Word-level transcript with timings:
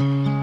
Mm-hmm. 0.00 0.37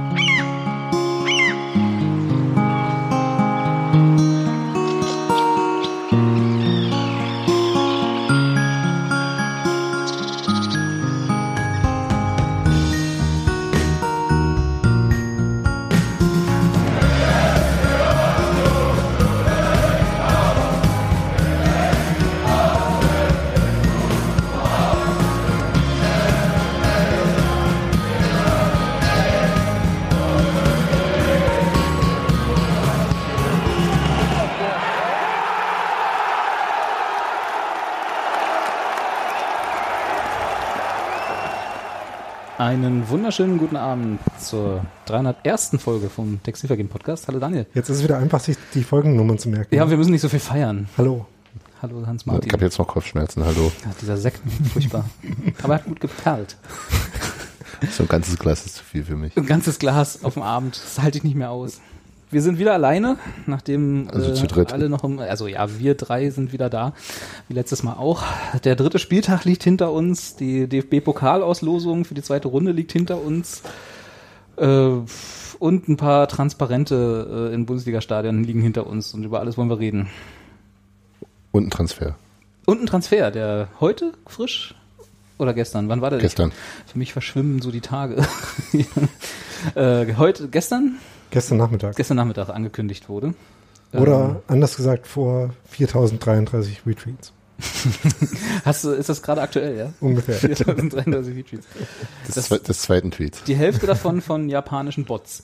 Einen 42.76 43.08
wunderschönen 43.08 43.58
guten 43.58 43.78
Abend 43.78 44.20
zur 44.38 44.86
301. 45.06 45.78
Folge 45.78 46.10
vom 46.10 46.44
Textilvergehen 46.44 46.90
Podcast. 46.90 47.26
Hallo 47.30 47.40
Daniel. 47.40 47.66
Jetzt 47.74 47.88
ist 47.88 48.00
es 48.00 48.04
wieder 48.04 48.18
einfach, 48.18 48.42
sich 48.42 48.58
die 48.74 48.84
Folgennummern 48.84 49.38
zu 49.38 49.48
merken. 49.48 49.74
Ja, 49.74 49.90
wir 49.90 49.96
müssen 49.96 50.12
nicht 50.12 50.20
so 50.20 50.28
viel 50.28 50.42
feiern. 50.42 50.90
Hallo. 50.98 51.26
Hallo 51.82 52.06
Hans 52.06 52.24
Ich 52.24 52.26
Martin. 52.28 52.52
habe 52.52 52.66
jetzt 52.66 52.78
noch 52.78 52.86
Kopfschmerzen, 52.86 53.46
hallo. 53.46 53.72
Ja, 53.86 53.92
dieser 54.02 54.18
Sekt, 54.18 54.42
furchtbar. 54.74 55.06
Aber 55.64 55.76
er 55.76 55.80
hat 55.80 55.86
gut 55.86 56.02
geperlt. 56.02 56.58
So 57.92 58.04
ein 58.04 58.10
ganzes 58.10 58.38
Glas 58.38 58.66
ist 58.66 58.76
zu 58.76 58.84
viel 58.84 59.06
für 59.06 59.16
mich. 59.16 59.38
Ein 59.38 59.46
ganzes 59.46 59.80
Glas 59.80 60.26
auf 60.26 60.34
dem 60.34 60.44
Abend, 60.44 60.76
das 60.84 61.02
halte 61.02 61.18
ich 61.18 61.24
nicht 61.24 61.38
mehr 61.38 61.52
aus. 61.52 61.80
Wir 62.32 62.42
sind 62.42 62.58
wieder 62.58 62.74
alleine, 62.74 63.18
nachdem 63.46 64.10
Also 64.10 64.34
äh, 64.44 64.66
alle 64.72 64.90
noch 64.90 65.04
im, 65.04 65.20
also 65.20 65.48
ja, 65.48 65.68
wir 65.80 65.96
drei 65.96 66.30
sind 66.32 66.52
wieder 66.52 66.70
da, 66.70 66.94
wie 67.48 67.54
letztes 67.54 67.84
Mal 67.84 67.94
auch. 67.94 68.24
Der 68.64 68.76
dritte 68.76 69.00
Spieltag 69.00 69.46
liegt 69.46 69.64
hinter 69.64 69.92
uns, 69.92 70.36
die 70.36 70.68
DFB-Pokalauslosung 70.68 72.04
für 72.04 72.16
die 72.16 72.24
zweite 72.24 72.48
Runde 72.48 72.72
liegt 72.72 72.92
hinter 72.92 73.22
uns 73.22 73.62
äh, 74.58 74.90
und 75.60 75.88
ein 75.88 75.98
paar 75.98 76.28
Transparente 76.28 77.50
äh, 77.52 77.54
in 77.54 77.66
Bundesliga-Stadien 77.66 78.44
liegen 78.44 78.62
hinter 78.62 78.88
uns 78.88 79.14
und 79.14 79.24
über 79.24 79.40
alles 79.40 79.58
wollen 79.58 79.70
wir 79.70 79.80
reden. 79.80 80.10
Und 81.52 81.68
ein 81.68 81.70
Transfer. 81.70 82.16
Und 82.66 82.82
ein 82.82 82.88
Transfer, 82.88 83.32
der 83.32 83.70
heute 83.80 84.14
frisch 84.26 84.76
oder 85.38 85.54
gestern, 85.54 85.90
wann 85.90 86.02
war 86.02 86.10
der? 86.10 86.20
Gestern. 86.20 86.52
Für 86.88 86.98
mich 86.98 87.14
verschwimmen 87.14 87.62
so 87.62 87.72
die 87.72 87.82
Tage. 87.82 88.26
äh, 89.76 90.16
heute, 90.16 90.48
gestern? 90.48 90.98
Gestern 91.36 91.58
Nachmittag. 91.58 91.98
Gestern 91.98 92.16
Nachmittag 92.16 92.48
angekündigt 92.50 93.10
wurde. 93.10 93.34
Oder 93.92 94.42
anders 94.48 94.78
gesagt 94.78 95.06
vor 95.06 95.54
4033 95.70 96.86
Retweets. 96.88 97.34
Hast 98.66 98.86
du, 98.86 98.92
ist 98.92 99.10
das 99.10 99.22
gerade 99.22 99.42
aktuell, 99.42 99.78
ja? 99.78 99.94
Ungefähr. 100.00 100.36
4033 100.36 101.36
Retweets. 101.36 101.68
Das, 102.34 102.48
Das- 102.48 102.62
des 102.64 102.82
zweiten 102.82 103.12
Tweets. 103.12 103.44
Die 103.44 103.56
Hälfte 103.56 103.86
davon 103.86 104.22
von 104.22 104.48
japanischen 104.48 105.04
Bots. 105.04 105.44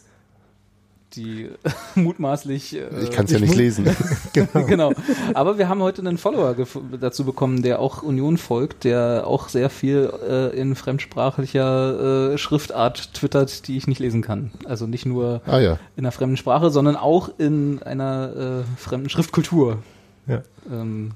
Die 1.16 1.50
mutmaßlich. 1.96 2.76
Äh, 2.78 3.04
Ich 3.04 3.12
kann 3.12 3.26
es 3.26 3.32
ja 3.32 3.40
nicht 3.40 3.56
lesen. 3.56 3.86
genau. 4.34 4.66
genau. 4.66 4.94
Aber 5.34 5.58
wir 5.58 5.68
haben 5.68 5.82
heute 5.82 6.02
einen 6.02 6.18
Follower 6.18 6.56
dazu 7.00 7.26
bekommen, 7.26 7.62
der 7.64 7.80
auch 7.80 8.02
Union 8.02 8.38
folgt, 8.38 8.84
der 8.86 9.24
auch 9.28 9.50
sehr 9.50 9.70
viel 9.70 10.12
äh, 10.28 10.58
in 10.58 10.76
fremdsprachlicher 10.76 12.34
äh, 12.34 12.38
Schriftart 12.38 13.14
twittert, 13.14 13.68
die 13.68 13.78
ich 13.78 13.88
nicht 13.88 14.00
lesen 14.00 14.22
kann. 14.22 14.52
Also 14.66 14.88
nicht 14.88 15.06
nur 15.06 15.42
Ah 15.46 15.60
ja. 15.60 15.74
in 15.96 16.06
einer 16.06 16.12
fremden 16.12 16.38
Sprache, 16.38 16.70
sondern 16.70 16.96
auch 16.96 17.30
in 17.38 17.82
einer 17.84 18.64
äh, 18.66 18.80
fremden 18.82 19.10
Schriftkultur. 19.10 19.80
Ja. 20.28 20.44
Ähm, 20.72 21.12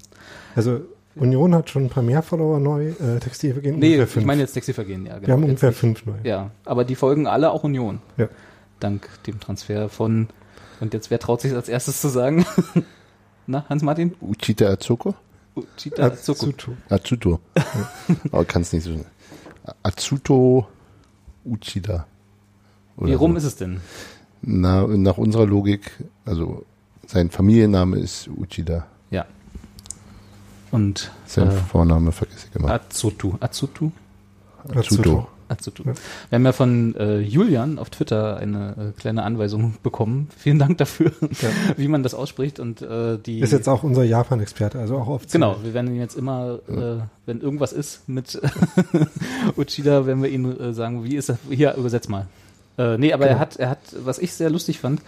Also 0.55 0.81
Union 1.15 1.55
hat 1.55 1.69
schon 1.69 1.85
ein 1.85 1.89
paar 1.89 2.03
mehr 2.03 2.21
Follower 2.21 2.59
neu. 2.59 2.89
Äh, 2.89 3.19
Textilvergehen 3.21 3.79
nee, 3.79 3.85
ungefähr 3.85 4.03
ich 4.05 4.11
fünf. 4.11 4.25
meine 4.25 4.41
jetzt 4.41 4.51
Textilvergehen, 4.53 5.05
ja. 5.05 5.13
Genau. 5.15 5.27
Wir 5.27 5.33
haben 5.33 5.41
Jetzt 5.43 5.49
ungefähr 5.49 5.71
fünf 5.71 6.05
neu. 6.05 6.15
Ja, 6.23 6.51
aber 6.65 6.83
die 6.83 6.95
folgen 6.95 7.27
alle 7.27 7.51
auch 7.51 7.63
Union. 7.63 7.99
Ja. 8.17 8.27
Dank 8.85 9.09
dem 9.23 9.39
Transfer 9.39 9.89
von. 9.89 10.27
Und 10.79 10.93
jetzt, 10.93 11.09
wer 11.09 11.17
traut 11.17 11.41
sich 11.41 11.53
als 11.53 11.69
erstes 11.69 12.01
zu 12.01 12.07
sagen? 12.07 12.45
Na, 13.47 13.65
Hans-Martin? 13.67 14.13
Uchita 14.21 14.67
Azuko? 14.67 15.15
Uchita 15.55 16.03
Azuko. 16.03 16.45
Azuto. 16.45 16.71
Azuto. 16.89 17.39
Aber 18.31 18.45
kann 18.45 18.61
es 18.61 18.73
nicht 18.73 18.83
so. 18.83 19.03
Azuto 19.81 20.67
Uchida. 21.43 22.05
Oder 22.97 23.07
Wie 23.07 23.13
rum 23.15 23.31
so. 23.31 23.37
ist 23.39 23.43
es 23.45 23.55
denn? 23.55 23.81
Na, 24.43 24.85
nach 24.85 25.17
unserer 25.17 25.47
Logik, 25.47 25.91
also 26.23 26.63
sein 27.07 27.31
Familienname 27.31 27.97
ist 27.97 28.27
Uchida. 28.27 28.85
Ja. 29.09 29.25
Und 30.69 31.11
Sein 31.25 31.47
äh, 31.47 31.51
Vorname 31.53 32.11
vergesse 32.11 32.49
ich 32.51 32.55
immer. 32.55 32.69
Azutu. 32.69 33.33
Azutu? 33.39 33.91
Azuto. 34.75 35.27
Azutu. 35.47 35.83
Ja. 35.85 35.93
Wir 36.29 36.35
haben 36.37 36.45
ja 36.45 36.51
von 36.51 36.95
äh, 36.95 37.19
Julian 37.19 37.79
auf 37.79 37.89
Twitter 37.89 38.37
eine 38.37 38.93
äh, 38.95 38.99
kleine 38.99 39.23
Anweisung 39.23 39.75
bekommen. 39.83 40.29
Vielen 40.37 40.59
Dank 40.59 40.77
dafür, 40.77 41.11
wie 41.77 41.87
man 41.87 42.03
das 42.03 42.13
ausspricht. 42.13 42.59
Und 42.59 42.81
äh, 42.81 43.17
die 43.17 43.39
Ist 43.39 43.51
jetzt 43.51 43.67
auch 43.69 43.83
unser 43.83 44.03
Japan-Experte, 44.03 44.79
also 44.79 44.97
auch 44.97 45.07
offiziell. 45.07 45.41
Genau, 45.41 45.57
wir 45.63 45.73
werden 45.73 45.93
ihn 45.93 45.99
jetzt 45.99 46.15
immer, 46.17 46.59
äh, 46.67 47.03
wenn 47.25 47.41
irgendwas 47.41 47.73
ist 47.73 48.07
mit 48.07 48.39
Uchida, 49.57 50.05
werden 50.05 50.23
wir 50.23 50.29
ihn 50.29 50.59
äh, 50.59 50.73
sagen, 50.73 51.03
wie 51.03 51.15
ist 51.15 51.29
das? 51.29 51.37
Hier, 51.49 51.75
übersetz 51.75 52.07
mal. 52.07 52.27
Äh, 52.77 52.97
nee, 52.97 53.13
aber 53.13 53.25
er 53.25 53.29
Genau. 53.35 53.39
hat, 53.39 53.55
er 53.57 53.69
hat, 53.69 53.79
was 54.03 54.19
ich 54.19 54.33
sehr 54.33 54.49
lustig 54.49 54.79
fand, 54.79 55.01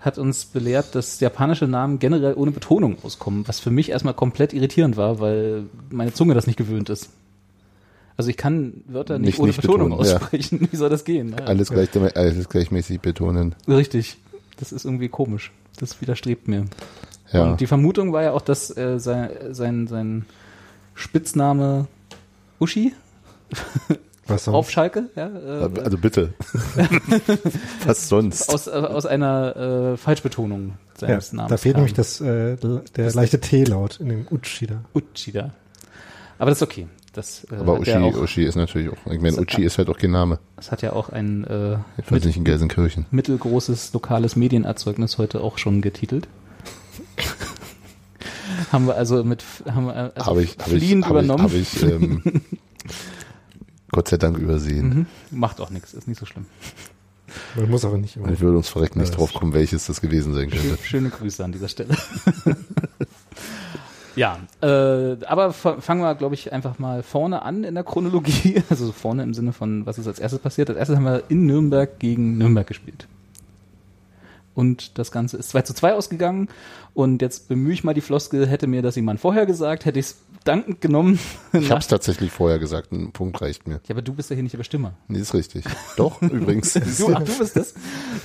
hat 0.00 0.18
uns 0.18 0.44
belehrt, 0.44 0.94
dass 0.94 1.20
japanische 1.20 1.66
Namen 1.66 1.98
generell 1.98 2.34
ohne 2.34 2.50
Betonung 2.50 2.98
auskommen, 3.02 3.44
was 3.48 3.60
für 3.60 3.70
mich 3.70 3.90
erstmal 3.90 4.12
komplett 4.12 4.52
irritierend 4.52 4.98
war, 4.98 5.18
weil 5.20 5.64
meine 5.90 6.12
Zunge 6.12 6.34
das 6.34 6.46
nicht 6.46 6.56
gewöhnt 6.58 6.90
ist. 6.90 7.08
Also 8.16 8.30
ich 8.30 8.36
kann 8.36 8.82
Wörter 8.86 9.18
nicht, 9.18 9.26
Nicht- 9.30 9.38
ohne 9.40 9.48
nicht 9.48 9.60
Betonung 9.60 9.90
betonen, 9.90 10.08
ja. 10.08 10.16
aussprechen. 10.16 10.68
Wie 10.70 10.76
soll 10.76 10.88
das 10.88 11.04
gehen? 11.04 11.34
Ja. 11.38 11.46
Alles, 11.46 11.70
gleich, 11.70 11.88
alles 12.16 12.48
gleichmäßig 12.48 13.00
betonen. 13.00 13.54
Richtig. 13.66 14.18
Das 14.58 14.70
ist 14.72 14.84
irgendwie 14.84 15.08
komisch. 15.08 15.50
Das 15.80 16.00
widerstrebt 16.00 16.46
mir. 16.46 16.66
Ja. 17.32 17.42
Und 17.50 17.60
die 17.60 17.66
Vermutung 17.66 18.12
war 18.12 18.22
ja 18.22 18.32
auch, 18.32 18.42
dass 18.42 18.76
äh, 18.76 19.00
sein, 19.00 19.30
sein, 19.50 19.86
sein 19.88 20.26
Spitzname 20.94 21.88
Uschi 22.60 22.92
Was 24.26 24.48
auf 24.48 24.54
sonst? 24.66 24.72
Schalke, 24.72 25.10
ja, 25.16 25.26
äh, 25.26 25.80
Also 25.82 25.98
bitte. 25.98 26.32
Was 27.84 28.08
sonst? 28.08 28.48
aus, 28.48 28.66
äh, 28.66 28.70
aus 28.70 29.04
einer 29.06 29.56
äh, 29.92 29.96
Falschbetonung 29.96 30.68
Ja, 30.68 31.08
seines 31.08 31.32
Namens. 31.32 31.50
da 31.50 31.56
fehlt 31.58 31.74
kam. 31.74 31.82
nämlich 31.82 31.94
das, 31.94 32.20
äh, 32.20 32.56
der 32.96 33.12
leichte 33.12 33.40
T-Laut 33.40 34.00
in 34.00 34.08
dem 34.08 34.26
Uchida. 34.30 34.82
Uchida. 34.94 35.52
Aber 36.38 36.50
das 36.50 36.58
ist 36.58 36.62
okay. 36.62 36.86
Das, 37.14 37.44
äh, 37.50 37.54
Aber 37.56 37.78
Uschi, 37.78 37.90
ja 37.90 38.00
auch, 38.02 38.16
Uschi 38.16 38.42
ist 38.42 38.56
natürlich 38.56 38.90
auch, 38.90 39.10
ich 39.12 39.20
meine, 39.20 39.38
Uschi 39.40 39.62
ist 39.62 39.78
halt 39.78 39.88
auch 39.88 39.96
kein 39.98 40.10
Name. 40.10 40.38
das 40.56 40.70
hat 40.72 40.82
ja 40.82 40.92
auch 40.92 41.08
ein 41.10 41.44
äh, 41.44 41.78
Jedenfalls 41.96 42.24
nicht 42.24 42.36
in 42.36 42.44
Gelsenkirchen. 42.44 43.06
mittelgroßes 43.12 43.92
lokales 43.94 44.34
Medienerzeugnis 44.36 45.16
heute 45.16 45.40
auch 45.40 45.56
schon 45.58 45.80
getitelt. 45.80 46.26
haben 48.72 48.86
wir 48.86 48.96
also 48.96 49.22
mit 49.24 49.44
haben 49.70 49.86
wir 49.86 49.94
also 49.94 50.26
Habe 50.30 50.42
ich, 50.42 50.58
habe 50.58 50.72
ich, 50.76 50.82
fliehend 50.84 51.06
habe 51.06 51.20
ich, 51.20 51.24
übernommen. 51.24 51.42
habe 51.44 51.56
ich 51.56 51.82
ähm, 51.82 52.22
Gott 53.92 54.08
sei 54.08 54.16
Dank 54.16 54.36
übersehen. 54.38 54.88
Mhm. 55.30 55.38
Macht 55.38 55.60
auch 55.60 55.70
nichts, 55.70 55.94
ist 55.94 56.08
nicht 56.08 56.18
so 56.18 56.26
schlimm. 56.26 56.46
Man 57.56 57.70
muss 57.70 57.84
aber 57.84 57.96
nicht 57.98 58.16
immer. 58.16 58.30
Ich 58.32 58.40
würde 58.40 58.56
uns 58.56 58.68
verreckt 58.68 58.96
nicht 58.96 59.16
drauf 59.16 59.32
kommen, 59.32 59.54
welches 59.54 59.86
das 59.86 60.00
gewesen 60.00 60.34
sein 60.34 60.50
könnte. 60.50 60.74
Schö- 60.76 60.84
Schöne 60.84 61.10
Grüße 61.10 61.44
an 61.44 61.52
dieser 61.52 61.68
Stelle. 61.68 61.96
ja, 64.16 64.38
äh, 64.62 65.16
aber 65.26 65.52
fa- 65.52 65.80
fangen 65.80 66.00
wir, 66.02 66.14
glaube 66.14 66.34
ich, 66.34 66.52
einfach 66.52 66.78
mal 66.78 67.02
vorne 67.02 67.42
an 67.42 67.64
in 67.64 67.74
der 67.74 67.84
Chronologie. 67.84 68.62
Also 68.70 68.86
so 68.86 68.92
vorne 68.92 69.22
im 69.22 69.34
Sinne 69.34 69.52
von, 69.52 69.84
was 69.86 69.98
ist 69.98 70.06
als 70.06 70.18
erstes 70.18 70.40
passiert. 70.40 70.68
Als 70.70 70.78
erstes 70.78 70.96
haben 70.96 71.04
wir 71.04 71.22
in 71.28 71.46
Nürnberg 71.46 71.98
gegen 71.98 72.38
Nürnberg 72.38 72.66
gespielt. 72.66 73.06
Und 74.54 74.98
das 74.98 75.10
Ganze 75.10 75.36
ist 75.36 75.48
2 75.50 75.62
zu 75.62 75.74
2 75.74 75.94
ausgegangen. 75.94 76.48
Und 76.94 77.22
jetzt 77.22 77.48
bemühe 77.48 77.72
ich 77.72 77.82
mal 77.82 77.92
die 77.92 78.00
Floskel, 78.00 78.46
hätte 78.46 78.68
mir 78.68 78.82
das 78.82 78.94
jemand 78.94 79.18
vorher 79.18 79.46
gesagt, 79.46 79.84
hätte 79.84 79.98
ich 79.98 80.06
es 80.06 80.16
dankend 80.44 80.80
genommen. 80.80 81.18
Ich 81.52 81.70
habe 81.70 81.80
es 81.80 81.88
tatsächlich 81.88 82.30
vorher 82.30 82.60
gesagt, 82.60 82.92
ein 82.92 83.10
Punkt 83.10 83.40
reicht 83.42 83.66
mir. 83.66 83.74
ja, 83.74 83.90
aber 83.90 84.02
du 84.02 84.12
bist 84.14 84.30
ja 84.30 84.34
hier 84.34 84.44
nicht 84.44 84.52
der 84.52 84.58
Bestimmer. 84.58 84.92
Nee, 85.08 85.18
ist 85.18 85.34
richtig. 85.34 85.64
Doch, 85.96 86.22
übrigens. 86.22 86.72
Du, 86.74 87.12
ach, 87.12 87.22
du 87.24 87.36
bist 87.38 87.56
das. 87.56 87.74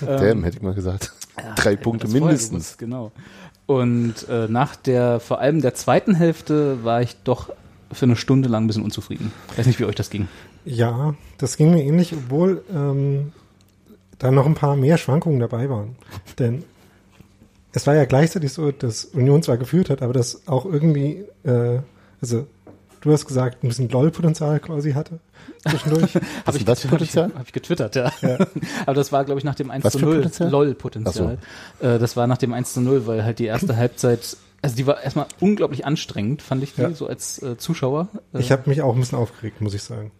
Damn, 0.01 0.43
hätte 0.43 0.57
ich 0.57 0.63
mal 0.63 0.73
gesagt. 0.75 1.13
Drei 1.55 1.71
Hätte 1.71 1.81
Punkte 1.83 2.07
mindestens. 2.09 2.49
gewusst, 2.51 2.77
genau. 2.77 3.11
Und 3.69 4.27
äh, 4.29 4.47
nach 4.47 4.75
der, 4.75 5.19
vor 5.19 5.41
allem 5.41 5.61
der 5.61 5.75
zweiten 5.75 6.15
Hälfte, 6.15 6.83
war 6.83 7.03
ich 7.03 7.17
doch 7.23 7.51
für 7.91 8.07
eine 8.07 8.15
Stunde 8.15 8.49
lang 8.49 8.63
ein 8.63 8.67
bisschen 8.67 8.81
unzufrieden. 8.81 9.31
Ich 9.51 9.59
weiß 9.59 9.67
nicht, 9.67 9.79
wie 9.79 9.85
euch 9.85 9.93
das 9.93 10.09
ging. 10.09 10.27
Ja, 10.65 11.13
das 11.37 11.55
ging 11.55 11.69
mir 11.69 11.83
ähnlich, 11.83 12.11
obwohl 12.13 12.63
ähm, 12.73 13.31
da 14.17 14.31
noch 14.31 14.47
ein 14.47 14.55
paar 14.55 14.75
mehr 14.75 14.97
Schwankungen 14.97 15.39
dabei 15.39 15.69
waren. 15.69 15.97
Denn 16.39 16.63
es 17.71 17.85
war 17.85 17.93
ja 17.93 18.05
gleichzeitig 18.05 18.51
so, 18.53 18.71
dass 18.71 19.05
Union 19.05 19.43
zwar 19.43 19.57
geführt 19.57 19.91
hat, 19.91 20.01
aber 20.01 20.13
dass 20.13 20.47
auch 20.47 20.65
irgendwie, 20.65 21.25
äh, 21.43 21.81
also 22.23 22.47
du 23.01 23.11
hast 23.11 23.27
gesagt, 23.27 23.63
ein 23.63 23.67
bisschen 23.67 23.89
LOL-Potenzial 23.89 24.59
quasi 24.61 24.93
hatte 24.93 25.19
zwischendurch. 25.67 26.15
Habe 26.45 26.57
ich, 26.57 26.67
was 26.67 26.81
für 26.81 26.87
hab 26.91 27.01
ich, 27.01 27.11
Potenzial? 27.11 27.31
hab 27.37 27.45
ich 27.47 27.53
getwittert, 27.53 27.95
ja. 27.95 28.11
Ja. 28.21 28.37
Aber 28.85 28.93
das 28.95 29.11
war, 29.11 29.25
glaube 29.25 29.39
ich, 29.39 29.43
nach 29.45 29.55
dem 29.55 29.71
1 29.71 29.83
Was 29.83 29.93
zu 29.93 29.99
für 29.99 30.05
0. 30.05 30.15
Potenzial? 30.17 30.49
LOL-Potenzial. 30.49 31.37
Äh, 31.79 31.99
das 31.99 32.15
war 32.17 32.27
nach 32.27 32.37
dem 32.37 32.53
1 32.53 32.73
zu 32.73 32.81
0, 32.81 33.07
weil 33.07 33.23
halt 33.23 33.39
die 33.39 33.45
erste 33.45 33.75
Halbzeit, 33.77 34.37
also 34.61 34.75
die 34.75 34.85
war 34.87 35.01
erstmal 35.01 35.25
unglaublich 35.39 35.85
anstrengend, 35.85 36.41
fand 36.41 36.63
ich 36.63 36.75
die, 36.75 36.81
Ja. 36.81 36.91
so 36.93 37.07
als 37.07 37.41
äh, 37.41 37.57
Zuschauer. 37.57 38.07
Äh, 38.33 38.39
Ich 38.39 38.51
habe 38.51 38.69
mich 38.69 38.81
auch 38.81 38.93
ein 38.93 38.99
bisschen 38.99 39.17
aufgeregt, 39.17 39.61
muss 39.61 39.73
ich 39.73 39.83
sagen. 39.83 40.11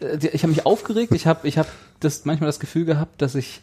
äh, 0.00 0.18
die- 0.18 0.28
ich 0.28 0.42
habe 0.42 0.50
mich 0.52 0.66
aufgeregt. 0.66 1.12
Ich 1.12 1.26
habe 1.26 1.46
ich 1.48 1.58
hab 1.58 1.66
das 2.00 2.24
manchmal 2.24 2.48
das 2.48 2.60
Gefühl 2.60 2.84
gehabt, 2.84 3.22
dass 3.22 3.34
ich 3.34 3.60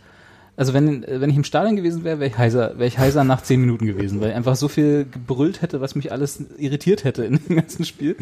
also 0.55 0.73
wenn, 0.73 1.03
wenn 1.07 1.29
ich 1.29 1.35
im 1.35 1.43
Stadion 1.43 1.75
gewesen 1.75 2.03
wäre, 2.03 2.19
wäre 2.19 2.29
ich 2.29 2.37
heiser, 2.37 2.73
wäre 2.77 2.85
ich 2.87 2.99
heiser 2.99 3.23
nach 3.23 3.41
zehn 3.41 3.59
Minuten 3.59 3.85
gewesen, 3.87 4.21
weil 4.21 4.29
ich 4.29 4.35
einfach 4.35 4.55
so 4.55 4.67
viel 4.67 5.05
gebrüllt 5.11 5.61
hätte, 5.61 5.81
was 5.81 5.95
mich 5.95 6.11
alles 6.11 6.43
irritiert 6.57 7.03
hätte 7.03 7.25
in 7.25 7.39
dem 7.47 7.55
ganzen 7.55 7.85
Spiel. 7.85 8.15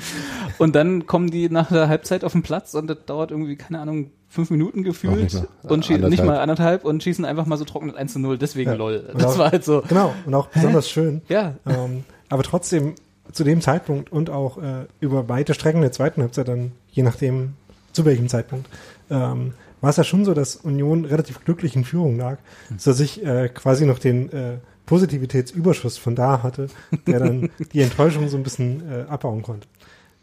Und 0.58 0.76
dann 0.76 1.06
kommen 1.08 1.30
die 1.30 1.50
nach 1.50 1.70
der 1.70 1.90
Halbzeit 1.90 2.24
auf 2.24 2.32
den 2.32 2.42
Platz 2.42 2.74
und 2.74 2.88
das 2.88 2.98
dauert 3.06 3.32
irgendwie, 3.32 3.56
keine 3.58 3.80
Ahnung, 3.80 4.12
fünf 4.30 4.50
Minuten 4.50 4.84
gefühlt 4.84 5.22
nicht 5.22 5.44
und 5.64 5.86
schie- 5.86 5.98
nicht 5.98 6.24
mal 6.24 6.40
anderthalb 6.40 6.86
und 6.86 7.04
schießen 7.04 7.26
einfach 7.26 7.46
mal 7.46 7.58
so 7.58 7.66
trocken 7.66 7.88
das 7.90 7.98
1 7.98 8.14
zu 8.14 8.20
0, 8.20 8.38
deswegen 8.38 8.72
Ja. 8.72 8.78
lol. 8.78 9.10
Und 9.12 9.22
Das 9.22 9.34
auch- 9.34 9.38
war 9.40 9.52
halt 9.52 9.66
so. 9.66 9.84
Genau, 9.90 10.14
und 10.26 10.34
auch 10.34 10.48
besonders 10.48 10.90
schön. 10.90 11.22
Ja. 11.28 11.56
Ähm, 11.68 12.06
aber 12.30 12.44
trotzdem 12.44 12.96
zu 13.34 13.44
dem 13.44 13.60
Zeitpunkt 13.60 14.10
und 14.12 14.30
auch 14.30 14.58
äh, 14.58 14.86
über 15.02 15.28
weite 15.28 15.54
Strecken 15.54 15.82
der 15.82 15.92
zweiten 15.92 16.22
Halbzeit 16.22 16.48
dann, 16.48 16.72
je 16.92 17.04
nachdem 17.04 17.56
zu 17.92 18.06
welchem 18.06 18.30
Zeitpunkt, 18.30 18.68
ähm, 19.10 19.52
war 19.82 19.90
es 19.90 19.98
ja 19.98 20.04
schon 20.04 20.24
so, 20.26 20.34
dass 20.34 20.56
Union 20.56 21.06
relativ 21.06 21.44
glücklich 21.44 21.76
in 21.76 21.84
Führung 21.86 22.18
lag, 22.18 22.38
dass 22.84 23.00
ich 23.00 23.26
äh, 23.26 23.50
quasi 23.50 23.86
noch 23.86 24.00
den 24.00 24.32
äh, 24.32 24.58
Positivitätsüberschuss 24.86 25.98
von 25.98 26.16
da 26.16 26.44
hatte, 26.44 26.68
der 27.08 27.20
dann 27.20 27.50
die 27.74 27.82
Enttäuschung 27.82 28.28
so 28.30 28.38
ein 28.38 28.44
bisschen 28.44 28.84
äh, 28.90 29.04
abbauen 29.10 29.42
konnte. 29.42 29.68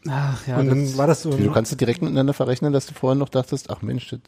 Ach 0.09 0.47
ja, 0.47 0.59
und 0.59 0.69
dann 0.69 0.85
das, 0.85 0.97
war 0.97 1.07
das 1.07 1.23
so 1.23 1.37
Wie, 1.39 1.43
Du 1.43 1.51
kannst 1.53 1.73
es 1.73 1.77
direkt 1.79 2.01
miteinander 2.03 2.33
verrechnen, 2.33 2.73
dass 2.73 2.87
du 2.87 2.95
vorher 2.95 3.17
noch 3.19 3.29
dachtest, 3.29 3.69
ach 3.71 3.83
Mensch, 3.83 4.09
das, 4.11 4.21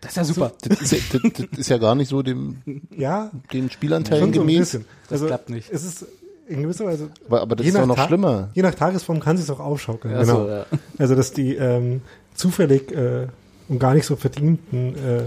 das 0.00 0.10
ist 0.12 0.16
ja 0.16 0.24
super. 0.24 0.52
das, 0.62 0.80
ist, 0.80 0.92
ja- 0.92 1.18
das, 1.20 1.32
das 1.50 1.58
ist 1.58 1.68
ja 1.70 1.78
gar 1.78 1.94
nicht 1.96 2.08
so 2.08 2.22
dem, 2.22 2.62
ja, 2.96 3.30
den 3.52 3.70
Spielanteilen 3.70 4.22
schon 4.26 4.34
so 4.34 4.40
ein 4.42 4.46
gemäß. 4.46 4.58
bisschen. 4.60 4.84
Also 5.10 5.26
klappt 5.26 5.50
nicht. 5.50 5.70
Es 5.72 5.84
ist 5.84 6.06
in 6.46 6.62
gewisser 6.62 6.86
Weise 6.86 7.10
Aber, 7.26 7.42
aber 7.42 7.56
das 7.56 7.66
ist 7.66 7.76
doch 7.76 7.84
noch 7.84 7.96
Tag- 7.96 8.06
schlimmer. 8.06 8.48
Je 8.54 8.62
nach 8.62 8.74
Tagesform 8.74 9.20
kann 9.20 9.36
sich 9.36 9.50
auch 9.50 9.60
aufschaukeln. 9.60 10.14
Ja, 10.14 10.20
genau. 10.22 10.44
so, 10.44 10.48
ja. 10.48 10.66
Also 10.98 11.14
dass 11.16 11.32
die 11.32 11.56
ähm, 11.56 12.00
zufällig 12.34 12.92
äh, 12.92 13.26
und 13.68 13.78
gar 13.78 13.94
nicht 13.94 14.06
so 14.06 14.16
verdienten 14.16 14.94
äh, 14.96 15.24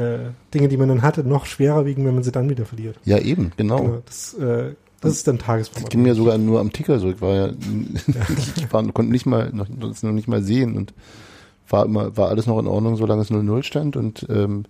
äh, 0.00 0.30
Dinge, 0.54 0.68
die 0.68 0.76
man 0.76 0.88
dann 0.88 1.02
hatte, 1.02 1.24
noch 1.24 1.46
schwerer 1.46 1.84
wiegen, 1.86 2.06
wenn 2.06 2.14
man 2.14 2.22
sie 2.22 2.32
dann 2.32 2.48
wieder 2.48 2.64
verliert. 2.64 2.96
Ja, 3.04 3.18
eben, 3.18 3.52
genau. 3.56 3.78
Genau, 3.78 4.02
das, 4.06 4.34
äh, 4.34 4.74
das 5.00 5.12
ist 5.12 5.28
dann 5.28 5.38
Tagesform. 5.38 5.82
Das 5.82 5.90
ging 5.90 6.02
mir 6.02 6.14
sogar 6.14 6.38
nur 6.38 6.60
am 6.60 6.72
Ticker 6.72 6.98
so. 6.98 7.10
Ich 7.10 7.20
war 7.20 7.34
ja, 7.34 7.48
ich 8.56 8.72
war, 8.72 8.82
konnte 8.92 9.10
nicht 9.10 9.26
mal, 9.26 9.50
noch, 9.52 9.66
das 9.80 10.02
noch 10.02 10.12
nicht 10.12 10.28
mal 10.28 10.42
sehen 10.42 10.76
und 10.76 10.92
war 11.68 11.86
immer, 11.86 12.16
war 12.16 12.28
alles 12.28 12.46
noch 12.46 12.58
in 12.58 12.66
Ordnung, 12.66 12.96
solange 12.96 13.22
es 13.22 13.30
0-0 13.30 13.62
stand 13.62 13.96
und 13.96 14.26
ähm, 14.28 14.64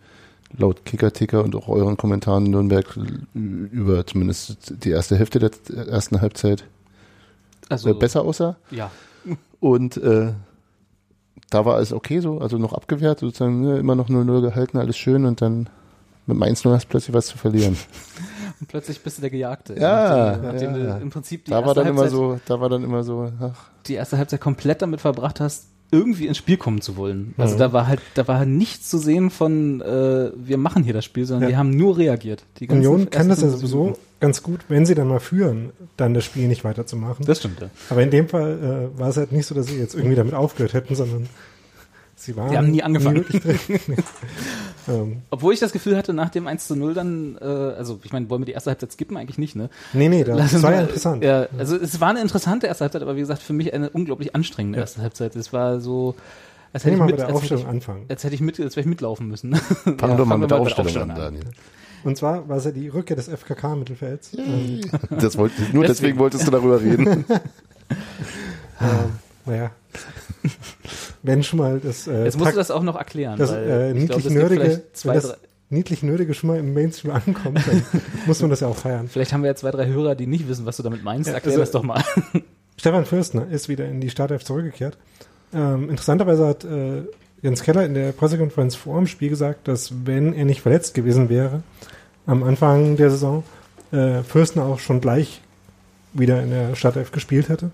laut 0.57 0.85
Kicker-Ticker 0.85 1.43
und 1.45 1.55
auch 1.57 1.69
euren 1.69 1.97
Kommentaren 1.97 2.45
Nürnberg 2.45 2.99
über 3.35 4.07
zumindest 4.07 4.85
die 4.85 4.91
erste 4.91 5.17
Hälfte 5.17 5.39
der 5.39 5.51
ersten 5.89 6.21
Halbzeit 6.21 6.65
Also, 7.69 7.91
äh, 7.91 7.95
besser 7.95 8.23
aussah. 8.23 8.57
Ja. 8.71 8.91
Und 9.61 9.97
äh, 9.97 10.33
da 11.51 11.65
war 11.65 11.77
alles 11.77 11.93
okay 11.93 12.21
so, 12.21 12.39
also 12.39 12.59
noch 12.59 12.73
abgewehrt, 12.73 13.21
sozusagen 13.21 13.61
ne, 13.61 13.79
immer 13.79 13.95
noch 13.95 14.09
0-0 14.09 14.41
gehalten, 14.41 14.79
alles 14.79 14.97
schön 14.97 15.25
und 15.27 15.41
dann 15.43 15.69
mit 16.27 16.37
dem 16.37 16.43
1-0 16.43 16.73
hast 16.73 16.85
du 16.85 16.89
plötzlich 16.89 17.15
was 17.15 17.27
zu 17.27 17.39
verlieren. 17.39 17.77
Und 18.61 18.69
plötzlich 18.69 19.03
bist 19.03 19.19
du 19.19 19.23
der 19.23 19.31
Gejagte. 19.31 19.75
Ja, 19.75 20.37
nachdem, 20.37 20.77
ja. 20.77 20.97
du 20.97 21.03
im 21.03 21.11
Prinzip 21.11 21.45
die 21.45 21.51
Da 21.51 21.65
war 21.65 21.75
dann 21.75 21.87
immer 21.87 22.03
Halbzeit- 22.03 22.17
so, 22.17 22.41
da 22.47 22.61
war 22.61 22.69
dann 22.69 22.85
immer 22.85 23.03
so, 23.03 23.33
ach, 23.41 23.69
die 23.87 23.95
erste 23.95 24.19
Halbzeit 24.19 24.41
komplett 24.41 24.83
damit 24.83 25.01
verbracht 25.01 25.41
hast, 25.41 25.67
irgendwie 25.93 26.27
ins 26.27 26.37
Spiel 26.39 26.57
kommen 26.57 26.81
zu 26.81 26.97
wollen. 26.97 27.35
Also 27.37 27.55
Mhm. 27.55 27.59
da 27.59 27.73
war 27.73 27.87
halt, 27.89 28.01
da 28.15 28.27
war 28.29 28.39
halt 28.39 28.49
nichts 28.49 28.89
zu 28.89 28.99
sehen 28.99 29.31
von, 29.31 29.81
äh, 29.81 30.31
wir 30.37 30.57
machen 30.57 30.85
hier 30.85 30.93
das 30.95 31.05
Spiel, 31.05 31.25
sondern 31.27 31.43
Ja. 31.45 31.49
die 31.49 31.57
haben 31.57 31.71
nur 31.71 31.99
reagiert. 31.99 32.45
Die 32.61 32.69
Union 32.69 33.11
kann 33.11 33.29
das 33.29 33.43
ja 33.43 33.49
sowieso 33.49 33.97
ganz 34.21 34.43
gut, 34.43 34.61
wenn 34.69 34.87
sie 34.87 34.95
dann 34.95 35.09
mal 35.09 35.19
führen, 35.21 35.71
dann 35.97 36.15
das 36.15 36.25
Spiel 36.25 36.47
nicht 36.47 36.63
weiterzumachen. 36.65 37.25
Das 37.27 37.39
stimmt, 37.39 37.61
ja. 37.61 37.71
Aber 37.89 38.03
in 38.03 38.11
dem 38.11 38.29
Fall 38.29 38.91
äh, 38.95 38.99
war 39.01 39.09
es 39.09 39.17
halt 39.17 39.33
nicht 39.33 39.47
so, 39.47 39.55
dass 39.55 39.67
sie 39.67 39.79
jetzt 39.79 39.95
irgendwie 39.95 40.15
damit 40.17 40.35
aufgehört 40.35 40.75
hätten, 40.75 40.95
sondern 40.95 41.27
sie 42.21 42.37
waren 42.37 42.51
Die 42.51 42.57
haben 42.57 42.71
nie 42.71 42.83
angefangen. 42.83 43.17
wirklich 43.17 43.43
drin. 43.43 43.79
ähm, 44.89 45.23
Obwohl 45.31 45.53
ich 45.55 45.61
das 45.61 45.73
Gefühl 45.73 45.97
hatte, 45.97 46.13
nach 46.13 46.31
dem 46.31 46.47
1 46.47 46.67
zu 46.67 46.77
0 46.77 46.95
dann, 46.95 47.39
äh, 47.41 47.45
also 47.45 47.99
ich 48.03 48.13
meine, 48.13 48.29
wollen 48.31 48.43
wir 48.43 48.47
die 48.47 48.53
erste 48.53 48.71
Halbzeit 48.71 48.93
skippen? 48.93 49.17
Eigentlich 49.17 49.39
nicht, 49.39 49.57
ne? 49.57 49.71
nee, 49.93 50.09
nee, 50.09 50.25
das, 50.25 50.63
war 50.63 50.73
ja 50.73 50.81
interessant. 50.83 51.25
Ja, 51.25 51.47
also 51.59 51.77
es 51.77 52.01
war 52.01 52.11
eine 52.11 52.21
interessante 52.21 52.67
erste 52.67 52.85
Halbzeit, 52.85 53.03
aber 53.03 53.17
wie 53.17 53.21
gesagt, 53.21 53.43
für 53.43 53.53
mich 53.53 53.73
eine 53.73 53.91
unglaublich 53.91 54.35
anstrengende 54.35 54.79
Ja. 54.79 54.83
erste 54.83 55.03
Halbzeit. 55.03 55.35
Es 55.37 55.53
war 55.53 55.81
so, 55.81 56.15
als 56.73 56.85
hätte 56.85 56.97
ich 56.97 57.03
mit, 57.03 57.21
als 57.21 57.43
hätte 57.43 57.55
ich, 57.57 57.67
anfangen. 57.67 58.05
als 58.09 58.23
hätte 58.25 58.35
ich 58.35 58.41
mit, 58.41 58.61
als 58.61 58.77
wäre 58.77 58.83
ich 58.83 58.89
mitlaufen 58.89 59.29
müssen. 59.29 59.55
fangen 59.57 59.99
Ja, 60.01 60.19
wir 60.19 60.25
mal 60.25 60.39
mit 60.39 60.51
der 60.51 60.59
Aufstellung 60.61 60.97
an, 61.11 61.17
Daniel. 61.17 61.45
Und 62.03 62.17
zwar 62.17 62.49
war 62.49 62.57
es 62.57 62.65
ja 62.65 62.71
die 62.71 62.89
Rückkehr 62.89 63.17
des 63.17 63.29
FKK-Mittelfelds. 63.29 64.33
Ähm, 64.39 64.81
Das 65.11 65.37
wollte, 65.37 65.55
nur 65.73 65.83
deswegen. 65.85 65.87
Deswegen. 65.87 66.19
wolltest 66.19 66.47
du 66.47 66.51
darüber 66.51 66.81
reden. 66.81 67.25
ähm, 68.81 68.89
naja. 69.45 69.71
Wenn 71.23 71.43
schon 71.43 71.59
mal 71.59 71.81
das, 71.81 72.07
äh, 72.07 72.25
Jetzt 72.25 72.37
musst 72.37 72.47
Takt- 72.47 72.57
du 72.57 72.61
das 72.61 72.71
auch 72.71 72.83
noch 72.83 72.97
erklären. 72.97 73.39
das 73.39 73.51
weil 73.51 73.69
äh, 73.69 73.89
ich 73.91 73.95
niedlich 73.95 74.81
zwei, 74.93 75.15
wenn 75.15 75.21
das 75.21 75.37
niedlich 75.69 76.03
Nerdige 76.03 76.35
schon 76.35 76.49
mal 76.49 76.59
im 76.59 76.73
Mainstream 76.73 77.13
ankommt, 77.13 77.61
dann 77.67 77.83
muss 78.27 78.41
man 78.41 78.51
das 78.51 78.61
ja 78.61 78.69
auch 78.69 78.77
feiern. 78.77 79.09
vielleicht 79.09 79.33
haben 79.33 79.43
wir 79.43 79.49
ja 79.49 79.55
zwei, 79.55 79.71
drei 79.71 79.87
Hörer, 79.87 80.15
die 80.15 80.27
nicht 80.27 80.49
wissen, 80.49 80.67
was 80.67 80.77
du 80.77 80.83
damit 80.83 81.03
meinst. 81.05 81.29
Erklär 81.29 81.53
also- 81.53 81.61
das 81.61 81.71
doch 81.71 81.83
mal. 81.83 82.03
Stefan 82.77 83.05
Fürstner 83.05 83.47
ist 83.51 83.69
wieder 83.69 83.87
in 83.87 84.01
die 84.01 84.09
Startelf 84.09 84.43
zurückgekehrt. 84.45 84.97
Ähm, 85.53 85.91
interessanterweise 85.91 86.47
hat 86.47 86.65
äh, 86.65 87.03
Jens 87.43 87.63
Keller 87.63 87.85
in 87.85 87.93
der 87.93 88.13
Pressekonferenz 88.13 88.75
vor 88.75 88.97
dem 88.97 89.07
Spiel 89.07 89.29
gesagt, 89.29 89.69
dass 89.69 89.93
wenn 90.07 90.33
er 90.33 90.47
nicht 90.47 90.63
verletzt 90.63 90.95
gewesen 90.95 91.29
wäre, 91.29 91.63
am 92.27 92.43
Anfang 92.43 92.97
der 92.97 93.11
Saison, 93.11 93.45
äh, 93.93 94.23
Fürstner 94.23 94.65
auch 94.65 94.79
schon 94.79 95.01
gleich 95.03 95.43
wieder 96.15 96.43
in 96.43 96.51
der 96.51 96.75
Startelf 96.75 97.13
gespielt 97.13 97.49
hätte. 97.51 97.71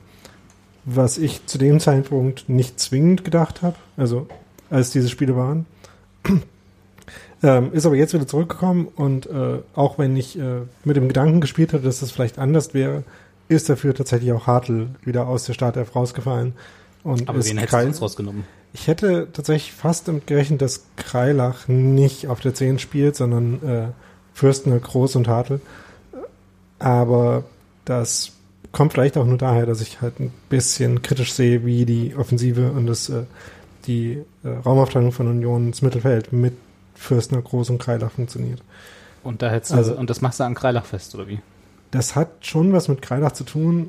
Was 0.86 1.18
ich 1.18 1.44
zu 1.46 1.58
dem 1.58 1.80
Zeitpunkt 1.80 2.48
nicht 2.48 2.78
zwingend 2.80 3.24
gedacht 3.24 3.62
habe, 3.62 3.76
also 3.96 4.26
als 4.70 4.90
diese 4.90 5.08
Spiele 5.08 5.36
waren. 5.36 5.66
ähm, 7.42 7.72
ist 7.72 7.86
aber 7.86 7.96
jetzt 7.96 8.14
wieder 8.14 8.26
zurückgekommen 8.26 8.88
und 8.94 9.26
äh, 9.26 9.58
auch 9.74 9.98
wenn 9.98 10.16
ich 10.16 10.38
äh, 10.38 10.60
mit 10.84 10.96
dem 10.96 11.08
Gedanken 11.08 11.40
gespielt 11.40 11.72
hatte, 11.72 11.84
dass 11.84 12.00
das 12.00 12.12
vielleicht 12.12 12.38
anders 12.38 12.72
wäre, 12.72 13.02
ist 13.48 13.68
dafür 13.68 13.94
tatsächlich 13.94 14.32
auch 14.32 14.46
Hartl 14.46 14.88
wieder 15.04 15.26
aus 15.26 15.44
der 15.44 15.54
Startelf 15.54 15.94
rausgefallen. 15.94 16.54
Und 17.04 17.28
Aber 17.28 17.38
ist 17.38 17.50
wen 17.50 17.58
hättest 17.58 17.72
du 17.72 17.76
Kreil- 17.76 17.84
sonst 17.86 18.02
rausgenommen? 18.02 18.44
ich 18.72 18.88
hätte 18.88 19.28
tatsächlich 19.32 19.72
fast 19.72 20.06
damit 20.06 20.26
gerechnet, 20.26 20.60
dass 20.62 20.84
Kreilach 20.96 21.66
nicht 21.66 22.28
auf 22.28 22.40
der 22.40 22.54
10 22.54 22.78
spielt, 22.78 23.16
sondern 23.16 23.54
äh, 23.66 23.86
Fürstner, 24.34 24.78
Groß 24.78 25.16
und 25.16 25.28
Hartl. 25.28 25.60
Aber 26.78 27.44
das 27.86 28.32
kommt 28.76 28.92
vielleicht 28.92 29.16
auch 29.16 29.24
nur 29.24 29.38
daher, 29.38 29.64
dass 29.64 29.80
ich 29.80 30.02
halt 30.02 30.20
ein 30.20 30.30
bisschen 30.50 31.00
kritisch 31.00 31.32
sehe, 31.32 31.64
wie 31.64 31.86
die 31.86 32.14
Offensive 32.14 32.70
und 32.72 32.86
das, 32.86 33.08
äh, 33.08 33.22
die 33.86 34.22
äh, 34.44 34.48
Raumaufteilung 34.48 35.12
von 35.12 35.28
Union 35.28 35.68
ins 35.68 35.80
Mittelfeld 35.80 36.30
mit 36.34 36.52
Fürstner, 36.94 37.40
Groß 37.40 37.70
und 37.70 37.78
Kreilach 37.78 38.10
funktioniert. 38.10 38.62
Und 39.24 39.40
da 39.40 39.50
hättest 39.50 39.72
du, 39.72 39.76
Also- 39.76 39.96
und 39.96 40.10
das 40.10 40.20
machst 40.20 40.40
du 40.40 40.44
an 40.44 40.54
Kreilach 40.54 40.84
fest, 40.84 41.14
oder 41.14 41.26
wie? 41.26 41.40
Das 41.90 42.14
hat 42.16 42.28
schon 42.44 42.74
was 42.74 42.88
mit 42.88 43.00
Kreilach 43.00 43.32
zu 43.32 43.44
tun, 43.44 43.88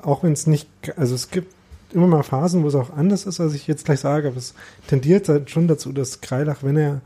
auch 0.00 0.22
wenn 0.22 0.32
es 0.32 0.46
nicht, 0.46 0.68
also 0.96 1.16
es 1.16 1.30
gibt 1.30 1.52
immer 1.92 2.06
mal 2.06 2.22
Phasen, 2.22 2.62
wo 2.62 2.68
es 2.68 2.76
auch 2.76 2.90
anders 2.96 3.26
ist, 3.26 3.40
als 3.40 3.52
ich 3.54 3.66
jetzt 3.66 3.84
gleich 3.84 3.98
sage, 3.98 4.28
aber 4.28 4.36
es 4.36 4.54
tendiert 4.86 5.28
halt 5.28 5.50
schon 5.50 5.66
dazu, 5.66 5.92
dass 5.92 6.20
Kreilach, 6.20 6.62
wenn 6.62 6.76
er 6.76 7.00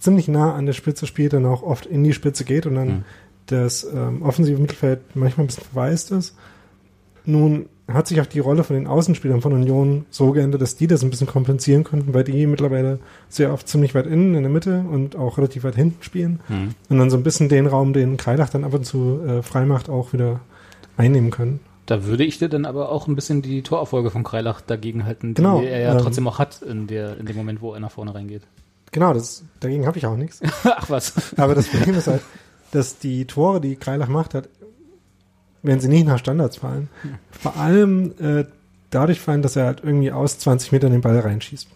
ziemlich 0.00 0.26
nah 0.26 0.52
an 0.54 0.66
der 0.66 0.72
Spitze 0.72 1.06
spielt, 1.06 1.32
dann 1.32 1.46
auch 1.46 1.62
oft 1.62 1.86
in 1.86 2.02
die 2.02 2.12
Spitze 2.12 2.42
geht 2.44 2.66
und 2.66 2.74
dann 2.74 2.88
Mhm. 2.88 3.04
das 3.46 3.84
ähm, 3.84 4.22
offensive 4.22 4.60
Mittelfeld 4.60 4.98
manchmal 5.14 5.44
ein 5.44 5.46
bisschen 5.46 5.62
verwaist 5.64 6.10
ist. 6.10 6.34
Nun 7.26 7.66
hat 7.88 8.08
sich 8.08 8.20
auch 8.20 8.26
die 8.26 8.40
Rolle 8.40 8.64
von 8.64 8.74
den 8.74 8.86
Außenspielern 8.88 9.40
von 9.40 9.52
Union 9.52 10.06
so 10.10 10.32
geändert, 10.32 10.60
dass 10.60 10.76
die 10.76 10.86
das 10.88 11.02
ein 11.04 11.10
bisschen 11.10 11.26
kompensieren 11.28 11.84
könnten, 11.84 12.14
weil 12.14 12.24
die 12.24 12.46
mittlerweile 12.46 12.98
sehr 13.28 13.52
oft 13.52 13.68
ziemlich 13.68 13.94
weit 13.94 14.06
innen 14.06 14.34
in 14.34 14.42
der 14.42 14.50
Mitte 14.50 14.84
und 14.90 15.14
auch 15.14 15.38
relativ 15.38 15.62
weit 15.64 15.76
hinten 15.76 16.02
spielen 16.02 16.40
Hm. 16.48 16.74
und 16.88 16.98
dann 16.98 17.10
so 17.10 17.16
ein 17.16 17.22
bisschen 17.22 17.48
den 17.48 17.66
Raum, 17.66 17.92
den 17.92 18.16
Kreilach 18.16 18.48
dann 18.50 18.64
ab 18.64 18.74
und 18.74 18.84
zu 18.84 19.20
äh, 19.26 19.42
freimacht, 19.42 19.88
auch 19.88 20.12
wieder 20.12 20.40
einnehmen 20.96 21.30
können. 21.30 21.60
Da 21.86 22.04
würde 22.04 22.24
ich 22.24 22.38
dir 22.38 22.48
dann 22.48 22.64
aber 22.64 22.90
auch 22.90 23.06
ein 23.06 23.14
bisschen 23.14 23.42
die 23.42 23.62
Torauffolge 23.62 24.10
von 24.10 24.24
Kreilach 24.24 24.60
dagegen 24.60 25.04
halten, 25.04 25.34
die 25.34 25.42
Genau, 25.42 25.60
er 25.62 25.78
ja 25.80 25.92
ähm, 25.92 25.98
trotzdem 26.02 26.26
auch 26.26 26.40
hat 26.40 26.62
in, 26.62 26.88
der, 26.88 27.16
in 27.18 27.26
dem 27.26 27.36
Moment, 27.36 27.60
wo 27.60 27.72
er 27.72 27.78
nach 27.78 27.92
vorne 27.92 28.12
reingeht. 28.12 28.42
Genau, 28.90 29.14
das, 29.14 29.44
dagegen 29.60 29.86
habe 29.86 29.98
ich 29.98 30.06
auch 30.06 30.16
nichts. 30.16 30.40
Ach 30.64 30.90
was. 30.90 31.12
Aber 31.36 31.54
das 31.54 31.68
Problem 31.70 31.94
ist 31.94 32.08
halt, 32.08 32.22
dass 32.72 32.98
die 32.98 33.26
Tore, 33.26 33.60
die 33.60 33.76
Kreilach 33.76 34.08
macht 34.08 34.34
hat, 34.34 34.48
wenn 35.66 35.80
sie 35.80 35.88
nicht 35.88 36.06
nach 36.06 36.18
Standards 36.18 36.56
fallen, 36.56 36.88
vor 37.30 37.56
allem 37.56 38.12
äh, 38.20 38.44
dadurch 38.90 39.20
fallen, 39.20 39.42
dass 39.42 39.56
er 39.56 39.66
halt 39.66 39.82
irgendwie 39.84 40.12
aus 40.12 40.38
20 40.38 40.72
Metern 40.72 40.92
den 40.92 41.00
Ball 41.00 41.18
reinschießt. 41.18 41.68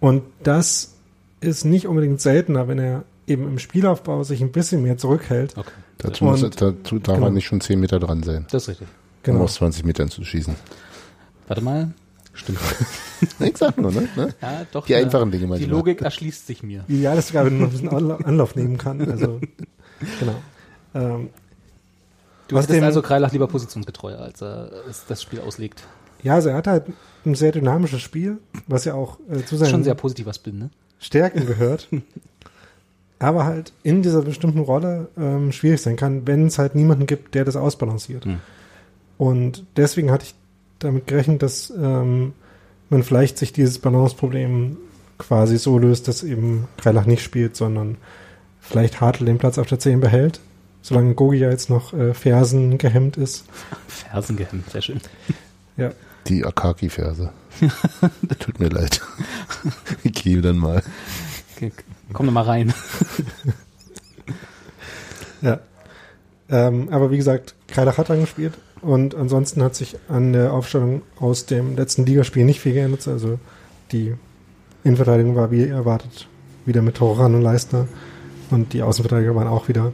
Und 0.00 0.22
das 0.42 0.94
ist 1.40 1.64
nicht 1.64 1.86
unbedingt 1.86 2.20
seltener, 2.20 2.66
wenn 2.68 2.78
er 2.78 3.04
eben 3.26 3.44
im 3.46 3.58
Spielaufbau 3.58 4.24
sich 4.24 4.40
ein 4.40 4.50
bisschen 4.52 4.82
mehr 4.82 4.96
zurückhält. 4.96 5.56
Okay, 5.56 5.70
Dazu, 5.98 6.24
Und- 6.24 6.30
muss, 6.30 6.40
dazu 6.50 6.98
darf 6.98 7.14
genau. 7.16 7.18
man 7.26 7.34
nicht 7.34 7.46
schon 7.46 7.60
10 7.60 7.78
Meter 7.78 7.98
dran 8.00 8.22
sein, 8.22 8.46
das 8.50 8.62
ist 8.64 8.68
richtig. 8.70 8.88
um 8.88 8.94
Genau. 9.24 9.40
aus 9.44 9.54
20 9.54 9.84
Metern 9.84 10.08
zu 10.08 10.24
schießen. 10.24 10.54
Warte 11.46 11.62
mal. 11.62 11.92
Stimmt. 12.32 12.60
ich 13.40 13.56
sag 13.56 13.76
nur, 13.78 13.90
ne? 13.90 14.08
ne? 14.16 14.34
Ja, 14.40 14.62
doch. 14.70 14.86
Die 14.86 14.92
ja, 14.92 14.98
einfachen 14.98 15.30
Dinge 15.32 15.42
Die 15.44 15.48
manchmal. 15.48 15.70
Logik 15.70 16.02
erschließt 16.02 16.46
sich 16.46 16.62
mir. 16.62 16.84
Ideal 16.86 17.18
ist 17.18 17.28
sogar, 17.28 17.44
wenn 17.46 17.54
man 17.58 17.62
noch 17.62 17.68
ein 17.68 17.72
bisschen 17.72 17.88
Anla- 17.90 18.24
Anlauf 18.24 18.54
nehmen 18.54 18.78
kann. 18.78 19.00
Also, 19.10 19.40
genau. 20.20 20.34
Ähm, 20.94 21.30
Du 22.48 22.56
Was 22.56 22.66
hättest 22.68 22.82
also 22.82 23.02
Kreilach 23.02 23.32
lieber 23.32 23.46
positionsgetreuer, 23.46 24.18
als 24.18 24.42
er 24.42 24.70
es 24.88 25.04
das 25.06 25.22
Spiel 25.22 25.40
auslegt. 25.40 25.82
ja, 26.22 26.34
also 26.34 26.48
er 26.48 26.56
hat 26.56 26.66
halt 26.66 26.84
ein 27.24 27.34
sehr 27.34 27.52
dynamisches 27.52 28.00
Spiel, 28.00 28.38
was 28.66 28.84
ja 28.84 28.94
auch 28.94 29.18
äh, 29.28 29.44
zu 29.44 29.54
ist 29.54 29.60
schon 29.60 29.70
seinen 29.70 29.84
sehr 29.84 29.94
positiver 29.94 30.32
Spin, 30.32 30.58
ne? 30.58 30.70
Stärken 30.98 31.46
gehört. 31.46 31.88
aber 33.18 33.44
halt 33.44 33.72
in 33.82 34.02
dieser 34.02 34.22
bestimmten 34.22 34.60
Rolle 34.60 35.08
ähm, 35.18 35.52
schwierig 35.52 35.82
sein 35.82 35.96
kann, 35.96 36.26
wenn 36.26 36.46
es 36.46 36.58
halt 36.58 36.74
niemanden 36.74 37.06
gibt, 37.06 37.34
der 37.34 37.44
das 37.44 37.56
ausbalanciert. 37.56 38.24
Hm. 38.24 38.38
Und 39.16 39.64
deswegen 39.76 40.10
hatte 40.10 40.26
ich 40.26 40.34
damit 40.78 41.06
gerechnet, 41.06 41.42
dass 41.42 41.70
ähm, 41.70 42.32
man 42.90 43.02
vielleicht 43.02 43.38
sich 43.38 43.52
dieses 43.52 43.80
Balanceproblem 43.80 44.76
quasi 45.18 45.58
so 45.58 45.78
löst, 45.78 46.06
dass 46.06 46.22
eben 46.22 46.68
Kreilach 46.76 47.06
nicht 47.06 47.22
spielt, 47.22 47.56
sondern 47.56 47.96
vielleicht 48.60 49.00
Hartl 49.00 49.24
den 49.24 49.38
Platz 49.38 49.58
auf 49.58 49.66
der 49.66 49.80
10 49.80 49.98
behält, 50.00 50.40
solange 50.82 51.14
Gogi 51.14 51.38
ja 51.38 51.50
jetzt 51.50 51.70
noch 51.70 51.92
äh, 51.92 52.14
Fersen 52.14 52.78
gehemmt 52.78 53.16
ist. 53.16 53.44
Fersen 53.88 54.36
gehemmt, 54.36 54.70
sehr 54.70 54.82
schön. 54.82 55.00
Ja, 55.76 55.92
Die 56.26 56.44
Akaki-Verse. 56.44 57.30
Tut 58.38 58.60
mir 58.60 58.68
leid. 58.68 59.00
ich 60.04 60.12
gehe 60.12 60.40
dann 60.40 60.58
mal. 60.58 60.82
Okay, 61.56 61.72
komm 62.12 62.26
doch 62.26 62.32
mal 62.32 62.42
rein. 62.42 62.72
ja. 65.42 65.60
Ähm, 66.50 66.88
aber 66.90 67.10
wie 67.10 67.16
gesagt, 67.16 67.54
Kreilach 67.66 67.98
hat 67.98 68.10
angespielt 68.10 68.54
und 68.80 69.14
ansonsten 69.14 69.62
hat 69.62 69.74
sich 69.74 69.96
an 70.08 70.32
der 70.32 70.52
Aufstellung 70.52 71.02
aus 71.18 71.46
dem 71.46 71.76
letzten 71.76 72.06
Ligaspiel 72.06 72.44
nicht 72.44 72.60
viel 72.60 72.72
geändert. 72.72 73.06
Also 73.06 73.38
die 73.92 74.14
Innenverteidigung 74.84 75.36
war 75.36 75.50
wie 75.50 75.66
erwartet 75.66 76.28
wieder 76.64 76.82
mit 76.82 76.96
Toran 76.96 77.34
und 77.34 77.42
Leistner 77.42 77.88
und 78.50 78.72
die 78.72 78.82
Außenverteidiger 78.82 79.34
waren 79.34 79.48
auch 79.48 79.68
wieder 79.68 79.92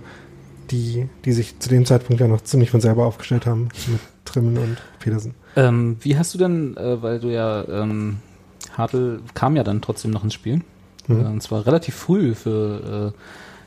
die, 0.71 1.09
die 1.25 1.33
sich 1.33 1.59
zu 1.59 1.69
dem 1.69 1.87
Zeitpunkt 1.87 2.21
ja 2.21 2.29
noch 2.29 2.43
ziemlich 2.43 2.71
von 2.71 2.81
selber 2.81 3.07
aufgestellt 3.07 3.47
haben 3.47 3.69
mit 3.87 4.01
Trimmen 4.25 4.59
und 4.59 4.77
Petersen. 5.01 5.35
Ähm, 5.57 5.97
wie 6.01 6.17
hast 6.17 6.35
du 6.35 6.39
denn, 6.39 6.77
äh, 6.77 7.03
weil 7.03 7.21
du 7.21 7.29
ja, 7.29 7.67
ähm, 7.69 8.19
Hartl 8.77 9.21
kam 9.35 9.57
ja 9.57 9.63
dann 9.65 9.83
trotzdem 9.83 10.11
noch 10.11 10.25
ins 10.25 10.35
Spiel. 10.35 10.61
Mhm. 11.07 11.21
Äh, 11.21 11.25
und 11.25 11.43
zwar 11.43 11.67
relativ 11.67 11.95
früh 11.95 12.35
für 12.35 13.13
äh, 13.15 13.19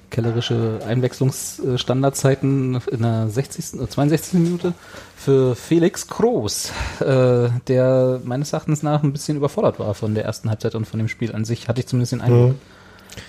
kellerische 0.09 0.79
Einwechslungsstandardzeiten 0.85 2.79
in 2.91 3.01
der 3.01 3.29
60., 3.29 3.81
äh, 3.81 3.89
62. 3.89 4.39
Minute 4.39 4.73
für 5.15 5.55
Felix 5.55 6.07
Kroos, 6.07 6.71
äh, 6.99 7.49
der 7.67 8.21
meines 8.23 8.53
Erachtens 8.53 8.83
nach 8.83 9.03
ein 9.03 9.11
bisschen 9.11 9.37
überfordert 9.37 9.79
war 9.79 9.93
von 9.93 10.15
der 10.15 10.23
ersten 10.25 10.49
Halbzeit 10.49 10.75
und 10.75 10.85
von 10.85 10.99
dem 10.99 11.09
Spiel 11.09 11.33
an 11.33 11.45
sich, 11.45 11.67
hatte 11.67 11.81
ich 11.81 11.87
zumindest 11.87 12.13
den 12.13 12.21
Eindruck. 12.21 12.51
Mhm. 12.51 12.55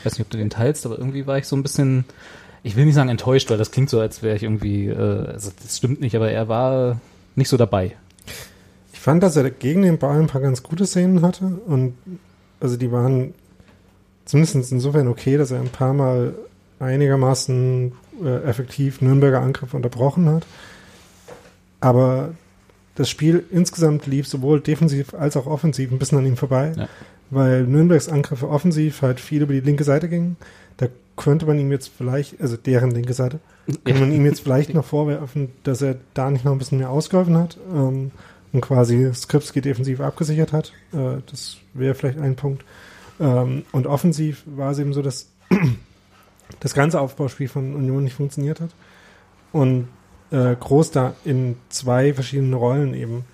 Ich 0.00 0.04
weiß 0.04 0.12
nicht, 0.14 0.26
ob 0.26 0.30
du 0.30 0.38
den 0.38 0.50
teilst, 0.50 0.84
aber 0.86 0.98
irgendwie 0.98 1.26
war 1.26 1.38
ich 1.38 1.46
so 1.46 1.56
ein 1.56 1.62
bisschen, 1.62 2.04
ich 2.62 2.76
will 2.76 2.84
nicht 2.84 2.94
sagen 2.94 3.08
enttäuscht, 3.08 3.50
weil 3.50 3.58
das 3.58 3.70
klingt 3.70 3.90
so, 3.90 4.00
als 4.00 4.22
wäre 4.22 4.36
ich 4.36 4.42
irgendwie, 4.42 4.86
äh, 4.88 4.96
also 5.28 5.50
das 5.62 5.76
stimmt 5.76 6.00
nicht, 6.00 6.14
aber 6.16 6.30
er 6.30 6.48
war 6.48 7.00
nicht 7.36 7.48
so 7.48 7.56
dabei. 7.56 7.96
Ich 8.92 8.98
fand, 9.00 9.22
dass 9.22 9.36
er 9.36 9.48
gegen 9.50 9.82
den 9.82 9.98
Ball 9.98 10.18
ein 10.18 10.26
paar 10.26 10.40
ganz 10.40 10.62
gute 10.62 10.86
Szenen 10.86 11.22
hatte 11.22 11.44
und 11.66 11.94
also 12.60 12.76
die 12.76 12.90
waren 12.90 13.32
zumindest 14.24 14.72
insofern 14.72 15.08
okay, 15.08 15.36
dass 15.36 15.50
er 15.52 15.60
ein 15.60 15.68
paar 15.68 15.94
Mal 15.94 16.34
einigermaßen 16.80 17.92
äh, 18.24 18.42
effektiv 18.44 19.00
Nürnberger 19.00 19.40
Angriff 19.40 19.72
unterbrochen 19.74 20.28
hat. 20.28 20.44
Aber 21.80 22.30
das 22.96 23.08
Spiel 23.08 23.44
insgesamt 23.52 24.06
lief 24.06 24.26
sowohl 24.26 24.60
defensiv 24.60 25.14
als 25.14 25.36
auch 25.36 25.46
offensiv 25.46 25.92
ein 25.92 25.98
bisschen 25.98 26.18
an 26.18 26.26
ihm 26.26 26.36
vorbei, 26.36 26.72
Ja. 26.76 26.88
weil 27.30 27.62
Nürnbergs 27.64 28.08
Angriffe 28.08 28.48
offensiv 28.48 29.02
halt 29.02 29.20
viel 29.20 29.42
über 29.42 29.52
die 29.52 29.60
linke 29.60 29.84
Seite 29.84 30.08
gingen. 30.08 30.36
Könnte 31.18 31.46
man 31.46 31.58
ihm 31.58 31.72
jetzt 31.72 31.90
vielleicht, 31.96 32.40
also 32.40 32.56
deren 32.56 32.92
linke 32.92 33.12
Seite, 33.12 33.40
kann 33.84 33.98
man 33.98 34.12
ihm 34.12 34.24
jetzt 34.24 34.40
vielleicht 34.40 34.72
noch 34.72 34.84
vorwerfen, 34.84 35.50
dass 35.64 35.82
er 35.82 35.96
da 36.14 36.30
nicht 36.30 36.44
noch 36.44 36.52
ein 36.52 36.58
bisschen 36.58 36.78
mehr 36.78 36.90
ausgeholfen 36.90 37.36
hat 37.36 37.58
ähm, 37.74 38.12
und 38.52 38.60
quasi 38.60 39.12
Skripski 39.12 39.60
defensiv 39.60 40.00
abgesichert 40.00 40.52
hat. 40.52 40.72
Äh, 40.92 41.20
das 41.30 41.56
wäre 41.74 41.94
vielleicht 41.94 42.18
ein 42.18 42.36
Punkt. 42.36 42.64
Ähm, 43.20 43.64
und 43.72 43.88
offensiv 43.88 44.44
war 44.46 44.70
es 44.70 44.78
eben 44.78 44.92
so, 44.92 45.02
dass 45.02 45.28
das 46.60 46.72
ganze 46.72 47.00
Aufbauspiel 47.00 47.48
von 47.48 47.74
Union 47.74 48.04
nicht 48.04 48.14
funktioniert 48.14 48.60
hat. 48.60 48.70
Und 49.52 49.88
äh, 50.30 50.54
Groß 50.54 50.92
da 50.92 51.14
in 51.24 51.56
zwei 51.68 52.14
verschiedenen 52.14 52.54
Rollen 52.54 52.94
eben 52.94 53.24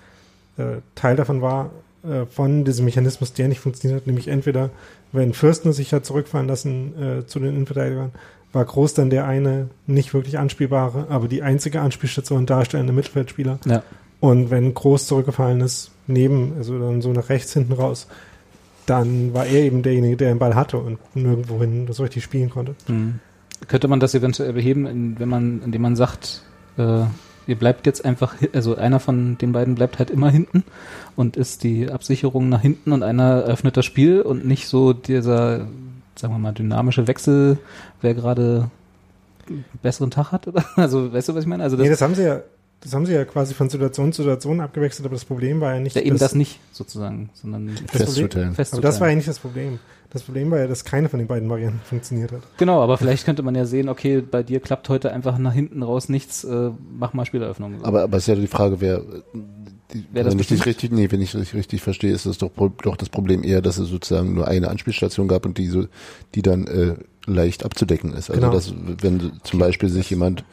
äh, 0.57 0.77
Teil 0.95 1.15
davon 1.15 1.41
war, 1.41 1.69
äh, 2.03 2.25
von 2.25 2.65
diesem 2.65 2.85
Mechanismus, 2.85 3.33
der 3.33 3.47
nicht 3.47 3.59
funktioniert 3.59 4.01
hat, 4.01 4.07
nämlich 4.07 4.27
entweder, 4.27 4.69
wenn 5.15 5.33
Fürstner 5.33 5.73
sich 5.73 5.93
hat 5.93 6.05
zurückfallen 6.05 6.47
lassen 6.47 6.93
äh, 7.01 7.25
zu 7.25 7.39
den 7.39 7.49
Innenverteidigern, 7.49 8.11
war 8.53 8.65
Groß 8.65 8.93
dann 8.93 9.09
der 9.09 9.25
eine 9.25 9.69
nicht 9.85 10.13
wirklich 10.13 10.39
anspielbare, 10.39 11.07
aber 11.09 11.27
die 11.27 11.43
einzige 11.43 11.81
Anspielstation 11.81 12.45
darstellende 12.45 12.93
Mittelfeldspieler. 12.93 13.59
Ja. 13.65 13.83
Und 14.21 14.49
wenn 14.49 14.73
Groß 14.73 15.07
zurückgefallen 15.07 15.61
ist, 15.61 15.91
neben, 16.07 16.53
also 16.57 16.79
dann 16.79 17.01
so 17.01 17.11
nach 17.11 17.29
rechts 17.29 17.53
hinten 17.53 17.73
raus, 17.73 18.07
dann 18.85 19.33
war 19.33 19.45
er 19.45 19.63
eben 19.63 19.81
derjenige, 19.81 20.15
der 20.17 20.29
den 20.29 20.39
Ball 20.39 20.55
hatte 20.55 20.77
und 20.77 20.99
nirgendwohin 21.15 21.91
so 21.91 22.03
richtig 22.03 22.23
spielen 22.23 22.49
konnte. 22.49 22.75
Hm. 22.85 23.19
Könnte 23.67 23.87
man 23.87 23.99
das 23.99 24.13
eventuell 24.13 24.53
beheben, 24.53 25.15
wenn 25.17 25.29
man, 25.29 25.61
indem 25.63 25.81
man 25.81 25.95
sagt, 25.95 26.43
äh, 26.77 27.03
ihr 27.47 27.55
bleibt 27.55 27.85
jetzt 27.85 28.03
einfach, 28.05 28.41
hi- 28.41 28.49
also 28.53 28.75
einer 28.75 28.99
von 28.99 29.37
den 29.37 29.51
beiden 29.51 29.75
bleibt 29.75 29.99
halt 29.99 30.09
immer 30.09 30.29
hinten 30.29 30.63
und 31.15 31.37
ist 31.37 31.63
die 31.63 31.89
Absicherung 31.89 32.49
nach 32.49 32.61
hinten 32.61 32.91
und 32.91 33.03
einer 33.03 33.43
öffnet 33.43 33.77
das 33.77 33.85
Spiel 33.85 34.21
und 34.21 34.45
nicht 34.45 34.67
so 34.67 34.93
dieser, 34.93 35.67
sagen 36.15 36.33
wir 36.33 36.39
mal, 36.39 36.53
dynamische 36.53 37.07
Wechsel, 37.07 37.57
wer 38.01 38.13
gerade 38.13 38.69
einen 39.47 39.63
besseren 39.81 40.11
Tag 40.11 40.31
hat, 40.31 40.47
oder? 40.47 40.65
Also, 40.75 41.13
weißt 41.13 41.29
du, 41.29 41.35
was 41.35 41.43
ich 41.43 41.47
meine? 41.47 41.63
Also, 41.63 41.77
das, 41.77 41.83
nee, 41.83 41.89
das 41.89 42.01
haben 42.01 42.15
sie 42.15 42.23
ja, 42.23 42.41
das 42.81 42.93
haben 42.93 43.05
sie 43.05 43.13
ja 43.13 43.25
quasi 43.25 43.53
von 43.53 43.69
Situation 43.69 44.11
zu 44.13 44.23
Situation 44.23 44.59
abgewechselt, 44.59 45.05
aber 45.05 45.15
das 45.15 45.25
Problem 45.25 45.61
war 45.61 45.73
ja 45.75 45.79
nicht, 45.79 45.95
ja, 45.95 46.01
eben 46.01 46.17
das 46.17 46.35
nicht, 46.35 46.59
sozusagen, 46.71 47.29
sondern 47.33 47.69
Festzustellen. 47.87 48.47
aber 48.47 48.55
festzustellen. 48.55 48.81
das 48.81 48.99
war 49.01 49.09
ja 49.09 49.15
nicht 49.15 49.27
das 49.27 49.39
Problem. 49.39 49.79
Das 50.15 50.23
Problem 50.23 50.49
war 50.49 50.59
ja, 50.59 50.67
dass 50.67 50.85
keine 50.85 51.09
von 51.09 51.19
den 51.19 51.27
beiden 51.27 51.49
Varianten 51.49 51.81
funktioniert 51.83 52.31
hat. 52.31 52.39
Genau, 52.55 52.81
aber 52.81 52.97
vielleicht 52.97 53.25
könnte 53.25 53.43
man 53.43 53.53
ja 53.53 53.65
sehen, 53.65 53.89
okay, 53.89 54.21
bei 54.21 54.43
dir 54.43 54.61
klappt 54.61 54.87
heute 54.87 55.11
einfach 55.11 55.37
nach 55.37 55.51
hinten 55.51 55.83
raus 55.83 56.07
nichts, 56.07 56.45
äh, 56.45 56.71
mach 56.97 57.11
mal 57.13 57.25
Spieleröffnung. 57.25 57.83
Aber, 57.83 58.03
aber 58.03 58.15
es 58.15 58.23
ist 58.23 58.27
ja 58.27 58.35
die 58.35 58.47
Frage, 58.47 58.79
wer, 58.79 59.01
die, 59.93 60.05
Wer 60.13 60.23
das 60.23 60.31
wenn 60.31 60.39
ich 60.39 60.47
dich 60.47 60.59
bestimmt? 60.59 60.65
richtig, 60.67 60.91
nee, 60.93 61.11
wenn 61.11 61.21
ich 61.21 61.33
das 61.33 61.53
richtig 61.53 61.81
verstehe, 61.81 62.13
ist 62.13 62.25
das 62.25 62.37
doch, 62.37 62.49
doch 62.81 62.95
das 62.95 63.09
Problem 63.09 63.43
eher, 63.43 63.61
dass 63.61 63.77
es 63.77 63.89
sozusagen 63.89 64.33
nur 64.33 64.47
eine 64.47 64.69
Anspielstation 64.69 65.27
gab 65.27 65.45
und 65.45 65.57
die 65.57 65.67
so, 65.67 65.85
die 66.33 66.41
dann 66.41 66.65
äh, 66.67 66.95
leicht 67.27 67.65
abzudecken 67.65 68.13
ist. 68.13 68.29
Also 68.29 68.39
Genau. 68.39 68.53
dass, 68.53 68.73
wenn 69.01 69.33
zum 69.43 69.59
Beispiel 69.59 69.89
sich 69.89 70.09
jemand 70.09 70.45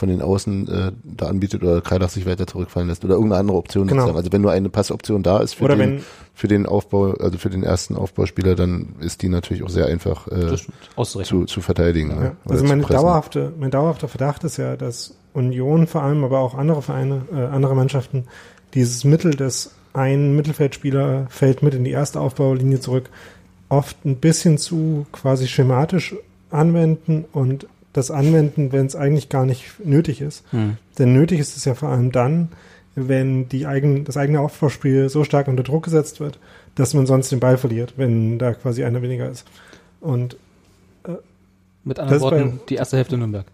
von 0.00 0.08
den 0.08 0.22
Außen 0.22 0.68
äh, 0.68 0.92
da 1.04 1.26
anbietet 1.26 1.62
oder 1.62 1.80
Kreilach 1.80 2.08
sich 2.08 2.26
weiter 2.26 2.46
zurückfallen 2.46 2.88
lässt 2.88 3.04
oder 3.04 3.14
irgendeine 3.14 3.40
andere 3.40 3.56
Option 3.58 3.86
Genau. 3.86 4.00
sozusagen. 4.00 4.18
Also 4.18 4.32
wenn 4.32 4.42
nur 4.42 4.50
eine 4.50 4.68
Passoption 4.68 5.22
da 5.22 5.38
ist 5.38 5.54
für 5.54 5.64
Oder 5.64 5.76
den, 5.76 5.80
wenn, 5.96 6.02
für 6.34 6.48
den 6.48 6.66
Aufbau, 6.66 7.12
also 7.12 7.38
für 7.38 7.50
den 7.50 7.62
ersten 7.62 7.96
Aufbauspieler, 7.96 8.56
dann 8.56 8.96
ist 9.00 9.22
die 9.22 9.28
natürlich 9.28 9.62
auch 9.62 9.68
sehr 9.68 9.86
einfach 9.86 10.26
äh, 10.28 10.56
zu, 11.04 11.44
zu 11.44 11.60
verteidigen. 11.60 12.10
ja, 12.10 12.16
ne? 12.16 12.36
Also 12.48 12.64
pressen. 12.64 12.82
dauerhafte, 12.88 13.52
mein 13.58 13.70
dauerhafter 13.70 14.08
Verdacht 14.08 14.42
ist 14.44 14.56
ja, 14.56 14.76
dass 14.76 15.14
Union 15.34 15.86
vor 15.86 16.02
allem, 16.02 16.24
aber 16.24 16.40
auch 16.40 16.54
andere 16.54 16.82
Vereine, 16.82 17.22
äh, 17.32 17.44
andere 17.44 17.76
Mannschaften, 17.76 18.24
dieses 18.74 19.04
Mittel 19.04 19.32
des 19.34 19.74
ein 19.92 20.34
Mittelfeldspieler 20.34 21.26
fällt 21.28 21.62
mit 21.62 21.74
in 21.74 21.84
die 21.84 21.90
erste 21.90 22.20
Aufbaulinie 22.20 22.80
zurück, 22.80 23.10
oft 23.68 24.04
ein 24.04 24.16
bisschen 24.16 24.56
zu 24.56 25.06
quasi 25.12 25.46
schematisch 25.46 26.14
anwenden 26.50 27.24
und 27.32 27.66
das 27.92 28.10
anwenden, 28.10 28.72
wenn 28.72 28.86
es 28.86 28.94
eigentlich 28.96 29.28
gar 29.28 29.44
nicht 29.46 29.84
nötig 29.84 30.20
ist. 30.20 30.44
Hm. 30.52 30.76
Denn 30.98 31.12
nötig 31.12 31.40
ist 31.40 31.56
es 31.56 31.64
ja 31.64 31.74
vor 31.74 31.88
allem 31.88 32.12
dann, 32.12 32.48
wenn 32.94 33.48
die 33.48 33.66
eigen, 33.66 34.04
das 34.04 34.16
eigene 34.16 34.40
Aufbauspiel 34.40 35.08
so 35.08 35.24
stark 35.24 35.48
unter 35.48 35.62
Druck 35.62 35.84
gesetzt 35.84 36.20
wird, 36.20 36.38
dass 36.74 36.94
man 36.94 37.06
sonst 37.06 37.30
den 37.32 37.40
Ball 37.40 37.56
verliert, 37.58 37.94
wenn 37.96 38.38
da 38.38 38.54
quasi 38.54 38.84
einer 38.84 39.02
weniger 39.02 39.28
ist. 39.28 39.44
Und 40.00 40.36
Mit 41.82 41.96
Das 41.98 42.02
anderen 42.04 42.20
Worten, 42.22 42.50
bei- 42.58 42.64
die 42.68 42.74
erste 42.74 42.96
Hälfte 42.98 43.16
Nürnberg. 43.16 43.46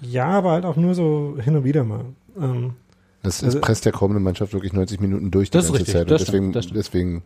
ja, 0.00 0.26
aber 0.26 0.50
halt 0.50 0.64
auch 0.64 0.76
nur 0.76 0.94
so 0.96 1.36
hin 1.40 1.54
und 1.56 1.64
wieder 1.64 1.84
mal. 1.84 2.04
Ähm, 2.40 2.74
Das, 3.22 3.44
Also- 3.44 3.60
presst 3.60 3.84
ja 3.84 3.92
kaum 3.92 4.10
eine 4.10 4.18
Mannschaft 4.20 4.52
wirklich 4.52 4.72
90 4.72 5.00
Minuten 5.00 5.30
durch 5.30 5.48
die 5.50 5.56
Das 5.56 5.66
ist 5.66 5.70
ganze 5.70 5.78
richtig, 5.80 5.92
Zeit. 5.94 6.02
Und 6.02 6.10
das 6.10 6.24
deswegen, 6.24 6.42
stimmt, 6.42 6.56
das 6.56 6.64
stimmt. 6.64 6.78
deswegen 6.78 7.22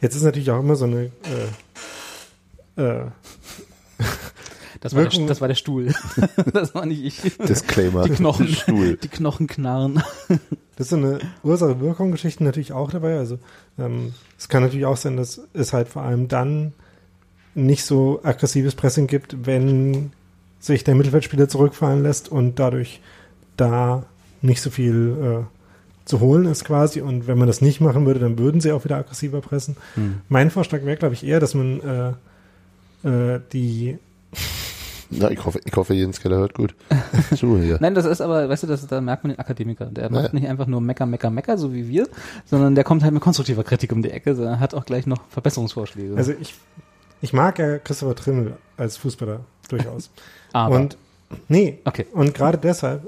jetzt 0.00 0.16
ist 0.16 0.22
natürlich 0.22 0.50
auch 0.50 0.60
immer 0.60 0.76
so 0.76 0.86
eine 0.86 1.10
äh, 2.76 2.82
äh, 2.82 3.04
Das 4.84 4.94
war, 4.94 5.06
der, 5.06 5.26
das 5.26 5.40
war 5.40 5.48
der 5.48 5.54
Stuhl. 5.54 5.94
das 6.52 6.74
war 6.74 6.84
nicht 6.84 7.02
ich. 7.02 7.38
Disclaimer. 7.38 8.04
Die 8.04 8.10
Knochen. 8.10 8.48
Stuhl. 8.48 8.98
Die 8.98 9.08
Knochen 9.08 9.46
knarren. 9.46 10.02
Das 10.76 10.86
ist 10.86 10.90
so 10.90 10.96
eine 10.96 11.20
Ursache-Wirkung-Geschichte 11.42 12.44
natürlich 12.44 12.74
auch 12.74 12.90
dabei. 12.90 13.16
Also 13.16 13.38
ähm, 13.78 14.12
es 14.38 14.50
kann 14.50 14.62
natürlich 14.62 14.84
auch 14.84 14.98
sein, 14.98 15.16
dass 15.16 15.40
es 15.54 15.72
halt 15.72 15.88
vor 15.88 16.02
allem 16.02 16.28
dann 16.28 16.74
nicht 17.54 17.86
so 17.86 18.20
aggressives 18.24 18.74
Pressing 18.74 19.06
gibt, 19.06 19.46
wenn 19.46 20.12
sich 20.60 20.84
der 20.84 20.94
Mittelfeldspieler 20.94 21.48
zurückfallen 21.48 22.02
lässt 22.02 22.28
und 22.28 22.58
dadurch 22.58 23.00
da 23.56 24.04
nicht 24.42 24.60
so 24.60 24.68
viel 24.68 25.46
zu 26.04 26.20
holen 26.20 26.44
ist 26.44 26.66
quasi. 26.66 27.00
Und 27.00 27.26
wenn 27.26 27.38
man 27.38 27.46
das 27.46 27.62
nicht 27.62 27.80
machen 27.80 28.04
würde, 28.04 28.20
dann 28.20 28.38
würden 28.38 28.60
sie 28.60 28.72
auch 28.72 28.84
wieder 28.84 28.96
aggressiver 28.96 29.40
pressen. 29.40 29.76
Hm. 29.94 30.20
Mein 30.28 30.50
Vorschlag 30.50 30.84
wäre, 30.84 30.98
glaube 30.98 31.14
ich, 31.14 31.24
eher, 31.24 31.40
dass 31.40 31.54
man 31.54 31.80
äh, 33.02 33.08
äh, 33.08 33.40
die 33.52 33.98
Ja, 35.10 35.30
ich 35.30 35.44
hoffe, 35.44 35.60
ich 35.64 35.74
hoffe, 35.76 35.94
Jens 35.94 36.20
Keller 36.20 36.38
hört 36.38 36.54
gut. 36.54 36.74
Zu 37.36 37.58
hier. 37.60 37.78
Nein, 37.80 37.94
das 37.94 38.04
ist 38.04 38.20
aber, 38.20 38.48
weißt 38.48 38.62
du, 38.64 38.66
das, 38.66 38.86
da 38.86 39.00
merkt 39.00 39.24
man 39.24 39.32
den 39.32 39.38
Akademiker. 39.38 39.86
Der 39.86 40.10
macht 40.10 40.22
Naja. 40.24 40.34
nicht 40.34 40.48
einfach 40.48 40.66
nur 40.66 40.80
Mecker, 40.80 41.06
Mecker, 41.06 41.30
Mecker, 41.30 41.58
so 41.58 41.72
wie 41.72 41.88
wir, 41.88 42.08
sondern 42.46 42.74
der 42.74 42.84
kommt 42.84 43.02
halt 43.02 43.12
mit 43.14 43.22
konstruktiver 43.22 43.64
Kritik 43.64 43.92
um 43.92 44.02
die 44.02 44.10
Ecke, 44.10 44.34
sondern 44.34 44.60
hat 44.60 44.74
auch 44.74 44.84
gleich 44.86 45.06
noch 45.06 45.20
Verbesserungsvorschläge. 45.30 46.16
Also 46.16 46.32
ich, 46.40 46.54
ich 47.20 47.32
mag 47.32 47.58
ja 47.58 47.78
Christopher 47.78 48.14
Trimmel 48.14 48.54
als 48.76 48.96
Fußballer 48.96 49.40
durchaus. 49.68 50.10
aber, 50.52 50.76
Und 50.76 50.96
nee, 51.48 51.78
okay. 51.84 52.06
und 52.12 52.34
gerade 52.34 52.58
deshalb, 52.58 53.06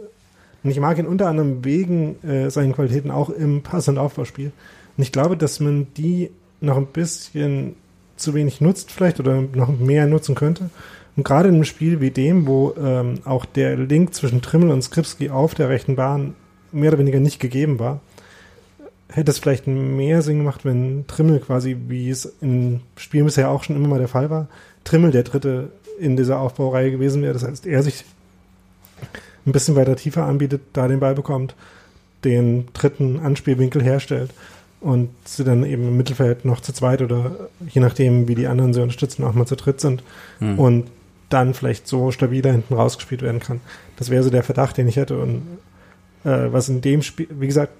und 0.63 0.71
ich 0.71 0.81
mag 0.81 0.99
ihn 0.99 1.07
unter 1.07 1.29
anderem 1.29 1.65
wegen 1.65 2.23
äh, 2.25 2.51
seinen 2.51 2.73
Qualitäten 2.73 3.11
auch 3.11 3.31
im 3.31 3.63
Pass- 3.63 3.89
und 3.89 3.99
Aufbauspiel. 3.99 4.53
Und 4.97 5.03
ich 5.03 5.13
glaube, 5.13 5.37
dass 5.37 5.61
man 5.61 5.87
die 5.95 6.31
noch 6.61 6.77
ein 6.77 6.87
bisschen 6.87 7.77
zu 8.17 8.33
wenig 8.33 8.61
nutzt 8.63 8.91
vielleicht 8.91 9.21
oder 9.21 9.43
noch 9.43 9.69
mehr 9.79 10.07
nutzen 10.07 10.35
könnte. 10.35 10.71
Und 11.17 11.25
gerade 11.25 11.49
in 11.49 11.55
einem 11.55 11.65
Spiel 11.65 12.01
wie 12.01 12.11
dem, 12.11 12.47
wo 12.47 12.75
ähm, 12.79 13.21
auch 13.25 13.47
der 13.47 13.77
Link 13.77 14.15
zwischen 14.15 14.43
Trimmel 14.43 14.71
und 14.71 14.83
Skripski 14.83 15.31
auf 15.31 15.55
der 15.55 15.69
rechten 15.69 15.97
Bahn 15.97 16.35
mehr 16.73 16.91
oder 16.91 16.99
weniger 16.99 17.21
nicht 17.21 17.41
gegeben 17.41 17.79
war, 17.79 18.01
hätte 19.09 19.31
es 19.31 19.39
vielleicht 19.39 19.67
mehr 19.67 20.21
Sinn 20.23 20.39
gemacht, 20.39 20.65
wenn 20.65 21.07
Trimmel 21.07 21.41
quasi, 21.41 21.77
wie 21.89 22.11
es 22.11 22.35
in 22.41 22.81
Spielen 22.97 23.25
bisher 23.25 23.51
auch 23.51 23.65
schon 23.65 23.77
immer 23.77 23.89
mal 23.89 23.99
der 23.99 24.09
Fall 24.09 24.31
war, 24.31 24.49
Trimmel 24.85 25.11
der 25.11 25.23
Dritte 25.23 25.71
in 25.99 26.17
dieser 26.17 26.39
Aufbaureihe 26.39 26.91
gewesen 26.91 27.23
wäre. 27.23 27.33
Das 27.33 27.45
heißt, 27.45 27.67
er 27.67 27.83
sich 27.83 28.05
ein 29.47 29.53
bisschen 29.53 29.77
weiter 29.77 29.97
tiefer 29.97 30.25
anbietet, 30.25 30.61
da 30.73 30.89
den 30.89 31.01
Ball 31.01 31.15
bekommt, 31.15 31.55
den 32.25 32.67
dritten 32.75 33.21
Anspielwinkel 33.21 33.83
herstellt 33.83 34.33
und 34.81 35.11
sie 35.25 35.45
dann 35.45 35.65
eben 35.65 35.89
im 35.89 35.97
Mittelfeld 35.97 36.45
noch 36.45 36.61
zu 36.61 36.73
zweit 36.73 37.01
oder 37.01 37.49
je 37.69 37.81
nachdem, 37.81 38.29
wie 38.29 38.35
die 38.35 38.49
anderen 38.49 38.75
sie 38.75 38.83
unterstützen, 38.83 39.25
auch 39.25 39.35
mal 39.35 39.47
zu 39.47 39.57
dritt 39.57 39.81
sind 39.81 40.03
Hm. 40.41 40.59
und 40.59 40.87
dann 41.29 41.55
vielleicht 41.55 41.89
so 41.89 42.11
stabiler 42.11 42.53
hinten 42.53 42.75
rausgespielt 42.75 43.23
werden 43.23 43.41
kann. 43.41 43.61
Das 43.97 44.11
wäre 44.11 44.23
so 44.23 44.31
der 44.31 44.43
Verdacht, 44.43 44.77
den 44.77 44.89
ich 44.89 44.97
hätte. 44.97 45.19
Und 45.19 45.43
äh, 46.25 46.53
was 46.53 46.69
in 46.69 46.81
dem 46.81 47.03
Spiel, 47.03 47.29
wie 47.31 47.47
gesagt, 47.47 47.73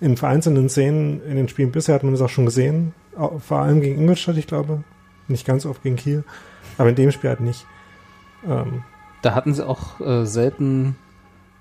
in 0.00 0.16
vereinzelten 0.16 0.68
Szenen 0.68 1.20
in 1.28 1.36
den 1.36 1.48
Spielen 1.48 1.72
bisher 1.72 1.94
hat 1.94 2.04
man 2.04 2.12
das 2.12 2.22
auch 2.22 2.28
schon 2.28 2.44
gesehen, 2.46 2.94
vor 3.40 3.58
allem 3.58 3.80
gegen 3.80 4.00
Ingolstadt, 4.00 4.36
ich 4.36 4.46
glaube, 4.46 4.84
nicht 5.26 5.44
ganz 5.44 5.66
oft 5.66 5.82
gegen 5.82 5.96
Kiel, 5.96 6.22
aber 6.78 6.90
in 6.90 6.94
dem 6.94 7.10
Spiel 7.10 7.30
halt 7.30 7.40
nicht. 7.40 7.66
Ähm, 8.46 8.84
Da 9.22 9.34
hatten 9.34 9.52
sie 9.54 9.66
auch 9.66 10.00
äh, 10.00 10.24
selten, 10.24 10.94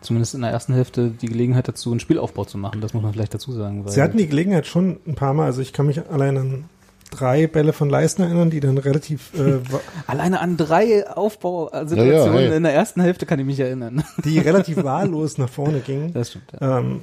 zumindest 0.02 0.36
in 0.36 0.42
der 0.42 0.52
ersten 0.52 0.74
Hälfte, 0.76 1.10
die 1.10 1.26
Gelegenheit 1.26 1.68
dazu, 1.68 1.90
einen 1.90 2.00
Spielaufbau 2.00 2.46
zu 2.46 2.60
machen. 2.60 2.80
Das 2.80 2.94
muss 2.94 3.02
man 3.02 3.14
vielleicht 3.14 3.34
dazu 3.34 3.52
sagen. 3.52 3.84
Sie 3.88 4.02
hatten 4.02 4.20
die 4.20 4.28
Gelegenheit 4.28 4.68
schon 4.68 5.00
ein 5.08 5.16
paar 5.16 5.34
Mal, 5.34 5.46
also 5.46 5.62
ich 5.62 5.74
kann 5.74 5.88
mich 5.88 6.08
allein 6.08 6.38
an 6.38 6.64
drei 7.12 7.48
Bälle 7.48 7.74
von 7.74 7.90
Leistner 7.90 8.26
erinnern, 8.26 8.50
die 8.50 8.60
dann 8.60 8.78
relativ, 8.78 9.34
äh, 9.38 9.60
Alleine 10.08 10.40
an 10.40 10.58
drei 10.58 11.08
Aufbausituationen 11.10 12.14
Ja, 12.14 12.26
ja, 12.42 12.50
hey. 12.50 12.56
in 12.58 12.64
der 12.64 12.74
ersten 12.74 13.02
Hälfte 13.02 13.26
kann 13.26 13.40
ich 13.40 13.46
mich 13.46 13.60
erinnern. 13.60 14.04
die 14.26 14.40
relativ 14.40 14.84
wahllos 14.84 15.38
nach 15.38 15.50
vorne 15.50 15.80
gingen. 15.80 16.14
Das 16.14 16.30
stimmt. 16.32 16.52
Ja. 16.60 16.80
Ähm, 16.80 17.02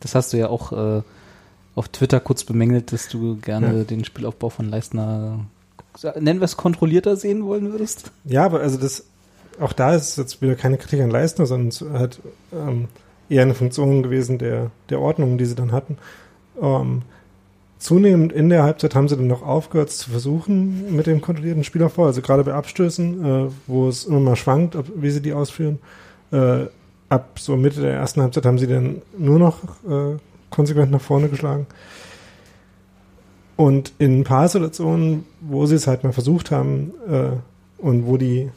Das 0.00 0.14
hast 0.14 0.32
du 0.32 0.36
ja 0.36 0.48
auch 0.48 0.72
äh, 0.72 1.02
auf 1.74 1.88
Twitter 1.88 2.20
kurz 2.20 2.44
bemängelt, 2.44 2.92
dass 2.92 3.08
du 3.08 3.36
gerne 3.36 3.78
Ja. 3.78 3.84
den 3.84 4.04
Spielaufbau 4.04 4.48
von 4.50 4.68
Leistner, 4.68 5.40
nennen 6.18 6.40
wir 6.40 6.44
es 6.44 6.56
kontrollierter 6.56 7.16
sehen 7.16 7.44
wollen 7.44 7.70
würdest. 7.72 8.12
ja, 8.24 8.44
aber 8.44 8.60
also 8.60 8.78
das, 8.78 9.04
auch 9.60 9.72
da 9.72 9.94
ist 9.94 10.18
jetzt 10.18 10.40
wieder 10.42 10.54
keine 10.54 10.76
Kritik 10.76 11.00
an 11.00 11.10
Leistner, 11.10 11.46
sondern 11.46 11.68
es 11.68 11.80
hat 11.80 12.20
ähm, 12.52 12.86
eher 13.28 13.42
eine 13.42 13.54
Funktion 13.54 14.02
gewesen 14.02 14.38
der, 14.38 14.70
der 14.90 15.00
Ordnung, 15.00 15.38
die 15.38 15.44
sie 15.46 15.54
dann 15.56 15.72
hatten. 15.72 15.98
Ähm, 16.60 17.02
zunehmend 17.78 18.32
in 18.32 18.48
der 18.48 18.62
Halbzeit 18.62 18.94
haben 18.94 19.08
sie 19.08 19.16
dann 19.16 19.26
noch 19.28 19.42
aufgehört 19.42 19.90
zu 19.90 20.10
versuchen 20.10 20.94
mit 20.96 21.06
dem 21.06 21.20
kontrollierten 21.20 21.64
Spielaufbau, 21.64 22.06
also 22.06 22.20
gerade 22.22 22.44
bei 22.44 22.54
Abstößen, 22.54 23.24
äh, 23.24 23.48
wo 23.66 23.88
es 23.88 24.04
immer 24.04 24.20
mal 24.20 24.36
schwankt, 24.36 24.76
ob, 24.76 24.86
wie 24.96 25.10
sie 25.10 25.22
die 25.22 25.32
ausführen. 25.32 25.78
Äh, 26.32 26.66
ab 27.08 27.38
so 27.38 27.56
Mitte 27.56 27.80
der 27.80 27.94
ersten 27.94 28.20
Halbzeit 28.20 28.44
haben 28.44 28.58
sie 28.58 28.66
dann 28.66 29.02
nur 29.16 29.38
noch 29.38 29.62
äh, 29.88 30.16
konsequent 30.50 30.90
nach 30.90 31.00
vorne 31.00 31.28
geschlagen. 31.28 31.66
Und 33.56 33.92
in 33.98 34.20
ein 34.20 34.24
paar 34.24 34.48
Situationen, 34.48 35.24
wo 35.40 35.66
sie 35.66 35.74
es 35.74 35.86
halt 35.86 36.04
mal 36.04 36.12
versucht 36.12 36.50
haben 36.50 36.92
äh, 37.08 37.30
und 37.82 38.06
wo 38.06 38.16
die, 38.16 38.50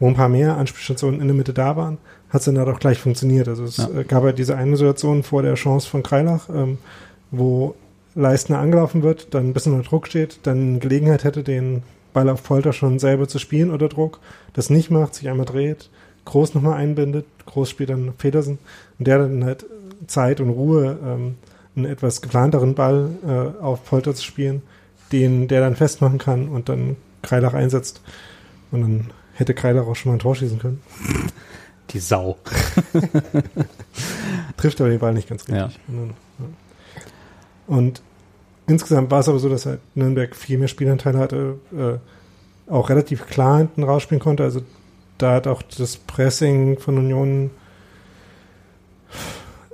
wo 0.00 0.08
ein 0.08 0.14
paar 0.14 0.28
mehr 0.28 0.56
Anspielstationen 0.56 1.20
in 1.20 1.28
der 1.28 1.36
Mitte 1.36 1.52
da 1.52 1.76
waren, 1.76 1.98
hat 2.28 2.40
es 2.40 2.46
dann 2.46 2.58
halt 2.58 2.68
auch 2.68 2.80
gleich 2.80 2.98
funktioniert. 2.98 3.46
Also 3.46 3.64
es 3.64 3.76
Ja. 3.76 3.88
äh, 3.90 4.04
gab 4.04 4.22
halt 4.24 4.38
diese 4.38 4.56
eine 4.56 4.76
Situation 4.76 5.22
vor 5.22 5.42
der 5.42 5.54
Chance 5.54 5.88
von 5.88 6.02
Kreilach, 6.02 6.48
ähm, 6.48 6.78
wo 7.30 7.74
Leistner 8.14 8.58
angelaufen 8.58 9.02
wird, 9.02 9.34
dann 9.34 9.48
ein 9.48 9.52
bisschen 9.52 9.74
unter 9.74 9.88
Druck 9.88 10.06
steht, 10.06 10.40
dann 10.44 10.80
Gelegenheit 10.80 11.24
hätte, 11.24 11.42
den 11.42 11.82
Ball 12.12 12.28
auf 12.28 12.42
Polter 12.42 12.72
schon 12.72 12.98
selber 12.98 13.28
zu 13.28 13.38
spielen 13.38 13.70
unter 13.70 13.88
Druck, 13.88 14.18
das 14.52 14.70
nicht 14.70 14.90
macht, 14.90 15.14
sich 15.14 15.28
einmal 15.28 15.46
dreht, 15.46 15.90
Groß 16.24 16.54
nochmal 16.54 16.74
einbindet, 16.78 17.26
Groß 17.46 17.70
spielt 17.70 17.90
dann 17.90 18.12
Petersen 18.16 18.58
und 18.98 19.06
der 19.06 19.18
dann 19.18 19.44
halt 19.44 19.66
Zeit 20.06 20.40
und 20.40 20.50
Ruhe, 20.50 20.98
ähm, 21.04 21.36
einen 21.76 21.86
etwas 21.86 22.20
geplanteren 22.20 22.74
Ball 22.74 23.10
äh, 23.26 23.62
auf 23.62 23.84
Polter 23.84 24.14
zu 24.14 24.24
spielen, 24.24 24.62
den 25.12 25.48
der 25.48 25.60
dann 25.60 25.76
festmachen 25.76 26.18
kann 26.18 26.48
und 26.48 26.68
dann 26.68 26.96
Kreilach 27.22 27.54
einsetzt 27.54 28.02
und 28.70 28.82
dann 28.82 29.10
hätte 29.34 29.54
Kreilach 29.54 29.86
auch 29.86 29.96
schon 29.96 30.10
mal 30.10 30.16
ein 30.16 30.20
Tor 30.20 30.34
schießen 30.34 30.58
können. 30.58 30.82
Die 31.90 31.98
Sau. 31.98 32.38
trifft 34.56 34.80
aber 34.80 34.90
den 34.90 34.98
Ball 34.98 35.14
nicht 35.14 35.28
ganz 35.28 35.42
richtig. 35.42 35.56
Ja. 35.56 35.70
Und 37.70 38.02
insgesamt 38.66 39.12
war 39.12 39.20
es 39.20 39.28
aber 39.28 39.38
so, 39.38 39.48
dass 39.48 39.64
halt 39.64 39.78
Nürnberg 39.94 40.34
viel 40.34 40.58
mehr 40.58 40.66
Spielanteile 40.66 41.18
hatte, 41.18 41.58
äh, 41.72 42.70
auch 42.70 42.90
relativ 42.90 43.28
klar 43.28 43.58
hinten 43.58 43.84
rausspielen 43.84 44.20
konnte. 44.20 44.42
Also 44.42 44.62
da 45.18 45.34
hat 45.34 45.46
auch 45.46 45.62
das 45.62 45.96
Pressing 45.96 46.80
von 46.80 46.98
Union 46.98 47.50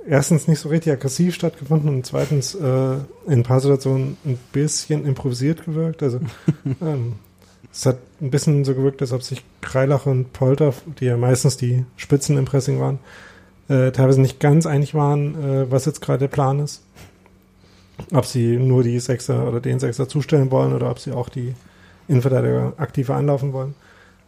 erstens 0.07 0.47
nicht 0.47 0.59
so 0.59 0.69
richtig 0.69 0.93
aggressiv 0.93 1.33
stattgefunden 1.33 1.89
und 1.89 2.05
zweitens 2.05 2.53
äh, 2.53 2.59
in 2.59 2.99
ein 3.27 3.43
paar 3.43 3.61
Situationen 3.61 4.15
ein 4.25 4.37
bisschen 4.51 5.03
improvisiert 5.03 5.65
gewirkt. 5.65 6.03
Also 6.03 6.19
ähm, 6.81 7.13
es 7.73 7.87
hat 7.87 7.97
ein 8.21 8.29
bisschen 8.29 8.63
so 8.63 8.75
gewirkt, 8.75 9.01
als 9.01 9.11
ob 9.11 9.23
sich 9.23 9.43
Kreilach 9.61 10.05
und 10.05 10.33
Polter, 10.33 10.71
die 10.99 11.05
ja 11.05 11.17
meistens 11.17 11.57
die 11.57 11.83
Spitzen 11.95 12.37
im 12.37 12.45
Pressing 12.45 12.79
waren, 12.79 12.99
äh, 13.69 13.91
teilweise 13.91 14.21
nicht 14.21 14.39
ganz 14.39 14.67
einig 14.67 14.93
waren, 14.93 15.33
äh, 15.43 15.71
was 15.71 15.85
jetzt 15.85 16.01
gerade 16.01 16.19
der 16.19 16.27
Plan 16.27 16.59
ist. 16.59 16.83
Ob 18.13 18.25
sie 18.25 18.57
nur 18.57 18.83
die 18.83 18.99
Sechser 18.99 19.47
oder 19.47 19.59
den 19.59 19.79
Sechser 19.79 20.07
zustellen 20.07 20.51
wollen 20.51 20.73
oder 20.73 20.89
ob 20.91 20.99
sie 20.99 21.11
auch 21.11 21.29
die 21.29 21.55
Innenverteidiger 22.07 22.73
aktiver 22.77 23.15
anlaufen 23.15 23.53
wollen. 23.53 23.73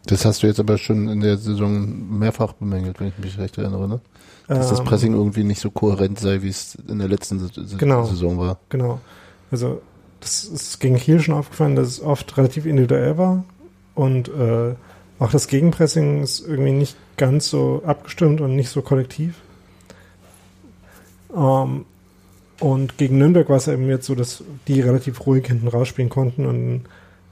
Das 0.06 0.24
hast 0.24 0.42
du 0.42 0.46
jetzt 0.46 0.60
aber 0.60 0.78
schon 0.78 1.08
in 1.08 1.20
der 1.20 1.36
Saison 1.36 2.18
mehrfach 2.18 2.54
bemängelt, 2.54 3.00
wenn 3.00 3.08
ich 3.08 3.18
mich 3.18 3.38
recht 3.38 3.58
erinnere, 3.58 3.88
ne? 3.88 4.00
Dass 4.48 4.70
das 4.70 4.80
Ähm, 4.80 4.84
Pressing 4.86 5.12
irgendwie 5.14 5.44
nicht 5.44 5.60
so 5.60 5.70
kohärent 5.70 6.18
sei, 6.18 6.42
wie 6.42 6.48
es 6.48 6.74
in 6.88 6.98
der 6.98 7.08
letzten 7.08 7.38
Genau. 7.78 8.04
Saison 8.04 8.38
war. 8.38 8.58
Genau. 8.70 9.00
Also 9.50 9.80
das 10.20 10.44
ist 10.44 10.80
gegen 10.80 10.96
Kiel 10.96 11.20
schon 11.20 11.34
aufgefallen, 11.34 11.76
dass 11.76 11.86
es 11.88 12.00
oft 12.02 12.36
relativ 12.36 12.66
individuell 12.66 13.16
war 13.16 13.44
und 13.94 14.28
äh, 14.28 14.74
auch 15.18 15.30
das 15.30 15.46
Gegenpressing 15.48 16.22
ist 16.22 16.40
irgendwie 16.40 16.72
nicht 16.72 16.96
ganz 17.16 17.48
so 17.50 17.82
abgestimmt 17.86 18.40
und 18.40 18.56
nicht 18.56 18.70
so 18.70 18.80
kollektiv. 18.82 19.34
Ähm, 21.36 21.84
und 22.60 22.98
gegen 22.98 23.18
Nürnberg 23.18 23.48
war 23.48 23.56
es 23.56 23.68
eben 23.68 23.88
jetzt 23.88 24.06
so, 24.06 24.14
dass 24.14 24.44
die 24.68 24.80
relativ 24.80 25.26
ruhig 25.26 25.46
hinten 25.46 25.68
rausspielen 25.68 26.10
konnten 26.10 26.46
und 26.46 26.82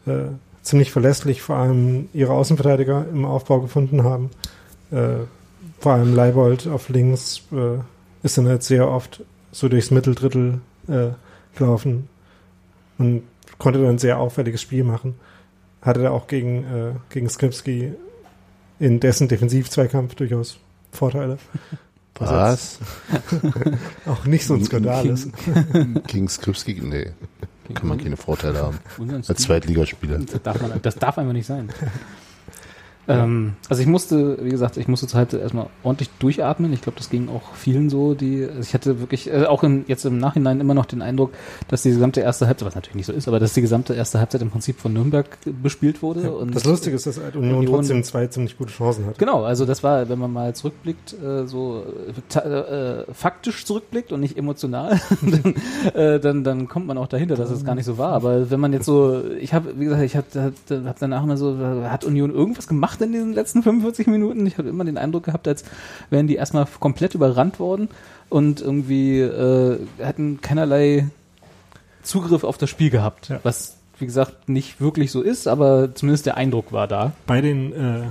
äh, 0.06 0.30
ziemlich 0.62 0.90
verlässlich 0.90 1.42
vor 1.42 1.56
allem 1.56 2.08
ihre 2.14 2.32
Außenverteidiger 2.32 3.06
im 3.12 3.24
Aufbau 3.24 3.60
gefunden 3.60 4.04
haben. 4.04 4.30
Äh, 4.90 5.24
vor 5.78 5.92
allem 5.92 6.14
Leibold 6.14 6.66
auf 6.66 6.88
links 6.88 7.42
äh, 7.52 7.78
ist 8.22 8.38
dann 8.38 8.48
halt 8.48 8.62
sehr 8.62 8.88
oft 8.88 9.22
so 9.52 9.68
durchs 9.68 9.90
Mitteldrittel 9.90 10.60
äh, 10.88 11.10
gelaufen 11.56 12.08
und 12.96 13.22
konnte 13.58 13.80
dann 13.80 13.90
ein 13.90 13.98
sehr 13.98 14.18
auffälliges 14.18 14.62
Spiel 14.62 14.84
machen. 14.84 15.14
Hatte 15.82 16.02
da 16.02 16.10
auch 16.10 16.26
gegen, 16.26 16.64
äh, 16.64 16.92
gegen 17.10 17.28
Skripski 17.28 17.92
in 18.80 19.00
dessen 19.00 19.28
Defensivzweikampf 19.28 20.14
durchaus 20.14 20.58
Vorteile. 20.90 21.38
Was? 22.18 22.78
Auch 24.07 24.24
nicht 24.24 24.46
so 24.46 24.54
ein 24.54 24.64
Skandal 24.64 25.07
ist. 25.07 25.31
Gegen 26.07 26.28
Skripski? 26.28 26.81
Nee, 26.83 27.12
kann 27.74 27.88
man 27.88 27.98
keine 27.98 28.16
Vorteile 28.16 28.62
haben. 28.62 28.78
Als 29.28 29.42
Zweitligaspieler. 29.42 30.18
Das 30.18 30.42
darf, 30.42 30.61
man, 30.61 30.83
das 30.83 30.94
darf 30.96 31.18
einfach 31.18 31.33
nicht 31.33 31.46
sein. 31.46 31.70
Ähm, 33.09 33.55
also 33.71 33.81
ich 33.81 33.88
musste, 33.88 34.38
wie 34.44 34.51
gesagt, 34.51 34.77
ich 34.77 34.87
musste 34.87 35.09
Halbzeit 35.16 35.40
erstmal 35.40 35.66
ordentlich 35.83 36.11
durchatmen. 36.18 36.73
Ich 36.75 36.83
glaube, 36.83 36.99
das 36.99 37.09
ging 37.09 37.29
auch 37.31 37.55
vielen 37.55 37.88
so, 37.88 38.14
die, 38.14 38.44
also 38.44 38.61
ich 38.61 38.75
hatte 38.75 39.01
wirklich, 39.01 39.33
äh, 39.33 39.47
auch 39.47 39.64
im, 39.64 39.85
jetzt 39.88 40.05
im 40.05 40.18
Nachhinein 40.18 40.61
immer 40.61 40.75
noch 40.75 40.85
den 40.85 41.01
Eindruck, 41.01 41.33
dass 41.68 41.83
die 41.83 41.90
gesamte 41.90 42.21
erste 42.21 42.47
Halbzeit, 42.47 42.66
was 42.66 42.75
natürlich 42.75 42.97
nicht 42.97 43.07
so 43.07 43.12
ist, 43.14 43.27
aber 43.27 43.40
dass 43.40 43.55
die 43.55 43.62
gesamte 43.62 43.94
erste 43.94 44.18
Halbzeit 44.18 44.42
im 44.42 44.51
Prinzip 44.51 44.79
von 44.79 44.92
Nürnberg 44.92 45.27
bespielt 45.62 46.03
wurde. 46.03 46.23
Ja, 46.25 46.31
und 46.31 46.55
das 46.55 46.64
Lustige 46.64 46.97
ist, 46.97 47.07
dass 47.07 47.16
Union, 47.16 47.57
Union- 47.57 47.66
trotzdem 47.77 48.05
zwei 48.05 48.27
ziemlich 48.27 48.59
gute 48.59 48.73
Chancen 48.73 49.07
hat. 49.07 49.18
Genau, 49.18 49.42
also 49.42 49.64
das 49.64 49.83
war, 49.83 50.09
wenn 50.11 50.18
man 50.18 50.31
mal 50.33 50.55
zurückblickt, 50.55 51.14
äh, 51.14 51.47
so 51.47 51.85
äh, 52.35 52.38
äh, 52.38 53.05
faktisch 53.14 53.64
zurückblickt 53.64 54.12
und 54.12 54.21
nicht 54.21 54.37
emotional, 54.37 55.01
dann, 55.23 55.55
äh, 55.94 56.21
dann, 56.21 56.44
dann 56.44 56.68
kommt 56.68 56.87
man 56.87 56.99
auch 56.99 57.09
dahinter, 57.09 57.37
dass 57.37 57.51
es 57.51 57.64
gar 57.64 57.75
nicht 57.75 57.87
so 57.87 57.97
war. 57.97 58.12
Aber 58.12 58.51
wenn 58.51 58.61
man 58.61 58.75
jetzt 58.75 58.85
so, 58.85 59.23
ich 59.40 59.55
habe, 59.55 59.79
wie 59.79 59.85
gesagt, 59.85 60.03
ich 60.03 60.16
habe 60.16 60.53
hab 60.87 60.99
danach 60.99 61.23
immer 61.23 61.38
so, 61.38 61.57
hat 61.59 62.05
Union 62.05 62.35
irgendwas 62.35 62.68
gemacht 62.68 62.97
in 63.02 63.12
diesen 63.12 63.32
letzten 63.32 63.62
45 63.62 64.06
Minuten? 64.06 64.46
Ich 64.46 64.58
habe 64.58 64.68
immer 64.68 64.84
den 64.84 64.98
Eindruck 64.98 65.24
gehabt, 65.24 65.46
als 65.48 65.64
wären 66.11 66.26
die 66.26 66.37
erstmal 66.37 66.66
komplett 66.80 67.14
überrannt 67.14 67.58
worden 67.61 67.88
und 68.28 68.61
irgendwie 68.61 69.20
äh, 69.20 69.78
hatten 70.02 70.40
keinerlei 70.40 71.08
Zugriff 72.02 72.44
auf 72.44 72.58
das 72.58 72.70
Spiel 72.70 72.90
gehabt, 72.90 73.28
Ja. 73.28 73.40
was 73.42 73.76
wie 73.98 74.06
gesagt 74.06 74.48
nicht 74.48 74.80
wirklich 74.80 75.11
so 75.11 75.22
ist, 75.22 75.48
aber 75.48 75.94
zumindest 75.94 76.24
der 76.26 76.37
Eindruck 76.37 76.72
war 76.72 76.87
da. 76.87 77.12
Bei 77.26 77.40
den, 77.40 77.72
äh, 77.72 78.02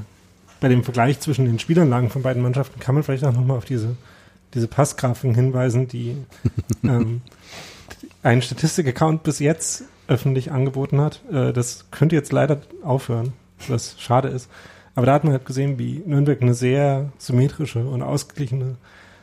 bei 0.60 0.68
dem 0.68 0.84
Vergleich 0.84 1.20
zwischen 1.22 1.46
den 1.46 1.60
Spielanlagen 1.60 2.10
von 2.10 2.22
beiden 2.24 2.42
Mannschaften 2.44 2.80
kann 2.80 2.94
man 2.94 3.04
vielleicht 3.04 3.24
auch 3.24 3.32
nochmal 3.32 3.58
auf 3.58 3.66
diese, 3.66 3.96
diese 4.54 4.68
Passgrafiken 4.68 5.34
hinweisen, 5.34 5.88
die 5.88 6.18
ähm, 6.84 7.22
ein 8.22 8.42
Statistik-Account 8.42 9.24
bis 9.24 9.40
jetzt 9.40 9.84
öffentlich 10.08 10.52
angeboten 10.52 11.00
hat. 11.00 11.22
Äh, 11.32 11.54
das 11.54 11.86
könnte 11.92 12.16
jetzt 12.16 12.34
leider 12.34 12.60
aufhören, 12.84 13.32
was 13.70 13.96
schade 14.00 14.28
ist. 14.28 14.50
Aber 14.98 15.06
da 15.06 15.14
hat 15.14 15.24
man 15.24 15.32
halt 15.34 15.46
gesehen, 15.46 15.78
wie 15.78 16.02
Nürnberg 16.08 16.42
eine 16.42 16.56
sehr 16.56 17.12
symmetrische 17.20 17.86
und 17.86 18.02
ausgeglichene 18.02 18.78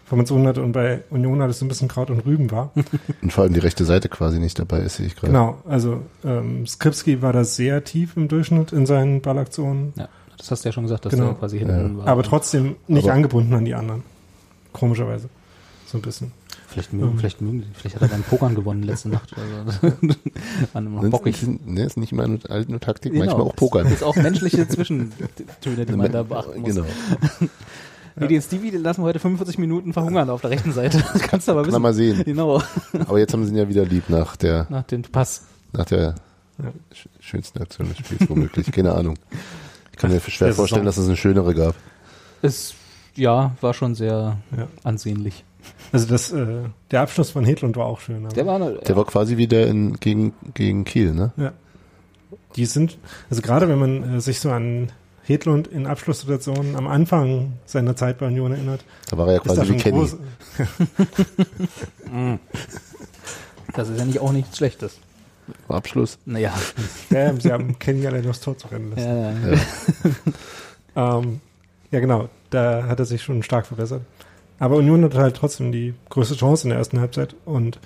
Formation 0.05 0.47
hatte 0.47 0.63
und 0.63 0.71
bei 0.71 1.03
Union 1.11 1.43
alles 1.43 1.59
so 1.59 1.65
ein 1.65 1.69
bisschen 1.69 1.89
Kraut 1.89 2.11
und 2.11 2.25
Rüben 2.25 2.51
war. 2.53 2.71
Und 3.23 3.33
vor 3.33 3.43
allem 3.43 3.55
die 3.55 3.59
rechte 3.61 3.85
Seite 3.85 4.09
quasi 4.09 4.39
nicht 4.39 4.57
dabei 4.59 4.81
ist, 4.81 4.97
sehe 4.99 5.07
ich 5.07 5.17
gerade. 5.17 5.29
Genau, 5.33 5.59
also 5.67 6.03
ähm, 6.25 6.65
Skripski 6.67 7.23
war 7.23 7.33
da 7.33 7.43
sehr 7.43 7.83
tief 7.83 8.17
im 8.17 8.29
Durchschnitt 8.29 8.71
in 8.73 8.87
seinen 8.87 9.21
Ballaktionen. 9.21 9.93
Ja, 9.97 10.09
das 10.37 10.51
hast 10.51 10.65
du 10.65 10.69
ja 10.69 10.73
schon 10.75 10.85
gesagt, 10.85 11.07
dass 11.07 11.13
Genau. 11.15 11.29
der 11.29 11.35
quasi 11.37 11.59
hinten 11.59 11.99
war. 11.99 12.07
Aber 12.07 12.23
trotzdem 12.23 12.77
nicht 12.87 13.05
Aber- 13.07 13.15
angebunden 13.15 13.53
an 13.55 13.65
die 13.65 13.75
anderen. 13.75 14.03
Komischerweise. 14.73 15.29
So 15.87 15.99
ein 15.99 16.03
bisschen. 16.03 16.33
Vielleicht 16.75 16.93
mögen, 16.93 17.19
vielleicht 17.19 17.41
mögen 17.41 17.65
vielleicht 17.75 17.97
hat 17.97 18.03
er 18.03 18.09
beim 18.09 18.23
Pokern 18.23 18.55
gewonnen 18.55 18.83
letzte 18.83 19.09
Nacht. 19.09 19.33
Also, 19.37 19.83
war 20.73 20.83
immer 20.83 21.03
noch 21.03 21.11
bockig. 21.11 21.37
Ne, 21.65 21.85
ist 21.85 21.97
nicht 21.97 22.13
immer 22.13 22.27
nur, 22.29 22.39
alt 22.51 22.69
nur 22.69 22.81
Taktik, 22.81 23.13
Genau. 23.13 23.25
manchmal 23.25 23.47
auch 23.47 23.57
Poker. 23.57 23.85
Das 23.85 23.93
ist 23.93 24.03
auch 24.03 24.17
menschliche 24.17 24.67
Zwischentöne, 24.69 25.87
die 25.87 25.93
man 25.97 26.11
da 26.13 26.23
beachten 26.25 26.61
muss. 26.61 26.75
Genau. 26.75 26.87
Nee, 28.17 28.29
den 28.29 28.41
Stevie 28.43 28.71
den 28.71 28.83
lassen 28.85 29.01
wir 29.03 29.07
heute 29.07 29.19
45 29.19 29.59
Minuten 29.59 29.93
verhungern 29.93 30.31
auf 30.31 30.41
der 30.41 30.51
rechten 30.51 30.71
Seite. 30.73 30.99
Das 31.13 31.21
kannst 31.29 31.49
du 31.49 31.53
aber 31.53 31.63
Kann 31.63 31.67
wissen. 31.69 31.73
man 31.75 31.83
mal 31.83 31.95
sehen. 31.95 32.23
Genau, 32.25 32.63
Aber 33.09 33.19
jetzt 33.19 33.33
haben 33.33 33.45
sie 33.45 33.51
ihn 33.51 33.57
ja 33.59 33.69
wieder 33.69 33.85
lieb 33.85 34.09
nach 34.09 34.37
der, 34.37 34.69
nach 34.71 34.85
dem 34.85 35.03
Pass. 35.03 35.43
nach 35.73 35.85
der 35.87 36.15
Ja. 36.63 36.69
sch- 36.95 37.09
schönsten 37.19 37.61
Aktion 37.61 37.89
des 37.89 37.99
Spiels 37.99 38.31
womöglich. 38.31 38.71
Keine 38.71 38.93
Ahnung. 38.95 39.17
Ich 39.91 39.99
kann 39.99 40.13
mir 40.13 40.21
schwer 40.21 40.55
vorstellen, 40.55 40.85
dass 40.85 40.97
es 40.97 41.07
eine 41.09 41.17
schönere 41.17 41.55
gab. 41.57 41.75
Es, 42.41 42.75
ja, 43.17 43.51
war 43.61 43.75
schon 43.75 43.97
sehr 43.97 44.39
Ja. 44.57 44.69
ansehnlich. 44.85 45.43
Also 45.95 46.07
das, 46.09 46.33
äh, 46.33 46.45
der 46.91 47.03
Abschluss 47.03 47.31
von 47.31 47.45
Hedlund 47.45 47.77
war 47.77 47.87
auch 47.87 48.01
schön. 48.01 48.27
aber 48.27 48.35
Der 48.35 48.47
war, 48.47 48.57
eine, 48.57 48.73
Der 48.79 48.97
war 48.97 49.05
quasi 49.05 49.37
wieder 49.37 49.67
in, 49.69 49.95
gegen, 50.01 50.33
gegen 50.53 50.85
Kiel, 50.85 51.15
ne? 51.15 51.33
ja. 51.37 51.53
Die 52.57 52.67
sind, 52.67 52.99
also 53.31 53.43
gerade 53.43 53.69
wenn 53.69 53.79
man 53.79 54.17
äh, 54.17 54.21
sich 54.21 54.41
so 54.41 54.51
an 54.51 54.91
Hedlund 55.23 55.69
in 55.69 55.87
Abschlusssituationen 55.87 56.75
am 56.77 56.87
Anfang 56.89 57.53
seiner 57.65 57.95
Zeit 57.97 58.19
bei 58.19 58.27
Union 58.27 58.53
erinnert, 58.53 58.85
Da 59.11 59.19
war 59.19 59.29
er 59.29 59.35
ja 59.35 59.39
quasi 59.39 59.69
wie 59.73 59.77
Kenny. 59.77 59.99
groß, 59.99 60.17
das 63.75 63.89
ist 63.89 63.99
ja 63.99 64.05
nicht 64.05 64.19
auch 64.21 64.33
nichts 64.33 64.57
Schlechtes. 64.57 64.99
Abschluss. 65.69 66.19
Naja, 66.25 66.53
ja, 67.11 67.39
sie 67.39 67.53
haben 67.53 67.79
Kenny 67.79 68.07
allein 68.07 68.29
aufs 68.29 68.41
Tor 68.41 68.57
zu 68.57 68.67
rennen 68.69 68.91
lassen. 68.97 69.09
ja, 69.09 69.31
Ja. 69.53 69.61
Ähm, 71.19 71.41
ja, 71.91 71.99
genau. 71.99 72.29
Da 72.51 72.85
hat 72.87 73.01
er 73.01 73.05
sich 73.05 73.21
schon 73.21 73.43
stark 73.43 73.67
verbessert. 73.67 74.03
Aber 74.59 74.77
Union 74.77 75.05
hat 75.05 75.15
halt 75.15 75.37
trotzdem 75.37 75.73
die 75.73 75.95
größte 76.11 76.37
Chance 76.37 76.65
in 76.65 76.71
der 76.71 76.79
ersten 76.79 77.01
Halbzeit. 77.01 77.35
Und 77.45 77.79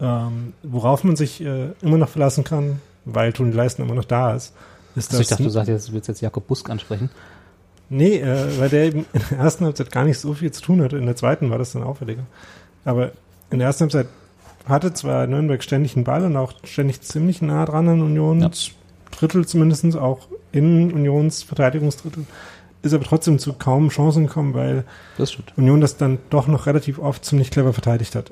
ähm, 0.00 0.52
worauf 0.62 1.04
man 1.04 1.16
sich 1.16 1.44
äh, 1.44 1.70
immer 1.82 1.98
noch 1.98 2.08
verlassen 2.08 2.44
kann, 2.44 2.80
weil 3.04 3.32
Toni 3.32 3.52
Leisten 3.52 3.82
immer 3.82 3.94
noch 3.94 4.04
da 4.04 4.34
ist, 4.34 4.54
ist 4.96 5.10
also 5.10 5.22
ich 5.22 5.28
das. 5.28 5.38
dachte, 5.38 5.42
du 5.44 5.50
sagst 5.50 5.68
jetzt, 5.68 5.88
du 5.88 5.92
willst 5.92 6.08
jetzt 6.08 6.20
Jakob 6.20 6.46
Busk 6.46 6.70
ansprechen. 6.70 7.10
nee, 7.88 8.18
äh, 8.18 8.58
weil 8.58 8.68
der 8.68 8.84
eben 8.84 9.06
in 9.12 9.22
der 9.30 9.38
ersten 9.38 9.64
Halbzeit 9.64 9.90
gar 9.90 10.04
nicht 10.04 10.18
so 10.18 10.34
viel 10.34 10.52
zu 10.52 10.62
tun 10.62 10.82
hatte. 10.82 10.96
In 10.96 11.06
der 11.06 11.16
zweiten 11.16 11.50
war 11.50 11.58
das 11.58 11.72
dann 11.72 11.82
auffälliger. 11.82 12.24
Aber 12.84 13.12
in 13.50 13.58
der 13.58 13.68
ersten 13.68 13.82
Halbzeit 13.82 14.06
hatte 14.66 14.94
zwar 14.94 15.26
Nürnberg 15.26 15.62
ständig 15.62 15.94
einen 15.96 16.04
Ball 16.04 16.24
und 16.24 16.36
auch 16.36 16.52
ständig 16.64 17.02
ziemlich 17.02 17.42
nah 17.42 17.64
dran 17.66 17.88
an 17.88 18.00
Unions 18.00 18.72
Drittel 19.10 19.46
zumindest, 19.46 19.96
auch 19.96 20.26
in 20.52 20.92
Unions 20.92 21.42
Verteidigungsdrittel, 21.42 22.24
ist 22.84 22.94
aber 22.94 23.04
trotzdem 23.04 23.38
zu 23.38 23.52
kaum 23.54 23.88
Chancen 23.88 24.26
gekommen, 24.26 24.54
weil 24.54 24.84
Das. 25.18 25.36
Union 25.56 25.80
das 25.80 25.96
dann 25.96 26.18
doch 26.30 26.46
noch 26.46 26.66
relativ 26.66 26.98
oft 26.98 27.24
ziemlich 27.24 27.50
clever 27.50 27.72
verteidigt 27.72 28.14
hat. 28.14 28.30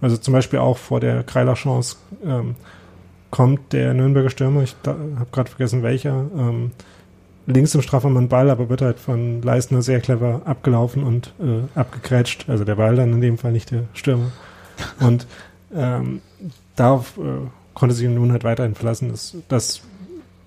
Also 0.00 0.16
zum 0.16 0.32
Beispiel 0.32 0.58
auch 0.58 0.76
vor 0.76 1.00
der 1.00 1.22
Kreiler-Chance 1.22 1.96
ähm, 2.24 2.54
kommt 3.30 3.72
der 3.72 3.94
Nürnberger 3.94 4.30
Stürmer, 4.30 4.62
ich 4.62 4.76
habe 4.84 5.26
gerade 5.32 5.50
vergessen 5.50 5.82
welcher, 5.82 6.26
ähm, 6.36 6.70
links 7.46 7.74
im 7.74 7.82
Strafraum 7.82 8.28
Ball, 8.28 8.50
aber 8.50 8.68
wird 8.68 8.82
halt 8.82 8.98
von 8.98 9.40
Leistner 9.42 9.82
sehr 9.82 10.00
clever 10.00 10.42
abgelaufen 10.44 11.02
und 11.02 11.32
äh, 11.40 11.78
abgekrätscht. 11.78 12.48
Also 12.48 12.64
der 12.64 12.74
Ball 12.74 12.96
dann 12.96 13.12
in 13.12 13.20
dem 13.20 13.38
Fall 13.38 13.52
nicht 13.52 13.70
der 13.70 13.84
Stürmer. 13.94 14.32
Und 15.00 15.26
ähm, 15.74 16.20
darauf 16.74 17.16
äh, 17.18 17.48
konnte 17.74 17.94
sich 17.94 18.06
Union 18.06 18.32
halt 18.32 18.44
weiterhin 18.44 18.74
verlassen, 18.74 19.10
dass, 19.10 19.36
dass 19.48 19.82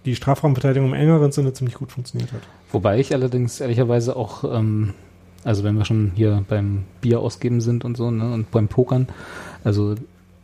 die 0.05 0.15
Strafraumverteidigung 0.15 0.89
im 0.89 0.93
engeren 0.93 1.31
Sinne 1.31 1.53
ziemlich 1.53 1.75
gut 1.75 1.91
funktioniert 1.91 2.31
hat. 2.31 2.41
Wobei 2.71 2.99
ich 2.99 3.13
allerdings 3.13 3.59
ehrlicherweise 3.59 4.15
auch, 4.15 4.43
ähm, 4.43 4.93
also 5.43 5.63
wenn 5.63 5.75
wir 5.77 5.85
schon 5.85 6.11
hier 6.15 6.43
beim 6.47 6.83
Bier 7.01 7.19
ausgeben 7.19 7.61
sind 7.61 7.83
und 7.85 7.97
so, 7.97 8.11
ne, 8.11 8.31
und 8.33 8.51
beim 8.51 8.67
Pokern, 8.67 9.07
also 9.63 9.95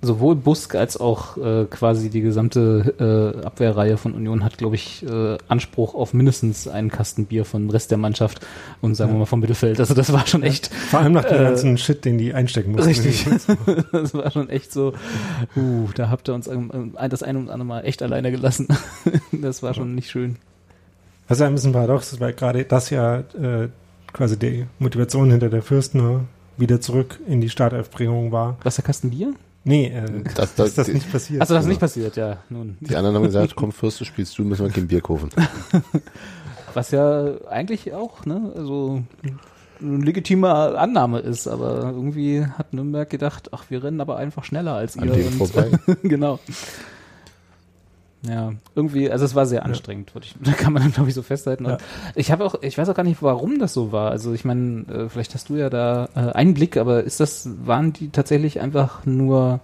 sowohl 0.01 0.35
Busk 0.35 0.75
als 0.75 0.97
auch 0.97 1.35
äh, 1.37 1.65
quasi 1.65 2.09
die 2.09 2.21
gesamte 2.21 3.33
äh, 3.41 3.43
Abwehrreihe 3.45 3.97
von 3.97 4.13
Union 4.13 4.43
hat, 4.43 4.57
glaube 4.57 4.75
ich, 4.75 5.03
äh, 5.03 5.37
Anspruch 5.47 5.95
auf 5.95 6.13
mindestens 6.13 6.67
einen 6.67 6.89
Kasten 6.91 7.25
Bier 7.25 7.43
vom 7.43 7.69
Rest 7.71 7.89
der 7.89 7.97
Mannschaft 7.97 8.45
und 8.81 8.93
sagen 8.95 9.09
Ja. 9.11 9.15
wir 9.15 9.19
mal 9.19 9.25
vom 9.25 9.39
Mittelfeld. 9.39 9.79
Also 9.79 9.95
das 9.95 10.13
war 10.13 10.27
schon 10.27 10.43
echt, 10.43 10.67
Vor 10.67 10.99
allem 10.99 11.13
nach 11.13 11.25
dem 11.25 11.39
Äh, 11.39 11.43
ganzen 11.43 11.77
Shit, 11.79 12.05
den 12.05 12.19
die 12.19 12.33
einstecken 12.33 12.73
mussten. 12.73 12.87
Richtig. 12.87 13.25
das 13.91 14.13
war 14.13 14.29
schon 14.29 14.49
echt 14.49 14.71
so, 14.71 14.93
uh, 15.55 15.89
da 15.95 16.09
habt 16.09 16.27
ihr 16.29 16.35
uns 16.35 16.45
das 17.09 17.23
eine 17.23 17.39
und 17.39 17.49
andere 17.49 17.65
Mal 17.65 17.81
echt 17.81 18.03
alleine 18.03 18.31
gelassen. 18.31 18.67
das 19.31 19.63
war 19.63 19.73
schon 19.73 19.95
nicht 19.95 20.11
schön. 20.11 20.35
Was 21.27 21.39
ja 21.39 21.47
ein 21.47 21.55
bisschen 21.55 21.71
paradox 21.73 22.13
ist, 22.13 22.19
weil 22.19 22.33
gerade 22.33 22.63
das 22.65 22.89
ja 22.89 23.19
äh, 23.19 23.69
quasi 24.13 24.37
die 24.37 24.65
Motivation 24.79 25.31
hinter 25.31 25.49
der 25.49 25.61
Fürstner 25.61 26.21
wieder 26.57 26.79
zurück 26.79 27.19
in 27.27 27.41
die 27.41 27.49
Startelfbringung 27.49 28.31
war. 28.31 28.57
Was 28.63 28.75
der 28.75 28.85
Kasten 28.85 29.09
Bier? 29.09 29.33
Nee, 29.63 29.87
äh, 29.87 30.05
Das- 30.23 30.35
dass 30.35 30.55
das- 30.55 30.73
das 30.75 30.87
nicht 30.89 31.11
passiert. 31.11 31.41
Achso, 31.41 31.53
das 31.55 31.63
ist 31.63 31.65
Ja. 31.67 31.69
nicht 31.69 31.79
passiert, 31.79 32.15
ja. 32.15 32.37
Nun. 32.49 32.77
Die 32.81 32.95
anderen 32.95 33.15
haben 33.15 33.23
gesagt, 33.23 33.55
komm, 33.55 33.71
Fürst, 33.71 33.99
du 33.99 34.05
spielst 34.05 34.37
du, 34.37 34.43
müssen 34.43 34.63
wir 34.65 34.71
kein 34.71 34.87
Bier 34.87 35.01
kaufen. 35.01 35.29
Was 36.73 36.91
ja 36.91 37.31
eigentlich 37.49 37.93
auch, 37.93 38.25
ne, 38.25 38.51
also 38.55 39.01
eine 39.81 39.97
legitime 40.05 40.49
Annahme 40.77 41.19
ist, 41.19 41.47
aber 41.47 41.83
irgendwie 41.85 42.45
hat 42.45 42.73
Nürnberg 42.73 43.09
gedacht, 43.09 43.49
ach, 43.53 43.65
wir 43.69 43.83
rennen 43.83 44.01
aber 44.01 44.17
einfach 44.17 44.43
schneller 44.43 44.73
als 44.75 44.97
An 44.97 45.07
ihr. 45.07 45.15
dem 45.15 45.27
und- 45.41 45.47
vorbei. 45.49 45.71
genau. 46.03 46.39
Ja, 48.27 48.53
irgendwie, 48.75 49.09
also 49.11 49.25
es 49.25 49.35
war 49.35 49.45
sehr 49.45 49.65
anstrengend, 49.65 50.15
würde 50.15 50.27
ich, 50.27 50.35
da 50.43 50.51
kann 50.53 50.73
man 50.73 50.81
dann 50.83 50.91
glaube 50.91 51.09
ich 51.09 51.15
so 51.15 51.21
festhalten. 51.21 51.65
Und 51.65 51.71
Ja. 51.73 51.77
ich 52.15 52.31
habe 52.31 52.43
auch, 52.45 52.55
ich 52.61 52.77
weiß 52.77 52.89
auch 52.89 52.95
gar 52.95 53.03
nicht, 53.03 53.21
warum 53.21 53.59
das 53.59 53.73
so 53.73 53.91
war. 53.91 54.11
Also 54.11 54.33
ich 54.33 54.45
meine, 54.45 54.85
äh, 54.87 55.09
vielleicht 55.09 55.33
hast 55.33 55.49
du 55.49 55.55
ja 55.55 55.69
da 55.69 56.09
äh, 56.15 56.31
einen 56.33 56.53
Blick, 56.53 56.77
aber 56.77 57.03
ist 57.03 57.19
das, 57.19 57.49
waren 57.65 57.93
die 57.93 58.09
tatsächlich 58.09 58.59
einfach 58.61 59.05
nur 59.05 59.59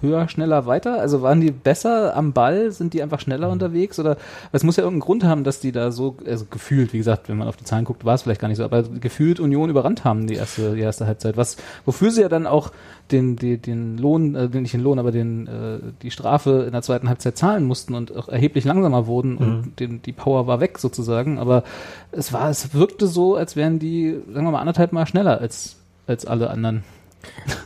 höher, 0.00 0.28
schneller, 0.28 0.66
weiter? 0.66 1.00
Also 1.00 1.22
waren 1.22 1.40
die 1.40 1.50
besser 1.50 2.16
am 2.16 2.32
Ball? 2.32 2.70
Sind 2.72 2.94
die 2.94 3.02
einfach 3.02 3.20
schneller 3.20 3.50
unterwegs? 3.50 3.98
Oder 3.98 4.16
es 4.52 4.62
muss 4.62 4.76
ja 4.76 4.82
irgendeinen 4.82 5.06
Grund 5.06 5.24
haben, 5.24 5.44
dass 5.44 5.60
die 5.60 5.72
da 5.72 5.90
so, 5.90 6.16
also 6.26 6.46
gefühlt, 6.50 6.92
wie 6.92 6.98
gesagt, 6.98 7.28
wenn 7.28 7.38
man 7.38 7.48
auf 7.48 7.56
die 7.56 7.64
Zahlen 7.64 7.84
guckt, 7.84 8.04
war 8.04 8.14
es 8.14 8.22
vielleicht 8.22 8.40
gar 8.40 8.48
nicht 8.48 8.58
so, 8.58 8.64
aber 8.64 8.82
gefühlt 8.82 9.40
Union 9.40 9.70
überrannt 9.70 10.04
haben 10.04 10.26
die 10.26 10.34
erste, 10.34 10.74
die 10.74 10.80
erste 10.80 11.06
Halbzeit. 11.06 11.36
Was, 11.36 11.56
wofür 11.84 12.10
sie 12.10 12.22
ja 12.22 12.28
dann 12.28 12.46
auch 12.46 12.72
den, 13.12 13.36
den, 13.36 13.60
den 13.60 13.98
Lohn, 13.98 14.34
äh, 14.34 14.48
nicht 14.48 14.74
den 14.74 14.82
Lohn, 14.82 14.98
aber 14.98 15.12
den, 15.12 15.46
äh, 15.46 15.78
die 16.02 16.10
Strafe 16.10 16.64
in 16.66 16.72
der 16.72 16.82
zweiten 16.82 17.08
Halbzeit 17.08 17.36
zahlen 17.36 17.64
mussten 17.64 17.94
und 17.94 18.16
auch 18.16 18.28
erheblich 18.28 18.64
langsamer 18.64 19.06
wurden 19.06 19.36
und 19.36 19.80
den, 19.80 20.02
die 20.02 20.12
Power 20.12 20.46
war 20.46 20.60
weg 20.60 20.78
sozusagen. 20.78 21.38
Aber 21.38 21.64
es 22.12 22.32
war, 22.32 22.50
es 22.50 22.74
wirkte 22.74 23.06
so, 23.06 23.36
als 23.36 23.56
wären 23.56 23.78
die, 23.78 24.20
sagen 24.32 24.46
wir 24.46 24.52
mal, 24.52 24.60
anderthalb 24.60 24.92
Mal 24.92 25.06
schneller 25.06 25.40
als, 25.40 25.76
als 26.06 26.26
alle 26.26 26.50
anderen. 26.50 26.84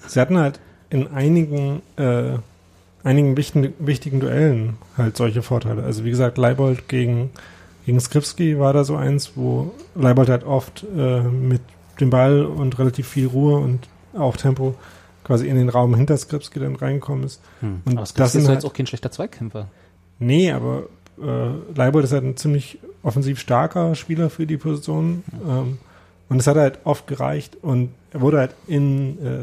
Sie 0.07 0.21
hatten 0.21 0.39
halt 0.39 0.61
in 0.91 1.09
einigen, 1.09 1.83
äh, 1.97 2.39
einigen 3.03 3.37
wichtigen, 3.37 3.75
wichtigen 3.79 4.21
Duellen 4.21 4.77
halt 4.97 5.17
solche 5.17 5.43
Vorteile. 5.43 5.83
Also 5.83 6.05
wie 6.05 6.11
gesagt, 6.11 6.39
Leibold 6.39 6.89
gegen 6.89 7.31
gegen 7.87 8.01
Skripski 8.01 8.59
war 8.59 8.73
da 8.73 8.83
so 8.85 8.97
eins, 8.97 9.33
wo 9.35 9.73
Leibold 9.95 10.31
halt 10.31 10.45
oft 10.45 10.87
äh, 10.97 11.21
mit 11.21 11.61
dem 12.01 12.11
Ball 12.11 12.45
und 12.45 12.79
relativ 12.79 13.07
viel 13.09 13.27
Ruhe 13.27 13.59
und 13.59 13.89
auch 14.15 14.37
Tempo 14.37 14.75
quasi 15.23 15.49
in 15.49 15.57
den 15.57 15.69
Raum 15.69 15.95
hinter 15.95 16.17
Skripski 16.17 16.61
dann 16.61 16.77
reingekommen 16.77 17.25
ist. 17.25 17.41
Hm. 17.61 17.83
Und 17.85 17.99
aber 17.99 18.07
das 18.17 18.35
ist 18.35 18.47
halt- 18.49 18.57
jetzt 18.57 18.65
auch 18.65 18.73
kein 18.73 18.87
schlechter 18.87 19.11
Zweikämpfer. 19.11 19.69
Nee, 20.19 20.51
aber 20.53 20.85
äh, 21.21 21.75
Leibold 21.77 22.05
ist 22.05 22.13
halt 22.13 22.25
ein 22.25 22.37
ziemlich 22.37 22.79
offensiv 23.03 23.39
starker 23.39 23.95
Spieler 23.95 24.31
für 24.31 24.47
die 24.47 24.57
Position. 24.57 25.23
Ähm, 25.47 25.79
und 26.31 26.41
es 26.41 26.47
hat 26.47 26.57
halt 26.57 26.79
oft 26.85 27.07
gereicht 27.07 27.59
und 27.61 27.91
er 28.13 28.21
wurde 28.23 28.39
halt 28.39 28.55
in, 28.67 29.19
äh, 29.25 29.41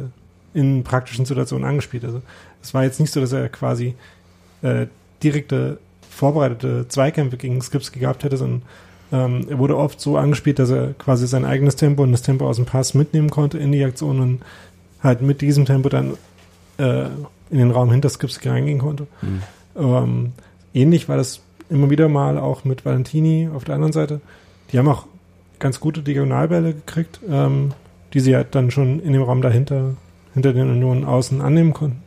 in 0.53 0.83
praktischen 0.83 1.25
Situationen 1.25 1.67
angespielt. 1.67 2.05
Also 2.05 2.21
es 2.61 2.73
war 2.73 2.83
jetzt 2.83 2.99
nicht 2.99 3.11
so, 3.11 3.21
dass 3.21 3.31
er 3.31 3.49
quasi 3.49 3.95
äh, 4.61 4.87
direkte 5.23 5.79
vorbereitete 6.09 6.87
Zweikämpfe 6.87 7.37
gegen 7.37 7.61
Skripski 7.61 7.99
gehabt 7.99 8.23
hätte, 8.23 8.37
sondern 8.37 8.61
ähm, 9.11 9.45
er 9.49 9.59
wurde 9.59 9.77
oft 9.77 9.99
so 9.99 10.17
angespielt, 10.17 10.59
dass 10.59 10.69
er 10.69 10.93
quasi 10.93 11.27
sein 11.27 11.45
eigenes 11.45 11.75
Tempo 11.75 12.03
und 12.03 12.11
das 12.11 12.21
Tempo 12.21 12.47
aus 12.47 12.57
dem 12.57 12.65
Pass 12.65 12.93
mitnehmen 12.93 13.29
konnte 13.29 13.57
in 13.57 13.71
die 13.71 13.83
Aktion 13.83 14.19
und 14.19 14.41
halt 15.01 15.21
mit 15.21 15.41
diesem 15.41 15.65
Tempo 15.65 15.89
dann 15.89 16.13
äh, 16.77 17.05
in 17.49 17.57
den 17.57 17.71
Raum 17.71 17.91
hinter 17.91 18.09
Skripski 18.09 18.49
reingehen 18.49 18.79
konnte. 18.79 19.07
Hm. 19.19 19.41
Ähm, 19.75 20.33
ähnlich 20.73 21.09
war 21.09 21.17
das 21.17 21.41
immer 21.69 21.89
wieder 21.89 22.09
mal 22.09 22.37
auch 22.37 22.63
mit 22.65 22.85
Valentini 22.85 23.49
auf 23.53 23.63
der 23.63 23.75
anderen 23.75 23.93
Seite. 23.93 24.21
Die 24.71 24.77
haben 24.77 24.87
auch 24.87 25.05
ganz 25.59 25.79
gute 25.79 26.01
Diagonalbälle 26.01 26.73
gekriegt, 26.73 27.19
ähm, 27.29 27.73
die 28.13 28.19
sie 28.19 28.35
halt 28.35 28.55
dann 28.55 28.71
schon 28.71 28.99
in 28.99 29.13
dem 29.13 29.23
Raum 29.23 29.41
dahinter, 29.41 29.95
hinter 30.33 30.53
den 30.53 30.69
Unionen 30.69 31.03
außen 31.05 31.41
annehmen 31.41 31.73
konnten. 31.73 32.01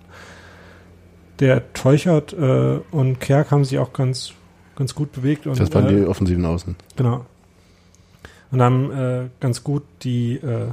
Der 1.40 1.72
Teuchert 1.72 2.32
äh, 2.32 2.78
und 2.90 3.20
Kerk 3.20 3.50
haben 3.50 3.64
sich 3.64 3.78
auch 3.78 3.92
ganz, 3.92 4.32
ganz 4.76 4.94
gut 4.94 5.12
bewegt. 5.12 5.46
Und, 5.46 5.58
Das 5.58 5.72
waren 5.74 5.86
äh, 5.88 6.00
die 6.00 6.06
offensiven 6.06 6.44
Außen. 6.44 6.76
Genau. 6.96 7.24
Und 8.52 8.62
haben 8.62 8.92
äh, 8.92 9.22
ganz 9.40 9.64
gut 9.64 9.82
die, 10.02 10.34
äh, 10.36 10.68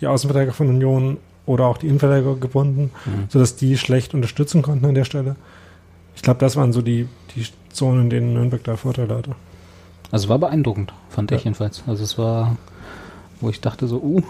die 0.00 0.06
Außenverteidiger 0.06 0.52
von 0.52 0.68
Union 0.68 1.16
oder 1.46 1.64
auch 1.66 1.78
die 1.78 1.86
Innenverteidiger 1.88 2.36
gebunden, 2.36 2.90
Mhm. 3.06 3.24
sodass 3.30 3.56
die 3.56 3.78
schlecht 3.78 4.14
unterstützen 4.14 4.60
konnten 4.62 4.84
an 4.84 4.94
der 4.94 5.04
Stelle. 5.04 5.36
Ich 6.14 6.20
glaube, 6.22 6.40
das 6.40 6.56
waren 6.56 6.72
so 6.74 6.82
die, 6.82 7.08
die 7.34 7.46
Zonen, 7.70 8.02
in 8.02 8.10
denen 8.10 8.34
Nürnberg 8.34 8.62
da 8.64 8.76
Vorteile 8.76 9.16
hatte. 9.16 9.34
Also 10.10 10.28
war 10.28 10.38
beeindruckend, 10.38 10.92
fand 11.08 11.30
Ja. 11.30 11.38
ich 11.38 11.44
jedenfalls. 11.44 11.82
Also 11.86 12.04
es 12.04 12.18
war, 12.18 12.56
wo 13.40 13.48
ich 13.48 13.62
dachte 13.62 13.86
so, 13.88 13.96
uh, 13.96 14.22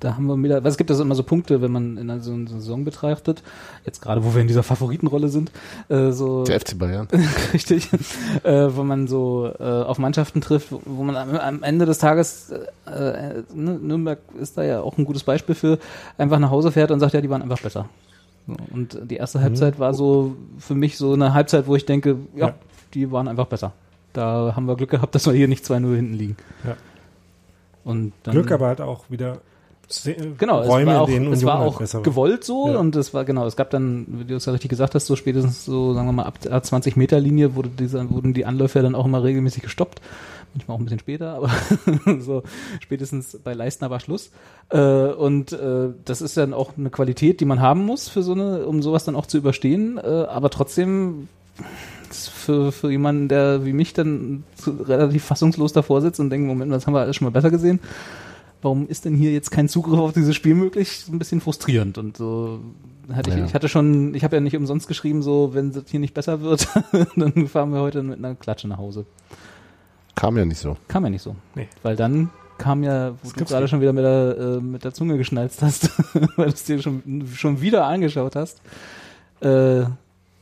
da 0.00 0.14
haben 0.14 0.26
wir 0.26 0.36
wieder, 0.42 0.62
weil 0.62 0.70
es 0.70 0.76
gibt 0.76 0.90
also 0.90 1.02
immer 1.02 1.14
so 1.14 1.22
Punkte, 1.22 1.62
wenn 1.62 1.72
man 1.72 1.96
in 1.96 2.10
einer, 2.10 2.20
so 2.20 2.32
einer 2.32 2.48
Saison 2.48 2.84
betrachtet, 2.84 3.42
jetzt 3.84 4.02
gerade 4.02 4.24
wo 4.24 4.34
wir 4.34 4.42
in 4.42 4.46
dieser 4.46 4.62
Favoritenrolle 4.62 5.28
sind, 5.28 5.50
äh, 5.88 6.10
so 6.10 6.44
Der 6.44 6.60
FC 6.60 6.78
Bayern. 6.78 7.08
richtig, 7.54 7.90
äh, 8.42 8.68
wo 8.74 8.82
man 8.82 9.06
so 9.08 9.50
äh, 9.58 9.62
auf 9.62 9.98
Mannschaften 9.98 10.40
trifft, 10.40 10.70
wo, 10.72 10.80
wo 10.84 11.02
man 11.02 11.16
am, 11.16 11.34
am 11.36 11.62
Ende 11.62 11.86
des 11.86 11.98
Tages, 11.98 12.50
äh, 12.86 12.90
äh, 12.90 13.42
ne, 13.54 13.78
Nürnberg 13.80 14.18
ist 14.40 14.58
da 14.58 14.64
ja 14.64 14.80
auch 14.80 14.98
ein 14.98 15.04
gutes 15.04 15.24
Beispiel 15.24 15.54
für, 15.54 15.78
einfach 16.18 16.38
nach 16.38 16.50
Hause 16.50 16.72
fährt 16.72 16.90
und 16.90 17.00
sagt, 17.00 17.14
ja, 17.14 17.20
die 17.20 17.30
waren 17.30 17.42
einfach 17.42 17.60
besser. 17.60 17.88
Und 18.72 19.00
die 19.10 19.16
erste 19.16 19.40
Halbzeit 19.40 19.78
war 19.80 19.92
so 19.92 20.36
für 20.58 20.74
mich 20.76 20.96
so 20.98 21.14
eine 21.14 21.34
Halbzeit, 21.34 21.66
wo 21.66 21.74
ich 21.74 21.84
denke, 21.84 22.16
ja, 22.36 22.48
Ja. 22.48 22.54
die 22.94 23.10
waren 23.10 23.26
einfach 23.26 23.46
besser. 23.46 23.72
Da 24.12 24.52
haben 24.54 24.66
wir 24.66 24.76
Glück 24.76 24.90
gehabt, 24.90 25.14
dass 25.14 25.26
wir 25.26 25.32
hier 25.32 25.48
nicht 25.48 25.64
2-0 25.64 25.96
hinten 25.96 26.14
liegen. 26.14 26.36
Ja. 26.64 26.76
Und 27.82 28.12
dann, 28.22 28.34
Glück 28.34 28.52
aber 28.52 28.66
halt 28.68 28.80
auch 28.80 29.10
wieder 29.10 29.38
Genau, 30.38 30.62
es 30.62 30.68
Räume, 30.68 30.92
war 30.92 31.00
auch, 31.02 31.08
in 31.08 31.14
denen 31.14 31.32
es 31.32 31.44
war 31.44 31.60
halt 31.60 31.68
auch 31.68 31.80
war. 31.80 32.02
gewollt 32.02 32.42
so 32.42 32.72
Ja. 32.72 32.78
und 32.78 32.96
es 32.96 33.14
war 33.14 33.24
genau, 33.24 33.46
es 33.46 33.54
gab 33.54 33.70
dann, 33.70 34.04
wie 34.08 34.24
du 34.24 34.34
es 34.34 34.44
ja 34.44 34.52
richtig 34.52 34.68
gesagt 34.70 34.96
hast, 34.96 35.06
so 35.06 35.14
spätestens 35.14 35.64
so, 35.64 35.94
sagen 35.94 36.08
wir 36.08 36.12
mal, 36.12 36.24
ab 36.24 36.40
der 36.40 36.60
20 36.60 36.96
Meter 36.96 37.20
Linie 37.20 37.54
wurde 37.54 37.68
diese, 37.68 38.10
wurden 38.10 38.34
die 38.34 38.46
Anläufe 38.46 38.82
dann 38.82 38.96
auch 38.96 39.04
immer 39.04 39.22
regelmäßig 39.22 39.62
gestoppt. 39.62 40.00
Manchmal 40.54 40.74
auch 40.76 40.80
ein 40.80 40.84
bisschen 40.84 40.98
später, 40.98 41.34
aber 41.34 41.50
so 42.20 42.42
spätestens 42.80 43.38
bei 43.44 43.52
Leistner 43.54 43.90
war 43.90 44.00
Schluss. 44.00 44.30
Äh, 44.70 44.78
und 44.80 45.52
äh, 45.52 45.90
das 46.04 46.20
ist 46.20 46.36
dann 46.36 46.52
auch 46.52 46.72
eine 46.76 46.90
Qualität, 46.90 47.40
die 47.40 47.44
man 47.44 47.60
haben 47.60 47.84
muss 47.84 48.08
für 48.08 48.22
so 48.22 48.32
eine, 48.32 48.66
um 48.66 48.82
sowas 48.82 49.04
dann 49.04 49.14
auch 49.14 49.26
zu 49.26 49.38
überstehen. 49.38 49.98
Äh, 49.98 50.24
aber 50.28 50.50
trotzdem 50.50 51.28
für, 52.10 52.72
für 52.72 52.90
jemanden, 52.90 53.28
der 53.28 53.64
wie 53.64 53.72
mich 53.72 53.92
dann 53.92 54.44
relativ 54.66 55.24
fassungslos 55.24 55.72
davor 55.72 56.00
sitzt 56.00 56.18
und 56.20 56.30
denkt, 56.30 56.46
Moment, 56.46 56.72
das 56.72 56.86
haben 56.86 56.94
wir 56.94 57.00
alles 57.00 57.16
schon 57.16 57.26
mal 57.26 57.30
besser 57.32 57.50
gesehen 57.50 57.78
warum 58.66 58.88
ist 58.88 59.04
denn 59.04 59.14
hier 59.14 59.30
jetzt 59.32 59.50
kein 59.52 59.68
Zugriff 59.68 59.98
auf 60.00 60.12
dieses 60.12 60.34
Spiel 60.34 60.54
möglich? 60.56 61.04
So 61.06 61.12
Ein 61.12 61.20
bisschen 61.20 61.40
frustrierend 61.40 61.98
und 61.98 62.16
so 62.16 62.58
hatte 63.12 63.30
ich, 63.30 63.36
Ja. 63.36 63.44
ich 63.44 63.54
hatte 63.54 63.68
schon, 63.68 64.12
ich 64.16 64.24
habe 64.24 64.34
ja 64.34 64.40
nicht 64.40 64.56
umsonst 64.56 64.88
geschrieben, 64.88 65.22
so 65.22 65.54
wenn 65.54 65.70
es 65.70 65.84
hier 65.88 66.00
nicht 66.00 66.14
besser 66.14 66.40
wird, 66.40 66.66
dann 67.16 67.46
fahren 67.46 67.70
wir 67.72 67.80
heute 67.80 68.02
mit 68.02 68.18
einer 68.18 68.34
Klatsche 68.34 68.66
nach 68.66 68.78
Hause. 68.78 69.06
Kam 70.16 70.36
ja 70.36 70.44
nicht 70.44 70.58
so. 70.58 70.76
Kam 70.88 71.04
ja 71.04 71.10
nicht 71.10 71.22
so, 71.22 71.36
Nee. 71.54 71.68
weil 71.84 71.94
dann 71.94 72.30
kam 72.58 72.82
ja, 72.82 73.12
wo 73.12 73.16
Das 73.22 73.32
du 73.34 73.44
gerade 73.44 73.62
nicht. 73.62 73.70
schon 73.70 73.80
wieder 73.80 73.92
mit 73.92 74.04
der 74.04 74.36
äh, 74.38 74.60
mit 74.60 74.82
der 74.82 74.92
Zunge 74.94 75.16
geschnalzt 75.18 75.62
hast, 75.62 75.90
weil 76.36 76.46
du 76.48 76.52
es 76.54 76.64
dir 76.64 76.82
schon 76.82 77.24
schon 77.34 77.60
wieder 77.60 77.86
angeschaut 77.86 78.34
hast. 78.34 78.60
Äh, 79.40 79.84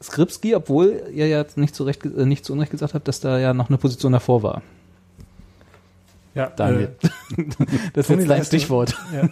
Skripski, 0.03 0.55
obwohl 0.55 1.03
ihr 1.13 1.27
ja 1.29 1.45
nicht 1.57 1.75
zu 1.75 1.85
Recht, 1.85 2.05
äh, 2.05 2.25
nicht 2.27 2.45
zu 2.45 2.53
Unrecht 2.53 2.71
gesagt 2.71 2.95
habt, 2.95 3.09
dass 3.09 3.21
da 3.21 3.39
ja 3.39 3.53
noch 3.55 3.69
eine 3.69 3.79
Position 3.79 4.13
davor 4.13 4.43
war. 4.43 4.63
Ja, 6.35 6.49
Daniel. 6.55 6.97
Äh, 7.37 7.45
das 7.47 7.47
ist 7.47 7.57
Toni 7.59 7.79
jetzt 7.95 8.09
dein 8.09 8.27
Leistner- 8.27 8.45
Stichwort. 8.45 8.97
ja. 9.13 9.29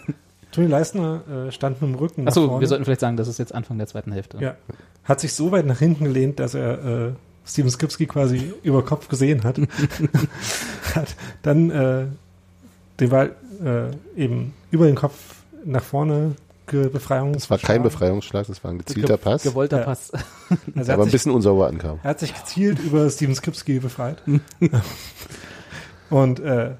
Toni 0.51 0.67
Leistner 0.67 1.21
äh, 1.47 1.51
stand 1.51 1.81
mit 1.81 1.89
dem 1.91 1.95
Rücken 1.95 2.27
Achso, 2.27 2.59
wir 2.59 2.67
sollten 2.67 2.85
vielleicht 2.85 3.01
sagen, 3.01 3.17
das 3.17 3.27
ist 3.27 3.39
jetzt 3.39 3.55
Anfang 3.55 3.77
der 3.79 3.87
zweiten 3.87 4.11
Hälfte. 4.11 4.37
Ja. 4.39 4.55
Hat 5.03 5.19
sich 5.19 5.33
so 5.33 5.51
weit 5.51 5.65
nach 5.65 5.79
hinten 5.79 6.03
gelehnt, 6.05 6.39
dass 6.39 6.53
er 6.53 7.07
äh, 7.07 7.11
Steven 7.45 7.71
Skipski 7.71 8.05
quasi 8.05 8.53
über 8.63 8.85
Kopf 8.85 9.07
gesehen 9.07 9.43
hat. 9.43 9.57
hat 10.95 11.15
dann 11.41 11.71
äh, 11.71 12.05
den 12.99 13.09
Ball 13.09 13.35
äh, 13.63 14.21
eben 14.21 14.53
über 14.69 14.85
den 14.85 14.95
Kopf 14.95 15.15
nach 15.65 15.83
vorne 15.83 16.35
Befreiung. 16.67 17.33
Das 17.33 17.49
war 17.49 17.57
kein 17.57 17.83
Befreiungsschlag, 17.83 18.47
das 18.47 18.63
war 18.63 18.71
ein 18.71 18.77
gezielter 18.77 19.17
Ge- 19.17 19.23
Pass, 19.23 19.43
Gewollter 19.43 19.79
Ja. 19.79 19.83
Pass. 19.85 20.11
Also 20.75 20.91
er, 20.91 20.93
aber 20.93 21.03
ein 21.03 21.11
bisschen 21.11 21.31
unsauber 21.33 21.67
ankam. 21.67 21.99
er 22.03 22.11
hat 22.11 22.19
sich 22.19 22.33
gezielt 22.33 22.79
über 22.79 23.09
Steven 23.09 23.35
Skipski 23.35 23.79
befreit. 23.79 24.23
Und 26.09 26.39
äh, 26.39 26.71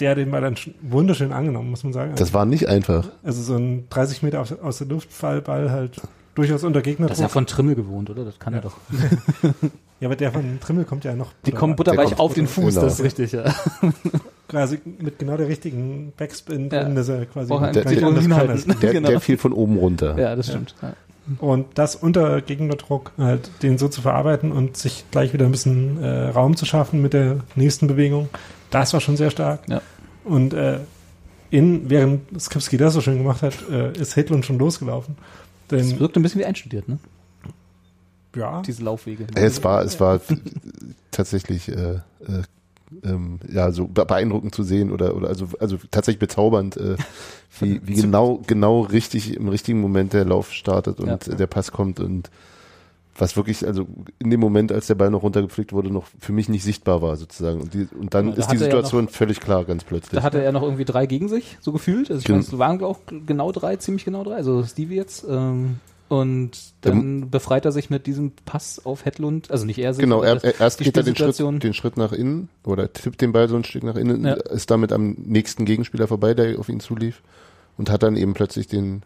der 0.00 0.10
hat 0.12 0.18
den 0.18 0.30
Ball 0.30 0.40
dann 0.40 0.54
sch- 0.54 0.72
wunderschön 0.82 1.32
angenommen, 1.32 1.70
muss 1.70 1.84
man 1.84 1.92
sagen. 1.92 2.12
Das 2.16 2.34
war 2.34 2.44
nicht 2.44 2.68
einfach. 2.68 3.08
also 3.22 3.42
so 3.42 3.56
ein 3.56 3.86
30 3.90 4.22
Meter 4.22 4.40
aus, 4.40 4.52
aus 4.52 4.78
der 4.78 4.86
Luft 4.88 5.12
Fallball 5.12 5.70
halt 5.70 6.00
durchaus 6.34 6.64
unter 6.64 6.82
Gegner. 6.82 7.06
Das 7.06 7.18
ist 7.18 7.22
ja 7.22 7.28
von 7.28 7.46
Trimmel 7.46 7.74
gewohnt, 7.74 8.10
oder? 8.10 8.24
Das 8.24 8.38
kann 8.38 8.52
Ja. 8.52 8.58
er 8.60 8.62
doch. 8.62 8.76
ja, 10.00 10.08
aber 10.08 10.16
der 10.16 10.32
von 10.32 10.58
Trimmel 10.60 10.84
kommt 10.84 11.04
ja 11.04 11.14
noch. 11.14 11.32
Die 11.46 11.52
kommen 11.52 11.76
butterweich 11.76 12.18
auf 12.18 12.34
den 12.34 12.46
Fuß, 12.46 12.74
genau. 12.74 12.82
das 12.86 12.94
ist 12.98 13.04
richtig, 13.04 13.32
ja. 13.32 13.44
quasi 14.48 14.78
mit 14.98 15.18
genau 15.18 15.36
der 15.36 15.48
richtigen 15.48 16.12
Backspin 16.16 16.68
Ja. 16.70 16.84
drin, 16.84 16.94
dass 16.94 17.08
er 17.08 17.26
quasi 17.26 17.52
er 17.52 17.60
Der- 17.72 17.84
der- 17.84 17.84
Der, 17.84 18.92
Genau. 18.92 19.08
der 19.08 19.20
fiel 19.20 19.38
von 19.38 19.52
oben 19.52 19.76
runter. 19.78 20.16
Ja, 20.18 20.36
das 20.36 20.48
stimmt. 20.48 20.74
Ja. 20.82 20.92
Und 21.40 21.66
das 21.74 21.96
unter 21.96 22.40
Gegnerdruck 22.40 23.10
halt 23.18 23.50
den 23.62 23.78
so 23.78 23.88
zu 23.88 24.00
verarbeiten 24.00 24.52
und 24.52 24.76
sich 24.76 25.04
gleich 25.10 25.32
wieder 25.32 25.44
ein 25.46 25.50
bisschen 25.50 26.00
äh, 26.00 26.28
Raum 26.28 26.56
zu 26.56 26.66
schaffen 26.66 27.02
mit 27.02 27.14
der 27.14 27.38
nächsten 27.56 27.88
Bewegung, 27.88 28.28
das 28.80 28.92
war 28.92 29.00
schon 29.00 29.16
sehr 29.16 29.30
stark. 29.30 29.60
Ja. 29.68 29.80
Und 30.24 30.54
äh, 30.54 30.80
in, 31.50 31.88
während 31.88 32.40
Skripski 32.40 32.76
das 32.76 32.94
so 32.94 33.00
schön 33.00 33.18
gemacht 33.18 33.42
hat, 33.42 33.54
äh, 33.70 33.92
ist 33.98 34.16
Hedlund 34.16 34.44
schon 34.44 34.58
losgelaufen. 34.58 35.16
Das 35.68 35.86
Denn, 35.88 35.98
wirkt 36.00 36.16
ein 36.16 36.22
bisschen 36.22 36.40
wie 36.40 36.44
einstudiert, 36.44 36.88
ne? 36.88 36.98
ja, 38.36 38.60
Diese 38.62 38.82
Laufwege. 38.82 39.26
Es 39.34 39.62
war, 39.64 39.82
es 39.82 39.98
war 39.98 40.20
tatsächlich 41.10 41.68
äh, 41.68 41.94
äh, 41.94 42.00
ähm, 43.02 43.40
ja 43.50 43.72
so 43.72 43.86
be- 43.86 44.04
beeindruckend 44.04 44.54
zu 44.54 44.62
sehen 44.62 44.90
oder 44.92 45.16
oder 45.16 45.28
also 45.28 45.48
also 45.58 45.78
tatsächlich 45.90 46.18
bezaubernd, 46.20 46.76
äh, 46.76 46.96
wie, 47.60 47.80
wie 47.86 47.94
genau 48.02 48.42
genau 48.46 48.82
richtig 48.82 49.34
im 49.36 49.48
richtigen 49.48 49.80
Moment 49.80 50.12
der 50.12 50.24
Lauf 50.26 50.52
startet 50.52 51.00
und 51.00 51.26
Ja. 51.26 51.34
der 51.34 51.46
Pass 51.46 51.72
kommt 51.72 51.98
und 52.00 52.30
was 53.18 53.36
wirklich 53.36 53.66
also 53.66 53.86
in 54.18 54.30
dem 54.30 54.40
Moment, 54.40 54.72
als 54.72 54.86
der 54.86 54.94
Ball 54.94 55.10
noch 55.10 55.22
runtergepflegt 55.22 55.72
wurde, 55.72 55.90
noch 55.90 56.06
für 56.20 56.32
mich 56.32 56.48
nicht 56.48 56.62
sichtbar 56.64 57.02
war 57.02 57.16
sozusagen 57.16 57.60
und, 57.60 57.74
die, 57.74 57.88
und 57.98 58.12
dann 58.14 58.32
da 58.32 58.36
ist 58.36 58.50
die 58.52 58.58
Situation 58.58 59.08
völlig 59.08 59.40
klar 59.40 59.64
ganz 59.64 59.84
plötzlich. 59.84 60.18
Da 60.18 60.22
hatte 60.22 60.42
er 60.42 60.52
noch 60.52 60.62
irgendwie 60.62 60.84
drei 60.84 61.06
gegen 61.06 61.28
sich, 61.28 61.56
so 61.60 61.72
gefühlt. 61.72 62.10
Also 62.10 62.18
ich 62.20 62.24
Gen- 62.26 62.36
meine, 62.36 62.46
es 62.46 62.58
waren 62.58 62.82
auch 62.84 62.98
genau 63.26 63.52
drei, 63.52 63.76
ziemlich 63.76 64.04
genau 64.04 64.24
drei. 64.24 64.34
Also 64.34 64.62
Stevie 64.64 64.96
jetzt. 64.96 65.24
Ähm, 65.28 65.76
und 66.08 66.52
dann 66.82 67.30
befreit 67.30 67.64
er 67.64 67.72
sich 67.72 67.90
mit 67.90 68.06
diesem 68.06 68.30
Pass 68.44 68.84
auf 68.86 69.04
Hedlund. 69.04 69.50
Also 69.50 69.64
nicht 69.66 69.78
er 69.78 69.92
sich. 69.92 70.00
Genau, 70.04 70.22
er, 70.22 70.44
er, 70.44 70.60
erst 70.60 70.78
geht 70.78 70.96
er 70.96 71.02
den 71.02 71.16
Schritt, 71.16 71.38
den 71.64 71.74
Schritt 71.74 71.96
nach 71.96 72.12
innen 72.12 72.48
oder 72.64 72.92
tippt 72.92 73.20
den 73.20 73.32
Ball 73.32 73.48
so 73.48 73.56
ein 73.56 73.64
Stück 73.64 73.82
nach 73.82 73.96
innen, 73.96 74.24
Ja. 74.24 74.34
ist 74.34 74.70
damit 74.70 74.92
am 74.92 75.16
nächsten 75.18 75.64
Gegenspieler 75.64 76.06
vorbei, 76.06 76.34
der 76.34 76.60
auf 76.60 76.68
ihn 76.68 76.78
zulief 76.78 77.22
und 77.76 77.90
hat 77.90 78.04
dann 78.04 78.16
eben 78.16 78.34
plötzlich 78.34 78.68
den 78.68 79.02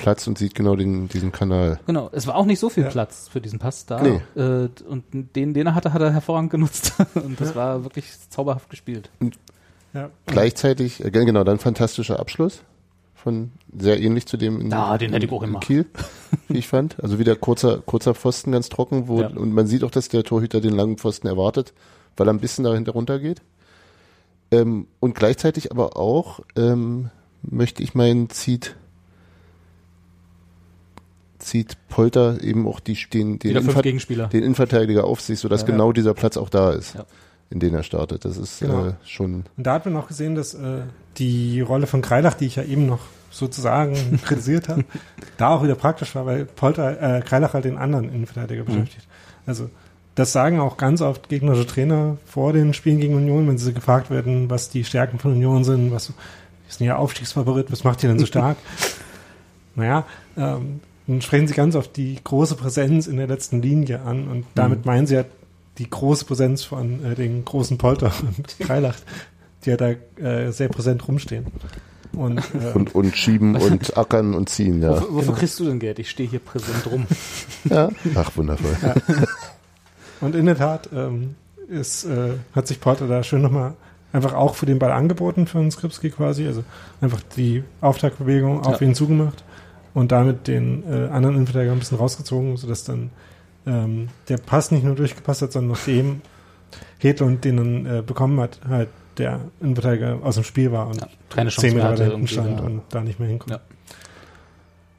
Platz 0.00 0.26
und 0.26 0.38
sieht 0.38 0.54
genau 0.54 0.74
den, 0.76 1.08
diesen 1.08 1.30
Kanal. 1.32 1.78
Genau, 1.86 2.08
es 2.12 2.26
war 2.26 2.34
auch 2.36 2.46
nicht 2.46 2.58
so 2.58 2.68
viel 2.68 2.84
Ja. 2.84 2.90
Platz 2.90 3.28
für 3.30 3.40
diesen 3.40 3.58
Pass 3.58 3.86
da. 3.86 4.02
Nee. 4.02 4.20
Äh, 4.40 4.68
und 4.88 5.04
den, 5.36 5.54
den 5.54 5.66
er 5.66 5.74
hatte, 5.74 5.92
hat 5.92 6.02
er 6.02 6.12
hervorragend 6.12 6.50
genutzt. 6.50 6.94
Und 7.14 7.40
das 7.40 7.50
Ja. 7.50 7.54
war 7.56 7.84
wirklich 7.84 8.06
zauberhaft 8.30 8.68
gespielt. 8.70 9.10
ja. 9.94 10.10
Gleichzeitig, 10.26 11.04
äh, 11.04 11.10
genau, 11.10 11.44
dann 11.44 11.58
fantastischer 11.58 12.18
Abschluss 12.18 12.62
von 13.14 13.52
sehr 13.78 14.00
ähnlich 14.00 14.24
zu 14.26 14.36
dem 14.38 14.60
in, 14.60 14.70
Ja, 14.70 14.96
den 14.96 15.12
hätte 15.12 15.26
ich 15.26 15.32
auch 15.32 15.42
in 15.42 15.48
gemacht. 15.50 15.64
Kiel, 15.66 15.84
wie 16.48 16.58
ich 16.58 16.68
fand. 16.68 16.96
Also 17.02 17.18
wieder 17.18 17.36
kurzer, 17.36 17.78
kurzer 17.84 18.14
Pfosten, 18.14 18.50
ganz 18.52 18.68
trocken, 18.70 19.08
wo, 19.08 19.20
Ja. 19.20 19.28
und 19.28 19.52
man 19.52 19.66
sieht 19.66 19.84
auch, 19.84 19.90
dass 19.90 20.08
der 20.08 20.24
Torhüter 20.24 20.60
den 20.62 20.72
langen 20.72 20.96
Pfosten 20.96 21.26
erwartet, 21.26 21.74
weil 22.16 22.26
er 22.28 22.32
ein 22.32 22.40
bisschen 22.40 22.64
dahinter 22.64 22.92
runtergeht. 22.92 23.42
Ähm, 24.50 24.86
und 25.00 25.14
gleichzeitig 25.14 25.70
aber 25.70 25.96
auch, 25.96 26.40
ähm, 26.56 27.10
möchte 27.42 27.82
ich 27.82 27.94
meinen, 27.94 28.30
zieht, 28.30 28.74
zieht 31.40 31.76
Polter 31.88 32.40
eben 32.42 32.66
auch 32.68 32.80
die, 32.80 32.96
den, 33.12 33.38
den, 33.38 33.66
Gegenspieler. 33.82 34.28
den 34.28 34.42
Innenverteidiger 34.42 35.04
auf 35.04 35.20
sich, 35.20 35.40
sodass 35.40 35.62
Ja. 35.62 35.66
genau 35.66 35.92
dieser 35.92 36.14
Platz 36.14 36.36
auch 36.36 36.48
da 36.48 36.70
ist, 36.72 36.94
Ja. 36.94 37.04
in 37.50 37.58
den 37.60 37.74
er 37.74 37.82
startet. 37.82 38.24
Das 38.24 38.36
ist 38.36 38.60
Genau. 38.60 38.86
äh, 38.86 38.92
schon 39.04 39.44
Und 39.56 39.66
da 39.66 39.74
hat 39.74 39.84
man 39.86 39.96
auch 39.96 40.06
gesehen, 40.08 40.34
dass 40.34 40.54
äh, 40.54 40.82
die 41.18 41.60
Rolle 41.60 41.86
von 41.86 42.02
Kreilach, 42.02 42.34
die 42.34 42.46
ich 42.46 42.56
ja 42.56 42.62
eben 42.62 42.86
noch 42.86 43.00
sozusagen 43.30 43.94
kritisiert 44.24 44.68
habe, 44.68 44.84
da 45.36 45.48
auch 45.48 45.62
wieder 45.64 45.74
praktisch 45.74 46.14
war, 46.14 46.26
weil 46.26 46.44
Polter, 46.44 47.18
äh, 47.18 47.20
Kreilach 47.22 47.54
halt 47.54 47.64
den 47.64 47.78
anderen 47.78 48.08
Innenverteidiger 48.12 48.64
beschäftigt. 48.64 49.06
Also 49.46 49.70
das 50.16 50.32
sagen 50.32 50.60
auch 50.60 50.76
ganz 50.76 51.00
oft 51.00 51.28
gegnerische 51.28 51.66
Trainer 51.66 52.18
vor 52.26 52.52
den 52.52 52.74
Spielen 52.74 52.98
gegen 52.98 53.14
Union, 53.14 53.48
wenn 53.48 53.56
sie 53.58 53.72
gefragt 53.72 54.10
werden, 54.10 54.50
was 54.50 54.68
die 54.68 54.84
Stärken 54.84 55.18
von 55.18 55.32
Union 55.32 55.64
sind, 55.64 55.90
was 55.92 56.12
ist 56.68 56.80
denn 56.80 56.88
ihr 56.88 56.98
Aufstiegsfavorit, 56.98 57.72
was 57.72 57.84
macht 57.84 58.02
ihr 58.02 58.08
denn 58.10 58.18
so 58.18 58.26
stark? 58.26 58.56
naja, 59.76 60.04
ähm, 60.36 60.80
dann 61.06 61.20
sprechen 61.22 61.46
sie 61.48 61.54
ganz 61.54 61.74
oft 61.76 61.96
die 61.96 62.18
große 62.22 62.54
Präsenz 62.56 63.06
in 63.06 63.16
der 63.16 63.26
letzten 63.26 63.62
Linie 63.62 64.02
an 64.02 64.28
und 64.28 64.46
damit 64.54 64.86
meinen 64.86 65.06
sie 65.06 65.14
ja 65.16 65.24
die 65.78 65.88
große 65.88 66.24
Präsenz 66.24 66.62
von 66.64 67.04
äh, 67.04 67.14
den 67.14 67.44
großen 67.44 67.78
Polter 67.78 68.12
und 68.36 68.58
Kreilach, 68.60 68.96
die 69.64 69.70
ja 69.70 69.76
da 69.76 69.90
äh, 70.22 70.50
sehr 70.52 70.68
präsent 70.68 71.06
rumstehen. 71.08 71.46
Und, 72.12 72.38
äh, 72.54 72.72
und, 72.74 72.94
und 72.94 73.16
schieben 73.16 73.54
und 73.54 73.96
ackern 73.96 74.34
und 74.34 74.48
ziehen, 74.48 74.82
ja. 74.82 74.90
Wofür, 74.90 75.08
wofür 75.14 75.20
Genau. 75.26 75.38
kriegst 75.38 75.60
du 75.60 75.64
denn 75.66 75.78
Geld? 75.78 75.98
Ich 76.00 76.10
stehe 76.10 76.28
hier 76.28 76.40
präsent 76.40 76.86
rum. 76.90 77.06
ja. 77.70 77.88
Ach, 78.16 78.36
wundervoll. 78.36 78.76
Und 80.20 80.34
in 80.34 80.46
der 80.46 80.56
Tat 80.58 80.88
ähm, 80.92 81.36
ist, 81.68 82.04
äh, 82.04 82.32
hat 82.54 82.66
sich 82.66 82.80
Porter 82.80 83.06
da 83.06 83.22
schön 83.22 83.42
nochmal 83.42 83.74
einfach 84.12 84.34
auch 84.34 84.56
für 84.56 84.66
den 84.66 84.78
Ball 84.80 84.90
angeboten 84.90 85.46
für 85.46 85.58
einen 85.60 85.70
Skripski 85.70 86.10
quasi. 86.10 86.46
Also 86.46 86.64
einfach 87.00 87.20
die 87.36 87.62
Auftaktbewegung 87.80 88.60
auf 88.66 88.80
Ja. 88.80 88.86
ihn 88.88 88.94
zugemacht 88.96 89.44
und 89.94 90.12
damit 90.12 90.46
den 90.48 90.84
äh, 90.84 91.08
anderen 91.08 91.36
Innenverteidiger 91.36 91.72
ein 91.72 91.78
bisschen 91.78 91.98
rausgezogen, 91.98 92.56
sodass 92.56 92.84
dann 92.84 93.10
ähm, 93.66 94.08
der 94.28 94.38
Pass 94.38 94.70
nicht 94.70 94.84
nur 94.84 94.94
durchgepasst 94.94 95.42
hat, 95.42 95.52
sondern 95.52 95.72
nachdem 95.72 96.22
Hedlund 96.98 97.44
den 97.44 97.56
dann 97.56 97.86
äh, 97.86 98.02
bekommen 98.02 98.40
hat, 98.40 98.60
halt 98.68 98.88
der 99.18 99.40
Innenverteidiger 99.60 100.18
aus 100.22 100.36
dem 100.36 100.44
Spiel 100.44 100.72
war 100.72 100.86
und 100.86 101.00
Ja, 101.00 101.08
keine 101.28 101.50
Chance 101.50 101.68
zehn 101.68 101.76
Meter 101.76 101.90
weiter 101.90 102.04
hinten 102.04 102.26
stand 102.26 102.60
da. 102.60 102.64
und 102.64 102.82
da 102.90 103.00
nicht 103.00 103.18
mehr 103.18 103.28
hinkommt. 103.28 103.50
Ja. 103.50 103.60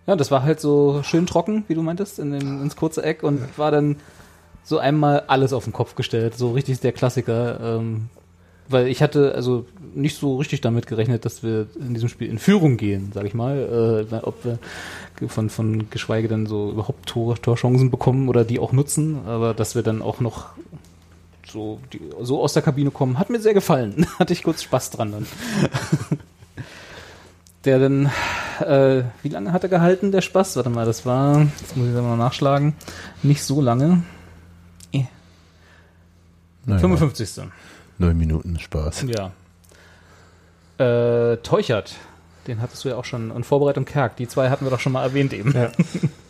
Ja, 0.07 0.15
das 0.15 0.31
war 0.31 0.43
halt 0.43 0.59
so 0.59 1.01
schön 1.03 1.27
trocken, 1.27 1.63
wie 1.67 1.75
du 1.75 1.83
meintest, 1.83 2.19
in 2.19 2.31
dem, 2.31 2.61
ins 2.61 2.75
kurze 2.75 3.03
Eck 3.03 3.23
und 3.23 3.57
war 3.57 3.71
dann 3.71 3.97
so 4.63 4.77
einmal 4.79 5.23
alles 5.27 5.53
auf 5.53 5.63
den 5.63 5.73
Kopf 5.73 5.95
gestellt. 5.95 6.37
So 6.37 6.51
richtig 6.51 6.79
der 6.79 6.91
Klassiker. 6.91 7.77
Ähm, 7.77 8.09
weil 8.71 8.87
ich 8.87 9.01
hatte 9.01 9.33
also 9.35 9.65
nicht 9.93 10.17
so 10.17 10.37
richtig 10.37 10.61
damit 10.61 10.87
gerechnet, 10.87 11.25
dass 11.25 11.43
wir 11.43 11.67
in 11.79 11.93
diesem 11.93 12.09
Spiel 12.09 12.29
in 12.29 12.39
Führung 12.39 12.77
gehen, 12.77 13.11
sag 13.13 13.25
ich 13.25 13.33
mal. 13.33 14.07
Äh, 14.11 14.15
ob 14.23 14.43
wir 14.45 14.59
von, 15.27 15.49
von 15.49 15.89
geschweige 15.89 16.27
denn 16.27 16.45
so 16.45 16.71
überhaupt 16.71 17.07
Tor, 17.07 17.35
Torchancen 17.41 17.91
bekommen 17.91 18.29
oder 18.29 18.43
die 18.43 18.59
auch 18.59 18.71
nutzen, 18.71 19.19
aber 19.25 19.53
dass 19.53 19.75
wir 19.75 19.83
dann 19.83 20.01
auch 20.01 20.19
noch 20.19 20.49
so, 21.51 21.79
die, 21.91 21.99
so 22.21 22.41
aus 22.41 22.53
der 22.53 22.61
Kabine 22.61 22.91
kommen, 22.91 23.19
hat 23.19 23.29
mir 23.29 23.39
sehr 23.39 23.53
gefallen. 23.53 24.07
Hatte 24.19 24.33
ich 24.33 24.43
kurz 24.43 24.63
Spaß 24.63 24.91
dran 24.91 25.11
dann. 25.11 25.27
der 27.65 27.79
dann, 27.79 28.05
äh, 28.59 29.03
wie 29.21 29.29
lange 29.29 29.53
hat 29.53 29.63
er 29.63 29.69
gehalten, 29.69 30.11
der 30.11 30.21
Spaß? 30.21 30.55
Warte 30.55 30.69
mal, 30.69 30.85
das 30.85 31.05
war, 31.05 31.41
jetzt 31.41 31.77
muss 31.77 31.87
ich 31.87 31.93
das 31.93 32.01
mal 32.01 32.17
nachschlagen, 32.17 32.73
nicht 33.21 33.43
so 33.43 33.61
lange. 33.61 34.03
Eh, 34.91 35.03
Naja, 36.65 36.79
55. 36.79 37.43
Neun 38.01 38.17
Minuten 38.17 38.59
Spaß. 38.59 39.05
Ja. 39.07 39.31
Äh, 40.77 41.37
Teuchert, 41.37 41.95
den 42.47 42.61
hattest 42.61 42.83
du 42.83 42.89
ja 42.89 42.95
auch 42.95 43.05
schon, 43.05 43.29
und 43.29 43.45
Vorbereitung 43.45 43.85
Kerk, 43.85 44.15
die 44.15 44.27
zwei 44.27 44.49
hatten 44.49 44.65
wir 44.65 44.71
doch 44.71 44.79
schon 44.79 44.91
mal 44.91 45.03
erwähnt 45.03 45.33
eben. 45.33 45.53
Ja. 45.53 45.71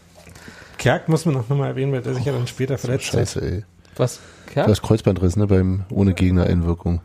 Kerk 0.78 1.08
muss 1.08 1.26
man 1.26 1.38
auch 1.38 1.48
nochmal 1.48 1.70
erwähnen, 1.70 1.94
weil 1.94 2.02
der 2.02 2.14
sich 2.14 2.26
ja 2.26 2.34
dann 2.34 2.48
später 2.48 2.78
verletzt 2.78 3.08
hat. 3.14 3.20
Scheiße, 3.20 3.42
ey. 3.42 3.64
Was? 3.96 4.20
Kerk? 4.48 4.68
Das 4.68 4.82
Kreuzbandriss, 4.82 5.38
ne, 5.38 5.48
beim, 5.48 5.86
ohne 5.90 6.14
Gegnereinwirkung. 6.14 7.00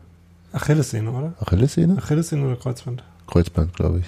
Achillessehne, 0.51 1.11
oder? 1.11 1.33
Achillessehne? 1.39 1.97
Achillessehne 1.97 2.45
oder 2.45 2.55
Kreuzband? 2.57 3.03
Kreuzband, 3.27 3.73
glaube 3.73 3.99
ich. 3.99 4.05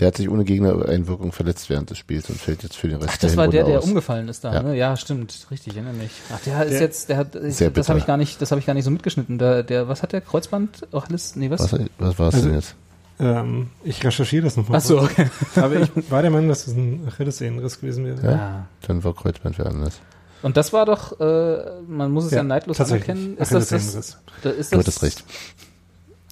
Der 0.00 0.08
hat 0.08 0.16
sich 0.16 0.28
ohne 0.30 0.44
Gegnereinwirkung 0.44 1.30
verletzt 1.32 1.68
während 1.70 1.90
des 1.90 1.98
Spiels 1.98 2.28
und 2.30 2.38
fällt 2.40 2.62
jetzt 2.62 2.76
für 2.76 2.88
den 2.88 2.96
Rest 2.98 3.10
Ach, 3.12 3.18
das 3.18 3.36
war 3.36 3.48
der, 3.48 3.60
Hinrunde 3.64 3.72
der 3.72 3.78
aus. 3.80 3.84
umgefallen 3.88 4.28
ist 4.28 4.42
da, 4.44 4.54
Ja. 4.54 4.62
ne? 4.62 4.74
Ja, 4.76 4.96
stimmt, 4.96 5.46
richtig, 5.50 5.74
erinnere 5.76 5.92
mich. 5.94 6.10
Ach, 6.34 6.40
der 6.40 6.62
ist 6.64 6.72
Der- 6.72 6.80
jetzt, 6.80 7.08
der 7.10 7.16
hat, 7.18 7.32
Sehr 7.38 7.70
das 7.70 7.88
habe 7.90 7.98
ich 7.98 8.06
gar 8.06 8.16
nicht, 8.16 8.40
das 8.40 8.50
habe 8.50 8.58
ich 8.60 8.66
gar 8.66 8.72
nicht 8.74 8.84
so 8.84 8.90
mitgeschnitten. 8.90 9.38
Der, 9.38 9.62
der, 9.62 9.88
was 9.88 10.02
hat 10.02 10.12
der 10.12 10.22
Kreuzband? 10.22 10.88
Auch 10.92 11.06
alles, 11.08 11.36
nee, 11.36 11.50
was? 11.50 11.60
Was, 11.72 11.80
was 11.98 12.18
war 12.18 12.28
es 12.28 12.34
Also- 12.36 12.46
denn 12.46 12.54
jetzt? 12.56 12.74
Ähm, 13.22 13.68
ich 13.84 14.02
recherchiere 14.02 14.44
das 14.44 14.56
nochmal. 14.56 14.78
Ach 14.78 14.82
so, 14.84 14.98
okay. 15.02 15.26
Aber 15.56 15.76
ich 15.76 15.90
war 16.10 16.22
der 16.22 16.30
Meinung, 16.30 16.48
dass 16.48 16.64
das 16.64 16.74
ein 16.74 17.06
Achillessehnenriss 17.06 17.78
gewesen 17.80 18.06
wäre. 18.06 18.22
Ja? 18.24 18.30
Ja. 18.30 18.66
Dann 18.86 19.04
war 19.04 19.14
Kreuzband 19.14 19.56
für 19.56 19.66
anders. 19.66 20.00
Und 20.42 20.56
das 20.56 20.72
war 20.72 20.86
doch, 20.86 21.20
äh, 21.20 21.58
man 21.86 22.10
muss 22.12 22.24
es 22.24 22.30
ja, 22.30 22.38
Ja, 22.38 22.44
neidlos 22.44 22.80
anerkennen. 22.80 23.36
Ist 23.36 23.52
das, 23.52 23.68
das, 23.68 23.94
ist 23.94 24.16
Du 24.42 24.48
das, 24.48 24.72
hattest 24.72 25.02
recht. 25.02 25.22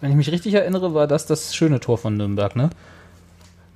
Wenn 0.00 0.08
ich 0.12 0.16
mich 0.16 0.32
richtig 0.32 0.54
erinnere, 0.54 0.94
war 0.94 1.06
das 1.06 1.26
das 1.26 1.54
schöne 1.54 1.78
Tor 1.80 1.98
von 1.98 2.16
Nürnberg, 2.16 2.56
ne? 2.56 2.70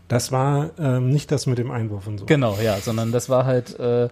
Das 0.09 0.31
war 0.33 0.71
ähm, 0.79 1.11
nicht 1.11 1.31
das 1.33 1.47
mit 1.47 1.59
dem 1.59 1.71
Einwurf 1.71 2.07
und 2.07 2.19
so. 2.19 2.27
Genau, 2.27 2.57
ja, 2.63 2.77
sondern 2.79 3.13
das 3.13 3.29
war 3.29 3.47
halt, 3.47 3.79
äh, 3.81 4.09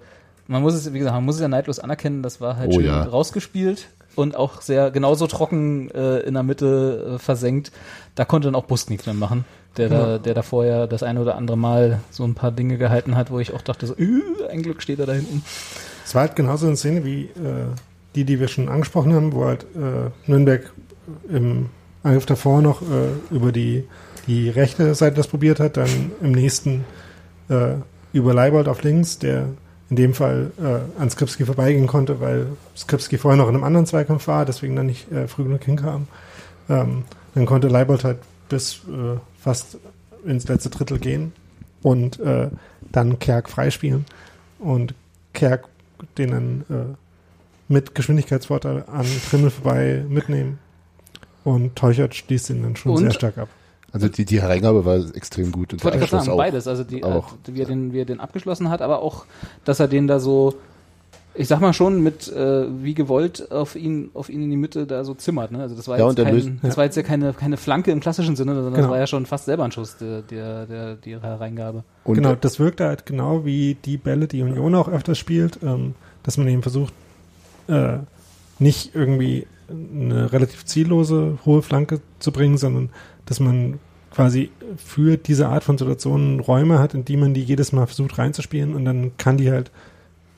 man 0.46 0.62
muss 0.62 0.74
es, 0.74 0.92
wie 0.92 0.98
gesagt, 0.98 1.14
man 1.14 1.24
muss 1.24 1.34
es 1.36 1.40
ja 1.42 1.48
neidlos 1.48 1.78
anerkennen, 1.78 2.22
das 2.22 2.40
war 2.40 2.56
halt 2.56 2.70
Oh 2.70 2.74
schön 2.76 2.86
ja. 2.86 3.02
rausgespielt 3.02 3.88
und 4.16 4.34
auch 4.36 4.60
sehr 4.62 4.90
genauso 4.90 5.26
trocken 5.26 5.90
äh, 5.90 6.20
in 6.20 6.34
der 6.34 6.42
Mitte 6.42 7.14
äh, 7.14 7.18
versenkt. 7.18 7.70
Da 8.14 8.24
konnte 8.24 8.48
dann 8.48 8.54
auch 8.54 8.64
Bust 8.64 8.88
nichts 8.90 9.06
mehr 9.06 9.14
machen, 9.14 9.44
der 9.76 9.88
da, 9.88 10.08
Ja. 10.12 10.18
der 10.18 10.34
da 10.34 10.42
vorher 10.42 10.86
das 10.86 11.02
eine 11.02 11.20
oder 11.20 11.36
andere 11.36 11.56
Mal 11.58 12.00
so 12.10 12.24
ein 12.24 12.34
paar 12.34 12.50
Dinge 12.50 12.78
gehalten 12.78 13.14
hat, 13.16 13.30
wo 13.30 13.38
ich 13.38 13.52
auch 13.52 13.62
dachte 13.62 13.86
so, 13.86 13.94
"Üh, 13.96 14.22
ein 14.50 14.62
Glück 14.62 14.82
steht 14.82 14.98
er 15.00 15.06
da 15.06 15.12
hinten. 15.12 15.44
Es 16.04 16.14
war 16.14 16.22
halt 16.22 16.34
genauso 16.34 16.66
eine 16.66 16.76
Szene 16.76 17.04
wie 17.04 17.24
äh, 17.24 17.66
die, 18.16 18.24
die 18.24 18.40
wir 18.40 18.48
schon 18.48 18.68
angesprochen 18.68 19.12
haben, 19.14 19.32
wo 19.32 19.44
halt 19.44 19.64
äh, 19.76 20.10
Nürnberg 20.28 20.72
im 21.28 21.66
Angriff 22.02 22.26
davor 22.26 22.62
noch 22.62 22.82
äh, 22.82 22.86
über 23.34 23.52
die, 23.52 23.84
die 24.30 24.48
rechte 24.48 24.94
Seite 24.94 25.16
das 25.16 25.26
probiert 25.26 25.58
hat, 25.60 25.76
dann 25.76 26.12
im 26.22 26.30
nächsten 26.32 26.84
äh, 27.48 27.74
über 28.12 28.32
Leibold 28.32 28.68
auf 28.68 28.82
links, 28.82 29.18
der 29.18 29.48
in 29.90 29.96
dem 29.96 30.14
Fall 30.14 30.52
äh, 30.58 31.00
an 31.02 31.10
Skripski 31.10 31.44
vorbeigehen 31.44 31.88
konnte, 31.88 32.20
weil 32.20 32.46
Skripski 32.76 33.18
vorher 33.18 33.36
noch 33.36 33.48
in 33.48 33.56
einem 33.56 33.64
anderen 33.64 33.86
Zweikampf 33.86 34.28
war, 34.28 34.44
deswegen 34.46 34.76
dann 34.76 34.86
nicht 34.86 35.10
äh, 35.10 35.26
früh 35.26 35.42
genug 35.42 35.64
hinkam. 35.64 36.06
Ähm, 36.68 37.02
dann 37.34 37.46
konnte 37.46 37.66
Leibold 37.66 38.04
halt 38.04 38.18
bis 38.48 38.76
äh, 38.88 39.18
fast 39.40 39.78
ins 40.24 40.46
letzte 40.46 40.70
Drittel 40.70 40.98
gehen 41.00 41.32
und 41.82 42.20
äh, 42.20 42.50
dann 42.92 43.18
Kerk 43.18 43.48
freispielen 43.50 44.04
und 44.60 44.94
Kerk 45.32 45.64
den 46.18 46.30
dann 46.30 46.64
äh, 46.70 47.72
mit 47.72 47.94
Geschwindigkeitsvorteil 47.96 48.84
an 48.92 49.06
Trimmel 49.28 49.50
vorbei 49.50 50.04
mitnehmen 50.08 50.58
und 51.42 51.74
Teuchert 51.74 52.14
schließt 52.14 52.50
ihn 52.50 52.62
dann 52.62 52.76
schon 52.76 52.92
Und- 52.92 52.98
sehr 52.98 53.12
stark 53.12 53.38
ab. 53.38 53.48
Also 53.92 54.08
die, 54.08 54.24
die 54.24 54.40
Hereingabe 54.40 54.84
war 54.84 54.96
extrem 55.14 55.50
gut 55.52 55.72
und 55.72 55.82
Wollte 55.84 55.98
ich 55.98 56.08
gerade 56.08 56.24
sagen, 56.24 56.32
auch. 56.34 56.36
beides. 56.38 56.66
Also 56.68 56.84
die, 56.84 57.02
Auch. 57.02 57.32
äh, 57.32 57.54
wie, 57.54 57.60
er 57.60 57.66
den, 57.66 57.92
wie 57.92 58.00
er 58.00 58.04
den 58.04 58.20
abgeschlossen 58.20 58.70
hat, 58.70 58.82
aber 58.82 59.02
auch, 59.02 59.24
dass 59.64 59.80
er 59.80 59.88
den 59.88 60.06
da 60.06 60.20
so, 60.20 60.54
ich 61.34 61.48
sag 61.48 61.60
mal 61.60 61.72
schon, 61.72 62.00
mit 62.02 62.28
äh, 62.32 62.66
wie 62.84 62.94
gewollt 62.94 63.50
auf 63.50 63.74
ihn, 63.76 64.10
auf 64.14 64.28
ihn 64.28 64.42
in 64.42 64.50
die 64.50 64.56
Mitte 64.56 64.86
da 64.86 65.02
so 65.04 65.14
zimmert. 65.14 65.50
Ne? 65.52 65.60
Also 65.60 65.74
das 65.74 65.88
war 65.88 65.98
Ja, 65.98 66.06
jetzt, 66.08 66.16
kein, 66.22 66.58
das 66.62 66.76
war 66.76 66.84
jetzt 66.84 66.96
ja 66.96 67.02
keine, 67.02 67.32
keine 67.32 67.56
Flanke 67.56 67.90
im 67.90 68.00
klassischen 68.00 68.36
Sinne, 68.36 68.54
sondern 68.54 68.72
das 68.72 68.80
Genau. 68.80 68.90
war 68.92 68.98
ja 68.98 69.06
schon 69.06 69.26
fast 69.26 69.46
selber 69.46 69.64
ein 69.64 69.72
Schuss, 69.72 69.96
der, 69.96 70.22
der, 70.22 70.66
der, 70.66 70.94
die 70.96 71.18
Hereingabe. 71.20 71.82
Und 72.04 72.14
genau, 72.14 72.34
das 72.34 72.58
wirkt 72.60 72.80
halt 72.80 73.06
genau 73.06 73.44
wie 73.44 73.76
die 73.84 73.96
Bälle, 73.96 74.26
die 74.28 74.42
Union 74.42 74.74
auch 74.74 74.88
öfters 74.88 75.18
spielt, 75.18 75.58
ähm, 75.62 75.94
dass 76.22 76.36
man 76.36 76.46
eben 76.48 76.62
versucht, 76.62 76.92
äh, 77.68 77.98
nicht 78.58 78.94
irgendwie 78.94 79.46
eine 79.70 80.32
relativ 80.32 80.64
ziellose 80.64 81.38
hohe 81.46 81.62
Flanke 81.62 82.00
zu 82.18 82.32
bringen, 82.32 82.58
sondern 82.58 82.90
dass 83.26 83.40
man 83.40 83.78
quasi 84.10 84.50
für 84.76 85.16
diese 85.16 85.48
Art 85.48 85.62
von 85.62 85.78
Situationen 85.78 86.40
Räume 86.40 86.78
hat, 86.80 86.94
in 86.94 87.04
die 87.04 87.16
man 87.16 87.32
die 87.34 87.42
jedes 87.44 87.72
Mal 87.72 87.86
versucht 87.86 88.18
reinzuspielen 88.18 88.74
und 88.74 88.84
dann 88.84 89.12
kann 89.18 89.36
die 89.36 89.50
halt 89.50 89.70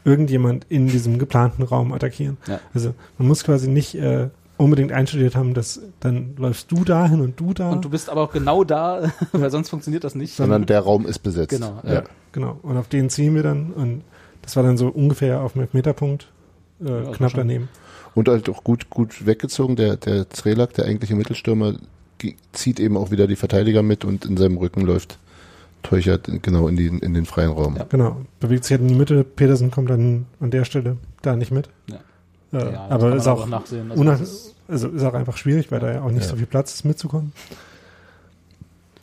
irgendjemand 0.05 0.67
in 0.69 0.89
diesem 0.89 1.19
geplanten 1.19 1.63
Raum 1.63 1.93
attackieren. 1.93 2.37
Ja. 2.47 2.61
Also 2.75 2.95
man 3.19 3.29
muss 3.29 3.45
quasi 3.45 3.69
nicht 3.69 3.95
äh, 3.95 4.29
unbedingt 4.59 4.93
einstudiert 4.93 5.37
haben, 5.37 5.55
dass 5.55 5.81
dann 6.01 6.35
läufst 6.37 6.71
du 6.71 6.85
dahin 6.85 7.21
und 7.21 7.39
du 7.41 7.55
da. 7.55 7.71
Und 7.71 7.85
du 7.85 7.89
bist 7.91 8.11
aber 8.11 8.23
auch 8.23 8.33
genau 8.33 8.65
da, 8.65 9.11
weil 9.33 9.51
sonst 9.51 9.69
funktioniert 9.71 10.05
das 10.05 10.15
nicht. 10.15 10.35
sondern 10.37 10.67
der 10.67 10.81
Raum 10.81 11.07
ist 11.07 11.21
besetzt. 11.21 11.51
Genau, 11.51 11.81
Ja. 11.85 11.93
ja. 11.95 12.03
Genau, 12.33 12.59
und 12.63 12.77
auf 12.79 12.89
den 12.89 13.11
ziehen 13.11 13.35
wir 13.35 13.43
dann 13.43 13.73
und 13.73 14.03
das 14.43 14.57
war 14.57 14.63
dann 14.63 14.77
so 14.77 14.89
ungefähr 14.89 15.41
auf 15.43 15.53
dem 15.53 15.63
Elfmeterpunkt, 15.63 16.29
äh, 16.81 16.87
war 16.87 17.13
knapp 17.13 17.31
schon- 17.31 17.39
daneben. 17.39 17.69
Und 18.15 18.29
halt 18.29 18.49
auch 18.51 18.63
gut, 18.65 18.91
gut 18.91 19.25
weggezogen. 19.27 19.77
Der, 19.77 19.97
der 19.97 20.29
Zrelak, 20.31 20.75
der 20.75 20.85
eigentliche 20.87 21.15
Mittelstürmer, 21.15 21.75
zieht 22.53 22.79
eben 22.79 22.97
auch 22.97 23.11
wieder 23.11 23.27
die 23.27 23.37
Verteidiger 23.37 23.83
mit 23.83 24.05
und 24.05 24.25
in 24.25 24.37
seinem 24.37 24.57
Rücken 24.59 24.83
läuft 24.83 25.19
Teuchert 25.83 26.29
genau 26.43 26.69
in, 26.69 26.77
die, 26.77 26.87
in 26.87 27.15
den 27.15 27.27
freien 27.27 27.51
Raum. 27.51 27.77
Ja. 27.77 27.85
Genau. 27.89 28.21
Bewegt 28.39 28.63
sich 28.65 28.73
halt 28.73 28.83
in 28.83 28.89
die 28.89 28.95
Mitte. 28.95 29.25
Petersen 29.25 29.73
kommt 29.73 29.91
dann 29.91 30.27
an 30.39 30.53
der 30.53 30.65
Stelle 30.65 30.97
da 31.23 31.35
nicht 31.35 31.51
mit. 31.51 31.69
Ja. 31.91 31.97
Äh, 32.61 32.73
Ja, 32.73 32.87
aber 32.89 33.17
ist 33.17 33.27
auch, 33.27 33.47
nachsehen. 33.49 33.91
Also 33.91 34.05
ist- 34.13 34.55
also 34.69 34.89
ist 34.89 35.03
auch 35.03 35.15
einfach 35.15 35.37
schwierig, 35.37 35.73
weil 35.73 35.81
da 35.81 35.93
ja 35.93 36.03
auch 36.03 36.11
nicht 36.11 36.23
Ja. 36.23 36.29
so 36.29 36.37
viel 36.37 36.47
Platz 36.47 36.73
ist, 36.75 36.85
mitzukommen. 36.85 37.33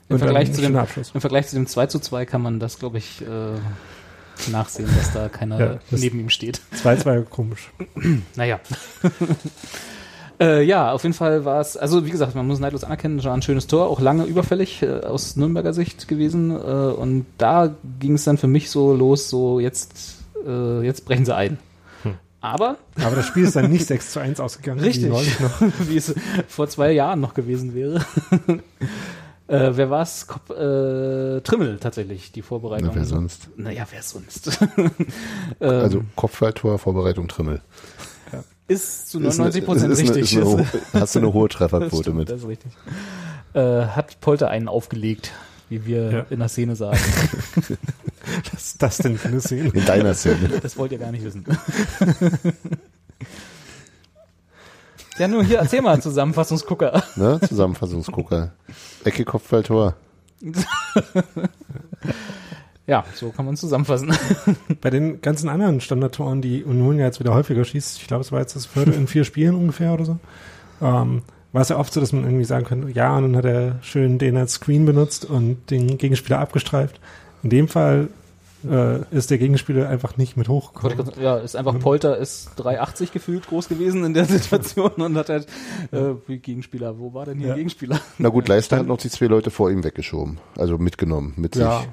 Im 0.08 0.14
Und 0.16 0.22
dann 0.22 0.30
Vergleich, 0.30 0.54
zu 0.54 0.62
dem. 0.62 0.76
Im 1.14 1.22
Vergleich 1.22 1.48
zu 1.48 1.56
dem 1.56 1.68
2 1.68 1.88
zu 1.88 2.00
2 2.00 2.26
kann 2.26 2.42
man 2.42 2.60
das, 2.60 2.80
glaube 2.80 2.98
ich, 2.98 3.22
äh, 3.22 3.26
nachsehen, 4.48 4.90
dass 4.96 5.12
da 5.14 5.30
keiner 5.30 5.60
Ja, 5.60 5.80
das- 5.92 6.00
neben 6.02 6.20
ihm 6.20 6.30
steht. 6.30 6.62
2-2 6.84 7.24
komisch. 7.26 7.72
Naja. 8.36 8.60
äh, 10.40 10.64
ja, 10.64 10.92
auf 10.92 11.04
jeden 11.04 11.14
Fall 11.16 11.46
war 11.46 11.60
es, 11.62 11.76
also 11.78 12.06
wie 12.06 12.10
gesagt, 12.12 12.36
man 12.36 12.48
muss 12.48 12.60
neidlos 12.60 12.84
anerkennen, 12.84 13.24
war 13.24 13.34
ein 13.34 13.42
schönes 13.42 13.68
Tor, 13.68 13.88
auch 13.88 14.00
lange 14.00 14.24
überfällig 14.26 14.82
äh, 14.82 15.02
aus 15.02 15.36
Nürnberger 15.36 15.74
Sicht 15.74 16.08
gewesen. 16.08 16.52
Äh, 16.52 16.54
und 16.54 17.26
da 17.38 17.76
ging 18.00 18.14
es 18.14 18.24
dann 18.24 18.38
für 18.38 18.48
mich 18.48 18.70
so 18.70 18.94
los, 18.94 19.30
so 19.30 19.60
jetzt, 19.60 20.16
äh, 20.48 20.82
jetzt 20.86 21.06
brechen 21.06 21.26
sie 21.26 21.36
ein. 21.36 21.58
Hm. 22.04 22.14
Aber, 22.42 22.78
Aber 23.04 23.16
das 23.18 23.28
Spiel 23.28 23.44
ist 23.44 23.56
dann 23.56 23.70
nicht 23.72 23.86
6 23.86 24.12
zu 24.14 24.20
1 24.22 24.40
ausgegangen. 24.40 24.80
Richtig. 24.84 25.12
Wie 25.12 25.90
wie 25.90 25.98
es 25.98 26.14
vor 26.48 26.70
zwei 26.70 26.92
Jahren 26.94 27.20
noch 27.20 27.34
gewesen 27.34 27.76
wäre. 27.76 28.06
Äh, 29.50 29.76
wer 29.78 29.90
war 29.90 30.02
es? 30.04 30.24
Äh, 30.50 31.42
Trimmel 31.42 31.78
tatsächlich, 31.80 32.32
die 32.32 32.42
Vorbereitung. 32.42 32.90
Na, 32.90 32.96
wer 32.96 33.06
sonst? 33.06 33.50
Naja, 33.58 33.86
wer 33.92 34.02
sonst? 34.04 34.60
ähm, 34.78 34.92
Also 35.60 36.04
Kopfballtor, 36.16 36.80
Vorbereitung, 36.80 37.28
Trimmel. 37.28 37.62
ist 38.68 39.10
zu 39.10 39.20
Ist 39.20 39.40
eine- 39.40 39.50
99 39.50 39.66
Prozent 39.66 39.86
eine- 39.94 39.98
richtig. 39.98 40.22
ist 40.34 40.38
eine 40.38 40.46
hohe- 40.46 40.66
hast 40.94 41.16
du 41.16 41.20
eine 41.20 41.34
hohe 41.34 41.50
Trefferquote 41.50 42.04
stimmt, 42.04 42.18
mit. 42.18 42.30
Das 42.30 42.42
ist 42.42 42.48
richtig. 42.48 42.72
Äh, 43.54 43.60
hat 43.88 44.22
Polter 44.22 44.50
einen 44.50 44.68
aufgelegt, 44.68 45.32
wie 45.70 45.86
wir 45.86 46.12
Ja. 46.12 46.26
in 46.30 46.40
der 46.40 46.50
Szene 46.50 46.76
sagen. 46.76 47.00
Was 48.54 48.66
ist 48.68 48.82
das 48.84 48.98
denn 48.98 49.18
für 49.18 49.30
eine 49.30 49.42
Szene? 49.42 49.70
In 49.74 49.86
deiner 49.86 50.14
Szene. 50.14 50.60
Das 50.62 50.78
wollt 50.78 50.92
ihr 50.92 51.00
gar 51.00 51.12
nicht 51.12 51.24
wissen. 51.24 51.44
ja, 55.18 55.28
nur 55.28 55.44
hier, 55.44 55.58
erzähl 55.60 55.82
mal 55.82 56.00
Zusammenfassungsgucker. 56.02 57.04
Ne? 57.16 57.40
Zusammenfassungsgucker. 57.48 58.52
Ecke, 59.04 59.26
Kopfballtor. 59.26 59.96
Ja, 62.90 63.06
so 63.14 63.30
kann 63.30 63.46
man 63.46 63.54
es 63.54 63.60
zusammenfassen. 63.60 64.12
Bei 64.82 64.90
den 64.90 65.22
ganzen 65.22 65.48
anderen 65.48 65.80
Standardtoren, 65.80 66.42
die 66.42 66.64
Union 66.64 66.98
ja 66.98 67.06
jetzt 67.06 67.20
wieder 67.20 67.36
häufiger 67.36 67.64
schießt, 67.64 68.02
ich 68.02 68.08
glaube, 68.08 68.22
es 68.22 68.32
war 68.32 68.40
jetzt 68.40 68.56
das 68.56 68.66
vierte 68.66 68.90
in 68.90 69.06
vier 69.06 69.26
Spielen 69.26 69.54
ungefähr 69.54 69.94
oder 69.94 70.06
so, 70.06 70.18
ähm, 70.82 71.22
war 71.52 71.62
es 71.62 71.70
ja 71.70 71.78
oft 71.78 71.94
so, 71.94 72.00
dass 72.00 72.14
man 72.14 72.24
irgendwie 72.24 72.46
sagen 72.46 72.66
könnte, 72.66 72.90
ja, 72.90 73.16
und 73.16 73.22
dann 73.22 73.36
hat 73.36 73.46
er 73.46 73.76
schön 73.84 74.18
den 74.18 74.38
als 74.38 74.54
Screen 74.54 74.88
benutzt 74.88 75.26
und 75.26 75.70
den 75.70 76.00
Gegenspieler 76.00 76.40
abgestreift. 76.40 77.00
In 77.44 77.52
dem 77.52 77.68
Fall 77.68 78.08
äh, 78.70 79.02
ist 79.16 79.30
der 79.32 79.38
Gegenspieler 79.38 79.88
einfach 79.90 80.18
nicht 80.18 80.36
mit 80.38 80.50
hochgekommen. 80.50 81.12
ja, 81.22 81.38
ist 81.38 81.56
einfach 81.56 81.78
Polter 81.80 82.18
ist 82.18 82.50
3,80 82.60 83.12
gefühlt 83.12 83.48
groß 83.48 83.68
gewesen 83.70 84.04
in 84.04 84.14
der 84.14 84.26
Situation 84.26 84.92
und 84.92 85.16
hat 85.18 85.30
halt, 85.30 85.48
äh, 85.92 86.16
wie 86.28 86.40
Gegenspieler, 86.40 86.98
wo 87.00 87.14
war 87.14 87.26
denn 87.26 87.40
hier 87.40 87.50
Ja. 87.50 87.56
Gegenspieler? 87.56 88.00
Na 88.18 88.30
gut, 88.30 88.48
Leister 88.48 88.78
hat 88.78 88.88
noch 88.88 88.98
die 88.98 89.10
zwei 89.10 89.26
Leute 89.28 89.52
vor 89.52 89.72
ihm 89.72 89.84
weggeschoben. 89.84 90.40
Also 90.58 90.78
mitgenommen, 90.78 91.34
mit 91.38 91.56
Ja, 91.56 91.80
sich. 91.80 91.90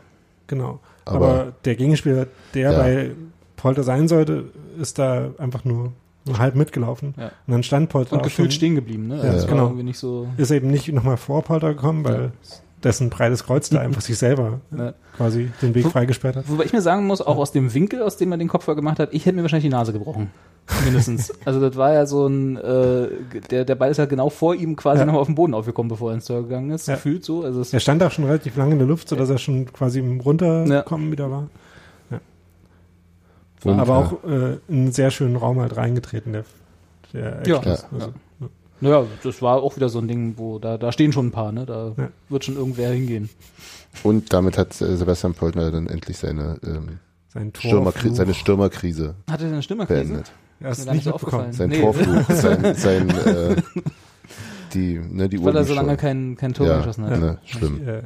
genau. 0.46 0.80
Aber- 1.04 1.16
Aber, 1.28 1.52
der 1.64 1.76
Gegenspieler, 1.76 2.26
der 2.54 2.72
Ja. 2.72 2.78
bei 2.78 3.10
Polter 3.56 3.82
sein 3.84 4.08
sollte, 4.08 4.46
ist 4.78 4.98
da 4.98 5.30
einfach 5.38 5.64
nur, 5.64 5.92
halb 6.38 6.56
mitgelaufen. 6.56 7.14
Ja. 7.16 7.26
Und 7.46 7.52
dann 7.52 7.62
stand 7.62 7.88
Polter 7.88 8.14
Und 8.14 8.18
auch 8.18 8.24
gefühlt 8.24 8.52
schon, 8.52 8.56
stehen 8.58 8.74
geblieben, 8.74 9.06
ne? 9.06 9.18
Ja, 9.18 9.22
Also 9.22 9.36
es 9.36 9.42
war 9.44 9.50
genau. 9.50 9.64
irgendwie 9.66 9.84
nicht 9.84 9.98
so, 9.98 10.26
ist 10.36 10.50
eben 10.50 10.68
nicht 10.72 10.88
nochmal 10.92 11.16
vor 11.16 11.42
Polter 11.42 11.72
gekommen, 11.74 12.04
weil 12.04 12.32
dessen 12.86 13.10
breites 13.10 13.44
Kreuz 13.44 13.68
da 13.68 13.80
einfach 13.80 14.00
sich 14.00 14.16
selber 14.16 14.60
ne? 14.70 14.94
quasi 15.16 15.50
den 15.60 15.74
Weg 15.74 15.84
Wo- 15.84 15.90
freigesperrt 15.90 16.36
hat. 16.36 16.44
Wobei 16.48 16.64
ich 16.64 16.72
mir 16.72 16.80
sagen 16.80 17.06
muss, 17.06 17.20
auch 17.20 17.36
aus 17.36 17.52
dem 17.52 17.74
Winkel, 17.74 18.02
aus 18.02 18.16
dem 18.16 18.32
er 18.32 18.38
den 18.38 18.48
Kopfball 18.48 18.74
gemacht 18.76 18.98
hat, 18.98 19.12
ich 19.12 19.26
hätte 19.26 19.36
mir 19.36 19.42
wahrscheinlich 19.42 19.64
die 19.68 19.76
Nase 19.76 19.92
gebrochen. 19.92 20.30
Mindestens. 20.84 21.32
also 21.44 21.60
das 21.60 21.76
war 21.76 21.92
ja 21.92 22.06
so 22.06 22.26
ein, 22.26 22.56
äh, 22.56 23.08
der, 23.50 23.64
der 23.64 23.74
Ball 23.74 23.90
ist 23.90 23.98
ja 23.98 24.06
genau 24.06 24.30
vor 24.30 24.54
ihm 24.54 24.76
quasi 24.76 25.00
Ja. 25.00 25.04
nochmal 25.06 25.20
auf 25.22 25.28
den 25.28 25.34
Boden 25.34 25.54
aufgekommen, 25.54 25.88
bevor 25.88 26.10
er 26.10 26.14
ins 26.14 26.24
Tor 26.24 26.42
gegangen 26.42 26.70
ist. 26.70 26.88
Ja. 26.88 26.94
Gefühlt 26.94 27.24
so. 27.24 27.42
Also 27.44 27.62
Er 27.70 27.80
stand 27.80 28.02
auch 28.02 28.10
schon 28.10 28.24
relativ 28.24 28.56
lange 28.56 28.72
in 28.72 28.78
der 28.78 28.88
Luft, 28.88 29.08
sodass 29.08 29.28
er 29.28 29.38
schon 29.38 29.70
quasi 29.72 29.98
im 30.00 30.20
Runterkommen 30.20 31.10
wieder 31.12 31.30
war. 31.30 31.48
Und, 33.64 33.80
Aber 33.80 33.92
ja. 33.94 33.98
auch 33.98 34.24
äh, 34.28 34.52
in 34.68 34.82
einen 34.82 34.92
sehr 34.92 35.10
schönen 35.10 35.34
Raum 35.36 35.58
halt 35.60 35.76
reingetreten, 35.76 36.32
der, 36.32 36.44
der 37.12 37.42
Ja. 37.46 37.60
Ja. 37.62 37.76
Also, 37.92 38.12
naja, 38.80 39.04
das 39.22 39.42
war 39.42 39.62
auch 39.62 39.76
wieder 39.76 39.88
so 39.88 39.98
ein 39.98 40.08
Ding, 40.08 40.34
wo 40.36 40.58
da, 40.58 40.76
da 40.78 40.92
stehen 40.92 41.12
schon 41.12 41.28
ein 41.28 41.30
paar, 41.32 41.52
ne? 41.52 41.66
Da 41.66 41.94
Ja. 41.96 42.08
wird 42.28 42.44
schon 42.44 42.56
irgendwer 42.56 42.90
hingehen. 42.90 43.28
Und 44.02 44.32
damit 44.32 44.58
hat 44.58 44.80
äh, 44.80 44.96
Sebastian 44.96 45.34
Poltner 45.34 45.70
dann 45.70 45.86
endlich 45.86 46.18
seine, 46.18 46.58
ähm, 46.64 46.98
sein. 47.32 47.52
Stürmerkri 47.56 48.14
seine 48.14 48.34
Stürmerkrise 48.34 49.14
Hatte 49.30 49.44
er 49.46 49.52
eine 49.52 49.62
Stimmerkrise? 49.62 50.04
beendet. 50.04 50.32
Er 50.60 50.70
ist 50.70 50.78
Mir 50.80 50.84
gar 50.86 50.94
nicht 50.94 51.04
so 51.04 51.12
aufgefallen. 51.12 51.52
Sein 51.52 51.68
Nee. 51.70 51.80
Torfluch, 51.80 52.30
sein, 52.30 52.74
sein 52.74 53.08
äh, 53.10 53.56
die, 54.74 54.98
ne, 54.98 55.28
die 55.28 55.38
Uhr. 55.38 55.46
Weil 55.46 55.56
er 55.56 55.64
so 55.64 55.74
lange 55.74 55.90
schon. 55.90 55.96
kein, 55.98 56.36
kein 56.36 56.54
Tor 56.54 56.66
ja, 56.66 56.78
geschossen 56.78 57.04
hat. 57.04 57.20
Ne, 57.20 57.38
schlimm. 57.44 57.86
Äh, 57.88 58.02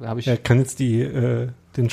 Da 0.00 0.08
habe 0.08 0.20
ich, 0.20 0.26
er 0.28 0.36
kann 0.36 0.58
jetzt 0.58 0.78
die, 0.78 1.00
äh, 1.00 1.48
den, 1.76 1.88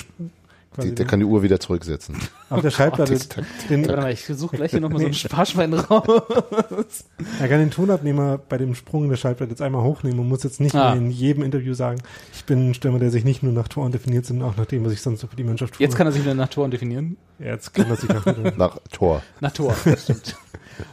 Die, 0.82 0.96
der 0.96 1.06
kann 1.06 1.20
die 1.20 1.26
Uhr 1.26 1.44
wieder 1.44 1.60
zurücksetzen. 1.60 2.16
auf 2.50 2.62
der 2.62 2.72
Schallplatte 2.72 3.20
tack, 3.28 3.44
den, 3.70 3.86
warte 3.88 4.02
mal, 4.02 4.12
ich 4.14 4.26
suche 4.26 4.56
gleich 4.56 4.72
hier 4.72 4.80
nochmal 4.80 5.02
so 5.02 5.08
ein 5.08 5.14
Sparschwein 5.14 5.74
raus. 5.74 7.04
Er 7.42 7.48
kann 7.50 7.60
den 7.60 7.72
Tonabnehmer 7.72 8.38
bei 8.38 8.58
dem 8.58 8.74
Sprung 8.74 9.10
der 9.10 9.18
Schallplatte 9.18 9.50
jetzt 9.52 9.62
einmal 9.62 9.84
hochnehmen 9.84 10.20
und 10.20 10.30
muss 10.30 10.44
jetzt 10.44 10.62
nicht 10.62 10.74
Ah. 10.74 10.94
mehr 10.96 11.04
in 11.04 11.12
jedem 11.12 11.44
Interview 11.44 11.74
sagen, 11.74 12.02
ich 12.34 12.46
bin 12.46 12.70
ein 12.70 12.74
Stürmer, 12.74 13.00
der 13.00 13.12
sich 13.12 13.26
nicht 13.26 13.44
nur 13.44 13.52
nach 13.52 13.68
Toren 13.68 13.92
definiert, 13.92 14.26
sondern 14.26 14.50
auch 14.50 14.56
nach 14.58 14.66
dem, 14.66 14.86
was 14.86 14.94
ich 14.94 15.02
sonst 15.02 15.20
so 15.20 15.28
für 15.28 15.36
die 15.36 15.44
Mannschaft 15.44 15.74
tue. 15.76 15.84
Jetzt 15.86 15.96
kann 15.98 16.08
er 16.08 16.14
sich 16.14 16.22
wieder 16.24 16.36
nach 16.36 16.48
Toren 16.50 16.72
definieren. 16.72 17.18
jetzt 17.38 17.74
kann 17.74 17.90
er 17.90 17.98
sich 17.98 18.10
nach 18.10 18.26
Nach 18.58 18.78
Tor. 18.92 19.22
Nach 19.42 19.52
Tor, 19.52 19.76
das 19.84 20.04
stimmt. 20.04 20.38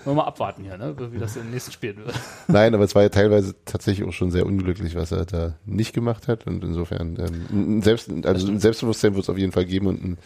Wollen 0.04 0.16
wir 0.16 0.22
mal 0.22 0.28
abwarten 0.28 0.62
hier, 0.64 0.76
ne? 0.78 0.94
wie 1.12 1.18
das 1.18 1.36
im 1.36 1.50
nächsten 1.50 1.72
Spiel 1.72 1.96
wird. 1.96 2.14
Nein, 2.48 2.74
aber 2.74 2.84
es 2.84 2.94
war 2.94 3.02
ja 3.02 3.08
teilweise 3.08 3.54
tatsächlich 3.64 4.06
auch 4.08 4.12
schon 4.12 4.30
sehr 4.30 4.46
unglücklich, 4.46 4.94
was 4.94 5.12
er 5.12 5.24
da 5.24 5.54
nicht 5.66 5.92
gemacht 5.92 6.28
hat. 6.28 6.46
Und 6.46 6.64
insofern, 6.64 7.16
ähm, 7.18 7.78
ein 7.78 7.82
Selbst, 7.82 8.10
also 8.24 8.48
ein 8.48 8.60
Selbstbewusstsein 8.60 9.14
wird 9.14 9.24
es 9.24 9.30
auf 9.30 9.38
jeden 9.38 9.52
Fall 9.52 9.64
geben 9.64 9.86
und 9.86 10.04
ein 10.04 10.18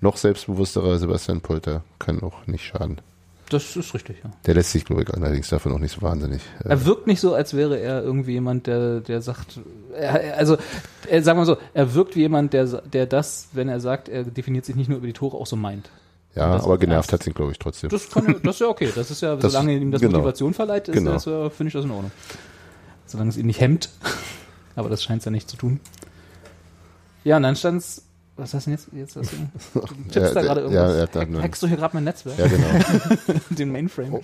noch 0.00 0.16
selbstbewussterer 0.16 0.98
Sebastian 0.98 1.40
Polter 1.40 1.82
kann 1.98 2.22
auch 2.22 2.46
nicht 2.46 2.64
schaden. 2.64 3.00
Das 3.50 3.74
ist 3.74 3.94
richtig, 3.94 4.18
ja. 4.22 4.30
Der 4.46 4.54
lässt 4.54 4.70
sich, 4.70 4.84
glaube 4.84 5.02
ich, 5.02 5.12
allerdings 5.12 5.48
davon 5.48 5.72
auch 5.72 5.80
nicht 5.80 5.92
so 5.92 6.02
wahnsinnig. 6.02 6.40
Äh, 6.64 6.68
Er 6.68 6.86
wirkt 6.86 7.08
nicht 7.08 7.20
so, 7.20 7.34
als 7.34 7.52
wäre 7.54 7.80
er 7.80 8.00
irgendwie 8.00 8.32
jemand, 8.32 8.68
der, 8.68 9.00
der 9.00 9.20
sagt, 9.22 9.58
er, 9.92 10.36
also, 10.38 10.56
er, 11.08 11.22
sagen 11.24 11.38
wir 11.40 11.44
so, 11.46 11.56
er 11.74 11.92
wirkt 11.94 12.14
wie 12.14 12.20
jemand, 12.20 12.52
der, 12.52 12.66
der 12.66 13.06
das, 13.06 13.48
wenn 13.52 13.68
er 13.68 13.80
sagt, 13.80 14.08
er 14.08 14.22
definiert 14.22 14.64
sich 14.64 14.76
nicht 14.76 14.88
nur 14.88 14.98
über 14.98 15.08
die 15.08 15.12
Tore, 15.12 15.36
auch 15.36 15.48
so 15.48 15.56
meint. 15.56 15.90
Ja, 16.34 16.46
aber 16.62 16.78
genervt 16.78 17.12
hat 17.12 17.26
ihn, 17.26 17.34
glaube 17.34 17.52
ich, 17.52 17.58
trotzdem. 17.58 17.90
Das, 17.90 18.08
kann, 18.10 18.40
das 18.42 18.56
ist 18.56 18.60
ja 18.60 18.68
okay. 18.68 18.90
Das 18.94 19.10
ist 19.10 19.20
ja, 19.20 19.36
Das- 19.36 19.52
solange 19.52 19.76
ihm 19.76 19.90
das 19.90 20.00
genau. 20.00 20.18
Motivation 20.18 20.54
verleiht, 20.54 20.88
ist 20.88 20.94
Genau. 20.94 21.12
ja, 21.12 21.50
finde 21.50 21.68
ich 21.68 21.72
das 21.74 21.84
in 21.84 21.90
Ordnung. 21.90 22.12
Solange 23.06 23.30
es 23.30 23.36
ihn 23.36 23.46
nicht 23.46 23.60
hemmt. 23.60 23.90
Aber 24.76 24.88
das 24.88 25.02
scheint 25.02 25.18
es 25.18 25.24
ja 25.24 25.30
nicht 25.30 25.50
zu 25.50 25.56
tun. 25.56 25.80
Ja, 27.24 27.36
und 27.36 27.42
dann 27.42 27.56
stand's, 27.56 28.06
was 28.40 28.54
hast 28.54 28.66
du 28.66 28.70
denn 28.70 28.78
jetzt? 28.78 28.88
jetzt 28.92 29.16
hast 29.16 29.32
du, 29.74 29.80
du 29.80 29.86
tippst 30.10 30.16
Ja, 30.16 30.32
da 30.34 30.40
gerade 30.42 30.60
ja, 30.62 30.66
irgendwas. 30.66 30.94
er 30.96 31.02
hat 31.02 31.14
da 31.16 31.20
einen- 31.20 31.42
Hackst 31.42 31.62
du 31.62 31.66
hier 31.68 31.76
gerade 31.76 31.94
mein 31.94 32.04
Netzwerk? 32.04 32.38
ja, 32.38 32.46
genau. 32.48 33.38
Den 33.50 33.70
Mainframe? 33.72 34.14
Oh, 34.14 34.20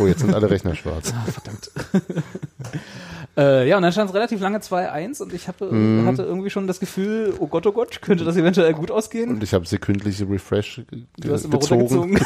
oh, 0.00 0.06
jetzt 0.06 0.20
sind 0.20 0.32
alle 0.34 0.48
Rechner 0.50 0.74
schwarz. 0.74 1.12
Ah, 1.14 1.26
verdammt. 1.30 1.70
äh, 3.36 3.68
ja, 3.68 3.76
und 3.76 3.82
dann 3.82 3.92
stand 3.92 4.08
es 4.10 4.14
relativ 4.14 4.40
lange 4.40 4.58
2-1 4.58 5.22
und 5.22 5.32
ich 5.32 5.48
hatte, 5.48 5.66
Mhm. 5.72 6.06
hatte 6.06 6.22
irgendwie 6.22 6.50
schon 6.50 6.66
das 6.66 6.80
Gefühl, 6.80 7.34
oh 7.38 7.46
Gott, 7.48 7.66
oh 7.66 7.72
Gott, 7.72 8.00
könnte 8.02 8.24
das 8.24 8.36
eventuell 8.36 8.72
gut 8.72 8.90
ausgehen. 8.90 9.30
Und 9.30 9.42
ich 9.42 9.52
habe 9.52 9.66
sekündliche 9.66 10.28
Refresh 10.28 10.82
ge- 10.90 11.04
Du 11.18 11.32
hast 11.32 11.44
immer 11.44 11.58
gezogen. 11.58 12.18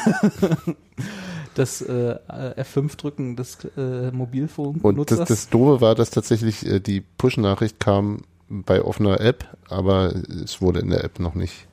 das 1.55 1.83
äh, 1.83 2.17
F5 2.57 2.97
drücken 2.97 3.37
des 3.37 3.59
äh, 3.77 4.11
Mobilfunk 4.13 4.85
Und 4.85 5.11
das, 5.11 5.25
das 5.29 5.49
Doofe 5.49 5.81
war, 5.81 5.95
dass 5.95 6.11
tatsächlich 6.11 6.65
äh, 6.67 6.81
die 6.81 7.01
Push-Nachricht 7.01 7.81
kam 7.81 8.19
bei 8.51 8.83
offener 8.83 9.21
App, 9.21 9.45
aber 9.69 10.13
es 10.45 10.61
wurde 10.61 10.81
in 10.81 10.91
der 10.91 11.05
App 11.05 11.21
noch 11.21 11.35
nicht. 11.35 11.67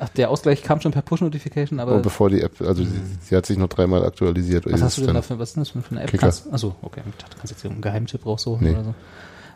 Ach, 0.00 0.08
der 0.08 0.30
Ausgleich 0.30 0.62
kam 0.64 0.80
schon 0.80 0.90
per 0.90 1.02
Push-Notification, 1.02 1.78
aber 1.78 1.92
Und 1.94 2.02
bevor 2.02 2.28
die 2.28 2.40
App, 2.40 2.60
also 2.60 2.82
sie, 2.82 2.90
sie 3.20 3.36
hat 3.36 3.46
sich 3.46 3.56
noch 3.58 3.68
dreimal 3.68 4.04
aktualisiert. 4.04 4.64
was 4.70 4.82
hast 4.82 4.98
du 4.98 5.02
denn 5.06 5.14
dafür, 5.14 5.38
was 5.38 5.50
ist 5.50 5.56
denn 5.56 5.62
das 5.62 5.70
für 5.70 5.82
eine 5.92 6.02
App? 6.02 6.10
Kicker. 6.10 6.22
Kannst, 6.22 6.52
achso, 6.52 6.74
okay, 6.82 7.02
ich 7.06 7.14
dachte, 7.16 7.30
du 7.34 7.38
kannst 7.38 7.52
jetzt 7.52 7.62
hier 7.62 7.70
einen 7.70 7.80
Geheimtipp 7.80 8.26
raussuchen 8.26 8.66
Nee. 8.66 8.72
oder 8.74 8.84
so. 8.84 8.94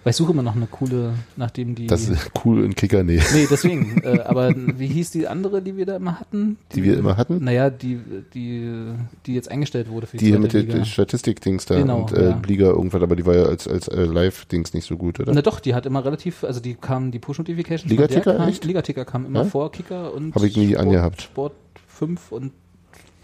Weil 0.05 0.11
ich 0.11 0.17
suche 0.17 0.33
immer 0.33 0.43
noch 0.43 0.57
eine 0.57 0.67
coole, 0.67 1.15
nachdem 1.37 1.75
die... 1.75 1.87
Das 1.87 2.09
ist 2.09 2.31
cool 2.45 2.65
in 2.65 2.75
Kicker, 2.75 3.03
nee. 3.03 3.21
nee, 3.35 3.47
deswegen. 3.51 4.01
äh, 4.05 4.21
aber 4.21 4.55
wie 4.55 4.87
hieß 4.87 5.11
die 5.11 5.27
andere, 5.27 5.61
die 5.63 5.77
wir 5.77 5.87
da 5.87 5.97
immer 5.97 6.21
hatten? 6.21 6.57
Die 6.75 6.83
wir 6.83 6.97
immer 6.97 7.17
hatten? 7.17 7.43
Naja, 7.43 7.71
die, 7.71 8.01
die, 8.35 8.93
die 9.27 9.35
jetzt 9.35 9.51
eingestellt 9.51 9.89
wurde 9.91 10.07
für 10.07 10.17
die, 10.17 10.33
Die 10.33 10.39
mit 10.39 10.53
den 10.53 10.85
Statistik-Dings 10.85 11.67
da 11.67 11.77
Genau, 11.77 12.03
und 12.03 12.13
äh, 12.13 12.31
ja. 12.31 12.43
Liga 12.47 12.67
irgendwas, 12.67 13.03
aber 13.03 13.17
die 13.17 13.27
war 13.27 13.37
ja 13.37 13.45
als, 13.45 13.67
als 13.67 13.89
äh, 13.89 14.05
Live-Dings 14.05 14.75
nicht 14.75 14.87
so 14.87 14.97
gut, 14.97 15.21
oder? 15.21 15.33
Na 15.35 15.43
doch, 15.43 15.61
die 15.61 15.75
hat 15.75 15.87
immer 15.87 16.05
relativ, 16.05 16.45
also 16.45 16.61
die 16.61 16.75
kamen, 16.75 17.11
die 17.11 17.19
Push-Notifications. 17.19 17.91
Liga-Ticker? 17.91 18.51
Liga-Ticker 18.63 19.05
kam 19.05 19.27
immer 19.27 19.41
Ja? 19.41 19.45
vor, 19.47 19.73
Kicker 19.73 20.15
und 20.15 20.35
Hab 20.35 20.43
ich 20.43 20.57
nie 20.57 20.71
Sport, 20.71 20.81
angehabt. 20.87 21.23
Sport 21.23 21.53
5 21.89 22.33
und 22.33 22.53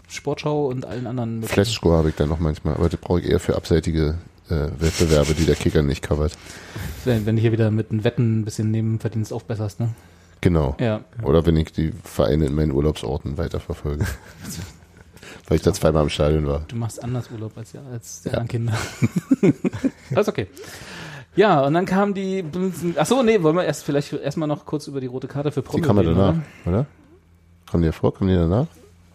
Sportschau 0.07 0.67
und 0.67 0.85
allen 0.85 1.07
anderen. 1.07 1.43
Flash-Score 1.43 1.97
habe 1.97 2.09
ich 2.09 2.15
dann 2.15 2.29
noch 2.29 2.39
manchmal, 2.39 2.75
aber 2.75 2.89
das 2.89 2.99
brauche 2.99 3.21
ich 3.21 3.29
eher 3.29 3.39
für 3.39 3.55
abseitige 3.55 4.15
äh, 4.49 4.67
Wettbewerbe, 4.79 5.33
die 5.33 5.45
der 5.45 5.55
Kicker 5.55 5.81
nicht 5.81 6.01
covert. 6.01 6.33
Wenn, 7.03 7.25
wenn 7.25 7.35
du 7.35 7.41
hier 7.41 7.51
wieder 7.51 7.71
mit 7.71 7.91
den 7.91 8.03
Wetten 8.03 8.39
ein 8.39 8.45
bisschen 8.45 8.71
Nebenverdienst 8.71 9.33
aufbesserst, 9.33 9.79
ne? 9.79 9.89
Genau. 10.41 10.75
Ja. 10.79 11.01
Oder 11.23 11.45
wenn 11.45 11.57
ich 11.57 11.71
die 11.71 11.91
Vereine 12.03 12.45
in 12.45 12.55
meinen 12.55 12.71
Urlaubsorten 12.71 13.37
weiterverfolge. 13.37 14.05
Weil 15.47 15.57
ich 15.57 15.63
da 15.63 15.73
zweimal 15.73 16.03
im 16.03 16.09
Stadion 16.09 16.47
war. 16.47 16.65
Du 16.67 16.75
machst 16.75 17.03
anders 17.03 17.29
Urlaub 17.31 17.57
als, 17.57 17.73
ja, 17.73 17.81
als 17.91 18.23
die 18.23 18.29
anderen 18.29 18.47
Kinder. 18.47 18.73
Alles 20.15 20.27
okay. 20.27 20.47
Ja, 21.35 21.61
und 21.65 21.73
dann 21.73 21.85
kam 21.85 22.13
die. 22.13 22.43
Ach 22.95 23.05
so, 23.05 23.21
nee, 23.21 23.41
wollen 23.43 23.55
wir 23.55 23.63
erst 23.63 23.83
vielleicht 23.83 24.13
erstmal 24.13 24.47
noch 24.47 24.65
kurz 24.65 24.87
über 24.87 25.01
die 25.01 25.07
rote 25.07 25.27
Karte 25.27 25.51
für 25.51 25.61
Die 25.61 25.67
Promi 25.67 25.83
kam 25.83 25.97
ja 25.97 26.03
danach, 26.03 26.35
oder? 26.65 26.85
Kommen 27.69 27.83
die 27.83 27.91
vor? 27.91 28.13
Kommen 28.13 28.29
die 28.29 28.35
danach? 28.35 28.67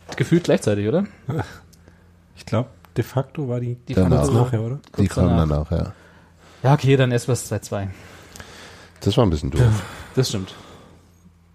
oder? 0.07 0.17
Gefühlt 0.17 0.45
gleichzeitig, 0.45 0.87
oder? 0.87 1.07
Ich 2.37 2.47
glaube, 2.47 2.71
de 2.97 3.05
facto 3.05 3.49
war 3.49 3.61
die, 3.61 3.77
Die 3.89 3.95
Danach. 3.95 4.23
kurz 4.23 4.33
nachher, 4.35 4.61
oder? 4.63 4.79
Die 4.99 5.07
Kurz 5.07 5.09
kamen 5.15 5.37
danach. 5.37 5.69
danach, 5.69 5.87
ja. 5.87 5.93
Ja, 6.63 6.75
okay, 6.75 6.97
dann 6.97 7.11
erst 7.13 7.29
was 7.29 7.51
2-2. 7.51 7.89
Das 9.01 9.17
war 9.17 9.25
ein 9.25 9.31
bisschen 9.31 9.51
doof. 9.51 9.63
Das 10.15 10.29
stimmt. 10.29 10.55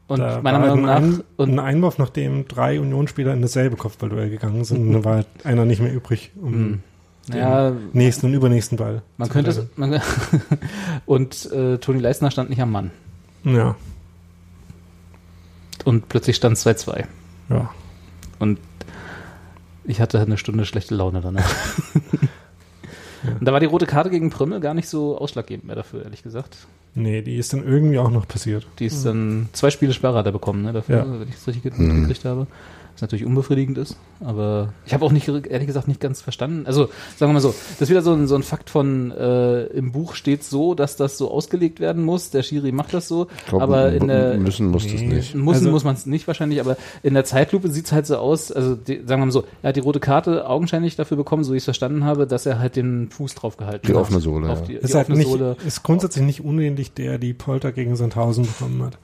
Und 0.07 0.19
da 0.19 0.39
meiner 0.41 0.59
war 0.61 0.67
Meinung 0.75 0.79
ein, 0.89 1.09
nach. 1.11 1.17
ein, 1.17 1.23
Und 1.38 1.49
ein 1.51 1.59
Einwurf, 1.59 1.97
nachdem 1.97 2.47
drei 2.47 2.79
Unionsspieler 2.79 3.33
in 3.33 3.41
dasselbe 3.41 3.75
Kopfballduell 3.75 4.29
gegangen 4.29 4.63
sind, 4.63 4.91
dann 4.93 5.03
war 5.03 5.25
einer 5.43 5.65
nicht 5.65 5.81
mehr 5.81 5.91
übrig, 5.93 6.31
um 6.41 6.81
den 7.27 7.38
ja, 7.38 7.71
nächsten 7.93 8.27
und 8.27 8.33
übernächsten 8.33 8.77
Ball. 8.77 9.01
man 9.17 9.27
zu 9.27 9.33
könnte 9.33 9.49
es. 9.51 9.61
Man, 9.77 9.99
und 11.07 11.51
äh, 11.51 11.77
Toni 11.79 11.99
Leisner 11.99 12.29
stand 12.31 12.49
nicht 12.51 12.61
am 12.61 12.71
Mann. 12.71 12.91
Ja, 13.43 13.75
Und 15.83 16.09
plötzlich 16.09 16.36
stand 16.36 16.57
2-2. 16.57 17.05
ja. 17.49 17.69
Und 18.39 18.59
ich 19.88 20.01
hatte 20.01 20.19
eine 20.19 20.38
Stunde 20.38 20.65
schlechte 20.65 20.95
Laune 20.95 21.21
danach. 21.21 21.49
Und 23.39 23.45
da 23.47 23.51
war 23.53 23.59
die 23.59 23.65
rote 23.65 23.86
Karte 23.88 24.09
gegen 24.09 24.29
Prümmel 24.29 24.59
gar 24.59 24.73
nicht 24.73 24.88
so 24.88 25.17
ausschlaggebend 25.17 25.65
mehr 25.65 25.75
dafür, 25.75 26.03
ehrlich 26.03 26.21
gesagt. 26.23 26.57
Nee, 26.93 27.21
die 27.21 27.38
ist 27.38 27.51
dann 27.53 27.65
irgendwie 27.65 27.97
auch 27.99 28.11
noch 28.11 28.27
passiert. 28.27 28.67
Die 28.79 28.86
ist 28.86 29.05
dann 29.05 29.49
zwei 29.51 29.69
Spiele 29.69 29.93
Sperre 29.93 30.17
hat 30.17 30.25
er 30.25 30.31
bekommen, 30.31 30.61
ne, 30.63 30.73
dafür, 30.73 30.97
Ja. 30.97 31.19
wenn 31.19 31.27
ich 31.27 31.36
es 31.36 31.47
richtig 31.47 31.77
Mhm. 31.77 31.88
mitgekriegt 31.88 32.23
habe. 32.25 32.47
Was 32.95 33.01
natürlich 33.01 33.25
unbefriedigend 33.25 33.77
ist, 33.77 33.97
aber 34.23 34.73
ich 34.85 34.93
habe 34.93 35.03
auch 35.03 35.11
nicht, 35.11 35.27
ehrlich 35.27 35.67
gesagt, 35.67 35.89
nicht 35.89 35.99
ganz 35.99 36.21
verstanden. 36.21 36.65
Also, 36.65 36.85
sagen 37.17 37.29
wir 37.29 37.33
mal 37.33 37.39
so, 37.41 37.49
das 37.71 37.81
ist 37.81 37.89
wieder 37.89 38.01
so 38.01 38.13
ein, 38.13 38.25
so 38.25 38.35
ein 38.35 38.41
Fakt 38.43 38.69
von, 38.69 39.11
äh, 39.11 39.65
im 39.65 39.91
Buch 39.91 40.15
steht 40.15 40.45
so, 40.45 40.75
dass 40.75 40.95
das 40.95 41.17
so 41.17 41.29
ausgelegt 41.29 41.81
werden 41.81 42.03
muss, 42.05 42.29
der 42.29 42.41
Schiri 42.41 42.71
macht 42.71 42.93
das 42.93 43.09
so, 43.09 43.27
Ich 43.37 43.47
glaub, 43.47 43.61
aber 43.61 43.91
in 43.91 44.07
der, 44.07 44.37
müssen 44.37 44.67
muss 44.67 44.83
das 44.83 44.93
Nee. 45.01 45.07
nicht. 45.07 45.35
muss, 45.35 45.57
Also- 45.57 45.71
muss 45.71 45.83
man 45.83 45.95
es 45.95 46.05
nicht 46.05 46.25
wahrscheinlich, 46.27 46.61
aber 46.61 46.77
in 47.03 47.13
der 47.15 47.25
Zeitlupe 47.25 47.67
sieht 47.69 47.87
es 47.87 47.91
halt 47.91 48.05
so 48.07 48.15
aus, 48.15 48.49
also 48.53 48.75
die, 48.75 48.99
sagen 49.05 49.21
wir 49.21 49.25
mal 49.25 49.31
so, 49.31 49.43
er 49.61 49.69
hat 49.69 49.75
die 49.75 49.81
rote 49.81 49.99
Karte 49.99 50.47
augenscheinlich 50.47 50.95
dafür 50.95 51.17
bekommen, 51.17 51.43
so 51.43 51.51
wie 51.51 51.57
ich 51.57 51.61
es 51.61 51.65
verstanden 51.65 52.05
habe, 52.05 52.27
dass 52.27 52.45
er 52.45 52.59
halt 52.59 52.77
den 52.77 53.09
Fuß 53.09 53.35
drauf 53.35 53.57
gehalten 53.57 53.85
Die 53.87 53.91
hat. 53.93 53.99
offene 53.99 54.21
Sohle, 54.21 54.49
Auf 54.49 54.61
ja. 54.61 54.65
die, 54.67 54.73
Ist 54.75 54.93
die 54.93 54.97
halt 54.97 55.07
offene 55.07 55.17
nicht, 55.17 55.27
Sohle. 55.29 55.57
ist 55.67 55.83
grundsätzlich 55.83 56.23
nicht 56.23 56.45
unähnlich 56.45 56.93
der, 56.93 57.17
die 57.17 57.33
Polter 57.33 57.73
gegen 57.73 57.97
Sandhausen 57.97 58.45
bekommen 58.45 58.83
hat. 58.83 58.97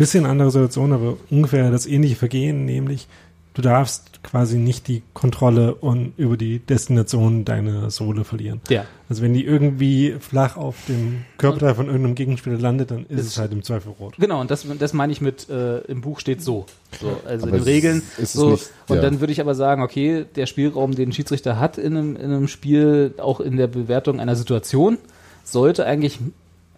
Bisschen 0.00 0.24
andere 0.26 0.50
Situation, 0.50 0.92
aber 0.94 1.16
ungefähr 1.30 1.70
das 1.70 1.86
ähnliche 1.86 2.16
Vergehen, 2.16 2.64
nämlich 2.64 3.06
du 3.52 3.62
darfst 3.62 4.22
quasi 4.22 4.56
nicht 4.58 4.86
die 4.88 5.02
Kontrolle 5.12 5.74
und 5.74 6.12
über 6.16 6.36
die 6.38 6.58
Destination 6.60 7.44
deiner 7.44 7.90
Sohle 7.90 8.24
verlieren. 8.24 8.60
Ja, 8.70 8.84
Also 9.10 9.22
wenn 9.22 9.34
die 9.34 9.44
irgendwie 9.44 10.14
flach 10.20 10.56
auf 10.56 10.76
dem 10.88 11.24
Körperteil 11.36 11.74
von 11.74 11.86
irgendeinem 11.86 12.14
Gegenspieler 12.14 12.56
landet, 12.58 12.90
dann 12.92 13.04
ist 13.10 13.20
Ist- 13.20 13.26
es 13.26 13.38
halt 13.38 13.52
im 13.52 13.62
Zweifel 13.62 13.92
rot. 13.98 14.14
genau, 14.18 14.40
und 14.40 14.50
das, 14.50 14.64
das 14.78 14.92
meine 14.94 15.12
ich 15.12 15.20
mit, 15.20 15.50
äh, 15.50 15.78
im 15.80 16.00
Buch 16.00 16.20
steht 16.20 16.42
so. 16.42 16.64
so 17.00 17.08
also 17.26 17.46
Aber 17.46 17.56
in 17.56 17.62
den 17.62 17.64
Regeln. 17.64 18.02
ist- 18.18 18.32
so, 18.32 18.52
nicht- 18.52 18.70
und 18.88 18.96
ja. 18.96 19.02
dann 19.02 19.20
würde 19.20 19.32
ich 19.34 19.40
aber 19.42 19.54
sagen, 19.54 19.82
okay, 19.82 20.24
der 20.36 20.46
Spielraum, 20.46 20.94
den 20.94 21.10
ein 21.10 21.12
Schiedsrichter 21.12 21.58
hat 21.58 21.76
in 21.76 21.96
einem, 21.96 22.16
in 22.16 22.22
einem 22.32 22.48
Spiel, 22.48 23.12
auch 23.18 23.40
in 23.40 23.56
der 23.58 23.66
Bewertung 23.66 24.20
einer 24.20 24.36
Situation, 24.36 24.96
sollte 25.44 25.84
eigentlich, 25.84 26.20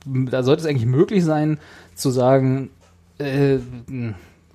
da 0.06 0.42
sollte 0.42 0.62
es 0.62 0.66
eigentlich 0.66 0.86
möglich 0.86 1.24
sein, 1.24 1.58
zu 1.94 2.10
sagen, 2.10 2.70
äh, 3.24 3.58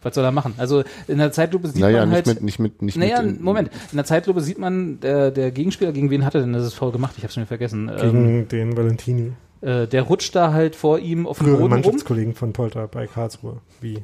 was 0.01 0.13
soll 0.15 0.23
er 0.23 0.31
machen? 0.31 0.53
Also 0.57 0.83
in 1.07 1.17
der 1.17 1.31
Zeitlupe 1.31 1.67
sieht 1.67 1.81
Naja, 1.81 1.99
man 2.01 2.09
nicht 2.09 2.15
halt. 2.27 2.27
mit, 2.27 2.43
nicht 2.43 2.59
mit, 2.59 2.81
nicht 2.81 2.97
naja, 2.97 3.21
mit. 3.21 3.41
Moment. 3.41 3.69
In 3.91 3.97
der 3.97 4.05
Zeitlupe 4.05 4.41
sieht 4.41 4.59
man, 4.59 4.99
der, 4.99 5.31
der 5.31 5.51
Gegenspieler, 5.51 5.91
gegen 5.91 6.09
wen 6.11 6.23
hat 6.23 6.35
er 6.35 6.41
denn 6.41 6.53
das 6.53 6.73
faul 6.73 6.91
gemacht? 6.91 7.15
Ich 7.17 7.23
habe 7.23 7.33
schon 7.33 7.41
wieder 7.41 7.47
vergessen. 7.47 7.89
Ähm, 7.89 7.97
Gegen 7.99 8.47
den 8.47 8.77
Valentini. 8.77 9.33
äh, 9.61 9.87
der 9.87 10.03
rutscht 10.03 10.35
da 10.35 10.53
halt 10.53 10.75
vor 10.75 10.99
ihm 10.99 11.25
auf 11.25 11.39
dem 11.39 11.45
Frühere 11.45 11.57
Boden 11.61 11.73
rum, 11.73 11.81
Mannschaftskollegen 11.81 12.35
von 12.35 12.53
Polter 12.53 12.87
bei 12.87 13.07
Karlsruhe. 13.07 13.57
Wie? 13.81 14.03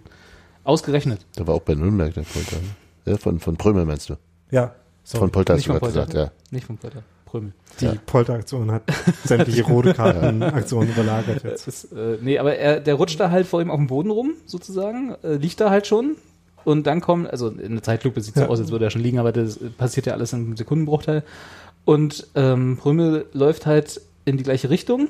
ausgerechnet. 0.65 1.25
Da 1.35 1.45
war 1.45 1.55
auch 1.55 1.61
bei 1.61 1.75
Nürnberg 1.75 2.13
der 2.13 2.21
Polter. 2.21 2.55
Ne? 2.55 3.11
Ja, 3.11 3.17
von, 3.17 3.39
von 3.39 3.57
Prömel 3.57 3.85
meinst 3.85 4.09
du? 4.09 4.15
Ja, 4.49 4.73
sorry. 5.03 5.19
Von 5.23 5.31
Polter 5.31 5.53
hast 5.53 5.57
Nicht 5.59 5.67
du 5.67 5.73
von 5.73 5.79
gerade 5.79 5.93
gesagt, 5.93 6.13
ja. 6.13 6.31
Nicht 6.51 6.65
vom 6.65 6.77
Polter. 6.77 7.03
Prömel. 7.33 7.51
Die 7.81 7.85
Ja. 7.85 7.93
Polter-Aktion 8.05 8.71
hat 8.71 8.83
sämtliche 9.23 9.63
rote 9.67 9.95
Karten-Aktionen 9.95 10.89
überlagert 10.91 11.43
jetzt. 11.43 11.65
Das, 11.67 11.85
äh, 11.85 12.17
nee, 12.21 12.37
aber 12.37 12.55
er, 12.55 12.79
der 12.79 12.93
rutscht 12.93 13.19
da 13.19 13.31
halt 13.31 13.47
vor 13.47 13.59
ihm 13.59 13.71
auf 13.71 13.77
dem 13.77 13.87
Boden 13.87 14.11
rum, 14.11 14.33
sozusagen, 14.45 15.15
äh, 15.23 15.33
liegt 15.37 15.59
da 15.59 15.71
halt 15.71 15.87
schon. 15.87 16.15
Und 16.63 16.85
dann 16.85 17.01
kommt, 17.01 17.27
also 17.29 17.49
in 17.49 17.71
der 17.73 17.81
Zeitlupe 17.83 18.21
sieht 18.21 18.35
es 18.35 18.39
so 18.39 18.45
Ja. 18.45 18.49
aus, 18.49 18.59
als 18.59 18.69
würde 18.71 18.85
er 18.85 18.91
schon 18.91 19.01
liegen, 19.01 19.17
aber 19.17 19.31
das 19.31 19.59
passiert 19.79 20.05
ja 20.05 20.13
alles 20.13 20.31
in 20.31 20.39
einem 20.45 20.55
Sekundenbruchteil. 20.57 21.23
Und 21.85 22.27
ähm, 22.35 22.77
Prömel 22.79 23.25
läuft 23.33 23.65
halt 23.65 23.99
in 24.25 24.37
die 24.37 24.43
gleiche 24.43 24.69
Richtung 24.69 25.07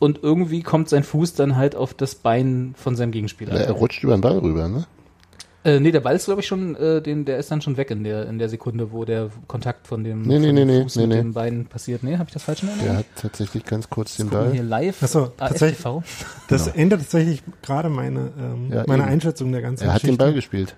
und 0.00 0.18
irgendwie 0.24 0.62
kommt 0.62 0.88
sein 0.88 1.04
Fuß 1.04 1.34
dann 1.34 1.56
halt 1.56 1.76
auf 1.76 1.94
das 1.94 2.16
Bein 2.16 2.74
von 2.76 2.96
seinem 2.96 3.12
Gegenspieler. 3.12 3.54
Ja, 3.54 3.60
er 3.60 3.72
rutscht 3.72 4.02
über 4.02 4.16
den 4.16 4.20
Ball 4.20 4.38
rüber, 4.38 4.68
ne? 4.68 4.84
Äh, 5.64 5.78
nee, 5.78 5.92
der 5.92 6.00
Ball 6.00 6.16
ist, 6.16 6.24
glaube 6.24 6.40
ich, 6.40 6.46
schon, 6.48 6.74
äh, 6.74 7.00
den, 7.00 7.24
der 7.24 7.38
ist 7.38 7.50
dann 7.52 7.62
schon 7.62 7.76
weg 7.76 7.90
in 7.92 8.02
der, 8.02 8.26
in 8.28 8.38
der 8.40 8.48
Sekunde, 8.48 8.90
wo 8.90 9.04
der 9.04 9.30
Kontakt 9.46 9.86
von 9.86 10.02
dem, 10.02 10.22
Nee, 10.22 10.38
nee, 10.40 10.46
von 10.48 10.54
nee, 10.56 10.60
dem 10.62 10.68
nee, 10.68 10.82
Fuß 10.82 10.96
nee, 10.96 11.02
mit 11.06 11.10
nee. 11.10 11.22
dem 11.22 11.32
Bein 11.34 11.66
passiert. 11.66 12.02
Nee, 12.02 12.14
habe 12.16 12.28
ich 12.28 12.32
das 12.34 12.42
falsch 12.42 12.62
in 12.62 12.68
Der 12.68 12.76
Erinnerung? 12.78 12.98
hat 12.98 13.06
tatsächlich 13.22 13.64
ganz 13.64 13.88
kurz 13.88 14.16
den 14.16 14.28
Ball. 14.28 14.50
hier 14.52 14.64
live. 14.64 14.96
Ach 15.02 15.06
so, 15.08 15.18
ASTV. 15.38 15.38
tatsächlich. 15.38 15.86
Das 16.48 16.64
Genau. 16.64 16.76
ändert 16.76 17.00
tatsächlich 17.02 17.42
gerade 17.62 17.88
meine, 17.88 18.32
ähm, 18.38 18.72
Ja, 18.72 18.84
meine 18.88 19.04
eben. 19.04 19.12
Einschätzung 19.12 19.52
der 19.52 19.62
ganzen 19.62 19.84
Er 19.84 19.92
hat 19.94 20.02
den 20.02 20.06
Geschichte. 20.08 20.24
Ball 20.24 20.34
gespielt. 20.34 20.74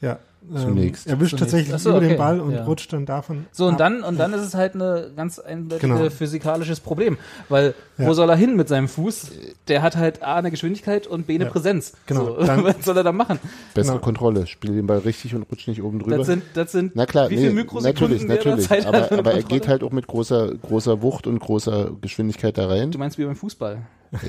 Ja. 0.00 0.18
Zunächst. 0.56 1.06
Er 1.06 1.20
wischt 1.20 1.30
Zunächst. 1.30 1.38
tatsächlich 1.52 1.78
so, 1.82 1.90
über 1.90 1.98
okay. 1.98 2.08
den 2.08 2.18
Ball 2.18 2.40
und 2.40 2.52
Ja. 2.52 2.64
rutscht 2.64 2.92
dann 2.92 3.06
davon. 3.06 3.46
So, 3.52 3.66
und 3.66 3.72
ab. 3.74 3.78
dann, 3.78 4.02
und 4.02 4.18
dann 4.18 4.32
ist 4.32 4.42
es 4.42 4.54
halt 4.54 4.74
eine 4.74 5.10
ganz 5.16 5.38
eindeutige 5.38 5.94
Genau. 5.94 6.10
physikalisches 6.10 6.80
Problem. 6.80 7.18
Weil, 7.48 7.74
wo 7.96 8.04
Ja. 8.04 8.14
soll 8.14 8.30
er 8.30 8.36
hin 8.36 8.56
mit 8.56 8.68
seinem 8.68 8.88
Fuß? 8.88 9.30
Der 9.68 9.82
hat 9.82 9.96
halt 9.96 10.22
A, 10.22 10.36
eine 10.36 10.50
Geschwindigkeit 10.50 11.06
und 11.06 11.26
B, 11.26 11.34
eine 11.34 11.44
Ja. 11.44 11.50
Präsenz. 11.50 11.92
Genau. 12.06 12.24
So, 12.40 12.44
Dann- 12.46 12.64
was 12.64 12.84
soll 12.84 12.96
er 12.96 13.04
da 13.04 13.12
machen? 13.12 13.38
Bessere 13.74 13.94
Genau. 13.94 14.04
Kontrolle. 14.04 14.46
Spiel 14.46 14.74
den 14.74 14.86
Ball 14.86 14.98
richtig 14.98 15.34
und 15.34 15.42
rutscht 15.50 15.68
nicht 15.68 15.82
oben 15.82 15.98
drüber. 15.98 16.16
Das 16.18 16.26
sind, 16.26 16.42
das 16.54 16.72
sind, 16.72 16.92
Na 16.94 17.06
klar, 17.06 17.30
wie 17.30 17.34
nee, 17.36 17.40
viele 17.42 17.52
Mikrosekunden 17.54 18.26
natürlich, 18.26 18.28
natürlich. 18.28 18.68
Zeit 18.68 18.86
Aber, 18.86 19.10
aber 19.18 19.32
er 19.32 19.42
geht 19.42 19.68
halt 19.68 19.82
auch 19.82 19.92
mit 19.92 20.06
großer, 20.06 20.54
großer 20.56 21.02
Wucht 21.02 21.26
und 21.26 21.38
großer 21.40 21.90
Geschwindigkeit 22.00 22.56
da 22.58 22.68
rein. 22.68 22.90
Du 22.90 22.98
meinst 22.98 23.18
wie 23.18 23.24
beim 23.24 23.36
Fußball? 23.36 23.78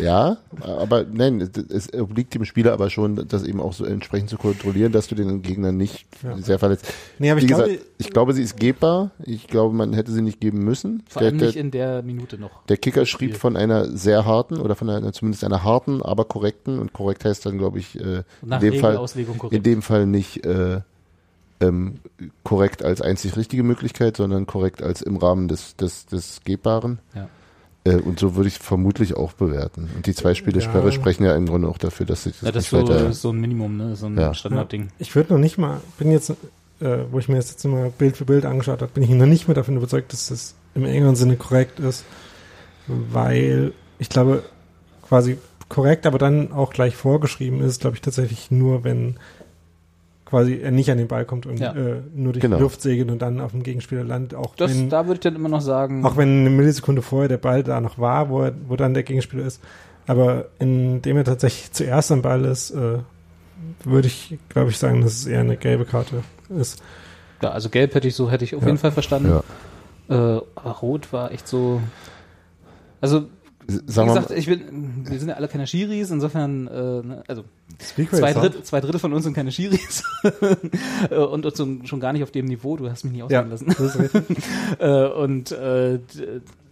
Ja, 0.01 0.37
aber 0.61 1.05
nein, 1.11 1.39
es- 1.69 1.93
obliegt 1.93 2.33
dem 2.33 2.43
Spieler 2.45 2.73
aber 2.73 2.89
schon, 2.89 3.27
das 3.27 3.43
eben 3.43 3.61
auch 3.61 3.73
so 3.73 3.85
entsprechend 3.85 4.29
zu 4.29 4.37
kontrollieren, 4.37 4.91
dass 4.91 5.07
du 5.07 5.15
den 5.15 5.41
Gegner 5.41 5.71
nicht 5.71 6.05
Ja. 6.23 6.37
sehr 6.37 6.59
verletzt. 6.59 6.91
Nee, 7.17 7.31
aber 7.31 7.39
Wie 7.39 7.45
ich 7.45 7.51
gesagt, 7.51 7.69
glaube, 7.69 7.83
ich 7.97 8.09
glaube, 8.09 8.33
sie 8.33 8.43
ist 8.43 8.57
gebbar. 8.57 9.11
Ich 9.23 9.47
glaube, 9.47 9.73
man 9.75 9.93
hätte 9.93 10.11
sie 10.11 10.21
nicht 10.21 10.39
geben 10.41 10.63
müssen. 10.63 11.03
Vor 11.07 11.21
Der, 11.21 11.29
allem 11.29 11.37
nicht 11.37 11.55
der, 11.55 11.61
in 11.61 11.71
der 11.71 12.01
Minute 12.03 12.37
noch. 12.37 12.65
der 12.65 12.77
Kicker 12.77 13.05
schrieb 13.05 13.37
von 13.37 13.55
einer 13.55 13.85
sehr 13.85 14.25
harten 14.25 14.57
oder 14.57 14.75
von 14.75 14.89
einer 14.89 15.13
zumindest 15.13 15.43
einer 15.43 15.63
harten, 15.63 16.01
aber 16.01 16.25
korrekten 16.25 16.79
und 16.79 16.91
korrekt 16.93 17.23
heißt 17.25 17.45
dann, 17.45 17.57
glaube 17.57 17.79
ich, 17.79 17.99
äh, 17.99 18.23
in 18.41 18.59
dem 18.59 18.73
Fall 18.79 18.99
in 19.51 19.63
dem 19.63 19.81
Fall 19.81 20.05
nicht 20.05 20.45
äh, 20.45 20.81
ähm, 21.61 21.95
korrekt 22.43 22.83
als 22.83 23.01
einzig 23.01 23.35
richtige 23.35 23.63
Möglichkeit, 23.63 24.17
sondern 24.17 24.45
korrekt 24.45 24.81
als 24.81 25.01
im 25.01 25.17
Rahmen 25.17 25.47
des, 25.47 25.75
des, 25.75 26.05
des 26.05 26.39
Gebbaren. 26.45 26.99
Ja. 27.13 27.27
Äh, 27.85 27.95
und 27.95 28.19
so 28.19 28.35
würde 28.35 28.49
ich 28.49 28.59
vermutlich 28.59 29.15
auch 29.15 29.33
bewerten. 29.33 29.89
Und 29.95 30.05
die 30.05 30.13
zwei 30.13 30.33
Spiele 30.35 30.59
Ja. 30.59 30.65
Sperre 30.65 30.91
sprechen 30.91 31.23
ja 31.23 31.35
im 31.35 31.45
Grunde 31.45 31.67
auch 31.67 31.77
dafür, 31.77 32.05
dass 32.05 32.23
sich 32.23 32.33
das, 32.33 32.41
Ja, 32.41 32.51
das 32.51 32.65
ist 32.65 32.73
nicht 32.73 32.87
so, 32.87 32.93
weiter. 32.93 33.13
so 33.13 33.29
ein 33.31 33.39
Minimum, 33.39 33.77
ne? 33.77 33.95
So 33.95 34.07
ein 34.07 34.17
Ja. 34.17 34.33
Standardding. 34.33 34.89
ich 34.99 35.15
würde 35.15 35.33
noch 35.33 35.39
nicht 35.39 35.57
mal, 35.57 35.79
bin 35.97 36.11
jetzt, 36.11 36.29
äh, 36.29 36.35
wo 37.11 37.19
ich 37.19 37.29
mir 37.29 37.37
das 37.37 37.51
jetzt 37.51 37.63
mal 37.65 37.91
Bild 37.97 38.17
für 38.17 38.25
Bild 38.25 38.45
angeschaut 38.45 38.81
habe, 38.81 38.91
bin 38.93 39.03
ich 39.03 39.09
noch 39.09 39.25
nicht 39.25 39.47
mehr 39.47 39.55
davon 39.55 39.77
überzeugt, 39.77 40.11
dass 40.13 40.27
das 40.27 40.55
im 40.75 40.85
engeren 40.85 41.15
Sinne 41.15 41.35
korrekt 41.37 41.79
ist, 41.79 42.03
weil 42.87 43.73
ich 43.97 44.09
glaube, 44.09 44.43
quasi 45.07 45.37
korrekt, 45.67 46.05
aber 46.05 46.17
dann 46.17 46.51
auch 46.51 46.71
gleich 46.73 46.95
vorgeschrieben 46.95 47.61
ist, 47.61 47.81
glaube 47.81 47.95
ich 47.95 48.01
tatsächlich 48.01 48.49
nur, 48.51 48.83
wenn 48.83 49.17
quasi 50.29 50.59
er 50.61 50.71
nicht 50.71 50.91
an 50.91 50.97
den 50.99 51.07
Ball 51.07 51.25
kommt 51.25 51.45
und 51.47 51.59
Ja. 51.59 51.73
äh, 51.73 52.01
nur 52.13 52.33
durch 52.33 52.41
Genau. 52.41 52.57
die 52.57 52.61
Luft 52.63 52.81
segelt 52.81 53.09
und 53.09 53.19
dann 53.21 53.41
auf 53.41 53.51
dem 53.51 53.63
Gegenspieler 53.63 54.03
landet, 54.03 54.35
auch 54.35 54.55
Das, 54.55 54.69
wenn, 54.71 54.89
da 54.89 55.05
würde 55.07 55.15
ich 55.15 55.19
dann 55.21 55.35
immer 55.35 55.49
noch 55.49 55.61
sagen, 55.61 56.05
auch 56.05 56.17
wenn 56.17 56.41
eine 56.41 56.49
Millisekunde 56.51 57.01
vorher 57.01 57.27
der 57.27 57.37
Ball 57.37 57.63
da 57.63 57.81
noch 57.81 57.97
war, 57.97 58.29
wo, 58.29 58.41
er, 58.43 58.53
wo 58.67 58.75
dann 58.75 58.93
der 58.93 59.03
Gegenspieler 59.03 59.45
ist. 59.45 59.59
Aber 60.05 60.45
indem 60.59 61.17
er 61.17 61.23
tatsächlich 61.23 61.71
zuerst 61.71 62.11
am 62.11 62.21
Ball 62.21 62.45
ist, 62.45 62.71
äh, 62.71 62.99
würde 63.83 64.07
ich, 64.07 64.37
glaube 64.49 64.69
ich, 64.69 64.77
sagen, 64.77 65.01
dass 65.01 65.13
es 65.13 65.25
eher 65.27 65.41
eine 65.41 65.57
gelbe 65.57 65.85
Karte 65.85 66.23
ist. 66.49 66.81
ja, 67.41 67.49
also 67.51 67.69
gelb 67.69 67.93
hätte 67.95 68.07
ich 68.07 68.15
so, 68.15 68.29
hätte 68.29 68.43
ich 68.43 68.55
auf 68.55 68.61
Ja. 68.61 68.67
jeden 68.67 68.77
Fall 68.79 68.91
verstanden. 68.91 69.29
Ja. 70.09 70.35
Äh, 70.37 70.41
aber 70.55 70.71
rot 70.81 71.11
war 71.13 71.31
echt 71.31 71.47
so. 71.47 71.81
Also, 73.01 73.25
wie 73.69 73.91
Sagen 73.91 74.07
wir 74.09 74.13
gesagt, 74.15 74.29
mal, 74.29 74.37
ich 74.37 74.45
bin, 74.47 75.05
wir 75.09 75.19
sind 75.19 75.29
ja 75.29 75.35
alle 75.35 75.47
keine 75.47 75.67
Schiris, 75.67 76.11
insofern, 76.11 76.67
äh, 76.67 76.71
ne, 76.71 77.23
also 77.27 77.43
zwei, 77.77 78.33
Dritt, 78.33 78.65
zwei 78.65 78.81
Drittel 78.81 78.99
von 78.99 79.13
uns 79.13 79.23
sind 79.23 79.33
keine 79.33 79.51
Schiris 79.51 80.03
und, 81.09 81.45
und 81.45 81.55
so, 81.55 81.67
schon 81.85 81.99
gar 81.99 82.13
nicht 82.13 82.23
auf 82.23 82.31
dem 82.31 82.45
Niveau, 82.45 82.77
du 82.77 82.89
hast 82.89 83.03
mich 83.03 83.13
nicht 83.13 83.29
Ja, 83.31 83.41
ausreden 83.43 83.51
lassen. 83.51 83.65
das 83.67 83.79
ist 83.95 83.99
richtig. 83.99 84.37
äh, 84.79 85.07
und 85.07 85.51
äh, 85.51 85.99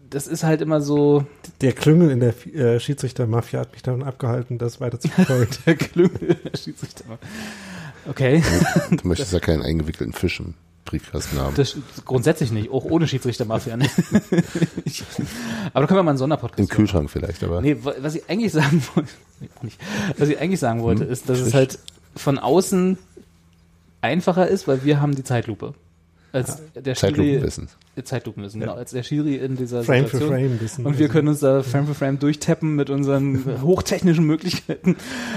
das 0.09 0.27
ist 0.27 0.43
halt 0.43 0.61
immer 0.61 0.81
so 0.81 1.25
Der 1.61 1.73
Klüngel 1.73 2.11
in 2.11 2.19
der 2.19 2.33
äh, 2.55 2.79
Schiedsrichter-Mafia 2.79 3.59
hat 3.59 3.73
mich 3.73 3.83
davon 3.83 4.03
abgehalten, 4.03 4.57
das 4.57 4.79
weiter 4.79 4.99
zu 4.99 5.09
verfolgen. 5.09 5.51
der 5.65 5.75
Klüngel 5.75 6.37
der 6.43 6.57
Schiedsrichter. 6.57 7.03
Okay, 8.09 8.41
Du 8.89 9.07
möchtest 9.07 9.33
ja 9.33 9.39
keinen 9.39 9.61
eingewickelten 9.63 10.13
Fisch 10.13 10.39
im 10.39 10.53
Briefkasten 10.87 11.39
haben. 11.39 11.55
das 11.55 11.75
grundsätzlich 12.05 12.51
nicht, 12.51 12.71
auch 12.71 12.83
ohne 12.85 13.07
Schiedsrichter-Mafia. 13.07 13.77
Ne? 13.77 13.87
Aber 15.73 15.81
da 15.81 15.87
können 15.87 15.99
wir 15.99 16.03
mal 16.03 16.11
einen 16.11 16.17
Sonderpodcast 16.17 16.59
Im 16.59 16.65
machen. 16.65 16.75
Kühlschrank 16.75 17.09
vielleicht, 17.11 17.43
aber. 17.43 17.61
Nee, 17.61 17.77
wa- 17.83 17.93
was 17.99 18.15
ich 18.15 18.29
eigentlich 18.29 18.51
sagen 18.51 18.83
wollte. 18.95 19.09
Was 20.17 20.29
ich 20.29 20.39
eigentlich 20.39 20.59
sagen 20.59 20.81
wollte, 20.81 21.03
Hm, 21.05 21.11
ist, 21.11 21.29
dass 21.29 21.39
es 21.39 21.45
Fisch. 21.45 21.53
halt 21.53 21.79
von 22.15 22.39
außen 22.39 22.97
einfacher 24.01 24.47
ist, 24.47 24.67
weil 24.67 24.83
wir 24.83 24.99
haben 25.01 25.15
die 25.15 25.23
Zeitlupe. 25.23 25.73
Als 26.31 26.61
der 26.75 26.95
Schiri, 26.95 27.39
Zeitlupenwissen. 28.03 28.27
Zeitlupenwissen, 28.27 28.59
genau, 28.61 28.73
als 28.73 28.91
der 28.91 29.03
Schiri 29.03 29.35
in 29.35 29.55
dieser 29.55 29.83
Frame 29.83 30.05
für 30.05 30.17
Situation. 30.17 30.29
Frame 30.39 30.59
wissen. 30.61 30.85
Und 30.85 30.97
wir 30.97 31.05
Also, 31.05 31.13
können 31.13 31.27
uns 31.27 31.39
da 31.39 31.63
Frame 31.63 31.87
für 31.87 31.93
Frame 31.93 32.19
durchtappen 32.19 32.75
mit 32.75 32.89
unseren 32.89 33.43
hochtechnischen 33.61 34.25
Möglichkeiten. 34.25 34.95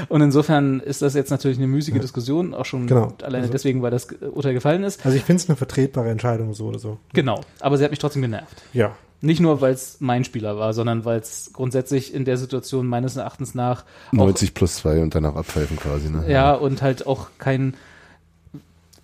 Und 0.08 0.20
insofern 0.22 0.80
ist 0.80 1.02
das 1.02 1.14
jetzt 1.14 1.30
natürlich 1.30 1.58
eine 1.58 1.66
müßige 1.66 2.00
Diskussion, 2.00 2.54
auch 2.54 2.64
schon 2.64 2.86
Genau. 2.86 3.12
alleine 3.22 3.42
Also- 3.42 3.52
deswegen, 3.52 3.82
weil 3.82 3.90
das 3.90 4.08
Urteil 4.32 4.54
gefallen 4.54 4.82
ist. 4.82 5.04
Also 5.04 5.16
ich 5.16 5.22
finde 5.24 5.42
es 5.42 5.48
eine 5.48 5.56
vertretbare 5.56 6.10
Entscheidung, 6.10 6.54
so 6.54 6.66
oder 6.66 6.78
so. 6.78 6.98
Genau. 7.12 7.40
Aber 7.60 7.76
sie 7.78 7.84
hat 7.84 7.90
mich 7.90 8.00
trotzdem 8.00 8.22
genervt. 8.22 8.62
Ja. 8.72 8.96
Nicht 9.22 9.40
nur, 9.40 9.60
weil 9.60 9.74
es 9.74 9.98
mein 10.00 10.24
Spieler 10.24 10.56
war, 10.56 10.72
sondern 10.72 11.04
weil 11.04 11.20
es 11.20 11.50
grundsätzlich 11.52 12.14
in 12.14 12.24
der 12.24 12.38
Situation 12.38 12.86
meines 12.86 13.16
Erachtens 13.16 13.54
nach 13.54 13.84
auch 14.08 14.12
90 14.12 14.54
plus 14.54 14.76
2 14.76 15.02
und 15.02 15.14
danach 15.14 15.36
abpfeifen 15.36 15.76
quasi, 15.76 16.08
ne? 16.08 16.24
Ja, 16.26 16.54
und 16.54 16.80
halt 16.80 17.06
auch 17.06 17.28
kein 17.38 17.74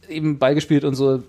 eben 0.09 0.39
beigespielt 0.39 0.85
und 0.85 0.95
so. 0.95 1.23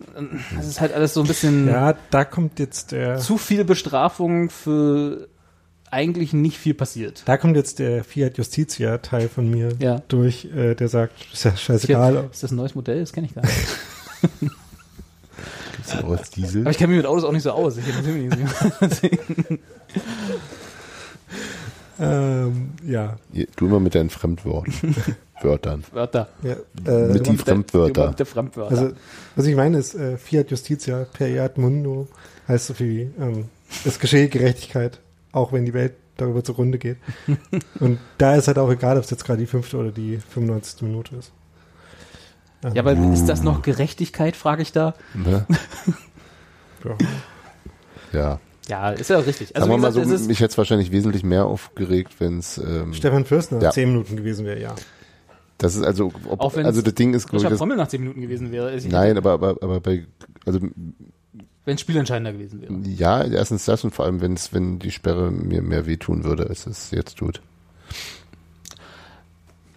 Das 0.56 0.68
ist 0.68 0.80
halt 0.82 0.94
alles 0.94 1.14
so 1.14 1.22
ein 1.22 1.28
bisschen 1.28 1.68
Ja, 1.68 1.96
da 2.12 2.26
kommt 2.26 2.60
jetzt 2.60 2.92
der, 2.92 3.18
zu 3.18 3.38
viel 3.38 3.64
Bestrafung 3.66 4.50
für 4.50 5.28
eigentlich 5.90 6.34
nicht 6.34 6.58
viel 6.58 6.74
passiert. 6.74 7.24
da 7.26 7.38
kommt 7.38 7.56
jetzt 7.56 7.80
der 7.80 8.04
Fiat 8.04 8.38
Justitia 8.38 8.98
Teil 8.98 9.30
von 9.30 9.50
mir 9.50 9.70
Ja. 9.80 10.02
durch, 10.10 10.46
äh, 10.54 10.76
der 10.76 10.90
sagt, 10.90 11.14
ist 11.34 11.46
ja 11.46 11.56
scheißegal. 11.56 12.28
Ist 12.32 12.44
das 12.44 12.52
ein 12.52 12.58
neues 12.58 12.76
Modell? 12.76 13.00
Das 13.00 13.14
kenne 13.14 13.28
ich 13.28 13.34
gar 13.36 13.44
nicht. 13.44 13.56
Gibt's 15.78 15.96
auch 15.96 16.10
als 16.12 16.30
Diesel? 16.32 16.62
Aber 16.62 16.72
ich 16.72 16.78
kenne 16.78 16.90
mich 16.90 16.98
mit 16.98 17.06
Autos 17.06 17.24
auch 17.24 17.32
nicht 17.32 17.44
so 17.44 17.52
aus. 17.52 17.78
Ich 17.78 17.86
nicht 17.86 18.34
so. 18.36 19.08
Ähm, 22.00 22.72
ja. 22.86 23.18
Du 23.56 23.66
immer 23.66 23.80
mit 23.80 23.96
deinen 23.96 24.10
Fremdworten. 24.10 24.96
Wörtern. 25.42 25.84
Wörter. 25.92 26.30
ja 26.42 26.56
äh, 26.86 27.14
Mit 27.14 27.28
die 27.28 27.38
Fremdwörter. 27.38 28.14
Fremdwörter. 28.26 28.72
Also, 28.72 28.96
was 29.36 29.46
ich 29.46 29.56
meine 29.56 29.78
ist, 29.78 29.94
äh, 29.94 30.18
Fiat 30.18 30.50
Justitia 30.50 31.06
per 31.14 31.28
Iat 31.28 31.58
Mundo 31.58 32.08
heißt 32.48 32.68
so 32.68 32.74
viel 32.74 32.90
wie, 32.90 33.22
ähm, 33.22 33.46
es 33.86 34.00
geschehe 34.00 34.30
Gerechtigkeit, 34.30 35.00
auch 35.32 35.54
wenn 35.54 35.66
die 35.66 35.74
Welt 35.74 35.94
darüber 36.18 36.44
zugrunde 36.44 36.80
geht. 36.80 36.98
Und 37.80 38.00
da 38.18 38.36
ist 38.36 38.48
halt 38.48 38.58
auch 38.58 38.72
egal, 38.72 38.98
ob 38.98 39.04
es 39.04 39.10
jetzt 39.12 39.26
gerade 39.26 39.40
die 39.40 39.46
fünfte 39.46 39.78
oder 39.78 39.92
die 39.92 40.18
95. 40.18 40.82
Minute 40.82 41.16
ist. 41.18 41.32
Ähm, 42.64 42.74
ja, 42.74 42.82
aber 42.82 42.94
ist 43.14 43.26
das 43.28 43.44
noch 43.44 43.62
Gerechtigkeit, 43.62 44.36
frage 44.36 44.64
ich 44.64 44.72
da. 44.72 44.96
Ne? 45.14 45.46
ja. 46.84 46.98
Ja. 48.14 48.40
Ja, 48.68 48.90
ist 48.92 49.10
ja 49.10 49.20
richtig. 49.20 49.56
Also, 49.56 49.68
Sagen 49.68 49.72
wir 49.72 49.82
mal 49.82 49.88
gesagt, 49.90 50.08
so, 50.08 50.14
ist, 50.16 50.28
mich 50.28 50.40
hätte 50.40 50.52
es 50.52 50.58
wahrscheinlich 50.58 50.92
wesentlich 50.92 51.24
mehr 51.24 51.46
aufgeregt, 51.46 52.16
wenn 52.20 52.40
es 52.40 52.58
ähm, 52.58 52.94
Stefan 52.94 53.24
Fürstner 53.26 53.62
Ja. 53.62 53.72
zehn 53.72 53.90
Minuten 53.90 54.16
gewesen 54.18 54.46
wäre, 54.46 54.60
ja. 54.62 54.76
das 55.58 55.76
ist 55.76 55.84
also 55.84 56.12
ob, 56.28 56.40
Auch 56.42 56.56
also 56.58 56.82
das 56.82 56.94
Ding 56.96 57.14
ist 57.14 57.28
glaube 57.30 57.48
ich 57.52 57.58
Pommel 57.58 57.78
nach 57.78 57.88
10 57.88 58.02
Minuten 58.02 58.22
gewesen 58.22 58.52
wäre. 58.52 58.76
Ich- 58.76 58.88
nein, 58.88 59.18
aber 59.18 59.32
aber 59.34 59.58
aber 59.62 59.80
bei 59.80 60.06
also 60.46 60.60
Wenn 61.66 61.76
es 61.76 61.82
spielentscheidender 61.82 62.34
gewesen 62.34 62.62
wäre. 62.62 62.74
ja, 62.86 63.24
erstens 63.24 63.66
das 63.66 63.84
und 63.84 63.96
vor 63.96 64.06
allem 64.06 64.22
wenn 64.22 64.34
es 64.34 64.54
wenn 64.54 64.80
die 64.80 64.92
Sperre 64.92 65.32
mir 65.32 65.62
mehr 65.62 65.86
wehtun 65.86 66.24
würde, 66.26 66.48
als 66.48 66.68
es 66.68 66.92
jetzt 66.92 67.18
tut. 67.18 67.42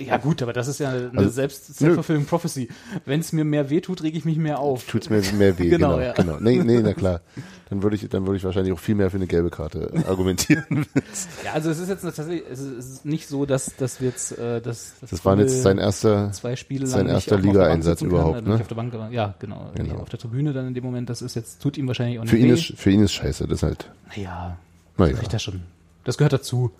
Ja 0.01 0.17
gut, 0.17 0.43
aber 0.43 0.53
das 0.53 0.69
ist 0.69 0.81
ja 0.81 0.91
eine 0.91 1.11
Also, 1.15 1.31
selbst 1.31 1.75
self-fulfilling 1.77 2.25
prophecy. 2.27 2.69
Wenn 3.05 3.21
es 3.21 3.33
mir 3.33 3.45
mehr 3.45 3.71
wehtut, 3.71 4.03
rege 4.03 4.17
ich 4.17 4.25
mich 4.25 4.39
mehr 4.39 4.59
auf. 4.59 4.85
Tut's 4.87 5.11
mir 5.11 5.21
mehr 5.35 5.59
weh, 5.59 5.69
Genau, 5.71 5.97
genau, 5.97 6.01
ja. 6.01 6.13
genau. 6.13 6.39
Nee, 6.41 6.59
nee, 6.63 6.81
na 6.83 6.95
klar. 6.95 7.21
Dann 7.69 7.83
würde 7.83 7.97
ich 7.97 8.09
dann 8.09 8.27
würde 8.27 8.37
ich 8.37 8.45
wahrscheinlich 8.45 8.73
auch 8.73 8.79
viel 8.79 8.95
mehr 8.97 9.11
für 9.11 9.17
eine 9.17 9.27
gelbe 9.27 9.51
Karte 9.51 9.93
argumentieren. 10.09 10.87
Ja, 11.45 11.53
also 11.53 11.71
es 11.71 11.79
ist 11.79 11.89
jetzt 11.89 12.03
tatsächlich, 12.03 12.43
es 12.51 12.61
ist, 12.61 12.79
es 12.79 13.05
nicht 13.05 13.29
so, 13.29 13.47
dass, 13.47 13.75
dass 13.77 14.01
wir 14.01 14.09
jetzt, 14.09 14.37
äh, 14.39 14.61
dass, 14.61 14.95
dass 15.01 15.11
Das 15.11 15.25
war 15.25 15.39
jetzt 15.39 15.63
sein 15.63 15.79
erster 15.79 16.33
zwei 16.33 16.57
Spiele 16.57 16.87
sein 16.87 17.07
lang 17.07 17.15
erster 17.15 17.37
der 17.37 17.43
Bank 17.43 17.55
Ligaeinsatz 17.55 18.01
sitzen 18.01 18.11
kann, 18.11 18.19
überhaupt, 18.21 18.47
äh, 18.47 18.49
ne? 18.49 18.55
Auf 18.57 18.69
der 18.69 18.75
Bank, 18.75 18.93
ja, 19.13 19.35
genau, 19.39 19.71
Genau. 19.75 19.95
Auf 19.97 20.09
der 20.09 20.19
Tribüne 20.19 20.53
dann 20.53 20.69
in 20.69 20.75
dem 20.75 20.85
Moment, 20.85 21.09
das 21.11 21.23
ist 21.23 21.37
jetzt, 21.37 21.63
tut 21.63 21.79
ihm 21.79 21.87
wahrscheinlich 21.87 22.19
auch 22.19 22.23
nicht 22.25 22.31
für 22.31 22.39
ihn 22.39 22.49
weh. 22.49 22.53
ist 22.55 22.75
für 22.77 22.91
ihn 22.91 23.03
ist 23.03 23.13
scheiße, 23.13 23.47
das 23.47 23.63
halt. 23.63 23.91
naja, 24.17 24.57
Naja. 24.97 25.17
das 25.31 25.43
schon. 25.43 25.63
Das 26.05 26.19
gehört 26.19 26.33
dazu. 26.33 26.73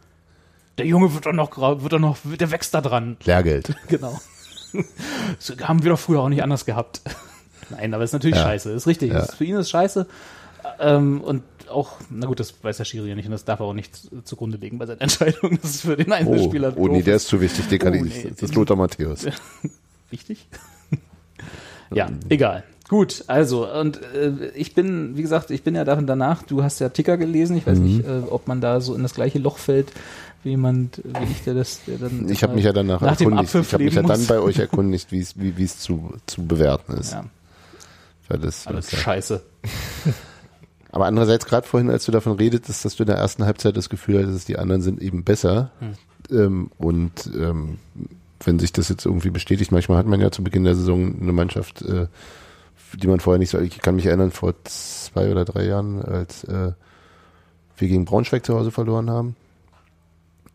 Der 0.79 0.87
Junge 0.87 1.13
wird 1.15 1.27
doch 1.27 1.33
noch, 1.33 1.57
wird 1.83 1.93
doch 1.93 1.99
noch, 1.99 2.17
der 2.25 2.51
wächst 2.51 2.73
da 2.75 2.81
dran. 2.81 3.17
Lehrgeld. 3.25 3.75
Genau. 3.89 4.19
Das 4.73 5.57
haben 5.69 5.83
wir 5.83 5.91
doch 5.91 5.99
früher 5.99 6.21
auch 6.21 6.29
nicht 6.29 6.43
anders 6.45 6.65
gehabt. 6.65 7.01
Nein, 7.71 7.93
aber 7.93 8.05
ist 8.05 8.13
natürlich 8.13 8.37
Ja. 8.37 8.43
scheiße. 8.45 8.71
Ist 8.73 8.87
richtig. 8.87 9.13
Ja. 9.13 9.25
Für 9.27 9.45
ihn 9.45 9.57
ist 9.57 9.71
scheiße. 9.71 10.07
Ähm, 10.79 11.21
und 11.23 11.43
auch, 11.69 11.93
na 12.11 12.27
gut, 12.27 12.39
das 12.41 12.55
weiß 12.63 12.77
der 12.79 12.85
Schiri 12.85 13.09
ja 13.09 13.15
nicht 13.15 13.27
und 13.27 13.33
das 13.33 13.45
darf 13.45 13.61
er 13.61 13.67
auch 13.67 13.73
nicht 13.75 13.95
zu- 13.97 14.23
zugrunde 14.23 14.59
legen 14.59 14.79
bei 14.79 14.87
seiner 14.87 15.01
Entscheidung. 15.03 15.59
Das 15.61 15.71
ist 15.73 15.81
für 15.83 15.97
den 15.97 16.11
Oh, 16.11 16.15
Einzelspieler 16.15 16.73
oh 16.77 16.87
nee, 16.89 16.97
doof 16.99 17.05
der 17.05 17.17
ist 17.17 17.29
zu 17.29 17.41
wichtig. 17.41 17.69
Den 17.69 17.79
kann 17.79 17.95
Oh, 17.95 18.03
nee. 18.05 18.27
Das 18.31 18.43
ist 18.43 18.55
Lothar 18.55 18.77
Matthäus. 18.77 19.27
wichtig. 20.11 20.47
ja, 21.93 22.09
egal. 22.29 22.65
Gut, 22.89 23.25
also, 23.29 23.73
und 23.73 24.01
äh, 24.15 24.49
ich 24.55 24.75
bin, 24.75 25.17
wie 25.17 25.23
gesagt, 25.23 25.51
ich 25.53 25.63
bin 25.63 25.77
ja 25.77 25.85
davon 25.85 26.09
danach, 26.09 26.43
du 26.43 26.63
hast 26.65 26.81
ja 26.81 26.89
Ticker 26.89 27.17
gelesen, 27.17 27.57
ich 27.57 27.65
weiß 27.67 27.79
Mhm. 27.79 27.85
nicht, 27.85 28.05
äh, 28.05 28.23
ob 28.29 28.49
man 28.49 28.61
da 28.61 28.81
so 28.81 28.95
in 28.97 29.03
das 29.05 29.15
gleiche 29.15 29.39
Loch 29.39 29.59
fällt, 29.59 29.93
wie 30.43 30.51
jemand, 30.51 31.03
wie 31.05 31.33
ich, 31.33 31.45
der 31.45 31.55
das, 31.55 31.81
der 31.87 31.99
dann. 31.99 32.29
Ich 32.29 32.43
habe 32.43 32.55
mich 32.55 32.65
ja 32.65 32.73
danach 32.73 33.01
nach 33.01 33.21
erkundigt. 33.21 33.55
Ich 33.55 33.73
habe 33.73 33.85
mich 33.85 33.95
ja 33.95 34.03
dann 34.03 34.27
bei 34.27 34.39
euch 34.39 34.59
erkundigt, 34.59 35.13
wie 35.13 35.21
es 35.21 35.39
wie 35.39 35.57
wie 35.57 35.65
es 35.65 35.79
zu 35.79 36.15
zu 36.27 36.47
bewerten 36.47 36.95
ist. 36.95 37.13
Ja, 37.13 37.25
Weil 38.29 38.39
das, 38.39 38.67
alles 38.67 38.91
scheiße. 38.91 39.43
Aber 40.93 41.07
andererseits 41.07 41.47
gerade 41.47 41.67
vorhin, 41.67 41.91
als 41.91 42.05
du 42.05 42.13
davon 42.13 42.33
redetest, 42.33 42.85
dass 42.85 42.97
du 42.97 43.05
in 43.05 43.09
der 43.09 43.17
ersten 43.17 43.45
Halbzeit 43.45 43.77
das 43.77 43.89
Gefühl 43.91 44.23
hattest, 44.23 44.49
die 44.49 44.59
anderen 44.59 44.83
sind 44.83 45.01
eben 45.01 45.23
besser. 45.23 45.71
Hm. 45.79 46.37
Ähm, 46.37 46.71
und 46.79 47.31
ähm, 47.35 47.79
wenn 48.45 48.59
sich 48.59 48.73
das 48.73 48.89
jetzt 48.89 49.07
irgendwie 49.07 49.31
bestätigt, 49.31 49.71
manchmal 49.73 49.99
hat 49.99 50.07
man 50.07 50.21
ja 50.21 50.31
zu 50.31 50.43
Beginn 50.43 50.65
der 50.65 50.75
Saison 50.75 51.21
eine 51.21 51.33
Mannschaft, 51.33 51.83
äh, 51.83 52.07
die 52.95 53.07
man 53.07 53.21
vorher 53.21 53.39
nicht 53.39 53.51
so, 53.51 53.59
ich 53.61 53.79
kann 53.79 53.97
mich 53.97 54.07
erinnern, 54.07 54.33
vor 54.33 54.55
zwei 54.65 55.31
oder 55.31 55.45
drei 55.45 55.65
Jahren, 55.65 56.03
als 56.03 56.45
äh, 56.45 56.73
wir 57.77 57.89
gegen 57.89 58.05
Braunschweig 58.05 58.45
zu 58.45 58.55
Hause 58.55 58.71
verloren 58.71 59.11
haben. 59.11 59.37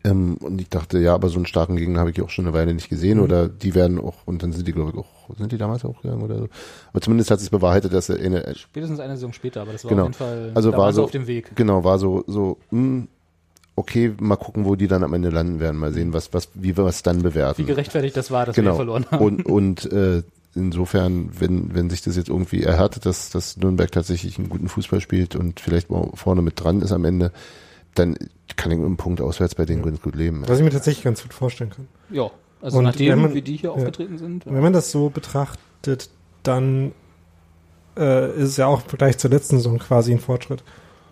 Ähm, 0.06 0.36
und 0.38 0.60
ich 0.60 0.68
dachte, 0.68 0.98
ja, 0.98 1.14
aber 1.14 1.28
so 1.28 1.36
einen 1.36 1.46
starken 1.46 1.76
Gegner 1.76 1.98
habe 2.00 2.10
ich 2.10 2.22
auch 2.22 2.30
schon 2.30 2.46
eine 2.46 2.54
Weile 2.54 2.72
nicht 2.72 2.88
gesehen. 2.88 3.18
Mhm. 3.18 3.24
Oder 3.24 3.48
die 3.48 3.74
werden 3.74 3.98
auch, 3.98 4.14
und 4.24 4.42
dann 4.42 4.52
sind 4.52 4.68
die, 4.68 4.72
glaube 4.72 4.92
ich, 4.92 4.98
auch, 4.98 5.36
sind 5.36 5.50
die 5.52 5.58
damals 5.58 5.84
auch 5.84 6.00
gegangen 6.02 6.22
oder 6.22 6.38
so. 6.38 6.48
Aber 6.92 7.00
zumindest 7.00 7.30
hat 7.30 7.40
sich 7.40 7.50
bewahrheitet, 7.50 7.92
dass 7.92 8.08
er 8.08 8.18
eine, 8.20 8.54
Spätestens 8.56 9.00
eine 9.00 9.16
Saison 9.16 9.32
später, 9.32 9.62
aber 9.62 9.72
das 9.72 9.84
war 9.84 9.90
Genau. 9.90 10.02
auf 10.02 10.08
jeden 10.08 10.18
Fall, 10.18 10.52
Also 10.54 10.72
war 10.72 10.92
so- 10.92 11.04
auf 11.04 11.10
dem 11.10 11.26
Weg. 11.26 11.50
Genau, 11.56 11.82
war 11.82 11.98
so, 11.98 12.22
so, 12.26 12.58
mh, 12.70 13.06
okay, 13.74 14.12
mal 14.20 14.36
gucken, 14.36 14.64
wo 14.64 14.76
die 14.76 14.86
dann 14.88 15.02
am 15.02 15.12
Ende 15.12 15.30
landen 15.30 15.60
werden, 15.60 15.78
mal 15.78 15.92
sehen, 15.92 16.12
was, 16.12 16.32
was, 16.32 16.48
wie 16.54 16.76
wir 16.76 16.84
es 16.86 17.02
dann 17.02 17.22
bewerten. 17.22 17.58
Wie 17.58 17.66
gerechtfertigt 17.66 18.16
das 18.16 18.30
war, 18.30 18.46
dass 18.46 18.54
genau. 18.56 18.72
wir 18.72 18.76
verloren 18.76 19.06
haben. 19.10 19.24
Und, 19.24 19.44
und 19.46 19.92
äh, 19.92 20.22
insofern, 20.54 21.30
wenn, 21.38 21.74
wenn 21.74 21.90
sich 21.90 22.00
das 22.02 22.16
jetzt 22.16 22.28
irgendwie 22.30 22.62
erhärtet, 22.62 23.04
dass, 23.04 23.30
dass 23.30 23.56
Nürnberg 23.58 23.92
tatsächlich 23.92 24.38
einen 24.38 24.48
guten 24.48 24.68
Fußball 24.68 25.00
spielt 25.00 25.36
und 25.36 25.60
vielleicht 25.60 25.88
vorne 26.14 26.40
mit 26.42 26.62
dran 26.62 26.80
ist 26.80 26.92
am 26.92 27.04
Ende, 27.04 27.32
dann 27.98 28.16
kann 28.56 28.70
ich 28.72 28.78
mit 28.78 28.86
einem 28.86 28.96
Punkt 28.96 29.20
auswärts 29.20 29.54
bei 29.54 29.64
denen 29.64 29.82
ganz 29.82 30.00
gut 30.00 30.14
leben. 30.14 30.44
Was 30.46 30.58
ich 30.58 30.64
mir 30.64 30.70
tatsächlich 30.70 31.04
ganz 31.04 31.22
gut 31.22 31.34
vorstellen 31.34 31.70
kann. 31.70 31.88
ja, 32.10 32.30
also 32.62 32.78
Und 32.78 32.84
nachdem, 32.84 33.20
man- 33.20 33.34
wie 33.34 33.42
die 33.42 33.56
hier 33.56 33.70
ja. 33.70 33.76
aufgetreten 33.76 34.18
sind. 34.18 34.46
Und 34.46 34.54
wenn 34.54 34.62
man 34.62 34.72
das 34.72 34.90
so 34.90 35.10
betrachtet, 35.10 36.08
dann 36.42 36.92
äh, 37.98 38.30
ist 38.36 38.50
es 38.50 38.56
ja 38.56 38.66
auch 38.66 38.82
im 38.82 38.88
Vergleich 38.88 39.18
zur 39.18 39.30
letzten 39.30 39.56
Saison 39.56 39.78
quasi 39.78 40.12
ein 40.12 40.20
Fortschritt, 40.20 40.62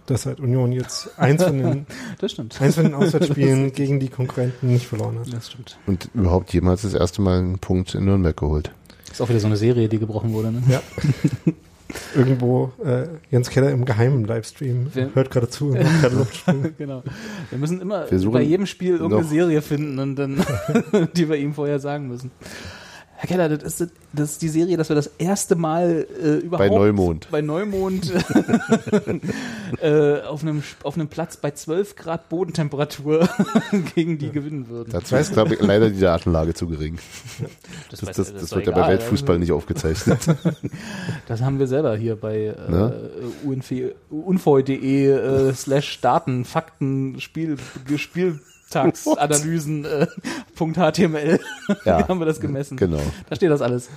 dass 0.07 0.27
halt 0.27 0.39
Union 0.41 0.73
jetzt 0.73 1.11
eins 1.19 1.43
von 1.43 1.59
den, 1.59 1.87
Das 2.19 2.33
stimmt. 2.33 2.61
eins 2.61 2.75
von 2.77 2.85
den 2.85 2.95
Auswärtsspielen 2.95 3.73
gegen 3.73 4.01
die 4.01 4.09
Konkurrenten 4.09 4.69
nicht 4.69 4.87
verloren 4.87 5.19
hat. 5.19 5.33
Das 5.33 5.51
stimmt. 5.51 5.79
Und 5.87 6.09
überhaupt 6.15 6.53
jemals 6.53 6.83
das 6.83 6.95
erste 6.95 7.23
Mal 7.23 7.39
einen 7.39 7.59
Punkt 7.59 7.95
in 7.95 8.05
Nürnberg 8.05 8.37
geholt. 8.37 8.71
Ist 9.11 9.21
auch 9.23 9.29
wieder 9.29 9.41
so 9.41 9.47
eine 9.47 9.57
Serie, 9.57 9.89
die 9.89 9.99
gebrochen 9.99 10.33
wurde. 10.33 10.51
Ne? 10.53 10.63
Ja. 10.69 10.83
Irgendwo 12.17 12.73
äh, 12.85 13.07
Jens 13.31 13.51
Keller 13.51 13.71
im 13.71 13.85
geheimen 13.85 14.25
Livestream 14.25 14.87
Wer- 14.95 15.15
hört 15.15 15.31
gerade 15.31 15.49
zu 15.49 15.71
und 15.71 15.83
macht 15.83 16.01
gerade 16.01 16.17
Luftsprung. 16.17 16.73
genau. 16.79 17.03
Wir 17.51 17.59
müssen 17.59 17.81
immer 17.81 18.11
Wir 18.11 18.19
suchen 18.19 18.33
bei 18.33 18.43
jedem 18.43 18.67
Spiel 18.67 18.97
irgendeine 18.97 19.25
Serie 19.25 19.63
finden 19.63 19.99
und 19.99 20.17
dann, 20.17 20.45
die 21.17 21.29
wir 21.29 21.37
ihm 21.37 21.55
vorher 21.55 21.79
sagen 21.79 22.09
müssen. 22.09 22.31
Herr 23.17 23.29
Keller, 23.29 23.49
das 23.49 23.81
ist, 23.81 23.93
das 24.13 24.33
ist 24.33 24.43
die 24.43 24.49
Serie, 24.49 24.77
dass 24.77 24.89
wir 24.89 24.97
das 24.97 25.07
erste 25.19 25.55
Mal 25.57 26.07
äh, 26.23 26.37
überhaupt 26.39 26.69
Bei 26.69 26.75
Neumond. 26.75 27.29
bei 27.31 27.41
Neumond 27.43 28.13
äh, 29.81 30.21
auf, 30.23 30.43
einem, 30.43 30.63
auf 30.83 30.95
einem 30.97 31.09
Platz 31.09 31.37
bei 31.37 31.51
12 31.53 31.97
Grad 31.97 32.29
Bodentemperatur 32.29 33.29
gegen 33.95 34.19
die 34.19 34.31
gewinnen 34.31 34.69
würden. 34.69 34.91
Dazu 34.93 35.17
ist, 35.17 35.33
glaube 35.33 35.55
ich, 35.55 35.61
leider 35.61 35.91
die 35.91 36.01
Datenlage 36.01 36.55
zu 36.55 36.67
gering. 36.69 36.99
Das, 37.91 38.03
weiß- 38.03 38.07
das, 38.17 38.33
das 38.35 38.51
doch 38.51 38.57
wird 38.57 38.67
ja 38.67 38.73
egal. 38.73 38.83
bei 38.85 38.89
Weltfußball 38.91 39.39
nicht 39.39 39.53
aufgezeichnet. 39.53 40.21
Das 41.27 41.41
haben 41.41 41.59
wir 41.59 41.67
selber 41.67 41.97
hier 41.97 42.17
bei 42.17 42.47
äh, 42.47 42.71
Ne? 42.71 43.11
unv- 43.47 43.93
unvoi.de 44.11 45.07
äh, 45.11 45.53
slash 45.55 46.01
Daten, 46.01 46.45
Fakten, 46.45 47.19
Spiel, 47.21 47.57
Spieltagsanalysen 48.69 49.85
äh, 49.85 50.07
.html 50.57 51.41
Ja. 51.85 52.09
haben 52.09 52.19
wir 52.19 52.27
das 52.27 52.41
gemessen. 52.41 52.77
genau. 52.77 53.01
Da 53.29 53.37
steht 53.37 53.51
das 53.51 53.63
alles. 53.63 53.89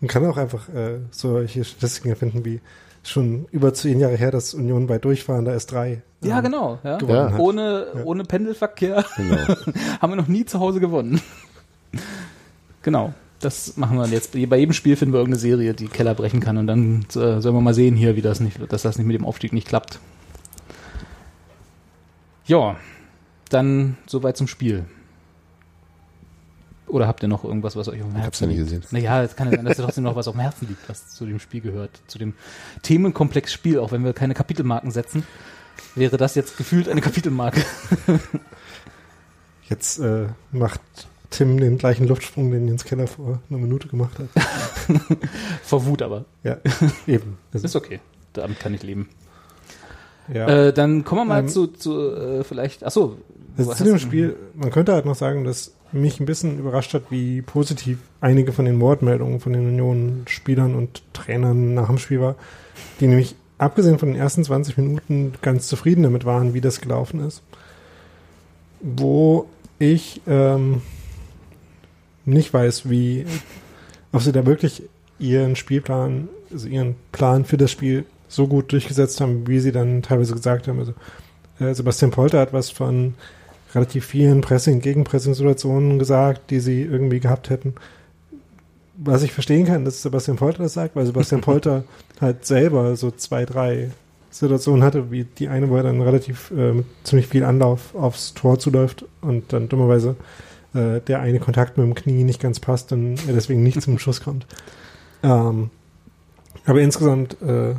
Man 0.00 0.08
kann 0.08 0.26
auch 0.26 0.36
einfach 0.36 0.68
äh, 0.68 0.98
solche 1.10 1.64
Statistiken 1.64 2.10
erfinden 2.10 2.44
wie 2.44 2.60
schon 3.02 3.46
über 3.52 3.72
zehn 3.72 4.00
Jahre 4.00 4.16
her, 4.16 4.30
dass 4.30 4.52
Union 4.52 4.86
bei 4.88 4.98
durchfahrender 4.98 5.52
S3 5.56 5.98
Ja, 6.22 6.38
ähm, 6.38 6.44
genau. 6.44 6.78
Ja. 6.82 6.98
gewonnen 6.98 7.16
Ja. 7.16 7.32
hat. 7.32 7.38
Ohne, 7.40 7.86
Ja. 7.94 8.04
ohne 8.04 8.24
Pendelverkehr 8.24 9.04
genau. 9.16 9.36
haben 10.00 10.12
wir 10.12 10.16
noch 10.16 10.28
nie 10.28 10.44
zu 10.44 10.58
Hause 10.60 10.80
gewonnen. 10.80 11.20
genau. 12.82 13.14
Das 13.40 13.76
machen 13.76 13.98
wir 13.98 14.06
jetzt. 14.08 14.32
Bei 14.48 14.56
jedem 14.56 14.72
Spiel 14.72 14.96
finden 14.96 15.12
wir 15.12 15.18
irgendeine 15.18 15.38
Serie, 15.40 15.74
die 15.74 15.88
Keller 15.88 16.14
brechen 16.14 16.40
kann 16.40 16.56
und 16.56 16.66
dann 16.66 17.02
äh, 17.10 17.40
sollen 17.40 17.54
wir 17.54 17.60
mal 17.60 17.74
sehen 17.74 17.94
hier, 17.94 18.16
wie 18.16 18.22
das 18.22 18.40
nicht, 18.40 18.58
dass 18.72 18.80
das 18.82 18.96
nicht 18.96 19.06
mit 19.06 19.14
dem 19.14 19.26
Aufstieg 19.26 19.52
nicht 19.52 19.68
klappt. 19.68 20.00
Ja, 22.46 22.76
dann 23.48 23.96
soweit 24.06 24.36
zum 24.36 24.48
Spiel. 24.48 24.84
Oder 26.86 27.08
habt 27.08 27.22
ihr 27.22 27.28
noch 27.28 27.42
irgendwas, 27.44 27.74
was 27.74 27.88
euch 27.88 28.00
auf 28.00 28.08
dem 28.08 28.14
Herzen 28.14 28.20
Ich 28.20 28.26
hab's 28.26 28.40
ja 28.40 28.46
nicht 28.46 28.58
gesehen. 28.58 28.82
Naja, 28.92 29.22
es 29.22 29.34
kann 29.34 29.50
ja 29.50 29.56
sein, 29.56 29.64
dass 29.64 29.78
ihr 29.78 29.84
trotzdem 29.84 30.04
noch 30.04 30.14
was 30.14 30.28
auf 30.28 30.34
dem 30.36 30.40
Herzen 30.40 30.68
liegt, 30.68 30.88
was 30.88 31.08
zu 31.08 31.26
dem 31.26 31.40
Spiel 31.40 31.60
gehört. 31.60 32.00
Zu 32.06 32.18
dem 32.18 32.34
Themenkomplex 32.82 33.52
Spiel, 33.52 33.80
auch 33.80 33.90
wenn 33.90 34.04
wir 34.04 34.12
keine 34.12 34.34
Kapitelmarken 34.34 34.92
setzen, 34.92 35.24
wäre 35.96 36.16
das 36.16 36.36
jetzt 36.36 36.56
gefühlt 36.56 36.88
eine 36.88 37.00
Kapitelmarke. 37.00 37.62
Jetzt 39.68 39.98
äh, 39.98 40.26
macht 40.52 40.80
Tim 41.30 41.58
den 41.58 41.76
gleichen 41.76 42.06
Luftsprung, 42.06 42.52
den 42.52 42.68
Jens 42.68 42.84
Keller 42.84 43.08
vor 43.08 43.40
einer 43.50 43.58
Minute 43.58 43.88
gemacht 43.88 44.16
hat. 44.18 44.28
Vor 45.64 45.86
Wut 45.86 46.02
aber. 46.02 46.24
Ja, 46.44 46.58
eben. 47.08 47.36
Also, 47.52 47.64
Ist 47.64 47.74
okay. 47.74 47.98
Damit 48.32 48.60
kann 48.60 48.74
ich 48.74 48.84
leben. 48.84 49.08
ja. 50.32 50.46
Äh, 50.68 50.72
dann 50.72 51.04
kommen 51.04 51.22
wir 51.22 51.24
mal 51.24 51.40
Ähm, 51.40 51.48
zu, 51.48 51.66
zu 51.66 52.14
äh, 52.14 52.44
vielleicht, 52.44 52.84
achso. 52.84 53.16
Also 53.58 53.74
zu 53.74 53.84
dem 53.84 53.98
Spiel, 53.98 54.36
man 54.54 54.70
könnte 54.70 54.92
halt 54.92 55.06
noch 55.06 55.14
sagen, 55.14 55.44
dass 55.44 55.72
mich 55.92 56.20
ein 56.20 56.26
bisschen 56.26 56.58
überrascht 56.58 56.94
hat, 56.94 57.04
wie 57.10 57.42
positiv 57.42 57.98
einige 58.20 58.52
von 58.52 58.64
den 58.64 58.80
Wortmeldungen 58.80 59.40
von 59.40 59.52
den 59.52 59.66
Union-Spielern 59.68 60.74
und 60.74 61.02
Trainern 61.12 61.74
nach 61.74 61.86
dem 61.86 61.98
Spiel 61.98 62.20
war, 62.20 62.34
die 63.00 63.06
nämlich 63.06 63.36
abgesehen 63.58 63.98
von 63.98 64.10
den 64.10 64.20
ersten 64.20 64.44
20 64.44 64.76
Minuten 64.76 65.32
ganz 65.42 65.68
zufrieden 65.68 66.02
damit 66.02 66.24
waren, 66.24 66.54
wie 66.54 66.60
das 66.60 66.80
gelaufen 66.80 67.20
ist. 67.20 67.42
Wo 68.80 69.46
ich 69.78 70.20
ähm, 70.26 70.82
nicht 72.24 72.52
weiß, 72.52 72.90
wie, 72.90 73.24
ob 74.12 74.22
sie 74.22 74.32
da 74.32 74.44
wirklich 74.44 74.82
ihren 75.18 75.56
Spielplan, 75.56 76.28
also 76.52 76.68
ihren 76.68 76.96
Plan 77.12 77.44
für 77.44 77.56
das 77.56 77.70
Spiel 77.70 78.04
so 78.28 78.46
gut 78.48 78.72
durchgesetzt 78.72 79.20
haben, 79.20 79.46
wie 79.46 79.60
sie 79.60 79.72
dann 79.72 80.02
teilweise 80.02 80.34
gesagt 80.34 80.68
haben. 80.68 80.78
Also 80.80 80.94
äh, 81.60 81.74
Sebastian 81.74 82.10
Polter 82.10 82.40
hat 82.40 82.52
was 82.52 82.70
von 82.70 83.14
relativ 83.76 84.06
vielen 84.06 84.40
Pressing, 84.40 84.80
Gegenpressing-Situationen 84.80 85.98
gesagt, 85.98 86.50
die 86.50 86.60
sie 86.60 86.82
irgendwie 86.82 87.20
gehabt 87.20 87.50
hätten. 87.50 87.74
Was 88.96 89.22
ich 89.22 89.32
verstehen 89.32 89.66
kann, 89.66 89.84
dass 89.84 90.02
Sebastian 90.02 90.38
Polter 90.38 90.62
das 90.62 90.72
sagt, 90.72 90.96
weil 90.96 91.06
Sebastian 91.06 91.40
Polter 91.42 91.84
halt 92.20 92.46
selber 92.46 92.96
so 92.96 93.10
zwei, 93.10 93.44
drei 93.44 93.90
Situationen 94.30 94.82
hatte, 94.82 95.10
wie 95.10 95.24
die 95.24 95.48
eine, 95.48 95.68
wo 95.70 95.76
er 95.76 95.82
dann 95.82 96.00
relativ 96.00 96.50
äh, 96.50 96.72
mit 96.72 96.86
ziemlich 97.04 97.26
viel 97.26 97.44
Anlauf 97.44 97.94
aufs 97.94 98.34
Tor 98.34 98.58
zuläuft 98.58 99.04
und 99.20 99.52
dann 99.52 99.68
dummerweise 99.68 100.16
äh, 100.74 101.00
der 101.00 101.20
eine 101.20 101.38
Kontakt 101.38 101.78
mit 101.78 101.86
dem 101.86 101.94
Knie 101.94 102.24
nicht 102.24 102.40
ganz 102.40 102.60
passt 102.60 102.92
und 102.92 103.16
er 103.26 103.34
deswegen 103.34 103.62
nicht 103.62 103.80
zum 103.82 103.98
Schuss 103.98 104.22
kommt. 104.22 104.46
Ähm, 105.22 105.70
aber 106.64 106.80
insgesamt 106.80 107.40
äh, 107.42 107.74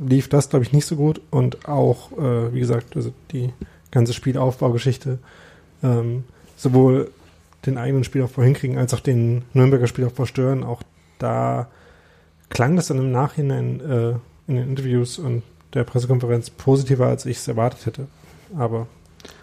lief 0.00 0.28
das, 0.28 0.48
glaube 0.50 0.64
ich, 0.64 0.72
nicht 0.72 0.86
so 0.86 0.96
gut 0.96 1.20
und 1.30 1.68
auch, 1.68 2.12
äh, 2.12 2.52
wie 2.52 2.60
gesagt, 2.60 2.96
also 2.96 3.12
die 3.32 3.52
ganze 3.94 4.12
Spielaufbaugeschichte 4.12 5.18
ähm, 5.82 6.24
sowohl 6.56 7.10
den 7.66 7.78
eigenen 7.78 8.04
Spielaufbau 8.04 8.42
hinkriegen, 8.42 8.76
als 8.76 8.92
auch 8.92 9.00
den 9.00 9.42
Nürnberger 9.54 9.86
Spielaufbau 9.86 10.26
stören. 10.26 10.64
Auch 10.64 10.82
da 11.18 11.68
klang 12.50 12.76
das 12.76 12.88
dann 12.88 12.98
im 12.98 13.12
Nachhinein 13.12 13.80
äh, 13.80 14.10
in 14.46 14.56
den 14.56 14.68
Interviews 14.68 15.18
und 15.18 15.42
der 15.72 15.84
Pressekonferenz 15.84 16.50
positiver, 16.50 17.06
als 17.06 17.26
ich 17.26 17.38
es 17.38 17.48
erwartet 17.48 17.86
hätte. 17.86 18.06
Aber 18.56 18.86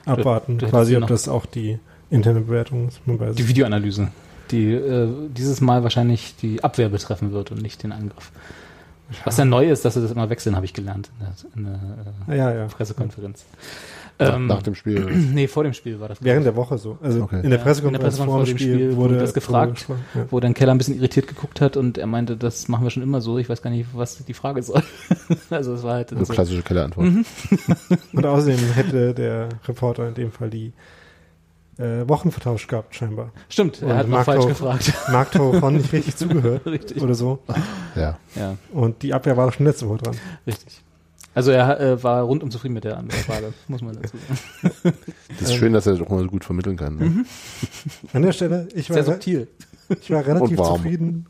abwarten, 0.05 0.59
du 0.59 0.67
hättest 0.67 0.71
quasi, 0.71 0.95
ob 0.95 1.07
das 1.07 1.27
auch 1.27 1.45
die 1.45 1.79
interne 2.09 2.41
Bewertung 2.41 2.87
ist. 2.89 3.05
Man 3.07 3.19
weiß 3.19 3.35
Die. 3.35 3.47
Videoanalyse, 3.47 4.09
die 4.51 4.71
äh, 4.71 5.09
dieses 5.35 5.59
Mal 5.61 5.83
wahrscheinlich 5.83 6.35
die 6.35 6.63
Abwehr 6.63 6.89
betreffen 6.89 7.31
wird 7.31 7.51
und 7.51 7.61
nicht 7.61 7.83
den 7.83 7.91
Angriff. 7.91 8.31
Was 9.25 9.37
ja 9.37 9.45
neu 9.45 9.69
ist, 9.69 9.83
dass 9.83 9.95
sie 9.95 10.01
das 10.01 10.11
immer 10.11 10.29
wechseln, 10.29 10.55
habe 10.55 10.65
ich 10.65 10.73
gelernt 10.73 11.09
in 11.19 11.63
der, 11.65 11.79
in 12.27 12.27
der 12.27 12.35
ja, 12.37 12.53
ja. 12.53 12.65
äh, 12.65 12.67
Pressekonferenz. 12.67 13.45
Nach, 14.21 14.35
Ähm, 14.35 14.47
nach 14.47 14.61
dem 14.61 14.75
Spiel. 14.75 15.05
nee, 15.33 15.47
vor 15.47 15.63
dem 15.63 15.73
Spiel 15.73 15.99
war 15.99 16.07
das. 16.09 16.23
Während 16.23 16.45
der 16.45 16.55
Woche 16.55 16.77
so. 16.77 16.97
Also 17.01 17.23
Okay. 17.23 17.41
in 17.43 17.49
der 17.49 17.57
Ja, 17.59 17.63
Pressekonferenz, 17.65 18.17
der 18.17 18.25
vor 18.25 18.43
dem 18.45 18.57
Spiel, 18.57 18.95
wurde 18.95 19.17
das 19.17 19.33
gefragt, 19.33 19.85
ja. 20.15 20.25
wo 20.29 20.39
dann 20.39 20.53
Keller 20.53 20.71
ein 20.73 20.77
bisschen 20.77 20.95
irritiert 20.95 21.27
geguckt 21.27 21.59
hat 21.61 21.75
und 21.75 21.97
er 21.97 22.07
meinte, 22.07 22.37
das 22.37 22.67
machen 22.67 22.83
wir 22.83 22.89
schon 22.91 23.03
immer 23.03 23.19
so. 23.21 23.37
Ich 23.39 23.49
weiß 23.49 23.61
gar 23.61 23.69
nicht, 23.71 23.87
was 23.93 24.23
die 24.23 24.33
Frage 24.33 24.61
soll. 24.63 24.83
also 25.49 25.73
es 25.73 25.83
war 25.83 25.95
halt 25.95 26.11
Eine 26.13 26.25
so. 26.25 26.33
klassische 26.33 26.61
Kellerantwort. 26.61 27.07
Und 28.13 28.25
außerdem 28.25 28.59
hätte 28.75 29.13
der 29.13 29.49
Reporter 29.67 30.07
in 30.07 30.13
dem 30.13 30.31
Fall 30.31 30.49
die 30.49 30.73
äh, 31.77 32.07
Wochen 32.07 32.31
vertauscht 32.31 32.67
gehabt, 32.67 32.93
scheinbar. 32.95 33.31
Stimmt, 33.49 33.81
er 33.81 33.87
Und 33.87 33.93
hat 33.95 34.03
noch 34.07 34.11
Mark 34.17 34.25
falsch 34.25 34.45
gefragt. 34.45 34.93
Mark 35.11 35.31
Tauchon 35.31 35.77
nicht 35.77 35.91
richtig 35.93 36.15
zugehört 36.17 36.65
Richtig. 36.67 37.01
oder 37.01 37.15
so. 37.15 37.39
Ja. 37.95 38.17
Ja, 38.35 38.57
Und 38.71 39.01
die 39.01 39.13
Abwehr 39.13 39.35
war 39.37 39.47
doch 39.47 39.53
schon 39.53 39.65
letzte 39.65 39.87
Woche 39.89 39.97
dran. 39.99 40.15
richtig. 40.45 40.81
Also 41.33 41.51
er 41.51 41.79
äh, 41.79 42.03
war 42.03 42.23
rundum 42.23 42.51
zufrieden 42.51 42.73
mit 42.73 42.83
der 42.83 43.01
Frage, 43.25 43.53
muss 43.67 43.81
man 43.81 43.95
dazu 44.01 44.17
sagen. 44.17 44.95
Das 45.39 45.49
ist 45.49 45.55
schön, 45.55 45.71
dass 45.73 45.85
er 45.87 45.93
das 45.93 46.01
auch 46.01 46.09
mal 46.09 46.23
so 46.23 46.27
gut 46.27 46.43
vermitteln 46.43 46.75
kann. 46.77 46.95
Ne? 46.97 47.25
An 48.13 48.21
der 48.21 48.33
Stelle, 48.33 48.67
ich 48.75 48.89
war, 48.89 48.95
Sehr 48.95 49.05
subtil. 49.05 49.47
ich 50.01 50.11
war 50.11 50.25
relativ 50.25 50.57
zufrieden 50.57 51.25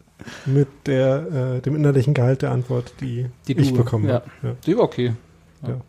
mit 0.45 0.67
der, 0.85 1.55
äh, 1.57 1.61
dem 1.61 1.75
innerlichen 1.75 2.13
Gehalt 2.13 2.41
der 2.41 2.51
Antwort, 2.51 2.93
die, 3.01 3.27
Die 3.47 3.57
ich 3.57 3.69
du- 3.71 3.77
bekommen 3.77 4.07
ja. 4.07 4.15
habe. 4.15 4.25
Ja. 4.43 4.55
Die 4.65 4.75
war 4.77 4.83
okay. 4.83 5.13
Ja. 5.67 5.79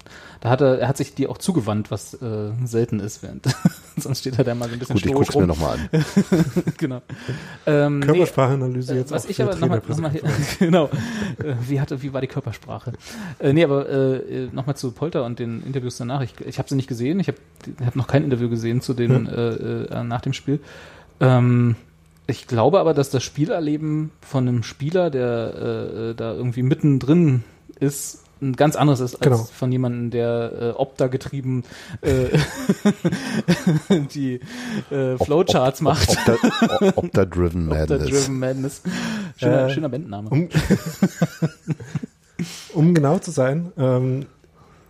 Da 0.40 0.50
hat 0.50 0.60
er, 0.60 0.80
er 0.80 0.88
hat 0.88 0.96
sich 0.96 1.14
die 1.14 1.28
auch 1.28 1.38
zugewandt, 1.38 1.90
was 1.90 2.14
äh, 2.14 2.50
selten 2.64 3.00
ist, 3.00 3.22
während 3.22 3.46
sonst 3.96 4.20
steht 4.20 4.38
er 4.38 4.44
da 4.44 4.54
mal 4.54 4.68
so 4.68 4.74
ein 4.74 4.78
bisschen 4.78 4.96
Gut, 4.96 5.06
ich 5.06 5.12
guck's 5.12 5.34
mir 5.34 5.40
rum. 5.42 5.48
nochmal 5.48 5.78
an. 5.78 6.04
genau. 6.76 7.02
Ähm, 7.66 8.00
nee, 8.00 8.06
Körpersprachanalyse 8.06 8.94
Äh, 8.94 8.98
jetzt 8.98 9.12
was 9.12 9.24
auch 9.24 9.30
ich 9.30 9.40
aber 9.40 9.54
nochmal, 9.56 9.82
noch 9.86 9.98
mal, 9.98 10.12
genau, 10.58 10.86
äh, 11.42 11.54
wie 11.68 11.80
hatte, 11.80 12.02
wie 12.02 12.12
war 12.12 12.20
die 12.20 12.26
Körpersprache? 12.26 12.92
Äh, 13.38 13.52
nee, 13.52 13.64
aber 13.64 13.88
äh, 13.88 14.48
nochmal 14.52 14.76
zu 14.76 14.92
Polter 14.92 15.24
und 15.24 15.38
den 15.38 15.62
Interviews 15.64 15.96
danach. 15.96 16.20
Ich, 16.22 16.34
ich 16.44 16.58
habe 16.58 16.68
sie 16.68 16.76
nicht 16.76 16.88
gesehen. 16.88 17.20
Ich 17.20 17.28
habe 17.28 17.38
hab 17.84 17.96
noch 17.96 18.06
kein 18.06 18.24
Interview 18.24 18.48
gesehen 18.50 18.80
zu 18.82 18.94
den 18.94 19.26
äh, 19.26 19.84
äh, 19.84 20.04
nach 20.04 20.20
dem 20.20 20.32
Spiel. 20.32 20.60
Ähm, 21.20 21.76
ich 22.26 22.46
glaube 22.46 22.78
aber, 22.80 22.94
dass 22.94 23.10
das 23.10 23.22
Spielerleben 23.22 24.10
von 24.20 24.46
einem 24.46 24.62
Spieler, 24.62 25.10
der 25.10 25.54
äh, 25.54 26.10
äh, 26.10 26.14
da 26.14 26.32
irgendwie 26.32 26.62
mittendrin 26.62 27.44
ist, 27.80 28.21
ein 28.42 28.54
ganz 28.56 28.76
anderes 28.76 29.00
ist 29.00 29.14
als 29.14 29.22
Genau. 29.22 29.36
von 29.38 29.72
jemandem, 29.72 30.10
der 30.10 30.52
äh, 30.60 30.70
Opta 30.78 31.06
getrieben 31.06 31.64
äh, 32.02 32.28
die 34.14 34.40
äh, 34.90 35.16
Flowcharts 35.16 35.80
macht. 35.80 36.08
Opta- 36.10 36.92
Opta-Driven 36.96 37.66
Madness. 37.70 38.00
Opta-Driven 38.00 38.38
Madness. 38.38 38.82
Schöner, 39.36 39.66
Äh, 39.66 39.70
schöner 39.70 39.88
Bandname. 39.88 40.30
Um, 40.30 40.48
um 42.74 42.94
genau 42.94 43.18
zu 43.18 43.30
sein, 43.30 43.72
ähm, 43.78 44.26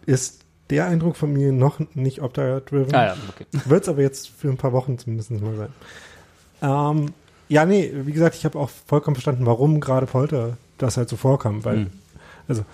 ist 0.06 0.40
der 0.70 0.86
Eindruck 0.86 1.16
von 1.16 1.32
mir 1.32 1.52
noch 1.52 1.80
nicht 1.94 2.22
Opta-driven. 2.22 2.94
ah 2.94 3.06
ja, 3.06 3.16
okay. 3.28 3.46
Wird 3.66 3.82
es 3.82 3.88
aber 3.88 4.00
jetzt 4.00 4.28
für 4.28 4.48
ein 4.48 4.56
paar 4.56 4.72
Wochen 4.72 4.98
zumindest 4.98 5.30
mal 5.32 5.56
sein. 5.56 5.68
Ähm, 6.62 7.06
ja, 7.48 7.66
nee, 7.66 7.92
wie 8.04 8.12
gesagt, 8.12 8.36
ich 8.36 8.44
habe 8.44 8.58
auch 8.58 8.70
vollkommen 8.86 9.16
verstanden, 9.16 9.44
warum 9.44 9.80
gerade 9.80 10.06
Polter 10.06 10.56
das 10.78 10.96
halt 10.96 11.08
so 11.08 11.16
vorkam, 11.16 11.64
weil, 11.64 11.76
Hm. 11.76 11.90
also 12.48 12.64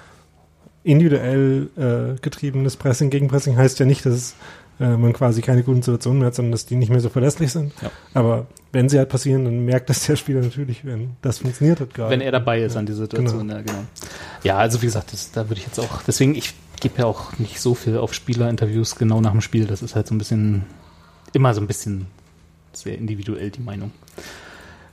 individuell 0.89 1.69
äh, 1.77 2.21
getriebenes 2.21 2.77
Pressing 2.77 3.11
gegen 3.11 3.29
Pressing 3.29 3.57
heißt 3.57 3.79
ja 3.79 3.87
nicht, 3.87 4.07
dass 4.07 4.35
äh, 4.81 4.97
man 4.97 5.13
quasi 5.13 5.43
keine 5.43 5.63
guten 5.63 5.83
Situationen 5.83 6.21
mehr 6.21 6.29
hat, 6.29 6.35
sondern 6.35 6.53
dass 6.53 6.67
die 6.67 6.77
nicht 6.77 6.89
mehr 6.89 7.01
so 7.01 7.11
verlässlich 7.11 7.53
sind. 7.53 7.73
Ja. 7.83 7.91
Aber 8.15 8.47
wenn 8.73 8.89
sie 8.89 8.99
halt 8.99 9.11
passieren, 9.11 9.45
dann 9.45 9.65
merkt 9.65 9.91
das 9.91 10.07
der 10.07 10.17
Spieler 10.17 10.41
natürlich, 10.41 10.85
wenn 10.85 11.11
das 11.21 11.39
funktioniert 11.39 11.81
hat 11.81 11.93
gerade. 11.93 12.11
Wenn 12.11 12.21
er 12.23 12.33
dabei 12.33 12.63
ist 12.63 12.77
an 12.77 12.87
dieser 12.87 13.01
Situation, 13.01 13.49
ja, 13.51 13.61
genau. 13.61 13.85
Ja, 14.45 14.57
also 14.57 14.81
wie 14.81 14.87
gesagt, 14.87 15.13
das, 15.13 15.31
da 15.31 15.49
würde 15.49 15.61
ich 15.61 15.67
jetzt 15.67 15.79
auch, 15.79 16.03
deswegen, 16.07 16.35
ich 16.35 16.55
gebe 16.81 16.99
ja 16.99 17.07
auch 17.07 17.39
nicht 17.39 17.61
so 17.61 17.75
viel 17.75 17.99
auf 17.99 18.15
Spielerinterviews 18.15 18.97
genau 18.97 19.21
nach 19.21 19.33
dem 19.33 19.41
Spiel. 19.41 19.67
Das 19.67 19.83
ist 19.83 19.95
halt 19.95 20.07
so 20.07 20.15
ein 20.15 20.19
bisschen, 20.19 20.65
immer 21.33 21.53
so 21.53 21.61
ein 21.61 21.67
bisschen 21.67 22.07
sehr 22.73 22.97
individuell 22.97 23.51
die 23.51 23.61
Meinung. 23.61 23.91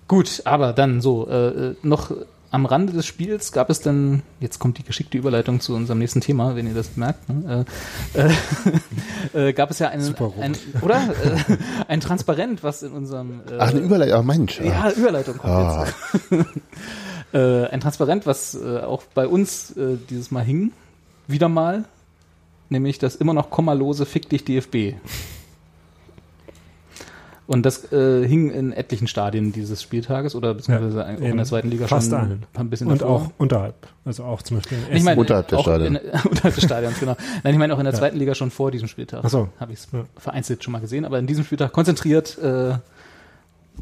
Gut, 0.08 0.42
aber 0.46 0.74
dann 0.74 1.02
so, 1.02 1.28
äh, 1.30 1.48
äh, 1.48 1.76
noch 1.84 2.12
am 2.56 2.66
Rande 2.66 2.94
des 2.94 3.06
Spiels 3.06 3.52
gab 3.52 3.70
es 3.70 3.82
dann, 3.82 4.24
jetzt 4.40 4.60
kommt 4.60 4.78
die 4.78 4.84
geschickte 4.84 5.18
Überleitung 5.18 5.60
zu 5.60 5.76
unserem 5.76 6.00
nächsten 6.00 6.22
Thema, 6.22 6.56
wenn 6.56 6.66
ihr 6.68 6.74
das 6.74 6.96
merkt, 6.96 7.28
ne? 7.28 7.66
äh, 8.14 8.22
äh, 9.34 9.50
äh, 9.50 9.54
gab 9.54 9.72
es 9.72 9.80
ja 9.80 9.90
einen, 9.90 10.16
ein, 10.40 10.56
oder? 10.82 10.96
Äh, 10.96 11.58
ein 11.90 12.00
Transparent, 12.00 12.64
was 12.64 12.82
in 12.82 12.94
unserem 12.94 13.42
äh, 13.52 13.58
Ach, 13.60 13.72
eine 13.72 13.82
Überleitung. 13.82 14.20
Ach, 14.22 14.24
Mensch. 14.24 14.62
ja, 14.62 14.90
Überleitung 14.92 15.38
kommt 15.38 15.54
Ah. 15.54 15.86
jetzt. 16.32 16.46
äh, 17.34 17.66
ein 17.68 17.82
Transparent, 17.82 18.26
was 18.26 18.56
auch 18.58 19.04
bei 19.14 19.28
uns 19.28 19.74
dieses 20.10 20.32
Mal 20.32 20.46
hing, 20.46 20.72
wieder 21.28 21.50
mal, 21.50 21.84
nämlich 22.70 23.00
das 23.00 23.18
immer 23.18 23.34
noch 23.34 23.50
kommalose 23.50 24.06
Fick 24.06 24.30
dich 24.30 24.46
DFB. 24.46 24.96
Und 27.48 27.64
das 27.64 27.92
äh, 27.92 28.28
hing 28.28 28.50
in 28.50 28.74
etlichen 28.74 29.08
Stadien 29.08 29.52
dieses 29.52 29.82
Spieltages 29.84 30.34
oder 30.36 30.56
beziehungsweise 30.56 31.06
auch 31.06 31.10
in 31.10 31.24
in 31.24 31.38
der 31.38 31.46
zweiten 31.46 31.70
Liga 31.70 31.86
fast 31.88 32.10
schon 32.10 32.20
allen. 32.20 32.44
ein 32.56 32.70
bisschen 32.72 32.88
Und 32.88 33.02
davor. 33.02 33.16
auch 33.22 33.32
unterhalb. 33.38 33.76
Also 34.04 34.24
auch 34.24 34.42
zum 34.42 34.58
Beispiel 34.58 34.80
in 34.90 34.98
Ich 34.98 35.04
meine, 35.04 35.20
Unterhalb 35.20 35.48
der 35.50 35.60
auch 35.60 35.64
Stadien. 35.64 35.96
In, 35.96 36.02
unterhalb 36.30 36.56
des 36.56 36.64
Stadions, 36.64 37.00
genau. 37.00 37.16
Nein, 37.44 37.54
ich 37.54 37.60
meine 37.60 37.74
auch 37.76 37.78
in 37.78 37.84
der 37.86 37.94
Ja. 37.94 38.00
zweiten 38.00 38.18
Liga 38.18 38.34
schon 38.34 38.50
vor 38.50 38.72
diesem 38.72 38.88
Spieltag. 38.88 39.22
Ach 39.24 39.30
so. 39.30 39.50
Habe 39.60 39.74
ich 39.74 39.80
es 39.80 39.88
Ja. 39.92 40.06
vereinzelt 40.18 40.64
schon 40.64 40.72
mal 40.72 40.80
gesehen, 40.80 41.06
aber 41.06 41.20
in 41.20 41.28
diesem 41.28 41.44
Spieltag 41.44 41.72
konzentriert, 41.72 42.38
äh, 42.40 42.74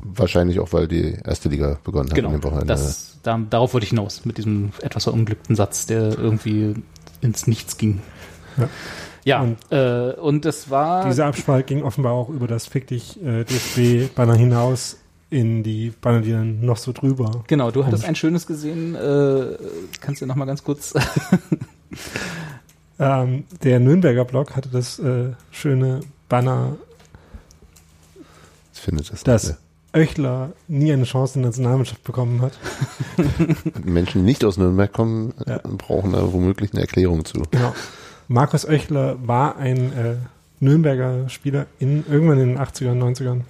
Wahrscheinlich 0.06 0.60
auch, 0.60 0.74
weil 0.74 0.88
die 0.88 1.16
erste 1.24 1.50
Liga 1.50 1.78
begonnen 1.84 2.10
hat 2.10 2.16
genau. 2.16 2.30
an 2.30 2.34
dem 2.34 2.44
Wochenende. 2.44 2.66
Das, 2.68 3.20
da, 3.24 3.40
darauf 3.50 3.74
wollte 3.74 3.84
ich 3.86 3.92
hinaus, 3.92 4.26
mit 4.26 4.38
diesem 4.40 4.72
etwas 4.82 5.04
verunglückten 5.04 5.56
Satz, 5.56 5.86
der 5.86 6.18
irgendwie 6.18 6.74
ins 7.22 7.46
Nichts 7.48 7.78
ging. 7.78 8.02
Ja. 8.58 8.68
Ja, 9.26 9.42
Und- 9.42 9.58
äh, 9.72 10.14
und 10.20 10.44
das 10.46 10.70
war 10.70 11.06
Diese 11.06 11.26
Absprache 11.26 11.64
ging 11.64 11.84
offenbar 11.84 12.12
auch 12.14 12.30
über 12.30 12.48
das 12.48 12.66
Fick 12.68 12.88
dich 12.88 13.22
äh, 13.24 13.44
DFB-Banner 13.46 14.36
hinaus 14.36 14.98
in 15.30 15.64
die 15.64 15.92
Banner, 16.02 16.22
die 16.22 16.32
dann 16.32 16.64
noch 16.66 16.78
so 16.78 16.92
drüber. 16.92 17.44
genau. 17.48 17.72
Du 17.72 17.86
hattest 17.86 18.06
ein 18.06 18.16
schönes 18.16 18.46
gesehen. 18.46 18.94
Äh, 18.96 19.58
kannst 20.02 20.22
du 20.22 20.26
noch 20.26 20.36
mal 20.36 20.46
ganz 20.46 20.64
kurz? 20.64 20.94
Ähm, 23.00 23.46
der 23.64 23.80
Nürnberger 23.80 24.24
Blog 24.24 24.56
hatte 24.56 24.70
das 24.70 25.00
äh, 25.00 25.32
schöne 25.52 26.02
Banner, 26.30 26.76
Ich 28.74 28.80
finde 28.82 29.04
das. 29.04 29.24
dass 29.24 29.58
Oechler 29.96 30.52
nie 30.68 30.94
eine 30.94 31.04
Chance 31.06 31.36
in 31.40 31.42
der 31.42 31.50
Nationalmannschaft 31.50 32.04
bekommen 32.04 32.42
hat. 32.42 32.54
Menschen, 33.84 34.22
die 34.22 34.26
nicht 34.26 34.46
aus 34.46 34.58
Nürnberg 34.58 34.92
kommen, 34.94 35.34
Ja. 35.48 35.60
brauchen 35.64 36.14
da 36.14 36.32
womöglich 36.34 36.72
eine 36.74 36.82
Erklärung 36.82 37.26
zu. 37.26 37.42
Genau. 37.52 37.74
Markus 38.28 38.66
Oechler 38.68 39.18
war 39.26 39.58
ein 39.58 39.94
äh, 39.94 40.16
Nürnberger 40.60 41.30
Spieler 41.30 41.68
in 41.80 42.06
irgendwann 42.08 42.40
in 42.40 42.50
den 42.50 42.58
80ern, 42.58 42.98
90ern. 42.98 43.42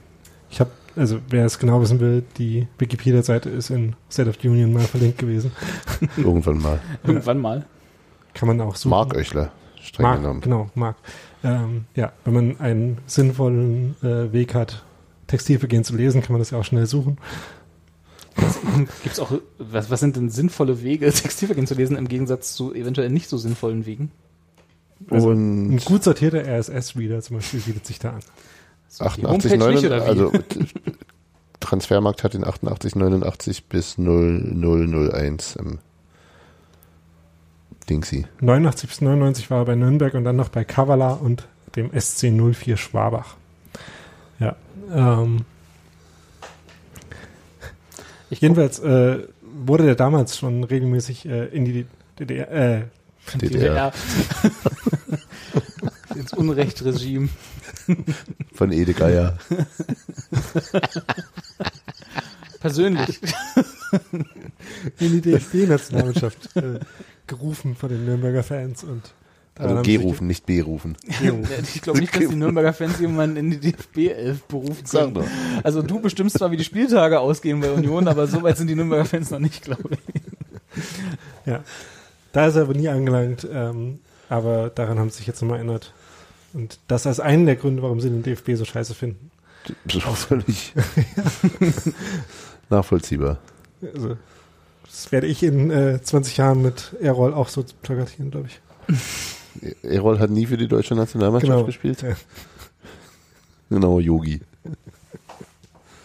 Ich 0.50 0.60
habe, 0.60 0.72
also 0.96 1.20
wer 1.30 1.46
es 1.46 1.60
genau 1.60 1.82
wissen 1.82 2.00
will, 2.00 2.24
die 2.38 2.68
Wikipedia-Seite 2.80 3.50
ist 3.50 3.70
in 3.70 3.96
State 4.10 4.30
of 4.30 4.38
the 4.42 4.50
Union 4.50 4.74
mal 4.74 4.82
verlinkt 4.82 5.20
gewesen. 5.20 5.52
Irgendwann 6.18 6.60
mal. 6.60 6.80
Irgendwann 7.06 7.40
mal. 7.40 7.66
Kann 8.34 8.48
man 8.48 8.62
auch 8.62 8.76
suchen. 8.76 8.90
Mark 8.92 9.16
Oechler, 9.16 9.52
streng 9.80 10.04
Mark, 10.04 10.22
genommen. 10.22 10.42
genau, 10.42 10.70
Mark. 10.74 10.98
Ähm, 11.44 11.86
ja, 11.96 12.12
wenn 12.26 12.34
man 12.34 12.60
einen 12.60 12.98
sinnvollen 13.06 13.96
äh, 14.02 14.32
Weg 14.32 14.56
hat, 14.56 14.84
Textilvergehen 15.28 15.84
zu 15.84 15.96
lesen, 15.96 16.22
kann 16.22 16.34
man 16.34 16.40
das 16.40 16.52
ja 16.52 16.58
auch 16.58 16.64
schnell 16.64 16.86
suchen. 16.88 17.18
Gibt's 19.04 19.20
auch 19.20 19.32
was, 19.60 19.92
was 19.92 20.00
sind 20.00 20.16
denn 20.16 20.30
sinnvolle 20.30 20.82
Wege, 20.82 21.06
Textilvergehen 21.12 21.68
zu 21.68 21.76
lesen 21.76 21.96
im 21.96 22.08
Gegensatz 22.08 22.56
zu 22.56 22.74
eventuell 22.74 23.10
nicht 23.10 23.30
so 23.30 23.38
sinnvollen 23.38 23.86
Wegen? 23.86 24.12
Also 25.10 25.30
Und 25.30 25.72
Ein 25.76 25.78
gut 25.78 26.04
sortierter 26.04 26.44
RSS-Reader 26.46 27.22
zum 27.22 27.38
Beispiel 27.38 27.60
bietet 27.62 27.86
sich 27.86 28.00
da 28.00 28.12
an. 28.12 28.20
So, 28.90 29.04
die 29.06 29.26
88, 29.26 29.52
Homepage 29.52 29.58
9, 29.66 29.74
nicht 29.76 29.86
oder 29.86 29.98
wie? 30.06 30.10
also 30.10 30.30
t- 30.30 30.66
Transfermarkt 31.60 32.24
hat 32.24 32.34
den 32.34 32.44
88, 32.46 32.96
89 32.96 33.66
bis 33.66 33.98
0001 33.98 35.56
im 35.56 35.80
Dingsy. 37.90 38.26
89 38.42 38.90
bis 38.90 39.02
99 39.02 39.50
war 39.50 39.60
er 39.60 39.66
bei 39.66 39.76
Nürnberg 39.76 40.14
und 40.14 40.24
dann 40.24 40.36
noch 40.36 40.50
bei 40.50 40.64
Kavala 40.64 41.14
und 41.14 41.48
dem 41.76 41.90
SC 42.00 42.32
04 42.32 42.78
Schwabach. 42.78 43.36
Ja. 44.40 44.56
Ähm, 44.94 45.46
ich 48.30 48.42
jedenfalls 48.42 48.80
äh, 48.80 49.20
wurde 49.42 49.86
der 49.86 49.96
damals 49.96 50.38
schon 50.38 50.64
regelmäßig 50.64 51.26
äh, 51.26 51.46
in 51.46 51.66
die 51.66 51.86
DDR, 52.20 52.52
äh, 52.52 52.84
DDR. 53.36 53.94
Ins 56.16 56.34
Unrechtregime. 56.34 57.30
Von 58.54 58.72
Ede 58.72 58.94
Geier. 58.94 59.38
Persönlich. 62.60 63.20
in 65.00 65.22
die 65.22 65.22
DFB-Nationalmannschaft 65.22 66.56
äh, 66.56 66.80
gerufen 67.28 67.76
von 67.76 67.90
den 67.90 68.06
Nürnberger 68.06 68.44
Fans 68.44 68.84
und 68.84 69.14
Also 69.58 69.82
G 69.82 69.98
rufen, 69.98 70.28
nicht 70.28 70.46
B 70.46 70.62
rufen. 70.62 70.96
ich 71.10 71.82
glaube 71.82 72.00
nicht, 72.00 72.16
dass 72.16 72.30
die 72.30 72.36
Nürnberger 72.36 72.74
Fans 72.74 73.00
jemanden 73.00 73.38
in 73.38 73.52
die 73.52 73.60
DFB 73.60 73.98
11 74.10 74.44
berufen 74.44 74.86
Sag 74.86 75.02
können. 75.02 75.14
doch. 75.16 75.28
Also 75.64 75.82
du 75.82 76.00
bestimmst 76.00 76.38
zwar, 76.38 76.52
wie 76.52 76.58
die 76.58 76.64
Spieltage 76.64 77.20
ausgehen 77.20 77.60
bei 77.60 77.72
Union, 77.72 78.08
aber 78.08 78.28
so 78.28 78.42
weit 78.44 78.58
sind 78.58 78.68
die 78.68 78.76
Nürnberger 78.76 79.06
Fans 79.06 79.30
noch 79.32 79.40
nicht, 79.40 79.64
glaube 79.64 79.90
ich. 79.92 80.22
Ja. 81.46 81.64
Da 82.34 82.48
ist 82.48 82.56
er 82.56 82.64
aber 82.64 82.74
nie 82.74 82.90
angelangt, 82.90 83.48
ähm, 83.52 84.00
aber 84.28 84.70
daran 84.70 85.00
haben 85.00 85.10
sie 85.10 85.18
sich 85.18 85.28
jetzt 85.28 85.42
nochmal 85.42 85.60
erinnert. 85.60 85.94
Und 86.54 86.80
das 86.88 87.08
als 87.08 87.20
einen 87.20 87.46
der 87.46 87.56
Gründe, 87.56 87.82
warum 87.82 88.00
sie 88.02 88.10
den 88.10 88.22
DFB 88.24 88.56
so 88.56 88.66
scheiße 88.66 88.94
finden. 88.94 89.32
Das 89.86 89.96
ist 89.98 90.06
auch 90.08 90.18
völlig 90.18 90.74
nachvollziehbar. 92.70 93.38
Also, 93.94 94.18
das 94.86 95.12
werde 95.12 95.28
ich 95.28 95.42
in 95.44 95.72
äh, 95.72 96.02
20 96.02 96.38
Jahren 96.38 96.62
mit 96.62 96.96
Errol 97.02 97.34
auch 97.34 97.48
so 97.50 97.64
plakatieren, 97.82 98.32
glaube 98.32 98.48
ich. 98.48 98.60
Erol 99.84 100.20
hat 100.20 100.30
nie 100.30 100.46
für 100.46 100.58
die 100.58 100.68
deutsche 100.68 100.96
Nationalmannschaft 100.96 101.52
Genau. 101.52 101.66
gespielt. 101.66 102.02
Ja. 102.02 102.16
Genau, 103.70 104.00
Yogi. 104.00 104.42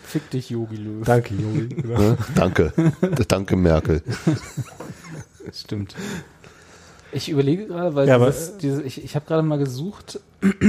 Fick 0.05 0.31
dich, 0.31 0.51
Yogi 0.51 0.77
Löw. 0.77 1.05
Danke, 1.05 1.35
Jogi. 1.35 1.69
Genau. 1.69 1.99
Ne? 1.99 2.19
Danke. 2.35 2.73
Danke, 3.29 3.57
Merkel. 3.57 4.03
Stimmt. 5.53 5.95
Ich 7.11 7.31
überlege 7.31 7.67
gerade, 7.67 7.95
weil 7.95 8.07
Ja, 8.07 8.19
dieses, 8.19 8.59
diese, 8.59 8.83
ich, 8.83 9.03
ich 9.03 9.15
habe 9.15 9.25
gerade 9.25 9.43
mal 9.43 9.57
gesucht, 9.59 10.21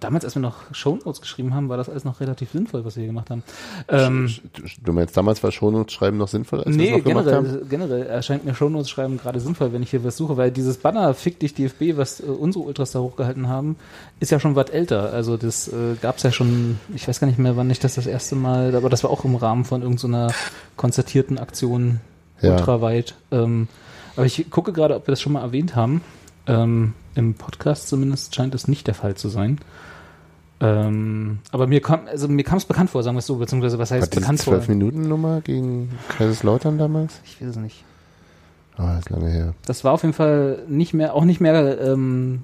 damals, 0.00 0.26
als 0.26 0.34
wir 0.34 0.42
noch 0.42 0.56
Shownotes 0.74 1.22
geschrieben 1.22 1.54
haben, 1.54 1.70
war 1.70 1.78
das 1.78 1.88
alles 1.88 2.04
noch 2.04 2.20
relativ 2.20 2.50
sinnvoll, 2.52 2.84
was 2.84 2.96
wir 2.96 3.00
hier 3.00 3.08
gemacht 3.08 3.30
haben. 3.30 3.42
Ähm, 3.88 4.30
Du 4.84 4.92
meinst, 4.92 5.16
damals 5.16 5.42
war 5.42 5.50
Shownotes 5.50 5.94
schreiben 5.94 6.18
noch 6.18 6.28
sinnvoll, 6.28 6.60
als 6.62 6.76
nee, 6.76 6.90
es 6.90 6.98
noch 6.98 7.04
gemacht 7.04 7.26
haben? 7.28 7.44
generell, 7.46 7.66
generell 7.70 8.02
erscheint 8.06 8.44
mir 8.44 8.54
Shownotes 8.54 8.90
schreiben 8.90 9.16
gerade 9.16 9.40
sinnvoll, 9.40 9.72
wenn 9.72 9.82
ich 9.82 9.88
hier 9.90 10.04
was 10.04 10.18
suche, 10.18 10.36
weil 10.36 10.50
dieses 10.50 10.76
Banner 10.76 11.14
Fick 11.14 11.38
dich 11.40 11.54
DFB, 11.54 11.96
was 11.96 12.20
äh, 12.20 12.24
unsere 12.24 12.62
Ultras 12.66 12.92
da 12.92 12.98
hochgehalten 12.98 13.48
haben, 13.48 13.76
ist 14.20 14.30
ja 14.30 14.38
schon 14.38 14.56
was 14.56 14.68
älter. 14.68 15.14
Also 15.14 15.38
das 15.38 15.66
äh, 15.68 15.94
gab's 16.02 16.22
ja 16.24 16.30
schon, 16.30 16.78
ich 16.94 17.08
weiß 17.08 17.20
gar 17.20 17.26
nicht 17.26 17.38
mehr, 17.38 17.56
wann 17.56 17.70
ich 17.70 17.78
das 17.80 17.94
das 17.94 18.06
erste 18.06 18.36
Mal, 18.36 18.74
aber 18.76 18.90
das 18.90 19.02
war 19.02 19.10
auch 19.10 19.24
im 19.24 19.34
Rahmen 19.34 19.64
von 19.64 19.80
irgendeiner 19.80 20.30
konzertierten 20.76 21.38
Aktion 21.38 22.00
Ja. 22.42 22.50
ultraweit. 22.50 23.14
Ähm, 23.32 23.66
aber 24.16 24.26
ich 24.26 24.50
gucke 24.50 24.72
gerade, 24.72 24.94
ob 24.96 25.06
wir 25.06 25.12
das 25.12 25.20
schon 25.20 25.32
mal 25.32 25.42
erwähnt 25.42 25.76
haben. 25.76 26.02
Ähm, 26.46 26.94
Im 27.14 27.34
Podcast 27.34 27.88
zumindest 27.88 28.34
scheint 28.34 28.54
es 28.54 28.68
nicht 28.68 28.86
der 28.86 28.94
Fall 28.94 29.14
zu 29.14 29.28
sein. 29.28 29.58
Ähm, 30.60 31.38
aber 31.52 31.66
mir 31.66 31.80
kam, 31.80 32.06
also 32.06 32.28
mir 32.28 32.44
kam 32.44 32.58
es 32.58 32.66
bekannt 32.66 32.90
vor, 32.90 33.02
sagen 33.02 33.16
wir 33.16 33.20
es 33.20 33.26
so, 33.26 33.36
beziehungsweise 33.36 33.78
was 33.78 33.90
heißt 33.90 34.14
bekannt 34.14 34.42
vor? 34.42 34.54
12-Minuten-Nummer 34.54 35.40
gegen 35.40 35.90
Kaiserslautern 36.16 36.76
damals? 36.76 37.20
Ich 37.24 37.40
weiß 37.40 37.50
es 37.50 37.56
nicht. 37.56 37.84
Ah, 38.76 38.98
ist 38.98 39.10
lange 39.10 39.30
her. 39.30 39.54
Das 39.66 39.84
war 39.84 39.92
auf 39.92 40.02
jeden 40.02 40.14
Fall 40.14 40.62
nicht 40.68 40.92
mehr, 40.92 41.14
auch 41.14 41.24
nicht 41.24 41.40
mehr 41.40 41.80
ähm, 41.80 42.42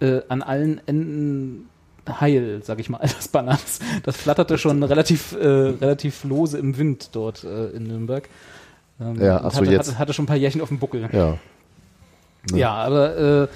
äh, 0.00 0.20
an 0.28 0.42
allen 0.42 0.80
Enden 0.86 1.68
heil, 2.08 2.60
sag 2.62 2.80
ich 2.80 2.88
mal, 2.88 2.98
das. 3.02 3.30
Das, 3.30 3.78
das 4.02 4.16
flatterte 4.16 4.58
schon 4.58 4.82
relativ, 4.82 5.32
äh, 5.32 5.46
relativ 5.46 6.24
lose 6.24 6.58
im 6.58 6.76
Wind 6.78 7.10
dort 7.12 7.44
äh, 7.44 7.68
in 7.70 7.84
Nürnberg. 7.84 8.28
Ähm, 9.00 9.20
Ja, 9.20 9.38
und 9.38 9.46
ach 9.46 9.50
so, 9.52 9.60
hatte, 9.60 9.70
jetzt. 9.70 9.88
Hatte, 9.88 9.98
hatte 9.98 10.12
schon 10.12 10.24
ein 10.24 10.28
paar 10.28 10.36
Jährchen 10.36 10.60
auf 10.60 10.68
dem 10.68 10.78
Buckel. 10.78 11.08
Ja. 11.12 11.38
Ne? 12.50 12.58
Ja, 12.58 12.72
aber 12.74 13.16
äh, 13.16 13.48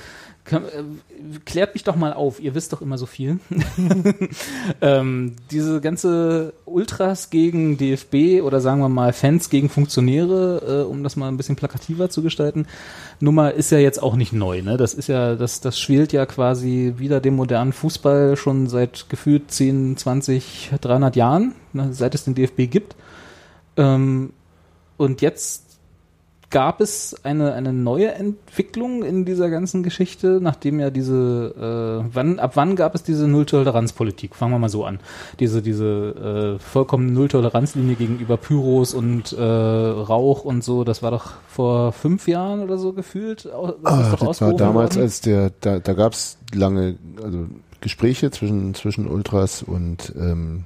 kann, 0.48 0.64
äh, 0.64 1.38
klärt 1.44 1.74
mich 1.74 1.84
doch 1.84 1.94
mal 1.94 2.12
auf, 2.12 2.40
ihr 2.40 2.54
wisst 2.54 2.72
doch 2.72 2.80
immer 2.80 2.96
so 2.96 3.06
viel. 3.06 3.38
ähm, 4.80 5.36
diese 5.50 5.80
ganze 5.80 6.54
Ultras 6.64 7.30
gegen 7.30 7.76
DFB 7.76 8.42
oder 8.42 8.60
sagen 8.60 8.80
wir 8.80 8.88
mal 8.88 9.12
Fans 9.12 9.50
gegen 9.50 9.68
Funktionäre, 9.68 10.84
äh, 10.86 10.90
um 10.90 11.02
das 11.02 11.16
mal 11.16 11.28
ein 11.28 11.36
bisschen 11.36 11.56
plakativer 11.56 12.08
zu 12.08 12.22
gestalten, 12.22 12.66
Nummer 13.20 13.52
ist 13.52 13.70
ja 13.70 13.78
jetzt 13.78 14.02
auch 14.02 14.16
nicht 14.16 14.32
neu. 14.32 14.62
Ne? 14.62 14.76
Das 14.76 14.94
ist 14.94 15.08
ja, 15.08 15.34
das, 15.34 15.60
das 15.60 15.78
schwelt 15.78 16.12
ja 16.12 16.24
quasi 16.24 16.94
wieder 16.96 17.20
dem 17.20 17.36
modernen 17.36 17.72
Fußball 17.72 18.36
schon 18.36 18.68
seit 18.68 19.10
gefühlt 19.10 19.50
10, 19.50 19.96
20, 19.98 20.70
300 20.80 21.14
Jahren, 21.14 21.54
ne, 21.72 21.92
seit 21.92 22.14
es 22.14 22.24
den 22.24 22.34
DFB 22.34 22.70
gibt. 22.70 22.96
Ähm, 23.76 24.30
und 24.98 25.22
jetzt 25.22 25.68
gab 26.50 26.80
es 26.80 27.14
eine, 27.24 27.52
eine 27.52 27.72
neue 27.72 28.12
Entwicklung 28.12 29.02
in 29.02 29.24
dieser 29.24 29.50
ganzen 29.50 29.82
Geschichte, 29.82 30.38
nachdem 30.40 30.80
ja 30.80 30.90
diese, 30.90 32.02
äh, 32.04 32.10
wann, 32.14 32.38
ab 32.38 32.52
wann 32.54 32.74
gab 32.74 32.94
es 32.94 33.02
diese 33.02 33.28
Nulltoleranzpolitik? 33.28 34.34
Fangen 34.34 34.52
wir 34.52 34.58
mal 34.58 34.68
so 34.68 34.84
an. 34.84 35.00
Diese, 35.40 35.60
diese 35.60 36.56
äh, 36.56 36.58
vollkommene 36.58 37.12
Nulltoleranzlinie 37.12 37.96
gegenüber 37.96 38.36
Pyros 38.38 38.94
und 38.94 39.32
äh, 39.32 39.42
Rauch 39.42 40.44
und 40.44 40.64
so, 40.64 40.84
das 40.84 41.02
war 41.02 41.10
doch 41.10 41.32
vor 41.48 41.92
fünf 41.92 42.26
Jahren 42.28 42.60
oder 42.60 42.78
so 42.78 42.92
gefühlt. 42.92 43.44
Das, 43.44 43.74
ah, 43.84 44.16
das 44.18 44.40
war 44.40 44.54
damals, 44.54 44.94
worden? 44.94 45.02
als 45.02 45.20
der, 45.20 45.52
da, 45.60 45.80
da 45.80 45.92
gab 45.92 46.14
es 46.14 46.38
lange, 46.54 46.96
also 47.22 47.46
Gespräche 47.80 48.30
zwischen, 48.30 48.74
zwischen 48.74 49.06
Ultras 49.06 49.62
und 49.62 50.14
ähm, 50.18 50.64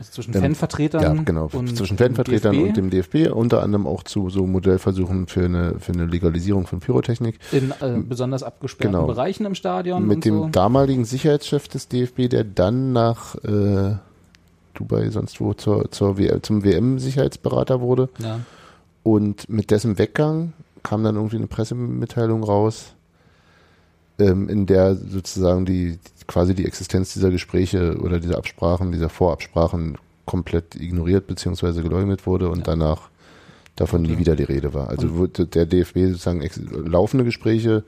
also 0.00 0.12
zwischen 0.12 0.34
ähm, 0.34 0.40
Fanvertretern 0.40 1.02
ja, 1.02 1.22
genau, 1.22 1.50
und 1.52 1.76
zwischen 1.76 1.98
Fanvertretern 1.98 2.54
DFB. 2.54 2.68
und 2.68 2.76
dem 2.78 2.90
DFB, 2.90 3.30
unter 3.30 3.62
anderem 3.62 3.86
auch 3.86 4.02
zu 4.02 4.30
so 4.30 4.46
Modellversuchen 4.46 5.26
für 5.26 5.44
eine, 5.44 5.78
für 5.78 5.92
eine 5.92 6.06
Legalisierung 6.06 6.66
von 6.66 6.80
Pyrotechnik. 6.80 7.38
In 7.52 7.70
äh, 7.80 8.00
besonders 8.00 8.42
abgesperrten 8.42 8.94
genau. 8.94 9.06
Bereichen 9.06 9.44
im 9.44 9.54
Stadion. 9.54 10.06
Mit 10.06 10.24
dem 10.24 10.38
so. 10.38 10.48
damaligen 10.48 11.04
Sicherheitschef 11.04 11.68
des 11.68 11.88
DFB, 11.88 12.30
der 12.30 12.44
dann 12.44 12.94
nach 12.94 13.34
äh, 13.44 13.96
Dubai, 14.72 15.10
sonst 15.10 15.38
wo, 15.38 15.52
zur, 15.52 15.90
zur 15.90 16.16
WM, 16.16 16.42
zum 16.42 16.64
WM-Sicherheitsberater 16.64 17.82
wurde. 17.82 18.08
Ja. 18.20 18.40
Und 19.02 19.50
mit 19.50 19.70
dessen 19.70 19.98
Weggang 19.98 20.54
kam 20.82 21.04
dann 21.04 21.16
irgendwie 21.16 21.36
eine 21.36 21.46
Pressemitteilung 21.46 22.42
raus, 22.42 22.94
ähm, 24.18 24.48
in 24.48 24.64
der 24.64 24.94
sozusagen 24.94 25.66
die, 25.66 25.98
quasi 26.30 26.54
die 26.54 26.64
Existenz 26.64 27.12
dieser 27.12 27.30
Gespräche 27.30 27.98
oder 27.98 28.20
dieser 28.20 28.38
Absprachen, 28.38 28.92
dieser 28.92 29.08
Vorabsprachen 29.08 29.98
komplett 30.26 30.76
ignoriert 30.76 31.26
bzw. 31.26 31.82
geleugnet 31.82 32.24
wurde 32.24 32.48
und 32.48 32.58
ja. 32.58 32.64
danach 32.64 33.08
davon 33.74 34.02
okay. 34.02 34.12
nie 34.12 34.18
wieder 34.18 34.36
die 34.36 34.44
Rede 34.44 34.72
war. 34.72 34.90
Also 34.90 35.16
wurde 35.16 35.46
der 35.46 35.66
DFB 35.66 36.12
sozusagen 36.12 36.48
laufende 36.86 37.24
Gespräche, 37.24 37.82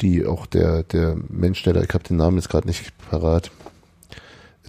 die 0.00 0.26
auch 0.26 0.46
der, 0.46 0.82
der 0.82 1.16
Mensch, 1.28 1.62
der 1.62 1.74
da, 1.74 1.82
ich 1.82 1.94
habe 1.94 2.02
den 2.02 2.16
Namen 2.16 2.38
jetzt 2.38 2.48
gerade 2.48 2.66
nicht 2.66 2.92
parat, 3.08 3.52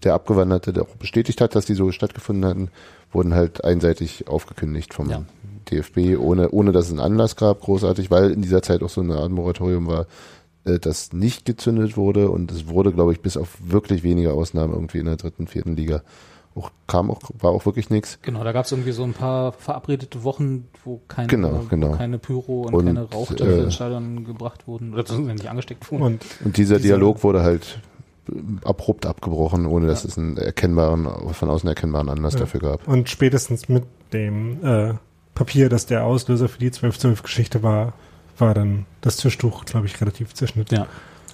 der 0.04 0.14
Abgewanderte, 0.14 0.72
der 0.72 0.84
auch 0.84 0.96
bestätigt 0.96 1.42
hat, 1.42 1.56
dass 1.56 1.66
die 1.66 1.74
so 1.74 1.92
stattgefunden 1.92 2.46
hatten, 2.46 2.70
wurden 3.12 3.34
halt 3.34 3.64
einseitig 3.64 4.28
aufgekündigt 4.28 4.94
vom 4.94 5.10
ja. 5.10 5.24
DFB, 5.72 6.20
ohne, 6.20 6.52
ohne 6.52 6.72
dass 6.72 6.86
es 6.86 6.92
einen 6.92 7.00
Anlass 7.00 7.36
gab, 7.36 7.62
großartig, 7.62 8.12
weil 8.12 8.30
in 8.30 8.44
dieser 8.44 8.62
Zeit 8.62 8.84
auch 8.84 8.90
so 8.90 9.02
eine 9.02 9.16
Art 9.16 9.32
Moratorium 9.32 9.88
war, 9.88 10.06
äh, 10.70 10.80
das 10.80 11.14
nicht 11.14 11.46
gezündet 11.46 11.98
wurde 11.98 12.30
und 12.30 12.52
es 12.52 12.68
wurde, 12.68 12.92
glaube 12.92 13.14
ich, 13.14 13.22
bis 13.22 13.38
auf 13.38 13.58
wirklich 13.64 14.04
wenige 14.04 14.34
Ausnahmen 14.34 14.74
irgendwie 14.74 15.00
in 15.00 15.06
der 15.06 15.18
dritten, 15.18 15.48
vierten 15.48 15.76
Liga 15.76 16.02
auch, 16.56 16.72
kam 16.88 17.12
auch, 17.12 17.22
war 17.40 17.52
auch 17.52 17.66
wirklich 17.66 17.90
nichts. 17.90 18.20
Genau, 18.22 18.44
da 18.44 18.52
gab 18.52 18.66
es 18.66 18.72
irgendwie 18.72 18.92
so 18.92 19.04
ein 19.04 19.14
paar 19.14 19.52
verabredete 19.54 20.24
Wochen, 20.24 20.68
wo 20.84 21.00
keine, 21.08 21.28
genau, 21.28 21.66
genau. 21.70 21.92
keine 21.92 22.18
Pyro 22.18 22.64
und, 22.64 22.74
und 22.74 22.86
keine 22.86 23.04
Rauchtöpfe 23.04 23.60
äh, 23.60 23.64
ins 23.64 23.76
Stadion 23.76 24.26
gebracht 24.26 24.68
wurden 24.68 24.94
oder 24.94 25.18
nicht 25.18 25.48
angesteckt 25.48 25.90
wurden. 25.92 26.04
Und, 26.04 26.26
und 26.44 26.58
dieser, 26.58 26.78
dieser 26.78 26.96
Dialog 26.96 27.24
wurde 27.24 27.44
halt 27.44 27.80
abrupt 28.64 29.06
abgebrochen, 29.06 29.66
ohne 29.66 29.88
dass 29.88 30.04
ja. 30.04 30.10
es 30.10 30.18
einen 30.18 30.38
erkennbaren, 30.38 31.08
von 31.34 31.50
außen 31.50 31.68
erkennbaren 31.68 32.10
Anlass 32.10 32.34
ja. 32.34 32.42
dafür 32.42 32.60
gab. 32.60 32.88
Und 32.88 33.10
spätestens 33.10 33.70
mit 33.70 33.86
dem 34.14 34.64
äh, 34.64 34.94
Papier, 35.34 35.70
das 35.70 35.86
der 35.86 36.04
Auslöser 36.04 36.50
für 36.50 36.60
die 36.60 36.70
12-12-Geschichte 36.70 37.64
war, 37.64 37.94
war 38.42 38.54
dann 38.54 38.86
das 39.02 39.18
Tischtuch, 39.18 39.66
glaube 39.66 39.88
ich, 39.88 40.00
relativ 40.02 40.34
zerschnitten. 40.34 40.76
Ja. 40.76 40.88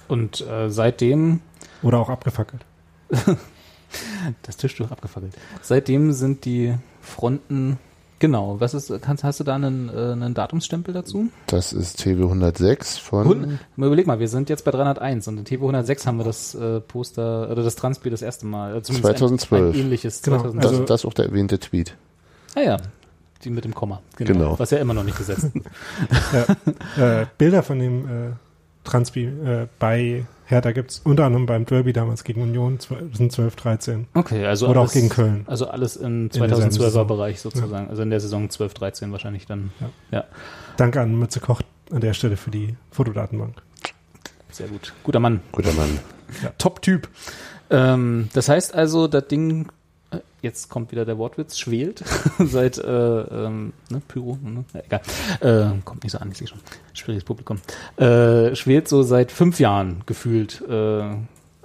Und 0.08 0.46
äh, 0.46 0.70
seitdem. 0.70 1.40
Oder 1.82 1.98
auch 1.98 2.08
abgefackelt. 2.08 2.64
das 4.42 4.56
Tischtuch 4.56 4.90
abgefackelt. 4.90 5.34
Seitdem 5.62 6.12
sind 6.12 6.44
die 6.44 6.74
Fronten. 7.00 7.78
Genau, 8.18 8.60
was 8.60 8.72
ist, 8.72 8.90
kannst, 9.02 9.24
hast 9.24 9.40
du 9.40 9.44
da 9.44 9.56
einen, 9.56 9.90
äh, 9.90 10.12
einen 10.12 10.32
Datumsstempel 10.32 10.94
dazu? 10.94 11.28
Das 11.48 11.74
ist 11.74 11.98
TW 11.98 12.22
106 12.22 12.96
von. 12.96 13.26
Und, 13.26 13.58
überleg 13.76 14.06
mal, 14.06 14.18
wir 14.18 14.28
sind 14.28 14.48
jetzt 14.48 14.64
bei 14.64 14.70
301 14.70 15.28
und 15.28 15.38
in 15.38 15.44
TW 15.44 15.56
106 15.56 16.06
haben 16.06 16.16
wir 16.16 16.24
das 16.24 16.54
äh, 16.54 16.80
Poster 16.80 17.50
oder 17.50 17.62
das 17.62 17.76
Transbier 17.76 18.10
das 18.10 18.22
erste 18.22 18.46
Mal. 18.46 18.76
Äh, 18.76 18.82
2012. 18.82 19.50
Ein, 19.52 19.68
ein 19.68 19.80
ähnliches. 19.84 20.22
Genau, 20.22 20.38
2012. 20.38 20.64
Also, 20.64 20.80
das, 20.80 20.88
das 20.88 21.00
ist 21.02 21.04
auch 21.04 21.14
der 21.14 21.26
erwähnte 21.26 21.58
Tweet. 21.58 21.94
Ah 22.54 22.62
ja, 22.62 22.76
die 23.44 23.50
mit 23.50 23.64
dem 23.64 23.74
Komma. 23.74 24.02
Genau. 24.16 24.32
genau. 24.32 24.58
Was 24.58 24.70
ja 24.70 24.78
immer 24.78 24.94
noch 24.94 25.04
nicht 25.04 25.18
gesetzt 25.18 25.50
ja, 26.96 27.20
äh, 27.20 27.26
Bilder 27.38 27.62
von 27.62 27.78
dem 27.78 28.06
äh, 28.06 28.32
Transpi 28.84 29.24
äh, 29.24 29.66
bei 29.78 30.24
Hertha 30.46 30.70
gibt 30.70 30.92
es 30.92 30.98
unter 31.00 31.24
anderem 31.24 31.46
beim 31.46 31.66
Derby 31.66 31.92
damals 31.92 32.22
gegen 32.22 32.40
Union, 32.40 32.78
sind 33.12 33.32
12, 33.32 33.56
13. 33.56 34.06
Okay, 34.14 34.46
also 34.46 34.68
Oder 34.68 34.80
alles, 34.80 34.90
auch 34.90 34.94
gegen 34.94 35.08
Köln. 35.08 35.44
Also 35.48 35.66
alles 35.66 35.96
im 35.96 36.30
2012er 36.30 37.04
Bereich 37.04 37.40
sozusagen. 37.40 37.86
Ja. 37.86 37.90
Also 37.90 38.02
in 38.02 38.10
der 38.10 38.20
Saison 38.20 38.48
12, 38.48 38.74
13 38.74 39.12
wahrscheinlich 39.12 39.46
dann. 39.46 39.72
Ja. 39.80 40.18
ja. 40.18 40.24
Danke 40.76 41.00
an 41.00 41.18
Mütze 41.18 41.40
Koch 41.40 41.62
an 41.90 42.00
der 42.00 42.14
Stelle 42.14 42.36
für 42.36 42.50
die 42.50 42.76
Fotodatenbank. 42.92 43.60
Sehr 44.52 44.68
gut. 44.68 44.92
Guter 45.02 45.18
Mann. 45.20 45.40
Guter 45.50 45.72
Mann. 45.72 45.98
Ja. 46.42 46.50
Top-Typ. 46.58 47.08
Ähm, 47.70 48.28
das 48.32 48.48
heißt 48.48 48.74
also, 48.74 49.08
das 49.08 49.26
Ding 49.26 49.68
jetzt 50.42 50.68
kommt 50.68 50.92
wieder 50.92 51.04
der 51.04 51.18
Wortwitz, 51.18 51.58
schwelt 51.58 52.04
seit 52.38 52.78
äh, 52.78 52.82
ähm, 52.86 53.72
ne, 53.90 54.02
Pyro, 54.06 54.38
ne? 54.42 54.64
Ja, 54.74 54.80
egal, 54.84 55.00
äh, 55.40 55.78
kommt 55.84 56.02
nicht 56.02 56.12
so 56.12 56.18
an, 56.18 56.30
ich 56.30 56.38
sehe 56.38 56.46
schon, 56.46 56.60
schwieriges 56.92 57.24
Publikum, 57.24 57.58
äh, 57.96 58.54
schwelt 58.54 58.88
so 58.88 59.02
seit 59.02 59.32
fünf 59.32 59.60
Jahren 59.60 60.02
gefühlt. 60.06 60.62
Äh, 60.68 61.04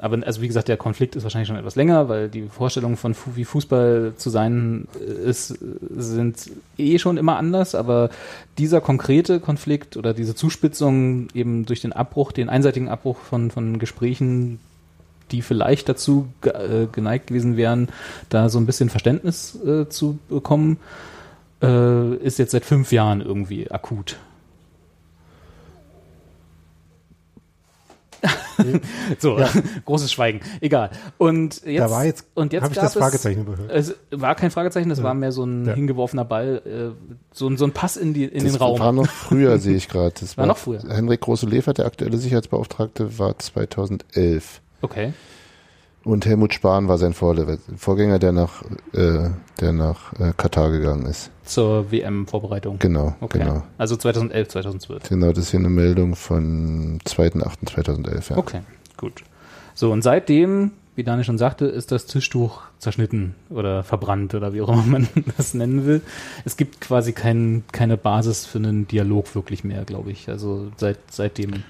aber 0.01 0.25
also 0.25 0.41
wie 0.41 0.47
gesagt, 0.47 0.67
der 0.67 0.77
Konflikt 0.77 1.15
ist 1.15 1.21
wahrscheinlich 1.21 1.47
schon 1.47 1.57
etwas 1.57 1.75
länger, 1.75 2.09
weil 2.09 2.27
die 2.27 2.47
Vorstellungen 2.47 2.97
von 2.97 3.15
wie 3.35 3.45
Fußball 3.45 4.13
zu 4.17 4.31
sein 4.31 4.87
ist, 5.23 5.49
sind 5.95 6.49
eh 6.79 6.97
schon 6.97 7.17
immer 7.17 7.37
anders, 7.37 7.75
aber 7.75 8.09
dieser 8.57 8.81
konkrete 8.81 9.39
Konflikt 9.39 9.97
oder 9.97 10.15
diese 10.15 10.33
Zuspitzung 10.33 11.27
eben 11.35 11.67
durch 11.67 11.81
den 11.81 11.93
Abbruch, 11.93 12.31
den 12.31 12.49
einseitigen 12.49 12.89
Abbruch 12.89 13.19
von, 13.19 13.51
von 13.51 13.77
Gesprächen 13.77 14.59
die 15.31 15.41
vielleicht 15.41 15.89
dazu 15.89 16.27
äh, 16.43 16.87
geneigt 16.91 17.27
gewesen 17.27 17.57
wären, 17.57 17.89
da 18.29 18.49
so 18.49 18.59
ein 18.59 18.65
bisschen 18.65 18.89
Verständnis 18.89 19.57
äh, 19.63 19.87
zu 19.89 20.19
bekommen, 20.29 20.77
äh, 21.61 22.15
ist 22.15 22.39
jetzt 22.39 22.51
seit 22.51 22.65
fünf 22.65 22.91
Jahren 22.91 23.21
irgendwie 23.21 23.69
akut. 23.71 24.17
so, 29.19 29.39
ja. 29.39 29.49
großes 29.85 30.11
Schweigen. 30.11 30.41
Egal. 30.59 30.91
Und 31.17 31.63
jetzt, 31.65 31.79
da 31.79 31.89
war 31.89 32.05
jetzt, 32.05 32.25
und 32.33 32.53
jetzt 32.53 32.63
habe 32.63 32.73
ich 32.73 32.79
das 32.79 32.93
Fragezeichen 32.93 33.41
überhört. 33.41 33.71
Es 33.71 33.95
war 34.11 34.35
kein 34.35 34.51
Fragezeichen, 34.51 34.91
es 34.91 34.99
ja. 34.99 35.03
war 35.03 35.13
mehr 35.13 35.31
so 35.31 35.43
ein 35.43 35.65
ja. 35.65 35.73
hingeworfener 35.73 36.25
Ball, 36.25 36.61
äh, 36.65 37.15
so, 37.31 37.55
so 37.55 37.65
ein 37.65 37.71
Pass 37.71 37.97
in, 37.97 38.13
die, 38.13 38.25
in 38.25 38.43
das 38.43 38.53
den 38.53 38.55
Raum. 38.55 38.77
Das 38.77 38.85
war 38.85 38.91
noch 38.91 39.07
früher, 39.09 39.57
sehe 39.57 39.75
ich 39.75 39.89
gerade. 39.89 40.13
Das 40.19 40.37
war, 40.37 40.43
war 40.43 40.47
noch 40.47 40.57
früher. 40.57 40.81
Henrik 40.87 41.21
Große-Lefert, 41.21 41.79
der 41.79 41.85
aktuelle 41.85 42.17
Sicherheitsbeauftragte, 42.17 43.17
war 43.17 43.37
2011. 43.37 44.61
Okay. 44.81 45.13
Und 46.03 46.25
Helmut 46.25 46.53
Spahn 46.53 46.87
war 46.87 46.97
sein 46.97 47.13
Vorgänger, 47.13 48.17
der 48.17 48.31
nach, 48.31 48.63
äh, 48.93 49.29
der 49.59 49.71
nach 49.71 50.13
äh, 50.19 50.33
Katar 50.35 50.71
gegangen 50.71 51.05
ist. 51.05 51.29
Zur 51.45 51.91
WM-Vorbereitung. 51.91 52.79
Genau, 52.79 53.15
okay. 53.21 53.39
genau. 53.39 53.63
Also 53.77 53.95
2011, 53.95 54.47
2012. 54.47 55.09
Genau, 55.09 55.27
das 55.29 55.45
ist 55.45 55.51
hier 55.51 55.59
eine 55.59 55.69
Meldung 55.69 56.15
von 56.15 56.99
2.8.2011. 57.05 58.31
Ja. 58.31 58.37
Okay, 58.37 58.61
gut. 58.97 59.23
So, 59.75 59.91
und 59.91 60.01
seitdem, 60.01 60.71
wie 60.95 61.03
Dani 61.03 61.23
schon 61.23 61.37
sagte, 61.37 61.65
ist 61.65 61.91
das 61.91 62.07
Tischtuch 62.07 62.61
zerschnitten 62.79 63.35
oder 63.51 63.83
verbrannt 63.83 64.33
oder 64.33 64.53
wie 64.53 64.61
auch 64.61 64.69
immer 64.69 64.83
man 64.83 65.07
das 65.37 65.53
nennen 65.53 65.85
will. 65.85 66.01
Es 66.45 66.57
gibt 66.57 66.81
quasi 66.81 67.13
kein, 67.13 67.63
keine 67.71 67.95
Basis 67.95 68.47
für 68.47 68.57
einen 68.57 68.87
Dialog 68.87 69.35
wirklich 69.35 69.63
mehr, 69.63 69.85
glaube 69.85 70.09
ich. 70.11 70.29
Also 70.29 70.71
seit, 70.77 70.97
seitdem 71.11 71.63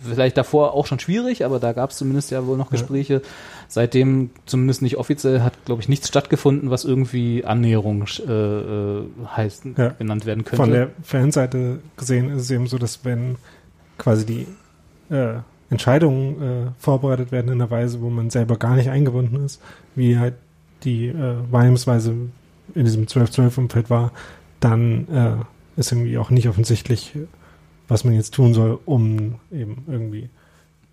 vielleicht 0.00 0.36
davor 0.36 0.74
auch 0.74 0.86
schon 0.86 0.98
schwierig, 1.00 1.44
aber 1.44 1.58
da 1.58 1.72
gab 1.72 1.90
es 1.90 1.96
zumindest 1.96 2.30
ja 2.30 2.46
wohl 2.46 2.56
noch 2.56 2.70
Gespräche. 2.70 3.14
Ja. 3.14 3.20
Seitdem 3.68 4.30
zumindest 4.46 4.82
nicht 4.82 4.96
offiziell 4.96 5.40
hat, 5.40 5.52
glaube 5.64 5.82
ich, 5.82 5.88
nichts 5.88 6.08
stattgefunden, 6.08 6.70
was 6.70 6.84
irgendwie 6.84 7.44
Annäherung 7.44 8.04
äh, 8.26 8.32
äh, 8.32 9.02
heißt, 9.36 9.64
ja. 9.76 9.88
genannt 9.90 10.26
werden 10.26 10.44
könnte. 10.44 10.56
Von 10.62 10.70
der 10.70 10.90
Fanseite 11.02 11.80
gesehen 11.96 12.30
ist 12.30 12.42
es 12.42 12.50
eben 12.50 12.66
so, 12.66 12.78
dass 12.78 13.04
wenn 13.04 13.36
quasi 13.98 14.26
die 14.26 14.46
äh, 15.14 15.40
Entscheidungen 15.70 16.42
äh, 16.42 16.70
vorbereitet 16.78 17.32
werden 17.32 17.48
in 17.48 17.54
einer 17.60 17.70
Weise, 17.70 18.00
wo 18.00 18.10
man 18.10 18.30
selber 18.30 18.56
gar 18.56 18.76
nicht 18.76 18.90
eingebunden 18.90 19.44
ist, 19.44 19.60
wie 19.94 20.18
halt 20.18 20.34
die 20.84 21.08
äh, 21.08 21.36
Wahrnehmungsweise 21.50 22.14
in 22.74 22.84
diesem 22.84 23.04
12-12-Umfeld 23.06 23.90
war, 23.90 24.12
dann 24.60 25.08
äh, 25.08 25.80
ist 25.80 25.92
irgendwie 25.92 26.18
auch 26.18 26.30
nicht 26.30 26.48
offensichtlich, 26.48 27.12
was 27.88 28.04
man 28.04 28.14
jetzt 28.14 28.34
tun 28.34 28.54
soll, 28.54 28.78
um 28.84 29.36
eben 29.50 29.84
irgendwie 29.86 30.30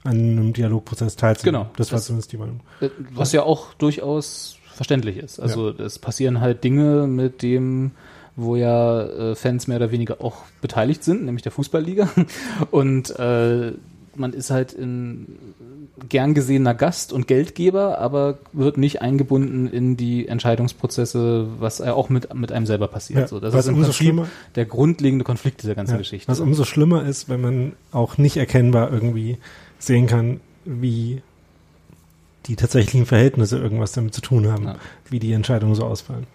an 0.04 0.18
einem 0.18 0.54
Dialogprozess 0.54 1.16
teilzunehmen. 1.16 1.64
Genau. 1.64 1.72
Das 1.78 1.92
war 1.92 1.98
das, 1.98 2.06
zumindest 2.06 2.32
die 2.32 2.38
Meinung. 2.38 2.62
Äh, 2.80 2.90
was 3.12 3.32
ja 3.32 3.44
auch 3.44 3.74
durchaus 3.76 4.58
verständlich 4.74 5.18
ist. 5.18 5.40
Also 5.40 5.72
ja. 5.72 5.86
es 5.86 6.00
passieren 6.00 6.42
halt 6.42 6.64
Dinge 6.64 7.08
mit 7.08 7.44
dem, 7.44 7.92
wo 8.36 8.56
ja 8.56 9.04
äh, 9.04 9.36
Fans 9.36 9.68
mehr 9.68 9.78
oder 9.78 9.92
weniger 9.92 10.22
auch 10.22 10.44
beteiligt 10.62 11.04
sind, 11.04 11.26
nämlich 11.26 11.44
der 11.44 11.52
Fußballliga. 11.52 12.10
Und 12.72 13.12
äh, 13.20 13.74
man 14.16 14.34
ist 14.34 14.52
halt 14.52 14.74
ein 14.78 15.26
gern 16.10 16.34
gesehener 16.34 16.74
Gast 16.74 17.14
und 17.14 17.28
Geldgeber, 17.28 17.98
aber 18.00 18.40
wird 18.54 18.78
nicht 18.78 19.02
eingebunden 19.02 19.68
in 19.68 19.96
die 19.98 20.28
Entscheidungsprozesse, 20.28 21.48
was 21.60 21.80
ja 21.80 21.94
auch 21.94 22.10
mit, 22.10 22.34
mit 22.34 22.52
einem 22.52 22.66
selber 22.66 22.88
passiert. 22.88 23.20
Ja, 23.22 23.28
so, 23.28 23.40
das 23.40 23.54
ist 23.54 23.68
im 23.68 23.76
umso 23.76 23.86
Prinzip 23.88 24.08
schlimmer- 24.08 24.28
der 24.56 24.66
grundlegende 24.66 25.24
Konflikt 25.24 25.64
dieser 25.64 25.76
ganzen 25.76 25.94
Ja, 25.94 25.98
Geschichte. 26.00 26.28
Was 26.28 26.40
umso 26.40 26.66
schlimmer 26.66 27.04
ist, 27.06 27.30
wenn 27.30 27.42
man 27.42 27.72
auch 27.92 28.18
nicht 28.18 28.38
erkennbar 28.38 28.92
irgendwie 28.92 29.38
sehen 29.80 30.08
kann, 30.08 30.42
wie 30.66 31.22
die 32.48 32.56
tatsächlichen 32.56 33.06
Verhältnisse 33.06 33.58
irgendwas 33.60 33.92
damit 33.92 34.14
zu 34.14 34.22
tun 34.22 34.52
haben, 34.52 34.64
Ja. 34.66 34.76
wie 35.10 35.20
die 35.20 35.32
Entscheidungen 35.32 35.76
so 35.76 35.86
ausfallen. 35.86 36.26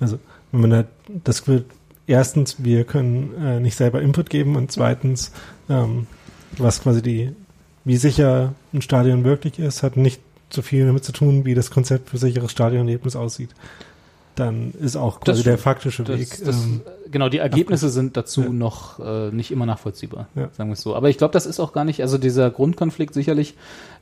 Also 0.00 0.18
wenn 0.52 0.60
man 0.62 0.70
da 0.70 0.84
das 1.24 1.40
Gefühl, 1.44 1.64
erstens, 2.06 2.56
wir 2.64 2.84
können 2.84 3.34
äh, 3.40 3.60
nicht 3.60 3.76
selber 3.76 4.00
Input 4.02 4.30
geben 4.30 4.56
und 4.56 4.72
zweitens, 4.72 5.32
ähm, 5.68 6.06
was 6.58 6.82
quasi 6.82 7.02
die, 7.02 7.32
wie 7.84 7.96
sicher 7.96 8.52
ein 8.72 8.82
Stadion 8.82 9.24
wirklich 9.24 9.58
ist, 9.58 9.82
hat 9.82 9.96
nicht 9.96 10.20
so 10.50 10.62
viel 10.62 10.86
damit 10.86 11.04
zu 11.04 11.12
tun, 11.12 11.44
wie 11.44 11.54
das 11.54 11.70
Konzept 11.70 12.10
für 12.10 12.18
sicheres 12.18 12.50
Stadionerlebnis 12.50 13.16
aussieht. 13.16 13.50
Dann 14.36 14.72
ist 14.80 14.96
auch 14.96 15.20
quasi 15.20 15.38
Das- 15.38 15.44
der 15.44 15.58
faktische 15.58 16.02
Das, 16.02 16.18
Weg. 16.18 16.28
das, 16.44 16.64
ähm, 16.64 16.80
genau, 17.10 17.28
die 17.28 17.38
Ergebnisse 17.38 17.88
sind 17.90 18.16
dazu 18.16 18.42
Ja. 18.42 18.48
noch 18.48 18.98
äh, 19.00 19.30
nicht 19.32 19.50
immer 19.50 19.66
nachvollziehbar, 19.66 20.28
Ja. 20.34 20.48
sagen 20.56 20.70
wir 20.70 20.74
es 20.74 20.80
so. 20.82 20.94
Aber 20.94 21.08
ich 21.10 21.18
glaube, 21.18 21.32
das 21.32 21.46
ist 21.46 21.60
auch 21.60 21.72
gar 21.72 21.84
nicht, 21.84 22.00
also 22.00 22.16
dieser 22.16 22.50
Grundkonflikt 22.50 23.12
sicherlich 23.14 23.54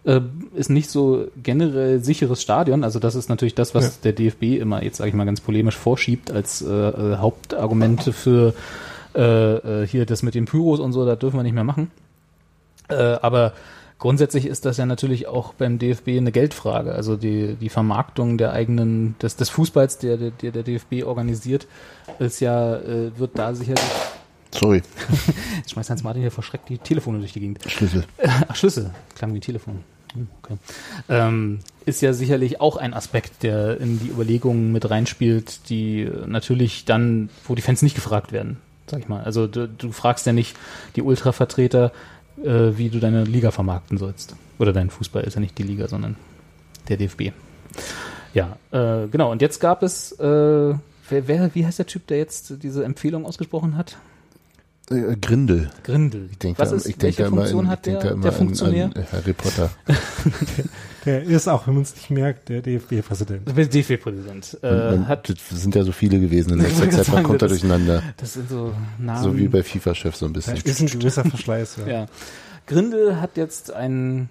äh, 0.04 0.20
ist 0.54 0.70
nicht 0.70 0.90
so 0.90 1.26
generell 1.42 2.04
sicheres 2.04 2.40
Stadion. 2.40 2.84
Also 2.84 2.98
das 3.00 3.14
ist 3.16 3.28
natürlich 3.28 3.56
das, 3.56 3.74
was 3.74 3.84
Ja. 3.84 3.92
der 4.04 4.12
DFB 4.12 4.58
immer, 4.58 4.82
jetzt 4.82 4.98
sage 4.98 5.08
ich 5.08 5.14
mal 5.14 5.24
ganz 5.24 5.40
polemisch, 5.40 5.76
vorschiebt 5.76 6.30
als 6.30 6.62
äh, 6.62 6.68
äh, 6.72 7.16
Hauptargumente 7.16 8.12
für 8.12 8.54
äh, 9.16 9.82
äh, 9.82 9.86
hier 9.86 10.06
das 10.06 10.22
mit 10.22 10.34
den 10.34 10.44
Pyros 10.44 10.78
und 10.78 10.92
so, 10.92 11.04
da 11.04 11.16
dürfen 11.16 11.36
wir 11.38 11.42
nicht 11.42 11.54
mehr 11.54 11.64
machen. 11.64 11.90
Äh, 12.88 12.94
aber 12.94 13.52
grundsätzlich 13.98 14.46
ist 14.46 14.64
das 14.64 14.76
ja 14.76 14.86
natürlich 14.86 15.26
auch 15.26 15.54
beim 15.54 15.78
DFB 15.78 16.08
eine 16.08 16.32
Geldfrage. 16.32 16.92
Also 16.92 17.16
die, 17.16 17.54
die 17.54 17.68
Vermarktung 17.68 18.38
der 18.38 18.52
eigenen, 18.52 19.16
des, 19.20 19.36
des 19.36 19.50
Fußballs, 19.50 19.98
der, 19.98 20.16
der 20.16 20.50
der 20.50 20.62
DFB 20.62 21.04
organisiert, 21.04 21.66
ist 22.18 22.40
ja, 22.40 22.76
äh, 22.76 23.18
wird 23.18 23.38
da 23.38 23.54
sicherlich. 23.54 23.82
Sorry, 24.50 24.82
Jetzt 25.56 25.72
schmeißt 25.72 25.90
Hans 25.90 26.02
Martin 26.02 26.22
hier 26.22 26.30
verschreckt 26.30 26.68
die 26.70 26.78
Telefone 26.78 27.18
durch 27.18 27.32
die 27.34 27.40
Gegend. 27.40 27.58
Schlüssel. 27.66 28.04
Ach, 28.48 28.56
Schlüssel, 28.56 28.90
klang 29.14 29.34
wie 29.34 29.40
Telefon. 29.40 29.84
Hm, 30.14 30.28
Okay. 30.42 30.56
Ähm, 31.10 31.58
ist 31.84 32.00
ja 32.00 32.12
sicherlich 32.14 32.60
auch 32.60 32.76
ein 32.76 32.94
Aspekt, 32.94 33.42
der 33.42 33.78
in 33.78 33.98
die 33.98 34.08
Überlegungen 34.08 34.72
mit 34.72 34.88
reinspielt, 34.88 35.68
die 35.68 36.10
natürlich 36.26 36.84
dann, 36.86 37.28
wo 37.46 37.54
die 37.54 37.62
Fans 37.62 37.82
nicht 37.82 37.94
gefragt 37.94 38.32
werden, 38.32 38.58
sag 38.86 39.00
ich 39.00 39.08
mal. 39.08 39.22
Also 39.22 39.46
du, 39.46 39.68
du 39.68 39.92
fragst 39.92 40.24
ja 40.26 40.32
nicht 40.32 40.56
die 40.96 41.02
Ultra-Vertreter, 41.02 41.92
äh, 42.44 42.76
wie 42.76 42.88
du 42.88 43.00
deine 43.00 43.24
Liga 43.24 43.50
vermarkten 43.50 43.98
sollst. 43.98 44.36
Oder 44.58 44.72
dein 44.72 44.90
Fußball 44.90 45.24
ist 45.24 45.34
ja 45.34 45.40
nicht 45.40 45.56
die 45.58 45.62
Liga, 45.62 45.88
sondern 45.88 46.16
der 46.88 46.96
DFB. 46.96 47.32
Ja, 48.34 48.56
äh, 48.70 49.06
genau. 49.08 49.30
Und 49.30 49.42
jetzt 49.42 49.60
gab 49.60 49.82
es, 49.82 50.12
äh, 50.12 50.24
wer, 50.24 50.78
wer, 51.08 51.54
wie 51.54 51.66
heißt 51.66 51.78
der 51.78 51.86
Typ, 51.86 52.06
der 52.06 52.18
jetzt 52.18 52.62
diese 52.62 52.84
Empfehlung 52.84 53.26
ausgesprochen 53.26 53.76
hat? 53.76 53.96
Äh, 54.90 55.16
Grindel. 55.20 55.70
Grindel. 55.82 56.28
Ich 56.30 56.38
denke 56.38 56.60
Was 56.60 56.70
da- 56.70 56.76
ist, 56.76 56.86
ich 56.86 56.96
denke 56.96 57.04
welche 57.18 57.22
da 57.22 57.28
immer 57.28 57.36
Funktion 57.42 57.64
an- 57.66 57.70
hat 57.70 57.78
ich 57.86 57.92
denke 57.92 58.00
der, 58.00 58.08
da 58.08 58.14
immer 58.14 58.22
der 58.22 58.32
an- 58.32 58.38
Funktionär? 58.38 58.84
An, 58.94 59.04
Harry 59.12 59.32
Potter. 59.32 59.70
Der 61.04 61.22
ist 61.22 61.48
auch, 61.48 61.66
wenn 61.66 61.74
man 61.74 61.84
es 61.84 61.94
nicht 61.94 62.10
merkt, 62.10 62.48
der 62.50 62.60
DFB-Präsident. 62.60 63.48
Der 63.56 63.66
DFB-Präsident 63.66 64.58
äh, 64.62 64.98
hat, 65.06 65.28
das 65.30 65.62
sind 65.62 65.74
ja 65.74 65.82
so 65.84 65.92
viele 65.92 66.20
gewesen 66.20 66.54
in 66.54 66.58
letzter 66.62 66.90
Zeit, 66.90 67.08
man 67.08 67.22
kommt 67.22 67.40
da 67.40 67.46
das- 67.46 67.60
durcheinander. 67.60 68.02
das 68.16 68.34
sind 68.34 68.50
so 68.50 68.74
Namen. 68.98 69.22
So 69.22 69.36
wie 69.38 69.48
bei 69.48 69.62
FIFA-Chef 69.62 70.16
so 70.16 70.26
ein 70.26 70.32
Da 70.34 70.40
bisschen. 70.40 70.56
ist 70.56 70.80
ein 70.80 70.86
gewisser 71.00 71.24
Verschleiß. 71.24 71.76
Ja. 71.86 71.92
ja. 71.92 72.06
Grindel 72.66 73.20
hat 73.20 73.36
jetzt 73.38 73.72
ein, 73.72 74.28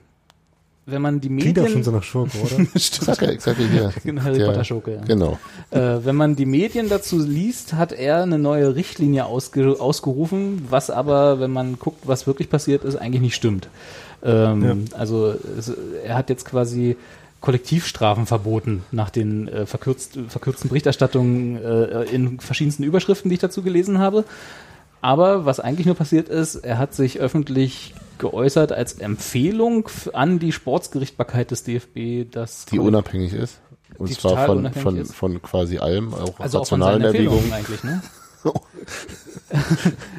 wenn 0.89 1.01
man 1.01 1.19
die 1.19 1.27
Klingt 1.27 1.45
Medien, 1.45 1.65
auch 1.65 1.69
schon 1.69 1.83
so 1.83 1.91
nach 1.91 2.03
Schurke, 2.03 2.37
oder? 2.39 2.57
Ja, 2.73 3.39
sag 3.39 3.59
ja 3.59 3.65
hier. 3.65 3.93
Genau, 4.03 4.21
Harry 4.23 4.39
Potter 4.43 4.63
Schurke, 4.63 4.95
ja. 4.95 5.01
Genau. 5.01 5.37
äh, 5.71 5.97
wenn 6.03 6.15
man 6.15 6.35
die 6.37 6.45
Medien 6.45 6.87
dazu 6.87 7.19
liest, 7.19 7.73
hat 7.73 7.91
er 7.91 8.23
eine 8.23 8.39
neue 8.39 8.75
Richtlinie 8.75 9.25
ausge 9.25 9.79
ausgerufen, 9.79 10.65
was 10.69 10.89
aber, 10.89 11.41
wenn 11.41 11.51
man 11.51 11.77
guckt, 11.77 12.07
was 12.07 12.25
wirklich 12.25 12.49
passiert 12.49 12.85
ist, 12.85 12.95
eigentlich 12.95 13.21
nicht 13.21 13.35
stimmt. 13.35 13.69
Ähm, 14.23 14.85
Also 14.97 15.35
es, 15.57 15.71
er 16.03 16.15
hat 16.15 16.29
jetzt 16.29 16.45
quasi 16.45 16.95
Kollektivstrafen 17.41 18.25
verboten 18.25 18.83
nach 18.91 19.09
den 19.09 19.47
äh, 19.47 19.65
verkürzt, 19.65 20.17
verkürzten 20.29 20.69
Berichterstattungen 20.69 21.61
äh, 21.63 22.03
in 22.05 22.39
verschiedensten 22.39 22.83
Überschriften, 22.83 23.29
die 23.29 23.35
ich 23.35 23.41
dazu 23.41 23.61
gelesen 23.61 23.99
habe. 23.99 24.23
Aber 25.01 25.45
was 25.45 25.59
eigentlich 25.59 25.85
nur 25.85 25.95
passiert 25.95 26.29
ist, 26.29 26.55
er 26.55 26.77
hat 26.79 26.95
sich 26.95 27.19
öffentlich 27.19 27.93
geäußert 28.19 28.71
als 28.71 28.93
Empfehlung 28.93 29.89
an 30.13 30.39
die 30.39 30.51
Sportsgerichtbarkeit 30.51 31.51
des 31.51 31.63
DFB, 31.63 32.31
dass 32.31 32.65
Die 32.65 32.79
unabhängig 32.79 33.33
ist. 33.33 33.59
Und 33.97 34.09
Die 34.09 34.13
zwar 34.13 34.45
von, 34.45 34.71
von, 34.73 34.97
ist. 34.97 35.15
von 35.15 35.41
quasi 35.41 35.79
allem, 35.79 36.13
auch 36.13 36.39
also 36.39 36.59
auch 36.59 36.67
von 36.67 36.81
rationalen 36.81 37.01
seinen 37.01 37.15
Erwägungen. 37.15 37.51
Empfehlungen 37.51 37.53
eigentlich, 37.53 37.83
ne? 37.83 38.01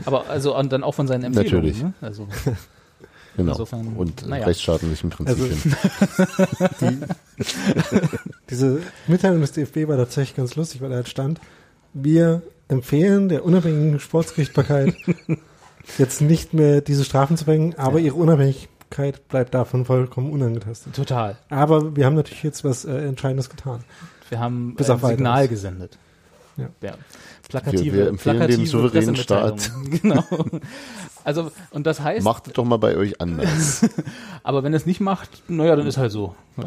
Aber 0.05 0.29
also 0.29 0.57
und 0.57 0.73
dann 0.73 0.83
auch 0.83 0.95
von 0.95 1.07
seinen 1.07 1.25
Empfehlungen. 1.25 1.67
Natürlich. 1.67 1.83
Ne? 1.83 1.95
Also 2.01 2.27
Genau. 3.39 3.53
Insofern, 3.53 3.97
und 3.97 4.27
naja. 4.27 4.47
rechtsstaatlichen 4.47 5.13
Also, 5.25 5.47
Prinzipien. 5.47 7.07
Diese 8.51 8.83
Mitteilung 9.07 9.41
des 9.41 9.53
DFB 9.53 9.87
war 9.87 9.97
tatsächlich 9.97 10.35
ganz 10.35 10.57
lustig, 10.57 10.81
weil 10.81 10.89
da 10.91 10.97
halt 10.97 11.09
stand, 11.09 11.41
wir 11.95 12.43
empfehlen 12.67 13.29
der 13.29 13.45
unabhängigen 13.45 14.01
Sportsgerichtbarkeit 14.01 14.97
jetzt 15.97 16.21
nicht 16.21 16.53
mehr 16.55 16.81
diese 16.81 17.05
Strafen 17.05 17.37
zu 17.37 17.45
bringen, 17.45 17.75
aber 17.79 17.99
ihre 18.01 18.15
Unabhängigkeit 18.17 19.27
bleibt 19.29 19.55
davon 19.55 19.85
vollkommen 19.85 20.31
unangetastet. 20.33 20.95
total. 20.95 21.37
Aber 21.51 21.97
wir 21.97 22.05
haben 22.07 22.15
natürlich 22.17 22.43
jetzt 22.43 22.65
was 22.65 22.85
äh, 22.85 22.97
Entscheidendes 23.07 23.49
getan. 23.49 23.81
Wir 24.29 24.41
haben 24.41 24.75
Bis 24.77 24.91
ein 24.91 24.97
auf 24.97 25.03
Weiteres. 25.03 25.17
Signal 25.19 25.49
gesendet. 25.49 25.99
Ja. 26.83 26.95
Plakative, 27.49 27.85
Wir- 27.85 27.93
wir 27.93 28.09
empfehlen 28.09 28.37
plakative 28.39 28.67
souveränen 28.67 29.15
Pressemitteilung. 29.15 29.59
Genau. 30.03 30.25
Also, 31.25 31.51
und 31.71 31.87
das 31.87 32.01
heißt, 32.01 32.25
Macht 32.25 32.47
es 32.49 32.53
doch 32.55 32.65
mal 32.65 32.79
bei 32.79 32.97
euch 32.97 33.21
anders. 33.21 33.87
aber 34.43 34.63
wenn 34.65 34.75
es 34.75 34.85
nicht 34.87 35.01
macht, 35.01 35.29
naja, 35.49 35.77
dann 35.77 35.87
ist 35.87 35.99
halt 35.99 36.11
so. 36.11 36.35
Ja. 36.57 36.65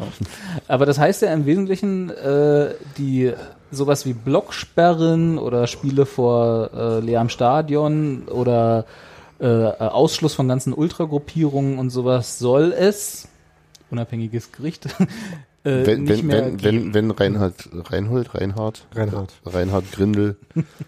Aber 0.68 0.86
das 0.86 0.98
heißt 0.98 1.22
ja 1.22 1.32
im 1.32 1.46
Wesentlichen, 1.46 2.10
äh, 2.10 2.74
die 2.96 3.32
sowas 3.70 4.06
wie 4.06 4.12
Blocksperren 4.12 5.38
oder 5.38 5.66
Spiele 5.66 6.06
vor 6.06 6.70
äh, 6.74 7.00
leerem 7.00 7.28
Stadion 7.28 8.28
oder 8.28 8.84
äh, 9.42 9.72
Ausschluss 9.78 10.34
von 10.34 10.46
ganzen 10.46 10.72
Ultragruppierungen 10.72 11.78
und 11.78 11.90
sowas 11.90 12.38
soll 12.38 12.72
es, 12.72 13.28
unabhängiges 13.90 14.52
Gericht, 14.52 14.86
äh, 15.64 15.84
wenn, 15.84 16.04
nicht 16.04 16.20
wenn, 16.20 16.26
mehr 16.26 16.46
wenn, 16.46 16.56
geben. 16.58 16.94
wenn, 16.94 17.08
wenn 17.08 17.10
Reinhard, 17.10 17.68
Reinhold, 17.72 18.34
Reinhard, 18.34 18.86
Reinhard. 18.94 19.32
Reinhard 19.44 19.90
Grindel, 19.90 20.36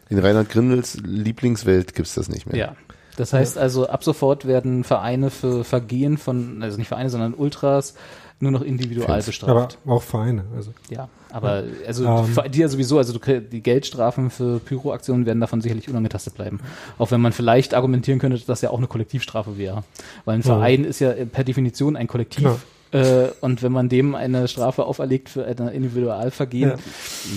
in 0.08 0.18
Reinhard 0.18 0.48
Grindels 0.50 0.98
Lieblingswelt 1.04 1.94
gibt's 1.94 2.14
das 2.14 2.28
nicht 2.28 2.46
mehr. 2.46 2.56
Ja. 2.56 2.76
Das 3.16 3.32
heißt 3.32 3.58
also, 3.58 3.88
ab 3.88 4.02
sofort 4.02 4.44
werden 4.44 4.82
Vereine 4.82 5.30
für 5.30 5.62
Vergehen 5.62 6.18
von, 6.18 6.62
also 6.62 6.78
nicht 6.78 6.88
Vereine, 6.88 7.10
sondern 7.10 7.34
Ultras 7.34 7.94
nur 8.44 8.52
noch 8.52 8.62
individual 8.62 9.06
Fans. 9.08 9.26
bestraft. 9.26 9.78
Aber 9.84 9.94
auch 9.96 10.02
Vereine. 10.02 10.44
Also 10.54 10.72
Ja, 10.88 11.08
aber 11.32 11.64
also 11.86 12.04
Ähm. 12.04 12.26
die, 12.44 12.50
die 12.50 12.58
ja 12.60 12.68
sowieso, 12.68 12.98
also 12.98 13.18
du, 13.18 13.40
die 13.40 13.60
Geldstrafen 13.62 14.30
für 14.30 14.60
Pyroaktionen 14.60 15.26
werden 15.26 15.40
davon 15.40 15.60
sicherlich 15.60 15.88
unangetastet 15.88 16.34
bleiben. 16.34 16.60
Auch 16.98 17.10
wenn 17.10 17.20
man 17.20 17.32
vielleicht 17.32 17.74
argumentieren 17.74 18.18
könnte, 18.20 18.36
dass 18.36 18.46
das 18.46 18.60
ja 18.60 18.70
auch 18.70 18.78
eine 18.78 18.86
Kollektivstrafe 18.86 19.58
wäre. 19.58 19.82
Weil 20.24 20.36
ein 20.36 20.42
Verein 20.44 20.84
ist 20.84 21.00
ja 21.00 21.12
per 21.12 21.42
Definition 21.44 21.96
ein 21.96 22.06
Kollektiv. 22.06 22.44
Genau. 22.44 22.58
Äh, 22.92 23.32
und 23.40 23.64
wenn 23.64 23.72
man 23.72 23.88
dem 23.88 24.14
eine 24.14 24.46
Strafe 24.46 24.84
auferlegt 24.84 25.28
für 25.28 25.44
ein 25.44 25.58
Individualvergehen, 25.68 26.70
Ja. 26.70 26.76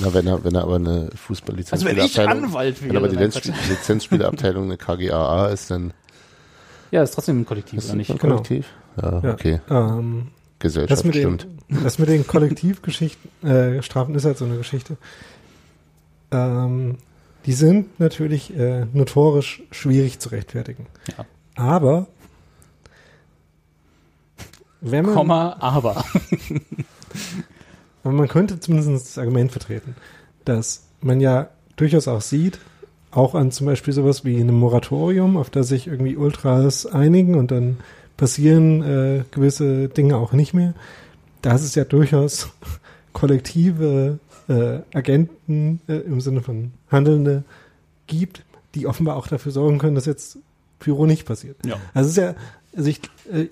Na, 0.03 0.13
wenn 0.13 0.27
er, 0.27 0.43
wenn 0.43 0.53
er 0.53 0.61
aber 0.61 0.75
eine 0.75 1.09
Fußballlizenz 1.15 1.73
also 1.83 1.85
wenn 1.87 2.05
ich 2.05 2.19
Anwalt 2.19 2.79
wäre. 2.83 2.91
wenn 2.91 2.97
aber 2.97 3.07
die 3.07 3.15
Nein, 3.15 3.25
Lizenz 3.25 3.45
Quatsch. 3.57 3.69
Lizenzspielabteilung 3.69 4.65
eine 4.65 4.77
KGAA 4.77 5.47
ist, 5.47 5.71
dann 5.71 5.93
ja, 6.91 7.01
ist 7.01 7.15
trotzdem 7.15 7.41
ein 7.41 7.45
Kollektiv, 7.45 7.79
ist 7.79 7.85
oder 7.87 7.95
nicht? 7.95 8.11
ein 8.11 8.17
Genau. 8.19 8.35
Kollektiv. 8.35 8.67
Ja, 9.01 9.19
ja, 9.23 9.31
okay. 9.33 9.59
ähm, 9.69 10.27
Gesellschaft 10.59 10.91
das 10.91 11.03
mit 11.03 11.15
den, 11.15 11.39
stimmt. 11.39 11.47
das 11.83 11.99
mit 11.99 12.09
den 12.09 12.25
Kollektivgeschichten, 12.25 13.47
äh, 13.47 13.81
Strafen 13.81 14.15
ist 14.15 14.25
halt 14.25 14.37
so 14.37 14.45
eine 14.45 14.57
Geschichte. 14.57 14.97
Ähm, 16.31 16.97
die 17.45 17.53
sind 17.53 17.99
natürlich 17.99 18.55
äh, 18.57 18.85
notorisch 18.91 19.63
schwierig 19.71 20.19
zu 20.19 20.29
rechtfertigen. 20.29 20.87
Ja. 21.17 21.25
Aber 21.55 22.07
wenn 24.81 25.05
man, 25.05 25.15
Komma, 25.15 25.55
aber. 25.59 26.03
aber 28.03 28.13
man 28.13 28.27
könnte 28.27 28.59
zumindest 28.59 29.07
das 29.07 29.17
Argument 29.17 29.51
vertreten, 29.51 29.95
dass 30.45 30.87
man 31.01 31.19
ja 31.19 31.49
durchaus 31.75 32.07
auch 32.07 32.21
sieht, 32.21 32.59
auch 33.11 33.33
an 33.33 33.51
zum 33.51 33.65
Beispiel 33.65 33.93
sowas 33.93 34.25
wie 34.25 34.39
einem 34.39 34.59
Moratorium, 34.59 35.37
auf 35.37 35.49
das 35.49 35.69
sich 35.69 35.87
irgendwie 35.87 36.17
Ultras 36.17 36.85
einigen 36.85 37.35
und 37.35 37.51
dann 37.51 37.77
passieren 38.17 38.83
äh, 38.83 39.23
gewisse 39.31 39.87
Dinge 39.87 40.17
auch 40.17 40.33
nicht 40.33 40.53
mehr, 40.53 40.73
dass 41.41 41.63
es 41.63 41.75
ja 41.75 41.85
durchaus 41.85 42.49
kollektive 43.13 44.19
äh, 44.49 44.79
Agenten 44.93 45.79
äh, 45.87 45.93
im 45.93 46.19
Sinne 46.19 46.41
von 46.41 46.71
Handelnde 46.91 47.43
gibt, 48.07 48.43
die 48.75 48.87
offenbar 48.87 49.15
auch 49.15 49.27
dafür 49.27 49.51
sorgen 49.51 49.77
können, 49.77 49.95
dass 49.95 50.05
jetzt 50.05 50.39
Pyro 50.79 51.05
nicht 51.05 51.25
passiert. 51.25 51.57
Ja. 51.65 51.75
Also 51.93 52.07
es 52.07 52.17
ist 52.17 52.17
ja, 52.17 52.35
also 52.75 52.89
ich, 52.89 53.01
äh, 53.31 53.47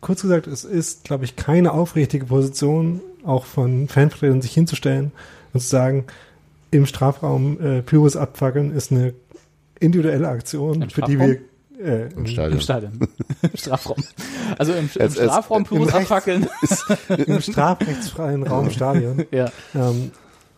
kurz 0.00 0.22
gesagt, 0.22 0.46
es 0.46 0.64
ist, 0.64 1.04
glaube 1.04 1.24
ich, 1.24 1.36
keine 1.36 1.72
aufrichtige 1.72 2.26
Position, 2.26 3.00
auch 3.24 3.44
von 3.44 3.88
Fanvertretern 3.88 4.42
sich 4.42 4.52
hinzustellen 4.52 5.12
und 5.52 5.60
zu 5.60 5.66
sagen, 5.66 6.04
im 6.70 6.86
Strafraum 6.86 7.60
äh, 7.60 7.82
Pyros 7.82 8.16
abfackeln 8.16 8.72
ist 8.72 8.92
eine 8.92 9.14
individuelle 9.80 10.28
Aktion, 10.28 10.88
für 10.90 11.02
die 11.02 11.18
wir 11.18 11.38
äh, 11.82 12.08
Im 12.14 12.26
Stadion. 12.26 12.52
Im 12.52 12.60
Stadion. 12.60 12.92
Im 13.42 13.56
Strafraum. 13.56 13.96
Also 14.58 14.72
im, 14.72 14.78
im 14.80 14.86
Es- 14.94 14.96
es- 14.96 15.14
Strafraum 15.16 15.58
im 15.58 15.64
pures 15.64 15.94
Rechts- 15.94 16.10
Abfackeln. 16.12 16.48
im 17.26 17.40
strafrechtsfreien 17.40 18.42
Raum 18.44 18.70
Stadion 18.70 19.24
ja. 19.30 19.50
ähm, 19.74 20.10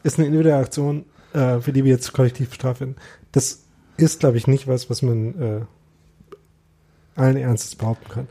ist 0.03 0.19
eine 0.19 0.27
individuelle 0.27 0.59
Aktion, 0.59 1.05
äh, 1.33 1.61
für 1.61 1.73
die 1.73 1.85
wir 1.85 1.93
jetzt 1.93 2.13
kollektiv 2.13 2.49
bestraft 2.51 2.81
werden. 2.81 2.97
Das 3.33 3.61
ist, 3.97 4.21
glaube 4.21 4.37
ich, 4.39 4.47
nicht 4.47 4.69
was, 4.69 4.89
was 4.91 5.03
man 5.03 5.35
äh, 5.43 5.61
allen 7.21 7.37
Ernstes 7.37 7.75
behaupten 7.75 8.09
kann. 8.11 8.29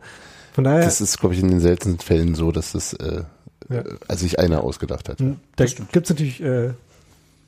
Von 0.53 0.63
daher, 0.63 0.83
Das 0.85 1.01
ist, 1.01 1.19
glaube 1.19 1.35
ich, 1.35 1.41
in 1.41 1.49
den 1.49 1.59
seltensten 1.59 1.99
Fällen 2.05 2.35
so, 2.35 2.51
dass 2.51 2.71
das 2.71 2.93
äh, 2.93 3.23
Ja. 3.69 3.79
äh, 3.79 3.83
also 4.07 4.21
sich 4.23 4.39
einer 4.39 4.63
ausgedacht 4.63 5.09
hat. 5.09 5.19
da 5.19 5.65
gibt 5.65 5.95
es 5.97 6.09
natürlich 6.09 6.41
äh, 6.41 6.71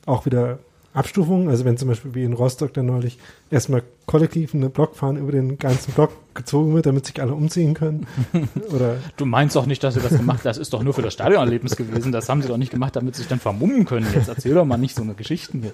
auch 0.06 0.26
wieder 0.26 0.58
Abstufungen. 0.92 1.48
Also 1.48 1.64
wenn 1.64 1.76
zum 1.76 1.88
Beispiel 1.88 2.14
wie 2.14 2.24
in 2.24 2.32
Rostock 2.32 2.74
dann 2.74 2.86
neulich 2.86 3.18
erstmal 3.50 3.82
kollektiv 4.06 4.54
eine 4.54 4.68
Blockfahne 4.68 5.20
über 5.20 5.32
den 5.32 5.58
ganzen 5.58 5.92
Block 5.92 6.10
gezogen 6.34 6.74
wird, 6.74 6.86
damit 6.86 7.06
sich 7.06 7.20
alle 7.20 7.34
umziehen 7.34 7.74
können. 7.74 8.06
Oder 8.74 8.96
Du 9.16 9.24
meinst 9.24 9.54
doch 9.56 9.66
nicht, 9.66 9.82
dass 9.84 9.94
sie 9.94 10.00
das 10.00 10.16
gemacht 10.16 10.38
haben. 10.38 10.44
Das 10.44 10.58
ist 10.58 10.72
doch 10.72 10.82
nur 10.82 10.94
für 10.94 11.02
das 11.02 11.14
Stadionerlebnis 11.14 11.76
gewesen. 11.76 12.12
Das 12.12 12.28
haben 12.28 12.42
sie 12.42 12.48
doch 12.48 12.56
nicht 12.56 12.72
gemacht, 12.72 12.96
damit 12.96 13.14
sie 13.14 13.22
sich 13.22 13.28
dann 13.28 13.40
vermummen 13.40 13.84
können. 13.84 14.06
Jetzt 14.12 14.28
erzähl 14.28 14.54
doch 14.54 14.64
mal 14.64 14.78
nicht 14.78 14.96
so 14.96 15.02
eine 15.02 15.14
Geschichten 15.14 15.62
hier. 15.62 15.72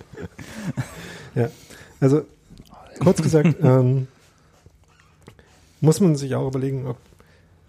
Ja, 1.34 1.50
also 2.00 2.22
kurz 3.00 3.22
gesagt, 3.22 3.56
ähm, 3.62 4.08
muss 5.80 6.00
man 6.00 6.16
sich 6.16 6.34
auch 6.34 6.48
überlegen, 6.48 6.86
ob 6.86 6.96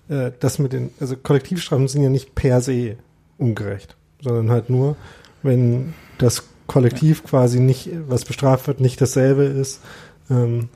äh, 0.10 0.32
das 0.40 0.60
mit 0.60 0.74
den, 0.74 0.91
also 0.99 1.15
Kollektivstrafen 1.15 1.88
sind 1.88 2.03
ja 2.03 2.10
nicht 2.10 2.36
per 2.36 2.61
se 2.61 2.98
ungerecht, 3.38 3.95
sondern 4.22 4.49
halt 4.49 4.69
nur, 4.69 4.95
wenn 5.44 5.94
das 6.18 6.44
Kollektiv 6.68 7.23
quasi 7.23 7.60
nicht, 7.60 7.89
was 8.07 8.26
bestraft 8.26 8.68
wird, 8.68 8.80
nicht 8.81 8.99
dasselbe 9.02 9.44
ist, 9.44 9.81
ähm, 10.30 10.69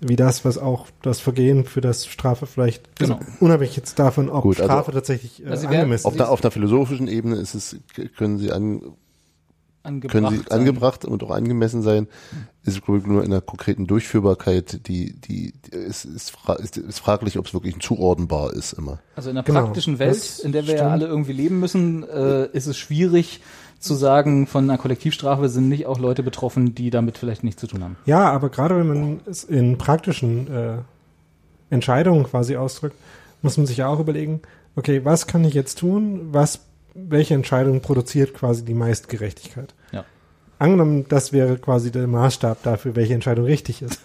wie 0.00 0.16
das, 0.16 0.44
was 0.44 0.58
auch 0.58 0.88
das 1.02 1.20
Vergehen 1.20 1.64
für 1.64 1.80
das 1.80 2.06
Strafe 2.06 2.46
vielleicht, 2.46 2.96
Genau. 2.98 3.16
also 3.16 3.26
unabhängig 3.40 3.76
jetzt 3.76 3.98
davon, 3.98 4.28
ob 4.28 4.42
Gut, 4.42 4.56
also- 4.60 4.64
Strafe 4.70 4.92
tatsächlich 4.92 5.44
äh, 5.44 5.48
Also 5.50 5.66
angemessen 5.68 6.06
Auf, 6.06 6.16
der, 6.16 6.30
auf 6.30 6.42
einer 6.42 6.50
philosophischen 6.50 7.08
Ebene 7.08 7.36
ist 7.36 7.54
es, 7.54 7.76
können 8.16 8.38
sie 8.38 8.50
an, 8.52 8.82
Angebracht 9.82 10.12
können 10.12 10.30
sie 10.30 10.36
sein. 10.48 10.58
angebracht 10.60 11.04
und 11.04 11.22
auch 11.22 11.30
angemessen 11.30 11.82
sein, 11.82 12.08
ist 12.64 12.82
glaube 12.82 13.00
ich, 13.00 13.06
nur 13.06 13.22
in 13.22 13.30
der 13.30 13.42
konkreten 13.42 13.86
Durchführbarkeit, 13.86 14.88
die, 14.88 15.12
die, 15.20 15.52
die 15.52 15.76
ist, 15.76 16.06
ist, 16.06 16.30
fra 16.30 16.54
ist, 16.54 16.78
ist 16.78 17.00
fraglich, 17.00 17.38
ob 17.38 17.46
es 17.46 17.52
wirklich 17.52 17.78
zuordnenbar 17.80 18.54
ist 18.54 18.72
immer. 18.72 19.00
Also 19.14 19.28
in 19.28 19.34
der 19.36 19.44
Genau, 19.44 19.60
praktischen 19.64 19.98
Welt, 19.98 20.16
das 20.16 20.38
in 20.38 20.52
der 20.52 20.62
wir 20.66 20.72
ja 20.72 20.78
stimmt. 20.78 20.92
alle 20.92 21.06
irgendwie 21.06 21.32
leben 21.34 21.60
müssen, 21.60 22.02
äh, 22.08 22.46
ist 22.54 22.66
es 22.66 22.78
schwierig 22.78 23.42
zu 23.84 23.94
sagen, 23.94 24.46
von 24.46 24.64
einer 24.64 24.78
Kollektivstrafe 24.78 25.48
sind 25.48 25.68
nicht 25.68 25.86
auch 25.86 25.98
Leute 25.98 26.22
betroffen, 26.22 26.74
die 26.74 26.90
damit 26.90 27.18
vielleicht 27.18 27.44
nichts 27.44 27.60
zu 27.60 27.66
tun 27.66 27.84
haben. 27.84 27.96
Ja, 28.06 28.30
aber 28.32 28.48
gerade 28.48 28.76
wenn 28.78 28.88
man 28.88 29.20
es 29.26 29.44
in 29.44 29.78
praktischen 29.78 30.52
äh, 30.52 30.76
Entscheidungen 31.70 32.24
quasi 32.24 32.56
ausdrückt, 32.56 32.96
muss 33.42 33.56
man 33.56 33.66
sich 33.66 33.76
ja 33.78 33.88
auch 33.88 34.00
überlegen, 34.00 34.40
okay, 34.76 35.04
was 35.04 35.26
kann 35.26 35.44
ich 35.44 35.54
jetzt 35.54 35.78
tun? 35.78 36.28
Was, 36.32 36.60
welche 36.94 37.34
Entscheidung 37.34 37.80
produziert 37.80 38.34
quasi 38.34 38.64
die 38.64 38.74
meiste 38.74 39.08
Gerechtigkeit? 39.08 39.74
Ja. 39.92 40.04
Angenommen, 40.58 41.06
das 41.08 41.32
wäre 41.32 41.58
quasi 41.58 41.90
der 41.92 42.06
Maßstab 42.06 42.62
dafür, 42.62 42.96
welche 42.96 43.14
Entscheidung 43.14 43.44
richtig 43.44 43.82
ist. 43.82 44.00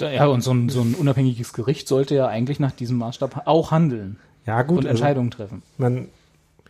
Ja, 0.00 0.26
und 0.26 0.40
so 0.40 0.52
ein, 0.52 0.70
so 0.70 0.80
ein 0.80 0.94
unabhängiges 0.94 1.52
Gericht 1.52 1.86
sollte 1.86 2.16
ja 2.16 2.26
eigentlich 2.26 2.58
nach 2.58 2.72
diesem 2.72 2.98
Maßstab 2.98 3.42
auch 3.46 3.70
handeln 3.70 4.18
Ja, 4.44 4.62
gut, 4.62 4.78
und 4.78 4.86
also 4.86 4.90
Entscheidungen 4.90 5.30
treffen. 5.30 5.62
man, 5.78 6.08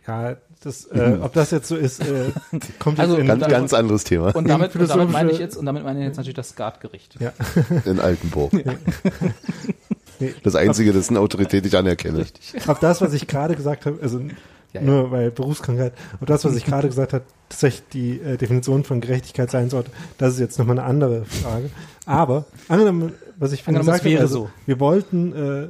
ja, 0.05 0.35
das, 0.65 0.85
äh, 0.87 1.19
ob 1.21 1.33
das 1.33 1.51
jetzt 1.51 1.67
so 1.67 1.75
ist, 1.75 2.01
äh, 2.01 2.31
kommt 2.79 2.99
Also 2.99 3.13
jetzt 3.17 3.21
in, 3.21 3.27
Ganz, 3.27 3.47
ganz 3.47 3.73
anderes 3.73 4.03
Thema 4.03 4.35
Und 4.35 4.49
damit, 4.49 4.75
und 4.75 4.89
damit 4.89 5.11
meine 5.11 5.31
ich 5.31 5.37
jetzt, 5.37 5.55
und 5.57 5.65
damit 5.65 5.83
meine 5.83 5.99
ich 5.99 6.05
jetzt 6.05 6.17
natürlich 6.17 6.35
das 6.35 6.49
Skatgericht. 6.49 7.15
ja, 7.19 7.31
in 7.85 7.99
Altenburg. 7.99 8.51
nee, 10.19 10.33
Das 10.43 10.55
Einzige, 10.55 10.91
dessen 10.91 11.17
Autorität 11.17 11.65
ich 11.65 11.77
anerkenne. 11.77 12.25
ob 12.67 12.79
das, 12.79 13.01
was 13.01 13.13
ich 13.13 13.27
gerade 13.27 13.55
gesagt 13.55 13.85
habe, 13.85 13.99
also 14.01 14.19
Ja, 14.19 14.27
ja. 14.73 14.81
nur 14.81 15.11
weil 15.11 15.31
Berufskrankheit, 15.31 15.93
ob 16.19 16.27
das, 16.27 16.43
was 16.45 16.55
ich 16.55 16.65
gerade 16.65 16.87
gesagt 16.87 17.13
habe, 17.13 17.23
tatsächlich 17.47 17.83
die 17.93 18.19
äh, 18.19 18.37
Definition 18.37 18.83
von 18.83 19.01
Gerechtigkeit 19.01 19.51
sein 19.51 19.69
sollte, 19.69 19.91
das 20.17 20.33
ist 20.33 20.39
jetzt 20.39 20.57
nochmal 20.57 20.79
eine 20.79 20.87
andere 20.87 21.25
Frage. 21.25 21.69
Aber 22.05 22.45
angenommen, 22.67 23.13
was 23.37 23.51
ich 23.51 23.63
vorhin 23.63 23.81
es 23.81 23.85
gesagt 23.85 24.01
habe, 24.01 24.09
wäre 24.09 24.21
also, 24.23 24.45
so. 24.45 24.49
wir 24.65 24.79
wollten, 24.79 25.31
äh, 25.33 25.69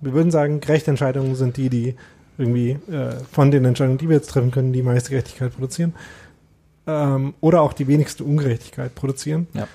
wir 0.00 0.12
würden 0.14 0.30
sagen, 0.30 0.60
gerechte 0.60 0.90
Entscheidungen 0.90 1.34
sind 1.34 1.58
die, 1.58 1.68
die 1.68 1.94
irgendwie 2.40 2.70
äh, 2.92 3.12
von 3.30 3.50
den 3.50 3.64
Entscheidungen, 3.64 3.98
die 3.98 4.08
wir 4.08 4.16
jetzt 4.16 4.30
treffen 4.30 4.50
können, 4.50 4.72
die 4.72 4.82
meiste 4.82 5.10
Gerechtigkeit 5.10 5.52
produzieren. 5.54 5.94
Ähm, 6.86 7.34
oder 7.40 7.60
auch 7.62 7.72
die 7.72 7.86
wenigste 7.86 8.24
Ungerechtigkeit 8.24 8.94
produzieren. 8.94 9.46
Ja. 9.54 9.68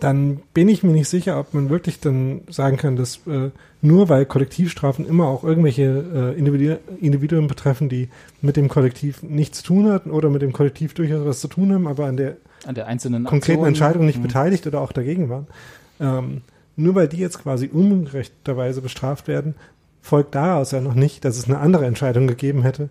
Dann 0.00 0.40
bin 0.52 0.68
ich 0.68 0.82
mir 0.82 0.90
nicht 0.90 1.08
sicher, 1.08 1.38
ob 1.38 1.54
man 1.54 1.70
wirklich 1.70 2.00
dann 2.00 2.40
sagen 2.48 2.76
kann, 2.76 2.96
dass 2.96 3.20
äh, 3.28 3.50
nur 3.82 4.08
weil 4.08 4.24
Kollektivstrafen 4.26 5.06
immer 5.06 5.26
auch 5.28 5.44
irgendwelche 5.44 6.34
äh, 6.34 6.38
Individu 6.38 6.78
Individuen 7.00 7.46
betreffen, 7.46 7.88
die 7.88 8.08
mit 8.40 8.56
dem 8.56 8.68
Kollektiv 8.68 9.22
nichts 9.22 9.58
zu 9.58 9.64
tun 9.64 9.92
hatten 9.92 10.10
oder 10.10 10.28
mit 10.28 10.42
dem 10.42 10.52
Kollektiv 10.52 10.94
durchaus 10.94 11.24
was 11.24 11.40
zu 11.40 11.46
tun 11.46 11.72
haben, 11.72 11.86
aber 11.86 12.06
an 12.06 12.16
der 12.16 12.36
An 12.66 12.74
der 12.74 12.88
einzelnen 12.88 13.24
konkreten 13.24 13.58
Aktion. 13.60 13.68
Entscheidung 13.68 14.06
nicht 14.06 14.18
Mhm. 14.18 14.22
beteiligt 14.22 14.66
oder 14.66 14.80
auch 14.80 14.90
dagegen 14.92 15.28
waren. 15.28 15.46
Ähm, 16.00 16.40
nur 16.74 16.96
weil 16.96 17.06
die 17.06 17.18
jetzt 17.18 17.40
quasi 17.40 17.68
ungerechterweise 17.72 18.80
bestraft 18.80 19.28
werden, 19.28 19.54
folgt 20.02 20.34
daraus 20.34 20.72
ja 20.72 20.80
noch 20.80 20.94
nicht, 20.94 21.24
dass 21.24 21.38
es 21.38 21.46
eine 21.46 21.58
andere 21.58 21.86
Entscheidung 21.86 22.26
gegeben 22.26 22.62
hätte, 22.62 22.90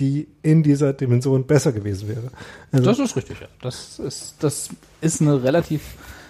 die 0.00 0.26
in 0.42 0.62
dieser 0.62 0.94
Dimension 0.94 1.46
besser 1.46 1.72
gewesen 1.72 2.08
wäre. 2.08 2.30
Also, 2.72 2.84
Das 2.86 2.98
ist 2.98 3.16
richtig, 3.16 3.40
ja. 3.40 3.46
Das 3.60 3.98
ist, 3.98 4.36
das 4.40 4.70
ist 5.02 5.20
eine 5.20 5.42
relativ 5.42 5.82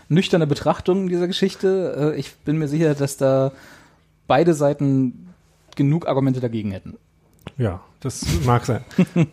nüchterne 0.08 0.46
Betrachtung 0.48 1.08
dieser 1.08 1.28
Geschichte. 1.28 2.12
Äh, 2.14 2.18
Ich 2.18 2.34
bin 2.38 2.58
mir 2.58 2.66
sicher, 2.68 2.94
dass 2.94 3.16
da 3.16 3.52
beide 4.26 4.54
Seiten 4.54 5.28
genug 5.76 6.06
Argumente 6.08 6.40
dagegen 6.40 6.72
hätten. 6.72 6.96
ja, 7.56 7.80
das 8.00 8.24
mag 8.44 8.64
sein. 8.66 8.84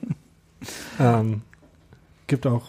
ähm, 0.99 1.41
gibt 2.27 2.45
auch 2.45 2.63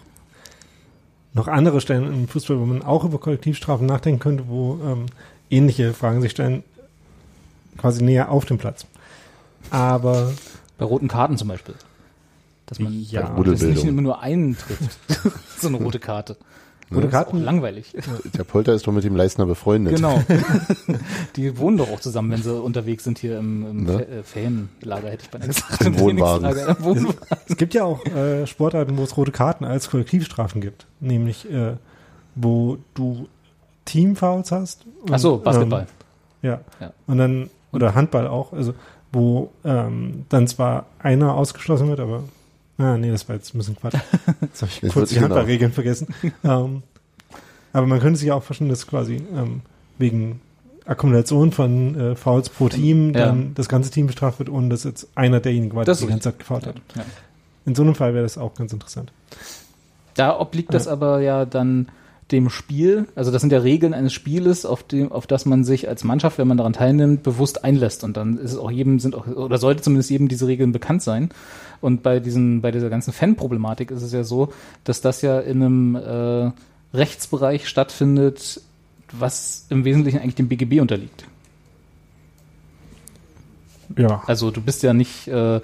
noch 1.35 1.49
andere 1.49 1.81
Stellen 1.81 2.07
im 2.07 2.29
Fußball, 2.29 2.59
wo 2.59 2.65
man 2.65 2.83
auch 2.83 3.05
über 3.05 3.19
Kollektivstrafen 3.19 3.87
nachdenken 3.87 4.21
könnte, 4.21 4.45
wo 4.49 4.79
ähm, 4.85 5.07
ähnliche 5.51 5.93
Fragen 5.93 6.23
sich 6.23 6.31
stellen, 6.31 6.65
quasi 7.79 8.05
näher 8.05 8.31
auf 8.31 8.45
dem 8.45 8.59
Platz. 8.59 8.85
Aber 9.71 10.33
Bei 10.77 10.85
roten 10.85 11.09
Karten 11.09 11.37
zum 11.39 11.49
Beispiel. 11.49 11.75
Dass 12.67 12.79
man 12.79 12.93
Ja. 12.93 13.23
dass 13.23 13.37
Rudelbildung. 13.37 13.75
nicht 13.75 13.85
immer 13.87 14.03
nur 14.03 14.21
einen 14.21 14.57
trifft. 14.57 14.99
so 15.61 15.69
eine 15.69 15.79
rote 15.79 15.99
Karte. 15.99 16.37
rote 16.91 17.03
Das 17.03 17.05
ist 17.05 17.07
auch 17.07 17.11
Karten, 17.11 17.43
langweilig. 17.43 17.95
Der 18.37 18.45
Polter 18.45 18.75
ist 18.75 18.87
doch 18.87 18.93
mit 18.93 19.05
dem 19.05 19.17
Leistner 19.17 19.47
befreundet. 19.47 19.97
Genau. 19.97 20.23
Die 21.37 21.57
wohnen 21.59 21.79
doch 21.79 21.91
auch 21.91 22.01
zusammen, 22.01 22.31
wenn 22.31 22.43
sie 22.43 22.55
unterwegs 22.55 23.05
sind 23.05 23.19
hier 23.19 23.39
im, 23.39 23.67
im 23.67 23.85
Ne? 23.85 23.93
Fa- 23.93 24.01
äh, 24.01 24.23
Fanlager, 24.23 25.09
hätte 25.11 25.25
ich 25.25 25.31
beinahe 25.31 25.49
gesagt. 25.49 25.81
Im 25.85 25.99
Wohnwagen. 25.99 26.47
Im 26.47 26.85
Wohnwagen. 26.85 27.15
Es 27.49 27.57
gibt 27.57 27.75
ja 27.75 27.85
auch 27.85 28.05
äh, 28.07 28.47
Sportarten, 28.47 28.97
wo 28.99 29.03
es 29.03 29.17
rote 29.17 29.33
Karten 29.33 29.65
als 29.65 29.91
Kollektivstrafen 29.91 30.61
gibt. 30.61 30.87
Nämlich, 31.01 31.51
äh, 31.51 31.75
wo 32.35 32.79
du 32.95 33.27
Teamfouls 33.87 34.53
hast. 34.53 34.85
und, 35.03 35.13
Ach 35.13 35.19
so, 35.19 35.39
Basketball. 35.39 35.87
Ähm, 36.43 36.51
ja. 36.51 36.61
Ja. 36.81 36.93
Und 37.07 37.19
dann, 37.19 37.51
oder 37.73 37.95
Handball 37.95 38.27
auch, 38.27 38.53
also 38.53 38.75
wo 39.13 39.51
ähm, 39.65 40.27
dann 40.29 40.47
zwar 40.47 40.87
einer 40.99 41.35
ausgeschlossen 41.35 41.89
wird, 41.89 42.01
aber 42.01 42.25
ah, 42.79 42.97
nee, 42.97 43.11
das 43.11 43.29
war 43.29 43.37
jetzt 43.37 43.55
ein 43.55 43.59
bisschen 43.59 43.77
Quatsch. 43.77 43.95
Jetzt 44.41 44.63
habe 44.63 44.71
ich 44.71 44.93
kurz 44.93 45.09
die 45.09 45.15
genau. 45.17 45.27
Handballregeln 45.27 45.73
vergessen. 45.73 46.09
ähm, 46.45 46.83
aber 47.73 47.87
man 47.87 48.01
könnte 48.01 48.19
sich 48.19 48.31
auch 48.33 48.43
vorstellen, 48.43 48.71
dass 48.71 48.87
quasi 48.87 49.23
ähm, 49.35 49.63
wegen 49.99 50.41
Akkumulation 50.87 51.53
von 51.53 52.01
äh, 52.01 52.15
Fouls 52.17 52.49
pro 52.49 52.69
Team 52.69 53.15
Ja. 53.15 53.27
dann 53.27 53.55
das 53.55 53.69
ganze 53.69 53.91
Team 53.91 54.07
bestraft 54.07 54.39
wird, 54.39 54.49
ohne 54.49 54.69
dass 54.69 54.85
jetzt 54.85 55.09
einer 55.15 55.41
derjenigen 55.41 55.77
war, 55.77 55.85
der 55.85 55.95
die 55.95 56.07
ganze 56.07 56.31
Zeit 56.31 56.39
gefault 56.39 56.67
hat. 56.67 56.77
Ja. 56.97 57.05
In 57.67 57.75
so 57.75 57.83
einem 57.83 57.95
Fall 57.95 58.15
wäre 58.15 58.23
das 58.23 58.39
auch 58.39 58.55
ganz 58.55 58.73
interessant. 58.73 59.13
Da 60.15 60.39
obliegt 60.39 60.73
das 60.73 60.89
aber 60.89 61.21
ja 61.21 61.45
dann 61.45 61.89
dem 62.31 62.51
Spiel, 62.51 63.07
also 63.15 63.31
das 63.31 63.41
sind 63.41 63.53
ja 63.53 63.59
Regeln 63.59 63.95
eines 63.95 64.13
Spieles, 64.13 64.67
auf 64.67 64.83
dem, 64.83 65.11
auf 65.11 65.27
das 65.27 65.47
man 65.47 65.65
sich 65.65 65.89
als 65.89 66.05
Mannschaft, 66.05 66.39
wenn 66.39 66.49
man 66.49 66.59
daran 66.59 66.75
teilnimmt, 66.75 67.23
bewusst 67.23 67.65
einlässt. 67.65 68.05
Und 68.05 68.17
dann 68.17 68.39
ist 68.39 68.53
es 68.53 68.59
auch 68.59 68.71
jedem, 68.71 69.01
sind 69.01 69.15
auch, 69.15 69.27
oder 69.27 69.59
sollte 69.59 69.83
zumindest 69.83 70.11
jedem 70.11 70.29
diese 70.29 70.47
Regeln 70.47 70.73
bekannt 70.73 71.03
sein. 71.03 71.31
Und 71.81 72.03
bei 72.03 72.21
diesen, 72.21 72.61
bei 72.61 72.71
dieser 72.71 72.91
ganzen 72.91 73.13
Fan-Problematik 73.13 73.91
ist 73.91 74.03
es 74.03 74.13
ja 74.13 74.25
so, 74.25 74.53
dass 74.85 75.01
das 75.01 75.23
ja 75.23 75.41
in 75.41 75.63
einem 75.63 75.95
äh, 75.97 76.51
Rechtsbereich 76.97 77.69
stattfindet, 77.69 78.61
was 79.13 79.67
im 79.71 79.85
Wesentlichen 79.85 80.19
eigentlich 80.19 80.35
dem 80.35 80.49
BGB 80.49 80.81
unterliegt. 80.81 81.25
Ja. 83.97 84.23
Also 84.27 84.51
du 84.51 84.61
bist 84.61 84.83
ja 84.83 84.93
nicht, 84.93 85.29
äh, 85.29 85.61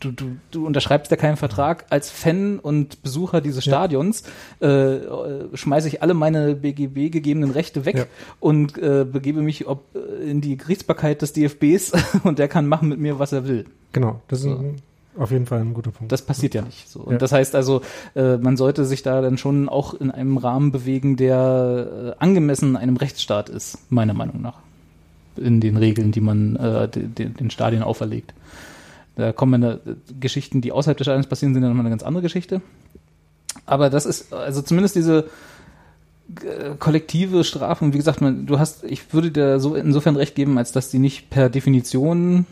du, 0.00 0.10
du, 0.12 0.36
du 0.50 0.66
unterschreibst 0.66 1.10
ja 1.10 1.16
keinen 1.16 1.36
Vertrag. 1.36 1.84
Als 1.90 2.10
Fan 2.10 2.58
und 2.58 3.02
Besucher 3.02 3.40
dieses 3.40 3.64
Ja. 3.64 3.70
Stadions 3.72 4.22
äh, 4.60 4.66
äh, 4.96 5.48
schmeiße 5.54 5.88
ich 5.88 6.02
alle 6.02 6.14
meine 6.14 6.54
BGB 6.56 7.10
gegebenen 7.12 7.50
Rechte 7.50 7.84
weg 7.84 7.96
Ja. 7.96 8.04
und 8.40 8.76
äh, 8.78 9.04
begebe 9.10 9.42
mich 9.42 9.66
ob, 9.68 9.84
äh, 9.94 10.30
in 10.30 10.40
die 10.40 10.56
Gerichtsbarkeit 10.56 11.22
des 11.22 11.32
DFBs 11.32 11.92
und 12.24 12.38
der 12.38 12.48
kann 12.48 12.66
machen 12.66 12.88
mit 12.88 12.98
mir, 12.98 13.18
was 13.18 13.32
er 13.32 13.46
will. 13.46 13.66
Genau, 13.92 14.20
das 14.28 14.40
ist 14.40 14.44
So. 14.46 14.50
ein, 14.56 14.76
auf 15.18 15.30
jeden 15.32 15.46
Fall 15.46 15.60
ein 15.60 15.74
guter 15.74 15.90
Punkt. 15.90 16.10
Das 16.12 16.22
passiert 16.22 16.54
ja 16.54 16.62
nicht. 16.62 16.88
So. 16.88 17.00
Und 17.00 17.12
Ja. 17.12 17.18
das 17.18 17.32
heißt 17.32 17.54
also, 17.54 17.82
äh, 18.14 18.36
man 18.36 18.56
sollte 18.56 18.84
sich 18.84 19.02
da 19.02 19.20
dann 19.20 19.38
schon 19.38 19.68
auch 19.68 19.94
in 19.94 20.10
einem 20.10 20.36
Rahmen 20.38 20.72
bewegen, 20.72 21.16
der 21.16 22.14
äh, 22.18 22.22
angemessen 22.22 22.76
einem 22.76 22.96
Rechtsstaat 22.96 23.48
ist, 23.48 23.78
meiner 23.90 24.14
Meinung 24.14 24.40
nach. 24.40 24.58
In 25.36 25.60
den 25.60 25.76
Regeln, 25.76 26.12
die 26.12 26.20
man 26.20 26.56
äh, 26.56 26.88
de, 26.88 27.06
de, 27.06 27.28
den 27.28 27.50
Stadien 27.50 27.82
auferlegt. 27.82 28.32
Da 29.16 29.32
kommen 29.32 29.60
dann, 29.60 29.76
äh, 29.78 29.94
Geschichten, 30.18 30.60
die 30.60 30.72
außerhalb 30.72 30.96
des 30.96 31.04
Stadions 31.04 31.26
passieren, 31.26 31.54
sind 31.54 31.62
dann 31.62 31.70
nochmal 31.70 31.86
eine 31.86 31.90
ganz 31.90 32.02
andere 32.02 32.22
Geschichte. 32.22 32.60
Aber 33.66 33.90
das 33.90 34.06
ist, 34.06 34.32
also 34.32 34.62
zumindest 34.62 34.96
diese 34.96 35.28
äh, 36.44 36.76
kollektive 36.78 37.44
Strafen, 37.44 37.92
wie 37.92 37.98
gesagt, 37.98 38.20
man, 38.20 38.46
du 38.46 38.58
hast, 38.58 38.84
ich 38.84 39.12
würde 39.12 39.30
dir 39.30 39.60
so 39.60 39.74
insofern 39.74 40.16
recht 40.16 40.34
geben, 40.34 40.58
als 40.58 40.72
dass 40.72 40.90
die 40.90 40.98
nicht 40.98 41.30
per 41.30 41.48
Definition 41.48 42.46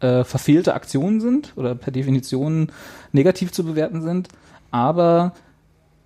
äh, 0.00 0.24
verfehlte 0.24 0.74
Aktionen 0.74 1.20
sind 1.20 1.52
oder 1.56 1.74
per 1.74 1.92
Definition 1.92 2.70
negativ 3.12 3.50
zu 3.50 3.64
bewerten 3.64 4.02
sind, 4.02 4.28
aber 4.70 5.32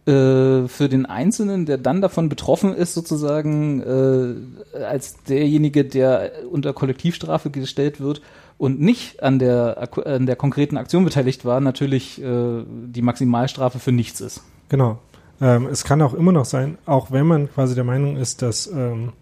äh, 0.07 0.67
für 0.69 0.89
den 0.89 1.07
Einzelnen, 1.07 1.67
der 1.67 1.79
dann 1.79 2.01
davon 2.01 2.29
betroffen 2.29 2.75
ist, 2.75 2.95
sozusagen 2.95 3.83
äh, 3.83 4.85
als 4.85 5.23
derjenige, 5.25 5.85
der 5.85 6.33
unter 6.51 6.73
Kollektivstrafe 6.73 7.51
gestellt 7.51 8.01
wird 8.01 8.23
und 8.63 8.81
nicht 8.81 9.21
an 9.25 9.41
der, 9.41 9.89
an 10.07 10.25
der 10.25 10.37
konkreten 10.37 10.77
Aktion 10.77 11.05
beteiligt 11.05 11.45
war, 11.45 11.61
natürlich 11.61 12.23
äh, 12.23 12.63
die 12.69 13.03
Maximalstrafe 13.03 13.81
für 13.81 13.91
nichts 13.91 14.21
ist. 14.21 14.41
Genau. 14.69 15.01
Ähm, 15.41 15.67
es 15.67 15.83
kann 15.83 16.01
auch 16.01 16.15
immer 16.15 16.31
noch 16.31 16.45
sein, 16.45 16.79
auch 16.87 17.11
wenn 17.11 17.27
man 17.27 17.53
quasi 17.53 17.75
der 17.75 17.83
Meinung 17.83 18.17
ist, 18.17 18.41
dass 18.41 18.69
ähm, 18.69 19.15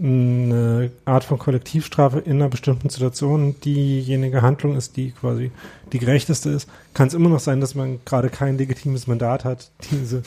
eine 0.00 0.92
Art 1.04 1.24
von 1.24 1.40
Kollektivstrafe 1.40 2.20
in 2.20 2.34
einer 2.34 2.48
bestimmten 2.48 2.90
Situation 2.90 3.56
diejenige 3.60 4.40
Handlung 4.40 4.76
ist, 4.76 4.96
die 4.96 5.10
quasi 5.10 5.50
die 5.92 5.98
gerechteste 5.98 6.50
ist, 6.50 6.68
kann 6.94 7.08
es 7.08 7.14
immer 7.14 7.28
noch 7.28 7.40
sein, 7.40 7.60
dass 7.60 7.74
man 7.74 7.98
gerade 8.04 8.28
kein 8.28 8.56
legitimes 8.56 9.08
Mandat 9.08 9.44
hat, 9.44 9.72
diese 9.90 10.22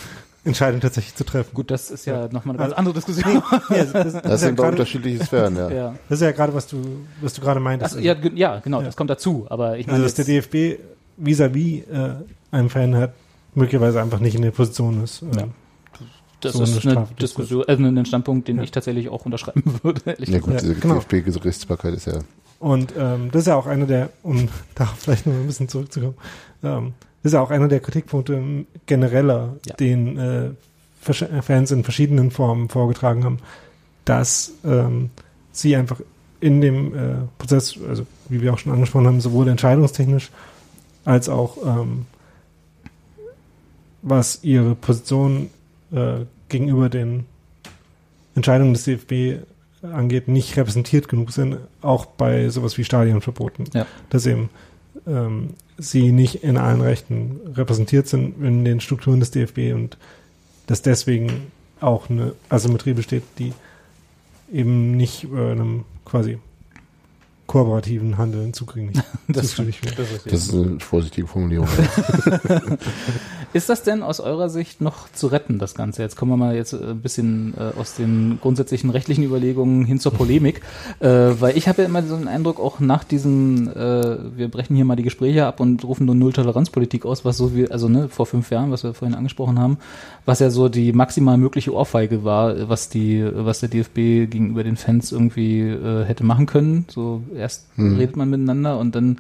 Entscheidung 0.45 0.81
tatsächlich 0.81 1.15
zu 1.15 1.23
treffen. 1.23 1.53
Gut, 1.53 1.71
das 1.71 1.89
ist 1.89 2.05
ja, 2.05 2.23
nochmal 2.27 2.55
eine 2.55 2.57
ganz 2.57 2.73
Also- 2.73 2.75
andere 2.75 2.93
Diskussion. 2.95 3.41
Ja, 3.69 3.85
das, 3.85 3.91
das, 3.93 3.93
Das 3.93 4.05
ist 4.13 4.23
ja 4.23 4.37
sind 4.37 4.55
gerade, 4.57 4.71
unterschiedliche 4.71 5.23
Sphären, 5.23 5.55
ja. 5.55 5.69
ja. 5.71 5.95
das 6.09 6.19
ist 6.19 6.25
ja 6.25 6.31
gerade, 6.31 6.53
was 6.53 6.67
du, 6.67 6.81
was 7.21 7.33
du 7.33 7.41
gerade 7.41 7.59
meintest. 7.59 7.95
Also, 7.95 8.05
ja, 8.05 8.15
ja, 8.35 8.59
genau, 8.59 8.79
Ja. 8.79 8.85
das 8.87 8.95
kommt 8.97 9.09
dazu. 9.09 9.45
Aber 9.49 9.77
ich 9.77 9.87
also, 9.87 9.91
meine, 9.91 10.03
dass 10.03 10.15
der 10.15 10.25
DFB 10.25 10.79
vis-à-vis 11.17 11.83
äh, 11.87 12.09
einem 12.51 12.69
Fan 12.69 12.95
hat, 12.95 13.13
möglicherweise 13.55 14.01
einfach 14.01 14.19
nicht 14.19 14.35
in 14.35 14.41
der 14.41 14.51
Position 14.51 15.03
ist. 15.03 15.21
Ja. 15.21 15.43
Ähm, 15.43 15.51
das 16.41 16.53
so 16.53 16.63
ist 16.63 16.85
eine 16.85 16.97
eine 16.97 17.07
Diskussion, 17.21 17.63
also 17.65 17.83
ein 17.83 18.05
Standpunkt, 18.05 18.49
den 18.49 18.57
Ja. 18.57 18.63
ich 18.63 18.71
tatsächlich 18.71 19.07
auch 19.07 19.25
unterschreiben 19.25 19.63
würde. 19.81 20.01
Ehrlich 20.05 20.27
Ja 20.29 20.39
gut, 20.39 20.53
Ja, 20.55 20.59
diese 20.59 20.75
genau. 20.75 20.95
DFB-Gerichtsbarkeit 20.95 21.93
ist 21.93 22.05
ja 22.07 22.19
Und 22.59 22.93
ähm, 22.97 23.29
das 23.31 23.43
ist 23.43 23.47
ja 23.47 23.55
auch 23.55 23.65
einer 23.65 23.85
der, 23.85 24.09
um 24.23 24.49
darauf 24.75 24.97
vielleicht 24.99 25.25
noch 25.25 25.33
ein 25.33 25.47
bisschen 25.47 25.69
zurückzukommen, 25.69 26.15
ähm, 26.63 26.93
das 27.23 27.31
ist 27.31 27.33
ja 27.33 27.41
auch 27.41 27.51
einer 27.51 27.67
der 27.69 27.79
Kritikpunkte 27.79 28.33
ähm, 28.33 28.67
genereller, 28.85 29.55
Ja. 29.65 29.75
den 29.75 30.17
äh, 30.19 30.45
äh, 31.09 31.41
Fans 31.41 31.71
in 31.71 31.83
verschiedenen 31.83 32.31
Formen 32.31 32.69
vorgetragen 32.69 33.23
haben, 33.23 33.37
dass 34.05 34.51
ähm, 34.65 35.09
sie 35.51 35.75
einfach 35.75 36.01
in 36.41 36.59
dem 36.61 36.93
äh, 36.93 37.15
Prozess, 37.37 37.79
also 37.87 38.05
wie 38.27 38.41
wir 38.41 38.53
auch 38.53 38.59
schon 38.59 38.73
angesprochen 38.73 39.07
haben, 39.07 39.21
sowohl 39.21 39.47
entscheidungstechnisch 39.47 40.29
als 41.05 41.29
auch 41.29 41.57
ähm, 41.65 42.05
was 44.01 44.43
ihre 44.43 44.75
Position 44.75 45.49
äh, 45.93 46.25
gegenüber 46.49 46.89
den 46.89 47.25
Entscheidungen 48.35 48.73
des 48.73 48.83
DFB 48.83 49.45
angeht, 49.81 50.27
nicht 50.27 50.55
repräsentiert 50.57 51.07
genug 51.07 51.31
sind, 51.31 51.57
auch 51.81 52.05
bei 52.05 52.49
sowas 52.49 52.77
wie 52.77 52.83
Stadionverboten. 52.83 53.69
Ja. 53.73 53.85
Dass 54.09 54.25
eben 54.25 54.49
ähm, 55.07 55.51
sie 55.77 56.11
nicht 56.11 56.43
in 56.43 56.57
allen 56.57 56.81
Rechten 56.81 57.39
repräsentiert 57.55 58.07
sind 58.07 58.43
in 58.43 58.63
den 58.65 58.79
Strukturen 58.79 59.19
des 59.19 59.31
DFB 59.31 59.73
und 59.73 59.97
dass 60.67 60.81
deswegen 60.81 61.51
auch 61.79 62.09
eine 62.09 62.33
Asymmetrie 62.49 62.93
besteht, 62.93 63.23
die 63.39 63.53
eben 64.51 64.95
nicht 64.95 65.25
äh, 65.25 65.51
einem 65.51 65.85
quasi 66.05 66.37
kooperativen 67.53 68.17
Handeln 68.17 68.51
zugänglich 68.51 68.97
Das. 69.27 69.55
Das 69.55 69.59
ist, 69.59 70.25
Das 70.25 70.33
ist 70.33 70.53
eine 70.53 70.79
vorsichtige 70.79 71.27
Formulierung. 71.27 71.67
ist 73.53 73.69
das 73.69 73.83
denn 73.83 74.01
aus 74.03 74.19
eurer 74.19 74.49
Sicht 74.49 74.81
noch 74.81 75.07
zu 75.11 75.27
retten, 75.27 75.59
das 75.59 75.75
Ganze? 75.75 76.01
Jetzt 76.01 76.15
kommen 76.15 76.31
wir 76.31 76.37
mal 76.37 76.55
jetzt 76.55 76.73
äh, 76.73 76.77
ein 76.77 77.01
bisschen 77.01 77.53
äh, 77.55 77.79
aus 77.79 77.93
den 77.93 78.39
grundsätzlichen 78.41 78.89
rechtlichen 78.89 79.23
Überlegungen 79.23 79.85
hin 79.85 79.99
zur 79.99 80.13
Polemik, 80.13 80.61
äh, 80.99 81.07
weil 81.07 81.55
ich 81.55 81.67
habe 81.67 81.83
ja 81.83 81.87
immer 81.87 82.01
so 82.03 82.17
den 82.17 82.27
Eindruck, 82.27 82.59
auch 82.59 82.79
nach 82.79 83.03
diesem, 83.03 83.69
äh, 83.69 84.35
wir 84.35 84.49
brechen 84.49 84.75
hier 84.75 84.85
mal 84.85 84.95
die 84.95 85.03
Gespräche 85.03 85.45
ab 85.45 85.59
und 85.59 85.85
rufen 85.85 86.05
nur 86.05 86.15
Null-Toleranz-Politik 86.15 87.05
aus, 87.05 87.23
was 87.23 87.37
so 87.37 87.55
wie, 87.55 87.69
also 87.69 87.87
ne, 87.87 88.09
vor 88.09 88.25
fünf 88.25 88.49
Jahren, 88.49 88.71
was 88.71 88.83
wir 88.83 88.95
vorhin 88.95 89.15
angesprochen 89.15 89.59
haben, 89.59 89.77
was 90.25 90.39
ja 90.39 90.49
so 90.49 90.69
die 90.69 90.93
maximal 90.93 91.37
mögliche 91.37 91.73
Ohrfeige 91.73 92.23
war, 92.23 92.69
was 92.69 92.89
die, 92.89 93.23
was 93.33 93.59
der 93.59 93.69
DFB 93.69 94.29
gegenüber 94.31 94.63
den 94.63 94.77
Fans 94.77 95.11
irgendwie 95.11 95.59
äh, 95.61 96.05
hätte 96.05 96.23
machen 96.23 96.45
können. 96.45 96.85
So 96.89 97.23
erst 97.35 97.67
Hm. 97.75 97.97
redet 97.97 98.15
man 98.15 98.29
miteinander 98.29 98.79
und 98.79 98.95
dann 98.95 99.19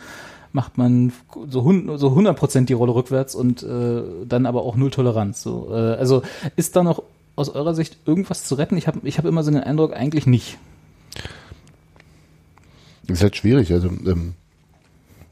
macht 0.53 0.77
man 0.77 1.11
so, 1.49 1.63
hun- 1.63 1.97
so 1.97 2.09
100 2.09 2.37
Prozent 2.37 2.69
die 2.69 2.73
Rolle 2.73 2.93
rückwärts 2.95 3.35
und 3.35 3.63
äh, 3.63 4.01
dann 4.27 4.45
aber 4.45 4.61
auch 4.63 4.75
null 4.75 4.91
Toleranz. 4.91 5.41
So, 5.41 5.69
äh, 5.71 5.75
also 5.95 6.21
ist 6.55 6.75
da 6.75 6.83
noch 6.83 7.03
aus 7.35 7.49
eurer 7.49 7.73
Sicht 7.73 7.97
irgendwas 8.05 8.43
zu 8.45 8.55
retten? 8.55 8.77
Ich 8.77 8.87
habe 8.87 8.99
ich 9.03 9.17
hab 9.17 9.25
immer 9.25 9.43
so 9.43 9.49
den 9.51 9.61
Eindruck, 9.63 9.93
eigentlich 9.93 10.27
nicht. 10.27 10.57
ist 13.07 13.23
halt 13.23 13.35
schwierig. 13.35 13.73
Also, 13.73 13.87
ähm, 13.87 14.35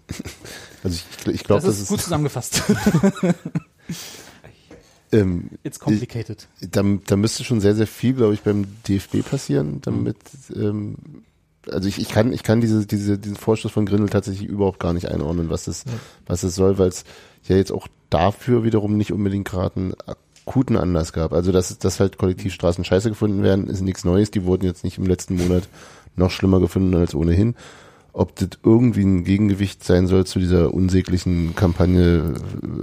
also 0.83 0.99
ich, 1.25 1.27
ich 1.35 1.43
glaube, 1.43 1.61
das 1.61 1.75
das 1.75 1.81
ist 1.83 1.87
gut 1.89 1.99
ist, 1.99 2.03
zusammengefasst. 2.05 2.63
ähm, 5.11 5.49
It's 5.63 5.79
complicated. 5.79 6.47
da, 6.61 6.83
da 7.05 7.15
müsste 7.15 7.43
schon 7.43 7.61
sehr, 7.61 7.75
sehr 7.75 7.87
viel, 7.87 8.13
glaube 8.13 8.33
ich, 8.33 8.41
beim 8.41 8.65
DFB 8.87 9.23
passieren, 9.27 9.79
damit, 9.81 10.17
ähm, 10.55 10.95
also 11.69 11.87
ich, 11.87 11.99
ich 11.99 12.09
kann, 12.09 12.33
ich 12.33 12.43
kann 12.43 12.61
diese, 12.61 12.85
diese, 12.85 13.17
diesen 13.17 13.35
Vorstoß 13.35 13.71
von 13.71 13.85
Grindel 13.85 14.09
tatsächlich 14.09 14.47
überhaupt 14.47 14.79
gar 14.79 14.93
nicht 14.93 15.09
einordnen, 15.09 15.49
was 15.49 15.65
das, 15.65 15.83
was 16.25 16.41
das 16.41 16.55
soll, 16.55 16.77
weil 16.77 16.89
es 16.89 17.03
ja 17.47 17.55
jetzt 17.55 17.71
auch 17.71 17.87
dafür 18.09 18.63
wiederum 18.63 18.97
nicht 18.97 19.11
unbedingt 19.11 19.47
gerade 19.47 19.75
einen 19.77 19.93
akuten 20.45 20.77
Anlass 20.77 21.13
gab. 21.13 21.33
Also 21.33 21.51
dass, 21.51 21.77
dass 21.77 21.99
halt 21.99 22.17
Kollektivstraßen 22.17 22.83
scheiße 22.83 23.09
gefunden 23.09 23.43
werden, 23.43 23.67
ist 23.67 23.81
nichts 23.81 24.03
Neues. 24.03 24.31
Die 24.31 24.45
wurden 24.45 24.65
jetzt 24.65 24.83
nicht 24.83 24.97
im 24.97 25.05
letzten 25.05 25.35
Monat 25.35 25.67
noch 26.15 26.31
schlimmer 26.31 26.59
gefunden 26.59 26.95
als 26.95 27.15
ohnehin. 27.15 27.55
Ob 28.13 28.35
das 28.35 28.49
irgendwie 28.63 29.03
ein 29.03 29.23
Gegengewicht 29.23 29.83
sein 29.83 30.07
soll 30.07 30.25
zu 30.25 30.39
dieser 30.39 30.73
unsäglichen 30.73 31.55
Kampagne 31.55 32.33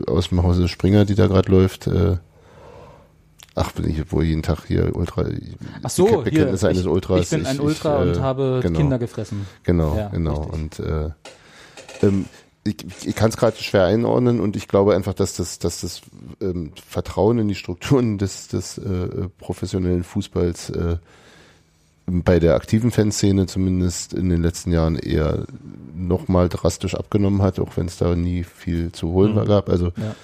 äh, 0.07 0.11
aus 0.11 0.29
dem 0.31 0.43
Hause 0.43 0.69
Springer, 0.69 1.05
die 1.05 1.15
da 1.15 1.27
gerade 1.27 1.51
läuft, 1.51 1.87
äh, 1.87 2.17
Ach, 3.61 3.73
bin 3.73 3.91
ich 3.91 4.13
wohl 4.13 4.23
jeden 4.23 4.43
Tag 4.45 4.67
hier 4.69 4.95
Ultra. 4.95 5.25
Ach 5.83 5.91
so, 5.91 6.07
Beke- 6.07 6.23
Bekenntnisse 6.25 6.67
hier, 6.67 6.71
eines 6.71 6.83
ich, 6.83 6.89
Ultras. 6.89 7.21
ich 7.23 7.31
bin 7.31 7.45
ein 7.45 7.59
Ultra 7.59 8.05
äh, 8.05 8.09
und 8.09 8.21
habe 8.21 8.61
genau. 8.63 8.79
Kinder 8.79 8.99
gefressen. 9.01 9.47
Genau, 9.65 9.97
Ja, 9.97 10.09
genau. 10.11 10.43
richtig. 10.43 10.55
Und 10.55 10.79
äh, 10.81 11.11
ähm, 12.03 12.27
ich, 12.63 12.77
ich 13.05 13.17
kann 13.17 13.31
es 13.31 13.37
gerade 13.37 13.57
schwer 13.57 13.85
einordnen 13.87 14.39
und 14.39 14.55
ich 14.55 14.69
glaube 14.69 14.95
einfach, 14.95 15.13
dass 15.15 15.35
das, 15.35 15.59
dass 15.59 15.81
das 15.81 16.03
ähm, 16.41 16.71
Vertrauen 16.87 17.39
in 17.41 17.49
die 17.49 17.57
Strukturen 17.57 18.17
des, 18.19 18.47
des 18.47 18.79
äh, 18.79 19.29
professionellen 19.39 20.05
Fußballs 20.05 20.71
äh, 20.71 20.97
bei 22.11 22.39
der 22.41 22.55
aktiven 22.55 22.91
Fanszene 22.91 23.47
zumindest 23.47 24.15
in 24.15 24.31
den 24.31 24.43
letzten 24.43 24.73
Jahren 24.73 24.97
eher 24.97 25.45
nochmal 25.95 26.49
drastisch 26.49 26.95
abgenommen 26.95 27.43
hat, 27.43 27.59
auch 27.59 27.77
wenn 27.77 27.87
es 27.87 27.99
da 27.99 28.15
nie 28.15 28.45
viel 28.45 28.93
zu 28.93 29.09
holen 29.13 29.35
Mhm. 29.35 29.45
gab. 29.45 29.69
Also 29.69 29.93
Ja. 29.97 30.15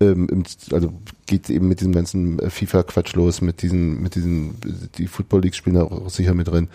ähm, 0.00 0.28
im, 0.30 0.44
also 0.70 0.92
geht 1.26 1.50
eben 1.50 1.66
mit 1.68 1.80
diesem 1.80 1.92
ganzen 1.92 2.38
FIFA-Quatsch 2.38 3.14
los, 3.14 3.40
mit 3.40 3.62
diesen, 3.62 4.00
mit 4.02 4.14
diesen, 4.14 4.54
die 4.98 5.06
Football 5.08 5.40
Leagues 5.42 5.56
spielen 5.56 5.76
da 5.76 5.82
auch 5.82 6.10
sicher 6.10 6.34
mit 6.34 6.46
drin. 6.48 6.68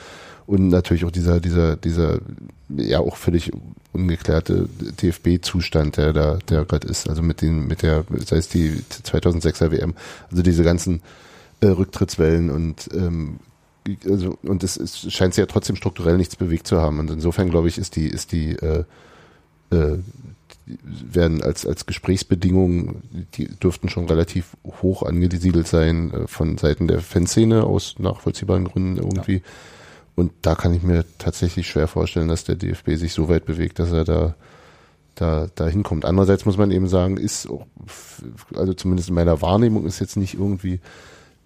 Und 0.48 0.69
natürlich 0.69 1.03
auch 1.06 1.11
dieser, 1.11 1.39
dieser, 1.41 1.76
dieser, 1.76 2.19
ja 2.69 2.99
auch 2.99 3.18
völlig 3.18 3.52
ungeklärte 3.94 4.68
DFB-Zustand, 5.02 5.98
der 5.98 6.14
da, 6.14 6.39
der 6.49 6.64
gerade 6.65 6.88
ist. 6.88 7.10
Also 7.10 7.22
mit 7.22 7.41
den, 7.41 7.68
mit 7.68 7.81
der, 7.84 8.06
sei 8.26 8.38
es 8.38 8.48
die 8.48 8.72
2006er 9.03 9.72
WM, 9.72 9.94
also 10.31 10.44
diese 10.44 10.64
ganzen 10.64 11.02
äh, 11.61 11.68
Rücktrittswellen 11.68 12.49
und 12.49 12.89
ähm, 12.94 13.39
also 14.10 14.38
und 14.44 14.64
es, 14.64 14.78
es 14.78 15.12
scheint 15.12 15.34
sich 15.34 15.42
ja 15.42 15.46
trotzdem 15.46 15.76
strukturell 15.76 16.18
nichts 16.18 16.36
bewegt 16.36 16.68
zu 16.68 16.82
haben. 16.82 17.00
Und 17.00 17.10
insofern 17.10 17.50
glaube 17.50 17.68
ich, 17.68 17.78
ist 17.78 17.96
die, 17.96 18.08
ist 18.08 18.32
die 18.32 18.52
äh, 18.52 18.84
äh, 19.72 19.98
werden 20.66 21.42
als, 21.42 21.66
als 21.66 21.86
Gesprächsbedingungen, 21.86 23.28
die 23.36 23.48
dürften 23.48 23.88
schon 23.88 24.06
relativ 24.06 24.58
hoch 24.82 25.04
angesiedelt 25.04 25.68
sein 25.68 26.12
äh, 26.12 26.28
von 26.28 26.58
Seiten 26.58 26.88
der 26.88 27.00
Fanszene 27.00 27.64
aus 27.64 27.96
nachvollziehbaren 28.00 28.66
Gründen 28.66 28.98
irgendwie. 28.98 29.44
Und 30.16 30.32
da 30.42 30.56
kann 30.56 30.74
ich 30.74 30.84
mir 30.84 31.06
tatsächlich 31.20 31.68
schwer 31.68 31.88
vorstellen, 31.88 32.28
dass 32.28 32.44
der 32.44 32.56
DFB 32.56 32.96
sich 32.96 33.14
so 33.14 33.30
weit 33.30 33.46
bewegt, 33.46 33.80
dass 33.80 33.92
er 33.92 34.04
da 34.04 34.36
da, 35.20 35.48
da 35.56 35.68
hinkommt. 35.68 36.06
Andererseits 36.06 36.46
muss 36.46 36.58
man 36.58 36.72
eben 36.72 36.88
sagen, 36.88 37.18
ist 37.18 37.48
also 38.56 38.74
zumindest 38.74 39.10
in 39.10 39.16
meiner 39.16 39.42
Wahrnehmung 39.42 39.86
ist 39.86 40.00
jetzt 40.00 40.16
nicht 40.16 40.36
irgendwie 40.36 40.80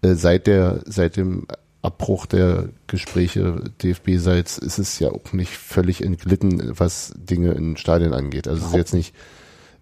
äh, 0.01 0.13
seit 0.13 0.47
der, 0.47 0.81
seit 0.85 1.15
dem 1.15 1.47
Abbruch 1.81 2.25
der 2.27 2.69
Gespräche 2.87 3.63
DFB-seits 3.81 4.57
ist 4.59 4.77
es 4.77 4.99
ja 4.99 5.09
auch 5.09 5.33
nicht 5.33 5.51
völlig 5.51 6.03
entglitten, 6.03 6.73
was 6.77 7.13
Dinge 7.17 7.51
in 7.53 7.75
Stadien 7.77 8.13
angeht. 8.13 8.47
Also 8.47 8.61
es 8.61 8.67
ist 8.69 8.75
jetzt 8.75 8.93
nicht, 8.93 9.15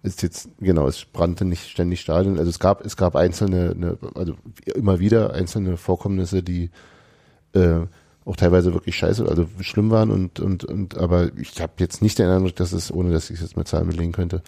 ist 0.02 0.22
jetzt, 0.22 0.48
genau, 0.60 0.88
es 0.88 1.04
brannte 1.04 1.44
nicht 1.44 1.68
ständig 1.68 2.00
Stadien. 2.00 2.38
Also 2.38 2.48
es 2.48 2.58
gab, 2.58 2.84
es 2.86 2.96
gab 2.96 3.16
einzelne, 3.16 3.74
ne, 3.76 3.98
also 4.14 4.34
immer 4.74 4.98
wieder 4.98 5.34
einzelne 5.34 5.76
Vorkommnisse, 5.76 6.42
die 6.42 6.70
äh, 7.52 7.80
auch 8.24 8.36
teilweise 8.36 8.72
wirklich 8.72 8.96
scheiße, 8.96 9.26
also 9.28 9.46
schlimm 9.60 9.90
waren 9.90 10.10
und, 10.10 10.40
und, 10.40 10.64
und 10.64 10.96
aber 10.96 11.36
ich 11.36 11.60
habe 11.60 11.72
jetzt 11.78 12.00
nicht 12.00 12.18
den 12.18 12.28
Eindruck, 12.28 12.56
dass 12.56 12.72
es, 12.72 12.92
ohne 12.92 13.12
dass 13.12 13.28
ich 13.28 13.36
es 13.36 13.42
jetzt 13.42 13.56
mit 13.56 13.68
Zahlen 13.68 13.88
belegen 13.88 14.12
könnte, 14.12 14.42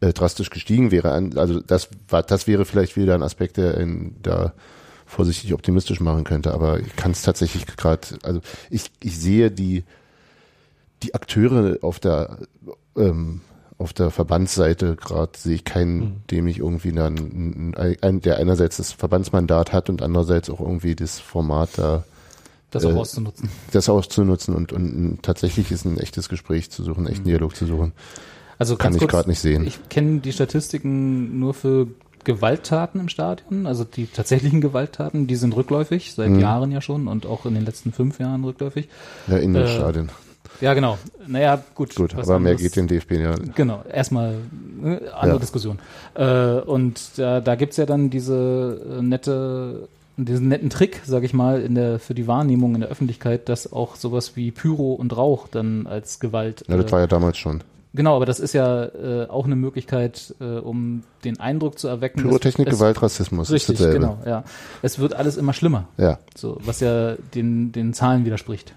ja. 0.00 0.08
äh, 0.08 0.12
drastisch 0.12 0.50
gestiegen 0.50 0.90
wäre. 0.90 1.12
Also 1.36 1.60
das 1.60 1.90
war, 2.08 2.22
das 2.22 2.46
wäre 2.46 2.64
vielleicht 2.64 2.96
wieder 2.96 3.14
ein 3.14 3.22
Aspekt, 3.22 3.56
der 3.56 3.76
in, 3.76 4.16
da 4.22 4.52
vorsichtig 5.08 5.54
optimistisch 5.54 6.00
machen 6.00 6.24
könnte, 6.24 6.52
aber 6.52 6.80
ich 6.80 6.94
kann 6.94 7.12
es 7.12 7.22
tatsächlich 7.22 7.66
gerade, 7.66 8.06
also 8.22 8.40
ich, 8.70 8.90
ich 9.02 9.18
sehe 9.18 9.50
die, 9.50 9.84
die 11.02 11.14
Akteure 11.14 11.78
auf 11.82 11.98
der 11.98 12.38
ähm, 12.96 13.40
auf 13.78 13.92
der 13.92 14.10
Verbandsseite 14.10 14.96
gerade 14.96 15.38
sehe 15.38 15.54
ich 15.54 15.64
keinen, 15.64 15.98
mhm. 15.98 16.12
dem 16.30 16.46
ich 16.48 16.58
irgendwie 16.58 16.92
dann, 16.92 17.74
ein, 17.76 18.20
der 18.20 18.38
einerseits 18.38 18.76
das 18.76 18.92
Verbandsmandat 18.92 19.72
hat 19.72 19.88
und 19.88 20.02
andererseits 20.02 20.50
auch 20.50 20.60
irgendwie 20.60 20.96
das 20.96 21.20
Format 21.20 21.70
da 21.76 22.04
das 22.70 22.84
auch 22.84 22.90
äh, 22.90 22.98
auszunutzen. 22.98 23.48
Das 23.70 23.88
auszunutzen 23.88 24.54
und, 24.54 24.72
und 24.72 25.20
tatsächlich 25.22 25.70
ist 25.70 25.86
ein 25.86 25.98
echtes 25.98 26.28
Gespräch 26.28 26.70
zu 26.70 26.82
suchen, 26.82 27.06
einen 27.06 27.14
echten 27.14 27.22
mhm. 27.22 27.30
Dialog 27.30 27.56
zu 27.56 27.66
suchen. 27.66 27.92
Also 28.58 28.76
kann 28.76 28.94
ich 28.94 29.06
gerade 29.06 29.28
nicht 29.28 29.38
sehen. 29.38 29.64
Ich 29.66 29.88
kenne 29.88 30.18
die 30.18 30.32
Statistiken 30.32 31.38
nur 31.38 31.54
für 31.54 31.86
Gewalttaten 32.24 33.00
im 33.00 33.08
Stadion, 33.08 33.66
also 33.66 33.84
die 33.84 34.06
tatsächlichen 34.06 34.60
Gewalttaten, 34.60 35.26
die 35.26 35.36
sind 35.36 35.54
rückläufig, 35.56 36.14
seit 36.14 36.30
mhm. 36.30 36.40
Jahren 36.40 36.72
ja 36.72 36.80
schon 36.80 37.08
und 37.08 37.26
auch 37.26 37.46
in 37.46 37.54
den 37.54 37.64
letzten 37.64 37.92
fünf 37.92 38.18
Jahren 38.18 38.44
rückläufig. 38.44 38.88
Ja, 39.26 39.38
in 39.38 39.54
den 39.54 39.64
äh, 39.64 39.68
Stadien. 39.68 40.10
Ja, 40.60 40.74
genau. 40.74 40.98
Naja, 41.26 41.62
gut. 41.74 41.94
Gut, 41.94 42.14
aber 42.14 42.22
anderes. 42.22 42.42
mehr 42.42 42.54
geht 42.56 42.76
den 42.76 42.88
DFB 42.88 43.12
ja. 43.12 43.34
Genau, 43.54 43.84
erstmal 43.90 44.34
äh, 44.84 45.08
andere 45.10 45.36
ja. 45.36 45.38
Diskussion. 45.38 45.78
Äh, 46.14 46.60
und 46.60 47.00
da, 47.16 47.40
da 47.40 47.54
gibt's 47.54 47.76
ja 47.76 47.86
dann 47.86 48.10
diese 48.10 48.98
äh, 48.98 49.02
nette 49.02 49.88
diesen 50.16 50.48
netten 50.48 50.68
Trick, 50.68 51.00
sage 51.04 51.26
ich 51.26 51.32
mal, 51.32 51.62
in 51.62 51.76
der 51.76 52.00
für 52.00 52.12
die 52.12 52.26
Wahrnehmung 52.26 52.74
in 52.74 52.80
der 52.80 52.90
Öffentlichkeit, 52.90 53.48
dass 53.48 53.72
auch 53.72 53.94
sowas 53.94 54.34
wie 54.34 54.50
Pyro 54.50 54.94
und 54.94 55.16
Rauch 55.16 55.46
dann 55.46 55.86
als 55.86 56.18
Gewalt. 56.18 56.64
Ja, 56.66 56.76
das 56.76 56.86
äh, 56.86 56.92
war 56.92 57.00
ja 57.00 57.06
damals 57.06 57.38
schon. 57.38 57.62
Genau, 57.94 58.16
aber 58.16 58.26
das 58.26 58.38
ist 58.38 58.52
ja 58.52 58.84
äh, 58.84 59.26
auch 59.28 59.46
eine 59.46 59.56
Möglichkeit, 59.56 60.34
äh, 60.40 60.44
um 60.44 61.04
den 61.24 61.40
Eindruck 61.40 61.78
zu 61.78 61.88
erwecken. 61.88 62.22
Pyrotechnik, 62.22 62.68
es, 62.68 62.74
Gewalt, 62.74 63.00
Rassismus. 63.02 63.50
Richtig, 63.50 63.78
genau, 63.78 64.18
ja. 64.26 64.44
Es 64.82 64.98
wird 64.98 65.14
alles 65.14 65.36
immer 65.36 65.52
schlimmer. 65.52 65.88
Ja. 65.96 66.18
So, 66.36 66.58
was 66.60 66.80
ja 66.80 67.16
den, 67.34 67.72
den 67.72 67.94
Zahlen 67.94 68.24
widerspricht. 68.24 68.74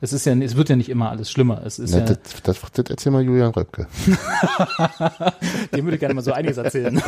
Es 0.00 0.12
ist 0.12 0.26
ja, 0.26 0.34
es 0.34 0.54
wird 0.54 0.68
ja 0.68 0.76
nicht 0.76 0.90
immer 0.90 1.10
alles 1.10 1.28
schlimmer. 1.30 1.60
Es 1.64 1.80
ist 1.80 1.90
Na, 1.90 1.98
ja, 1.98 2.04
das, 2.04 2.18
das, 2.44 2.60
das 2.72 2.86
erzähl 2.88 3.10
mal 3.10 3.22
Julian 3.22 3.50
Röpke. 3.50 3.88
Dem 5.74 5.84
würde 5.84 5.96
ich 5.96 6.00
gerne 6.00 6.14
mal 6.14 6.22
so 6.22 6.32
einiges 6.32 6.56
erzählen. 6.56 6.94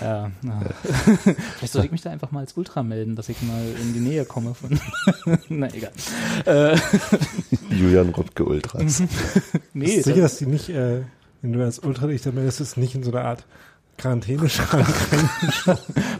ja, 0.00 0.30
na. 0.42 0.60
Vielleicht 1.56 1.72
sollte 1.72 1.86
ich 1.86 1.92
mich 1.92 2.02
da 2.02 2.10
einfach 2.10 2.30
mal 2.30 2.40
als 2.40 2.56
Ultra 2.56 2.84
melden, 2.84 3.16
dass 3.16 3.28
ich 3.28 3.42
mal 3.42 3.60
in 3.82 3.92
die 3.92 4.00
Nähe 4.00 4.24
komme 4.24 4.54
von. 4.54 4.78
Na 5.48 5.66
egal. 5.74 5.90
Äh. 6.44 6.76
Julian 7.70 8.10
Röpke 8.10 8.44
Ultras. 8.44 9.02
nee. 9.72 10.00
Sicher, 10.00 10.20
dass 10.20 10.38
die 10.38 10.46
nicht, 10.46 10.68
äh, 10.68 11.02
wenn 11.42 11.52
du 11.52 11.64
als 11.64 11.80
Ultra 11.80 12.06
dich 12.06 12.22
da 12.22 12.30
meldest, 12.30 12.60
ist 12.60 12.76
nicht 12.76 12.94
in 12.94 13.02
so 13.02 13.10
einer 13.10 13.24
Art 13.24 13.44
Quarantäneschrank 13.98 14.86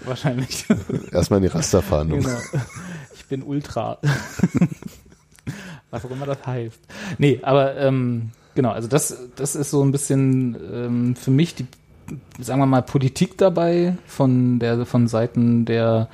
Wahrscheinlich. 0.05 0.67
Erstmal 1.13 1.39
in 1.39 1.45
die 1.45 1.49
Rasterfahndung. 1.49 2.21
Genau 2.21 2.39
ich 3.25 3.29
bin 3.31 3.43
Ultra. 3.43 3.99
Was 5.91 6.05
auch 6.05 6.11
immer 6.11 6.27
das 6.27 6.47
heißt. 6.47 6.79
Nee, 7.17 7.41
aber 7.43 7.75
ähm, 7.79 8.33
genau, 8.55 8.71
also 8.71 8.87
das, 8.87 9.17
das 9.37 9.57
ist 9.57 9.71
so 9.71 9.83
ein 9.83 9.93
bisschen 9.93 10.57
ähm, 10.71 11.17
für 11.17 11.31
mich 11.31 11.55
die, 11.55 11.67
sagen 12.39 12.61
wir 12.61 12.67
mal, 12.67 12.83
Politik 12.83 13.39
dabei 13.39 13.97
von 14.07 14.59
der 14.59 14.85
von 14.85 15.09
Seiten 15.09 15.65
der 15.65 16.09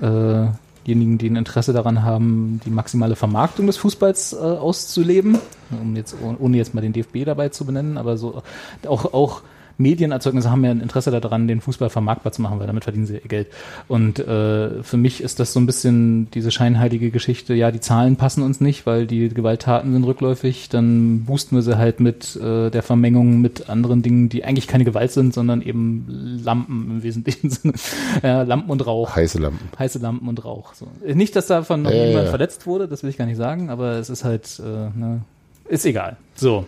äh, 0.00 0.46
diejenigen, 0.86 1.18
die 1.18 1.28
ein 1.28 1.36
Interesse 1.36 1.74
daran 1.74 2.02
haben, 2.02 2.60
die 2.64 2.70
maximale 2.70 3.14
Vermarktung 3.14 3.66
des 3.66 3.76
Fußballs 3.76 4.32
äh, 4.32 4.36
auszuleben, 4.36 5.38
um 5.70 5.96
jetzt 5.96 6.16
ohne 6.22 6.56
jetzt 6.56 6.72
mal 6.72 6.80
den 6.80 6.94
DFB 6.94 7.26
dabei 7.26 7.50
zu 7.50 7.66
benennen, 7.66 7.98
aber 7.98 8.16
so 8.16 8.42
auch 8.86 9.12
auch 9.12 9.42
Medienerzeugnisse 9.78 10.50
haben 10.50 10.64
ja 10.64 10.72
ein 10.72 10.80
Interesse 10.80 11.10
daran, 11.10 11.46
den 11.48 11.60
Fußball 11.60 11.88
vermarktbar 11.88 12.32
zu 12.32 12.42
machen, 12.42 12.58
weil 12.58 12.66
damit 12.66 12.84
verdienen 12.84 13.06
sie 13.06 13.14
ihr 13.14 13.20
Geld. 13.20 13.48
Und 13.86 14.18
äh, 14.18 14.82
für 14.82 14.96
mich 14.96 15.22
ist 15.22 15.38
das 15.40 15.52
so 15.52 15.60
ein 15.60 15.66
bisschen 15.66 16.30
diese 16.32 16.50
scheinheilige 16.50 17.10
Geschichte, 17.10 17.54
ja, 17.54 17.70
die 17.70 17.80
Zahlen 17.80 18.16
passen 18.16 18.42
uns 18.42 18.60
nicht, 18.60 18.86
weil 18.86 19.06
die 19.06 19.28
Gewalttaten 19.28 19.92
sind 19.92 20.04
rückläufig, 20.04 20.68
dann 20.68 21.24
boosten 21.24 21.56
wir 21.56 21.62
sie 21.62 21.78
halt 21.78 22.00
mit 22.00 22.36
äh, 22.36 22.70
der 22.70 22.82
Vermengung 22.82 23.40
mit 23.40 23.70
anderen 23.70 24.02
Dingen, 24.02 24.28
die 24.28 24.44
eigentlich 24.44 24.66
keine 24.66 24.84
Gewalt 24.84 25.12
sind, 25.12 25.32
sondern 25.32 25.62
eben 25.62 26.40
Lampen 26.42 26.90
im 26.90 27.02
wesentlichen 27.04 27.50
Sinne. 27.50 27.74
ja, 28.22 28.42
Lampen 28.42 28.70
und 28.70 28.84
Rauch. 28.84 29.14
Heiße 29.14 29.38
Lampen. 29.38 29.68
Heiße 29.78 30.00
Lampen 30.00 30.28
und 30.28 30.44
Rauch. 30.44 30.74
So. 30.74 30.88
Nicht, 31.06 31.36
dass 31.36 31.46
davon 31.46 31.82
noch 31.82 31.92
ja, 31.92 32.06
jemand 32.06 32.24
ja. 32.24 32.30
verletzt 32.30 32.66
wurde, 32.66 32.88
das 32.88 33.04
will 33.04 33.10
ich 33.10 33.16
gar 33.16 33.26
nicht 33.26 33.36
sagen, 33.36 33.70
aber 33.70 33.92
es 33.92 34.10
ist 34.10 34.24
halt, 34.24 34.60
äh, 34.60 34.98
ne, 34.98 35.20
ist 35.68 35.86
egal. 35.86 36.16
So. 36.34 36.66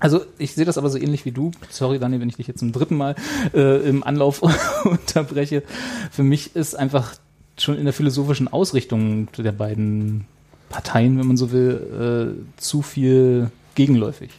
Also 0.00 0.24
ich 0.38 0.54
sehe 0.54 0.64
das 0.64 0.78
aber 0.78 0.90
so 0.90 0.98
ähnlich 0.98 1.24
wie 1.24 1.32
du. 1.32 1.50
Sorry, 1.70 1.98
Dani, 1.98 2.20
wenn 2.20 2.28
ich 2.28 2.36
dich 2.36 2.46
jetzt 2.46 2.60
zum 2.60 2.72
dritten 2.72 2.96
Mal 2.96 3.16
äh, 3.52 3.88
im 3.88 4.04
Anlauf 4.04 4.42
unterbreche. 4.84 5.62
Für 6.10 6.22
mich 6.22 6.54
ist 6.54 6.74
einfach 6.74 7.14
schon 7.56 7.76
in 7.76 7.84
der 7.84 7.92
philosophischen 7.92 8.48
Ausrichtung 8.48 9.28
der 9.36 9.52
beiden 9.52 10.26
Parteien, 10.68 11.18
wenn 11.18 11.26
man 11.26 11.36
so 11.36 11.50
will, 11.50 12.36
äh, 12.36 12.60
zu 12.60 12.82
viel 12.82 13.50
gegenläufig. 13.74 14.30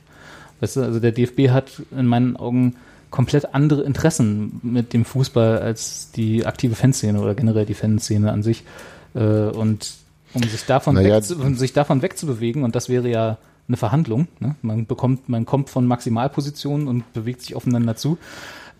Weißt 0.61 0.77
du, 0.77 0.81
also 0.81 0.99
der 0.99 1.11
DFB 1.11 1.49
hat 1.49 1.81
in 1.91 2.06
meinen 2.06 2.38
Augen 2.38 2.76
komplett 3.10 3.53
andere 3.53 3.84
Interessen 3.84 4.60
mit 4.61 4.94
dem 4.94 5.03
Fußball 5.03 5.60
als 5.60 6.11
die 6.11 6.45
aktive 6.45 6.76
Fanszene 6.76 7.19
oder 7.19 7.34
generell 7.34 7.65
die 7.65 7.73
Fanszene 7.73 8.31
an 8.31 8.44
sich. 8.44 8.64
Äh, 9.15 9.19
und 9.19 9.91
um 10.34 10.44
sich 10.44 10.65
davon, 10.65 10.95
naja, 10.95 11.18
weg, 11.18 11.40
um 11.40 11.56
sich 11.56 11.73
davon 11.73 12.02
wegzubewegen, 12.02 12.64
und 12.64 12.76
das 12.76 12.88
wäre 12.88 13.10
ja 13.10 13.38
eine 13.70 13.78
Verhandlung. 13.78 14.28
Ne? 14.40 14.56
Man 14.62 14.86
bekommt, 14.86 15.30
man 15.30 15.46
kommt 15.46 15.70
von 15.70 15.88
Maximalpositionen 15.88 16.88
und 16.88 17.14
bewegt 17.14 17.41
sich 17.41 17.56
aufeinander 17.56 17.96
zu. 17.96 18.18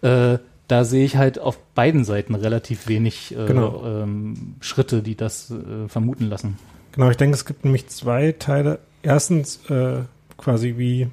Äh, 0.02 0.40
da 0.68 0.84
sehe 0.84 1.06
ich 1.06 1.16
halt 1.16 1.40
auf 1.40 1.58
beiden 1.74 2.04
Seiten 2.04 2.36
relativ 2.36 2.88
wenig 2.88 3.36
äh, 3.36 3.46
genau. 3.46 3.84
ähm, 3.86 4.56
Schritte, 4.60 5.02
die 5.02 5.16
das 5.16 5.52
äh, 5.52 5.88
vermuten 5.88 6.26
lassen. 6.26 6.58
Genau, 6.92 7.10
ich 7.10 7.18
denke, 7.18 7.36
es 7.36 7.46
gibt 7.46 7.64
nämlich 7.64 7.88
zwei 7.88 8.34
Teile. 8.34 8.80
Erstens 9.02 9.66
äh, 9.70 10.02
quasi 10.38 10.76
wie 10.78 11.08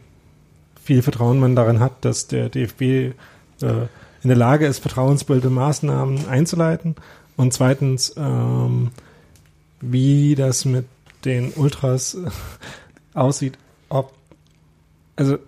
viel 0.82 1.03
Vertrauen 1.03 1.39
man 1.39 1.55
darin 1.55 1.81
hat, 1.81 2.05
dass 2.05 2.27
der 2.28 2.48
DFB 2.48 2.82
äh, 2.82 3.12
in 3.61 4.28
der 4.28 4.36
Lage 4.36 4.66
ist, 4.66 4.78
vertrauensbildende 4.78 5.55
Maßnahmen 5.55 6.28
einzuleiten. 6.28 6.97
Und 7.36 7.53
zweitens, 7.53 8.15
ähm, 8.16 8.90
wie 9.81 10.35
das 10.35 10.65
mit 10.65 10.86
den 11.24 11.53
Ultras 11.53 12.16
aussieht 13.15 13.59
ob, 13.89 14.13
also 15.17 15.39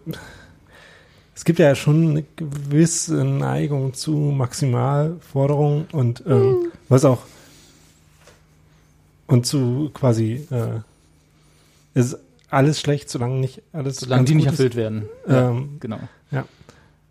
es 1.35 1.44
gibt 1.44 1.59
ja 1.59 1.74
schon 1.74 2.10
eine 2.10 2.24
gewisse 2.36 3.24
Neigung 3.24 3.94
zu 3.94 4.12
Maximalforderungen 4.12 5.86
und 5.93 6.23
ähm, 6.27 6.51
mhm. 6.51 6.73
was 6.89 7.05
auch 7.05 7.23
und 9.28 9.47
zu 9.47 9.90
quasi 9.93 10.47
äh, 10.51 10.81
ist 11.94 12.19
alles 12.51 12.81
schlecht, 12.81 13.10
solange 13.10 13.35
nicht 13.35 13.62
alles 13.73 13.98
solange 13.98 14.24
die 14.24 14.35
nicht 14.35 14.47
erfüllt 14.47 14.74
werden. 14.74 15.09
Ähm, 15.28 15.77
genau. 15.81 15.98
Ja. 16.31 16.44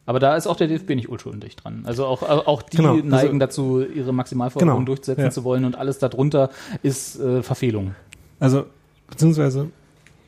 Aber 0.08 0.20
da 0.20 0.36
ist 0.36 0.48
auch 0.48 0.56
der 0.56 0.68
DFB 0.68 0.92
nicht 0.92 1.10
unschuldig 1.10 1.58
dran. 1.58 1.84
Also 1.86 2.06
auch, 2.06 2.24
auch 2.24 2.62
die 2.62 2.78
genau, 2.78 2.94
also 2.94 3.06
neigen 3.06 3.40
dazu, 3.40 3.82
ihre 3.82 4.14
Maximalforderungen 4.14 4.86
genau, 4.86 4.96
durchsetzen 4.96 5.22
ja. 5.22 5.32
zu 5.32 5.44
wollen 5.44 5.66
und 5.66 5.76
alles 5.76 6.00
darunter 6.00 6.50
ist 6.82 7.20
äh, 7.20 7.44
Verfehlung. 7.44 7.94
Also, 8.40 8.66
beziehungsweise 9.10 9.70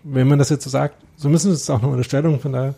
wenn 0.04 0.28
man 0.28 0.40
das 0.40 0.50
jetzt 0.50 0.64
so 0.64 0.70
sagt, 0.70 0.96
so 1.18 1.30
müssen 1.30 1.52
es 1.52 1.70
auch 1.70 1.82
noch 1.82 1.94
eine 1.94 2.04
Stellung, 2.04 2.40
von 2.40 2.54
daher 2.54 2.76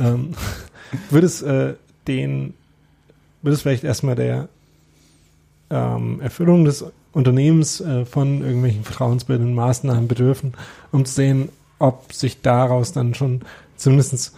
ähm, 0.00 0.34
würde 1.10 1.26
es 1.26 1.42
äh, 1.42 1.74
den, 2.06 2.54
würde 3.42 3.54
es 3.54 3.62
vielleicht 3.62 3.84
erstmal 3.84 4.14
der 4.14 4.48
ähm, 5.70 6.20
Erfüllung 6.20 6.64
des 6.64 6.84
Unternehmens 7.12 7.80
äh, 7.80 8.04
von 8.04 8.42
irgendwelchen 8.42 8.84
vertrauensbildenden 8.84 9.54
Maßnahmen 9.54 10.08
bedürfen, 10.08 10.54
um 10.90 11.04
zu 11.04 11.14
sehen, 11.14 11.48
ob 11.78 12.12
sich 12.12 12.40
daraus 12.42 12.92
dann 12.92 13.14
schon 13.14 13.42
zumindest 13.76 14.34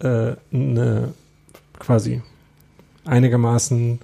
äh, 0.00 0.34
eine 0.52 1.14
quasi 1.78 2.22
einigermaßen 3.04 4.00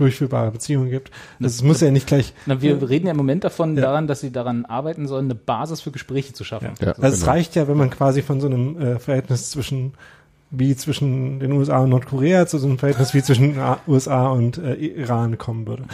durchführbare 0.00 0.50
Beziehungen 0.50 0.90
gibt. 0.90 1.10
Das 1.38 1.54
es 1.54 1.62
muss 1.62 1.80
ja 1.80 1.90
nicht 1.90 2.06
gleich. 2.06 2.32
Na, 2.46 2.60
wir 2.60 2.88
reden 2.88 3.06
ja 3.06 3.12
im 3.12 3.16
Moment 3.16 3.44
davon 3.44 3.76
Ja. 3.76 3.82
daran, 3.82 4.06
dass 4.06 4.20
sie 4.20 4.32
daran 4.32 4.64
arbeiten 4.64 5.06
sollen, 5.06 5.26
eine 5.26 5.34
Basis 5.36 5.80
für 5.80 5.90
Gespräche 5.92 6.32
zu 6.32 6.42
schaffen. 6.44 6.70
Ja, 6.80 6.88
Also 6.92 7.02
es 7.08 7.20
genau. 7.20 7.32
reicht 7.32 7.54
ja, 7.54 7.68
wenn 7.68 7.76
man 7.76 7.90
quasi 7.90 8.22
von 8.22 8.40
so 8.40 8.46
einem 8.48 8.80
äh, 8.80 8.98
Verhältnis 8.98 9.50
zwischen 9.50 9.92
wie 10.52 10.74
zwischen 10.74 11.38
den 11.38 11.52
USA 11.52 11.78
und 11.78 11.90
Nordkorea 11.90 12.44
zu 12.44 12.58
so 12.58 12.66
einem 12.66 12.76
Verhältnis 12.76 13.14
wie 13.14 13.22
zwischen 13.22 13.56
USA 13.86 14.30
und 14.30 14.58
äh, 14.58 14.74
Iran 14.74 15.38
kommen 15.38 15.64
würde. 15.64 15.84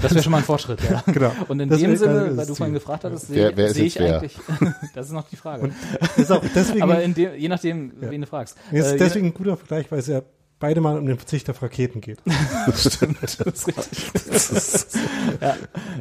Das 0.00 0.14
wäre 0.14 0.22
schon 0.22 0.30
mal 0.30 0.38
ein 0.38 0.44
Fortschritt, 0.44 0.78
ja. 0.88 1.02
Genau. 1.12 1.32
Und 1.48 1.58
in 1.58 1.68
Das 1.68 1.80
dem 1.80 1.96
Sinne, 1.96 2.36
weil 2.36 2.46
du 2.46 2.54
vorhin 2.54 2.72
gefragt 2.74 3.02
hattest, 3.02 3.26
sehe 3.26 3.52
sehe 3.72 3.84
ich 3.84 3.98
wer? 3.98 4.18
eigentlich, 4.20 4.38
das 4.94 5.06
ist 5.06 5.12
noch 5.12 5.28
die 5.28 5.34
Frage. 5.34 5.64
Und 5.64 5.72
ist 6.16 6.30
auch 6.30 6.40
deswegen, 6.54 6.82
Aber 6.82 7.02
in 7.02 7.14
dem, 7.14 7.30
je 7.36 7.48
nachdem, 7.48 7.94
Ja. 8.00 8.08
wen 8.12 8.20
du 8.20 8.26
fragst. 8.28 8.56
ist 8.70 8.92
Äh, 8.92 8.96
deswegen 8.96 9.26
ein 9.26 9.34
guter 9.34 9.56
Vergleich, 9.56 9.90
weil 9.90 9.98
es 9.98 10.06
ja 10.06 10.22
beide 10.58 10.80
mal 10.80 10.98
um 10.98 11.06
den 11.06 11.16
Verzicht 11.18 11.48
auf 11.50 11.60
Raketen 11.62 12.00
geht. 12.00 12.18
stimmt, 12.76 13.18
das 13.22 13.34
ist 13.40 13.66
richtig. 13.68 14.10
ja, 15.40 15.56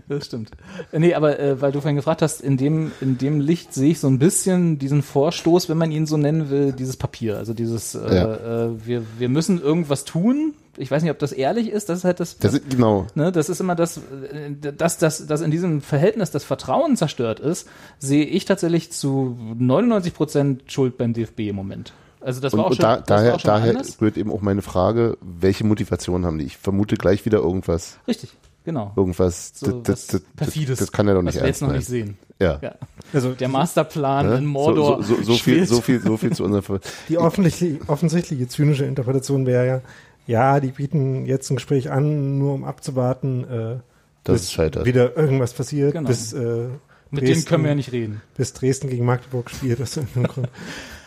das 0.07 0.25
stimmt. 0.25 0.51
Äh, 0.91 0.99
Nee, 0.99 1.13
aber 1.13 1.39
äh, 1.39 1.61
weil 1.61 1.71
du 1.71 1.81
vorhin 1.81 1.95
gefragt 1.97 2.21
hast, 2.21 2.41
in 2.41 2.57
dem, 2.57 2.91
in 3.01 3.17
dem 3.17 3.39
Licht 3.41 3.73
sehe 3.73 3.91
ich 3.91 3.99
so 3.99 4.07
ein 4.07 4.19
bisschen 4.19 4.79
diesen 4.79 5.01
Vorstoß, 5.03 5.67
wenn 5.69 5.77
man 5.77 5.91
ihn 5.91 6.05
so 6.05 6.17
nennen 6.17 6.49
will, 6.49 6.71
dieses 6.71 6.97
Papier. 6.97 7.37
Also 7.37 7.53
dieses, 7.53 7.95
äh, 7.95 8.15
Ja. 8.15 8.65
äh, 8.65 8.85
wir, 8.85 9.03
wir 9.17 9.29
müssen 9.29 9.61
irgendwas 9.61 10.05
tun. 10.05 10.53
Ich 10.77 10.91
weiß 10.91 11.03
nicht, 11.03 11.11
ob 11.11 11.19
das 11.19 11.31
ehrlich 11.31 11.69
ist, 11.69 11.87
das 11.87 11.99
ist 11.99 12.03
halt 12.03 12.19
das, 12.19 12.37
Das 12.37 12.53
ist, 12.53 12.69
genau. 12.69 13.07
Ne, 13.15 13.31
das 13.31 13.47
ist 13.49 13.61
immer 13.61 13.75
das, 13.75 13.97
äh, 13.97 14.51
dass, 14.75 14.97
dass, 14.97 15.25
dass 15.27 15.41
in 15.41 15.51
diesem 15.51 15.81
Verhältnis 15.81 16.31
das 16.31 16.43
Vertrauen 16.43 16.95
zerstört 16.97 17.39
ist, 17.39 17.67
sehe 17.99 18.25
ich 18.25 18.45
tatsächlich 18.45 18.91
zu 18.91 19.37
99 19.57 20.13
Prozent 20.13 20.63
Schuld 20.71 20.97
beim 20.97 21.13
DFB 21.13 21.41
im 21.49 21.55
Moment. 21.55 21.93
Also 22.25 22.41
das 22.41 22.53
Und, 22.53 22.57
war 22.59 22.65
auch 22.65 22.69
und 22.71 22.75
schon, 22.77 22.83
da, 22.83 22.97
daher, 22.97 23.35
auch 23.35 23.39
schon 23.39 23.47
daher 23.49 23.69
anders. 23.71 24.01
rührt 24.01 24.17
eben 24.17 24.31
auch 24.31 24.41
meine 24.41 24.61
Frage, 24.61 25.17
welche 25.21 25.63
Motivation 25.63 26.25
haben 26.25 26.39
die? 26.39 26.45
Ich 26.45 26.57
vermute 26.57 26.95
gleich 26.95 27.23
wieder 27.25 27.37
irgendwas, 27.37 27.97
Richtig, 28.07 28.35
genau. 28.63 28.91
irgendwas, 28.95 29.51
So 29.53 29.67
das, 29.67 29.75
was 29.77 30.07
das, 30.07 30.07
das, 30.07 30.21
Perfides, 30.35 30.79
das 30.79 30.91
kann 30.91 31.07
ja 31.07 31.13
doch 31.13 31.19
was 31.19 31.25
nicht 31.35 31.41
wir 31.41 31.47
jetzt 31.47 31.61
noch 31.61 31.71
nicht 31.71 31.85
sehen. 31.87 32.17
Ja. 32.41 32.59
Ja. 32.61 32.75
Also 33.13 33.33
Der 33.33 33.47
Masterplan 33.47 34.27
Ne? 34.27 34.37
in 34.39 34.45
Mordor. 34.45 35.03
So, 35.03 35.15
so, 35.15 35.21
so, 35.21 35.23
so, 35.23 35.33
viel, 35.35 35.65
so, 35.67 35.79
viel, 35.81 36.01
so 36.01 36.17
viel 36.17 36.33
zu 36.33 36.43
unserer 36.43 36.61
Ver 36.63 36.79
die 37.09 37.17
offensichtliche, 37.17 37.79
offensichtliche 37.87 38.47
zynische 38.47 38.85
Interpretation 38.85 39.45
wäre 39.45 39.65
ja, 39.67 39.81
ja, 40.27 40.59
die 40.59 40.71
bieten 40.71 41.25
jetzt 41.27 41.49
ein 41.51 41.55
Gespräch 41.57 41.91
an, 41.91 42.39
nur 42.39 42.55
um 42.55 42.63
abzuwarten, 42.63 43.43
äh, 43.43 43.75
Dass 44.23 44.33
bis 44.33 44.41
es 44.45 44.51
scheitert. 44.51 44.85
wieder 44.85 45.15
irgendwas 45.15 45.53
passiert, 45.53 45.93
Genau. 45.93 46.07
bis 46.07 46.33
äh, 46.33 46.69
Mit 47.11 47.27
denen 47.27 47.45
können 47.45 47.63
wir 47.63 47.69
ja 47.69 47.75
nicht 47.75 47.91
reden. 47.91 48.21
bis 48.35 48.51
Dresden 48.53 48.89
gegen 48.89 49.05
Magdeburg 49.05 49.51
spielt 49.51 49.79
aus 49.79 49.95
irgendeinem 49.97 50.27
Grund. 50.27 50.49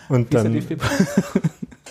Und 0.08 0.32
Wie 0.32 0.36
ist 0.36 0.44
der 0.44 0.78
dann, 0.78 0.80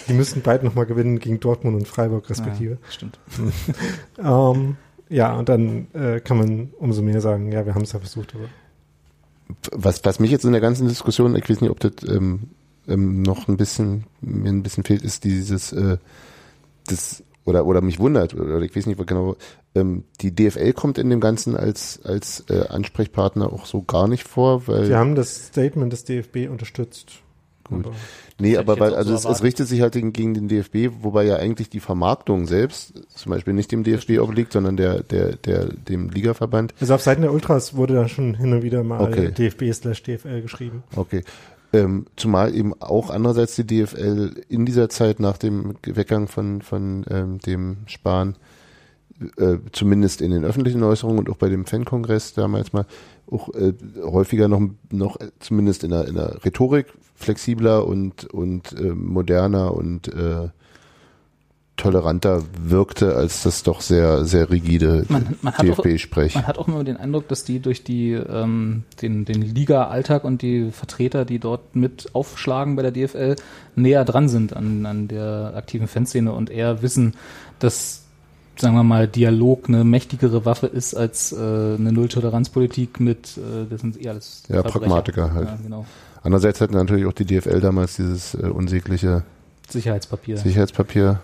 die 0.08 0.14
müssten 0.14 0.42
beide 0.42 0.66
nochmal 0.66 0.86
gewinnen 0.86 1.20
gegen 1.20 1.40
Dortmund 1.40 1.76
und 1.76 1.88
Freiburg 1.88 2.30
respektive. 2.30 2.74
Ja, 2.74 2.92
stimmt. 2.92 3.20
Ähm, 4.20 4.78
ja, 5.10 5.36
und 5.38 5.48
dann 5.48 5.88
äh, 5.94 6.20
kann 6.20 6.38
man 6.38 6.70
umso 6.80 7.02
mehr 7.02 7.22
sagen, 7.22 7.52
ja, 7.52 7.66
wir 7.66 7.76
haben 7.76 7.84
es 7.84 7.94
ja 7.94 8.00
versucht, 8.00 8.36
aber 8.36 8.50
was, 9.72 10.04
was 10.04 10.20
mich 10.20 10.32
jetzt 10.32 10.46
in 10.46 10.52
der 10.52 10.62
ganzen 10.62 10.88
Diskussion, 10.88 11.36
ich 11.36 11.50
weiß 11.50 11.62
nicht, 11.62 11.70
ob 11.70 11.80
das 11.80 11.94
ähm, 12.08 12.50
ähm, 12.88 13.22
noch 13.22 13.48
ein 13.48 13.58
bisschen, 13.58 14.06
mir 14.22 14.50
ein 14.50 14.64
bisschen 14.64 14.84
fehlt, 14.84 15.04
ist 15.04 15.24
dieses, 15.24 15.72
äh, 15.74 15.98
das, 16.88 17.24
oder, 17.46 17.66
oder 17.66 17.82
mich 17.82 18.00
wundert, 18.00 18.34
oder 18.34 18.62
ich 18.62 18.76
weiß 18.76 18.86
nicht 18.86 19.00
was 19.00 19.06
genau, 19.06 19.36
ähm, 19.76 20.04
die 20.22 20.34
DFL 20.36 20.74
kommt 20.74 20.98
in 20.98 21.10
dem 21.10 21.20
Ganzen 21.20 21.56
als, 21.56 22.02
als 22.04 22.44
äh, 22.50 22.68
Ansprechpartner 22.68 23.52
auch 23.52 23.66
so 23.66 23.84
gar 23.84 24.08
nicht 24.08 24.28
vor, 24.28 24.68
weil. 24.68 24.90
wir 24.90 24.98
haben 24.98 25.16
das 25.16 25.48
Statement 25.48 25.94
des 25.94 26.04
DFB 26.04 26.50
unterstützt. 26.50 27.22
Gut. 27.70 27.88
Aber 27.88 27.96
Nee, 28.40 28.58
aber 28.58 28.80
weil, 28.80 28.94
also 28.94 29.18
so 29.18 29.30
es, 29.30 29.38
es 29.38 29.44
richtet 29.44 29.68
sich 29.68 29.82
halt 29.82 29.94
gegen, 29.94 30.14
gegen 30.14 30.34
den 30.36 30.48
DFB, 30.48 31.02
wobei 31.02 31.24
ja 31.26 31.38
eigentlich 31.38 31.70
die 31.70 31.80
Vermarktung 31.80 32.46
selbst 32.46 32.94
zum 33.16 33.32
Beispiel 33.32 33.54
nicht 33.54 33.72
dem 33.72 33.84
DFB 33.84 34.20
obliegt, 34.20 34.54
sondern 34.54 34.78
der, 34.78 35.02
der, 35.02 35.36
der, 35.38 35.66
dem 35.66 36.10
Ligaverband. 36.10 36.76
Also 36.80 36.94
auf 36.94 37.02
Seiten 37.02 37.24
der 37.24 37.34
Ultras 37.34 37.76
wurde 37.76 37.96
da 37.96 38.08
schon 38.08 38.36
hin 38.36 38.54
und 38.54 38.62
wieder 38.62 38.84
mal 38.84 39.02
Okay. 39.02 39.32
DFB 39.32 39.74
slash 39.74 40.04
DFL 40.04 40.42
geschrieben. 40.42 40.84
Okay. 40.96 41.24
Ähm, 41.74 42.06
zumal 42.16 42.54
eben 42.54 42.80
auch 42.80 43.10
andererseits 43.10 43.56
die 43.56 43.66
DFL 43.66 44.44
in 44.50 44.66
dieser 44.66 44.90
Zeit 44.90 45.20
nach 45.20 45.38
dem 45.38 45.76
Weggang 45.84 46.28
von, 46.28 46.62
von 46.62 47.06
ähm, 47.10 47.40
dem 47.40 47.78
Spahn, 47.88 48.36
äh, 49.38 49.58
zumindest 49.72 50.22
in 50.22 50.32
den 50.32 50.46
öffentlichen 50.46 50.84
Äußerungen 50.84 51.20
und 51.20 51.30
auch 51.30 51.38
bei 51.38 51.50
dem 51.50 51.66
Fankongress 51.66 52.34
damals 52.34 52.72
mal, 52.72 52.86
auch 53.32 53.50
äh, 53.54 53.74
häufiger 54.02 54.48
noch, 54.48 54.62
noch 54.92 55.20
äh, 55.20 55.30
zumindest 55.40 55.84
in 55.84 55.90
der, 55.92 56.08
in 56.08 56.16
der 56.16 56.44
Rhetorik 56.46 56.88
flexibler 57.16 57.86
und, 57.88 58.26
und 58.26 58.74
äh, 58.74 58.94
moderner 58.94 59.74
und 59.74 60.08
äh, 60.14 60.50
toleranter 61.76 62.42
wirkte, 62.60 63.16
als 63.16 63.44
das 63.44 63.62
doch 63.62 63.82
sehr, 63.82 64.26
sehr 64.26 64.50
rigide 64.50 65.06
Man- 65.10 65.36
man 65.44 65.54
hat 65.54 65.70
auch- 65.70 65.82
DFB-Sprech. 65.84 66.34
Man 66.34 66.48
hat 66.48 66.58
auch 66.58 66.68
immer 66.68 66.84
den 66.84 66.98
Eindruck, 66.98 67.28
dass 67.28 67.44
die 67.44 67.60
durch 67.60 67.84
die 67.84 68.14
ähm, 68.14 68.84
den, 69.04 69.26
den 69.26 69.44
Liga-Alltag 69.44 70.24
und 70.24 70.42
die 70.42 70.72
Vertreter, 70.72 71.24
die 71.24 71.38
dort 71.38 71.76
mit 71.76 72.10
aufschlagen 72.16 72.76
bei 72.76 72.82
der 72.82 72.92
DFL, 72.92 73.36
näher 73.76 74.06
dran 74.06 74.28
sind 74.28 74.56
an, 74.56 74.88
an 74.88 75.08
der 75.08 75.54
aktiven 75.56 75.88
Fanszene 75.88 76.32
und 76.34 76.50
eher 76.50 76.82
wissen, 76.82 77.14
dass 77.60 78.07
sagen 78.58 78.76
wir 78.76 78.84
mal, 78.84 79.08
Dialog 79.08 79.68
eine 79.70 79.84
mächtigere 79.84 80.46
Waffe 80.46 80.68
ist 80.68 80.94
als 80.96 81.32
äh, 81.32 81.36
eine 81.36 81.92
Nulltoleranzpolitik 81.92 83.00
mit, 83.00 83.38
äh, 83.38 83.66
das 83.70 83.82
sind 83.82 84.02
eh 84.04 84.10
alles 84.10 84.44
Ja, 84.48 84.56
Verbrecher. 84.62 84.80
Pragmatiker 84.80 85.34
halt. 85.34 85.48
Ja, 85.50 85.58
genau. 85.62 85.86
Andererseits 86.24 86.60
hat 86.62 86.72
natürlich 86.72 87.06
auch 87.06 87.14
die 87.14 87.26
DFL 87.26 87.62
damals 87.62 87.96
dieses 87.96 88.34
äh, 88.34 88.48
unsägliche 88.48 89.24
Sicherheitspapier. 89.70 90.38
Sicherheitspapier 90.38 91.20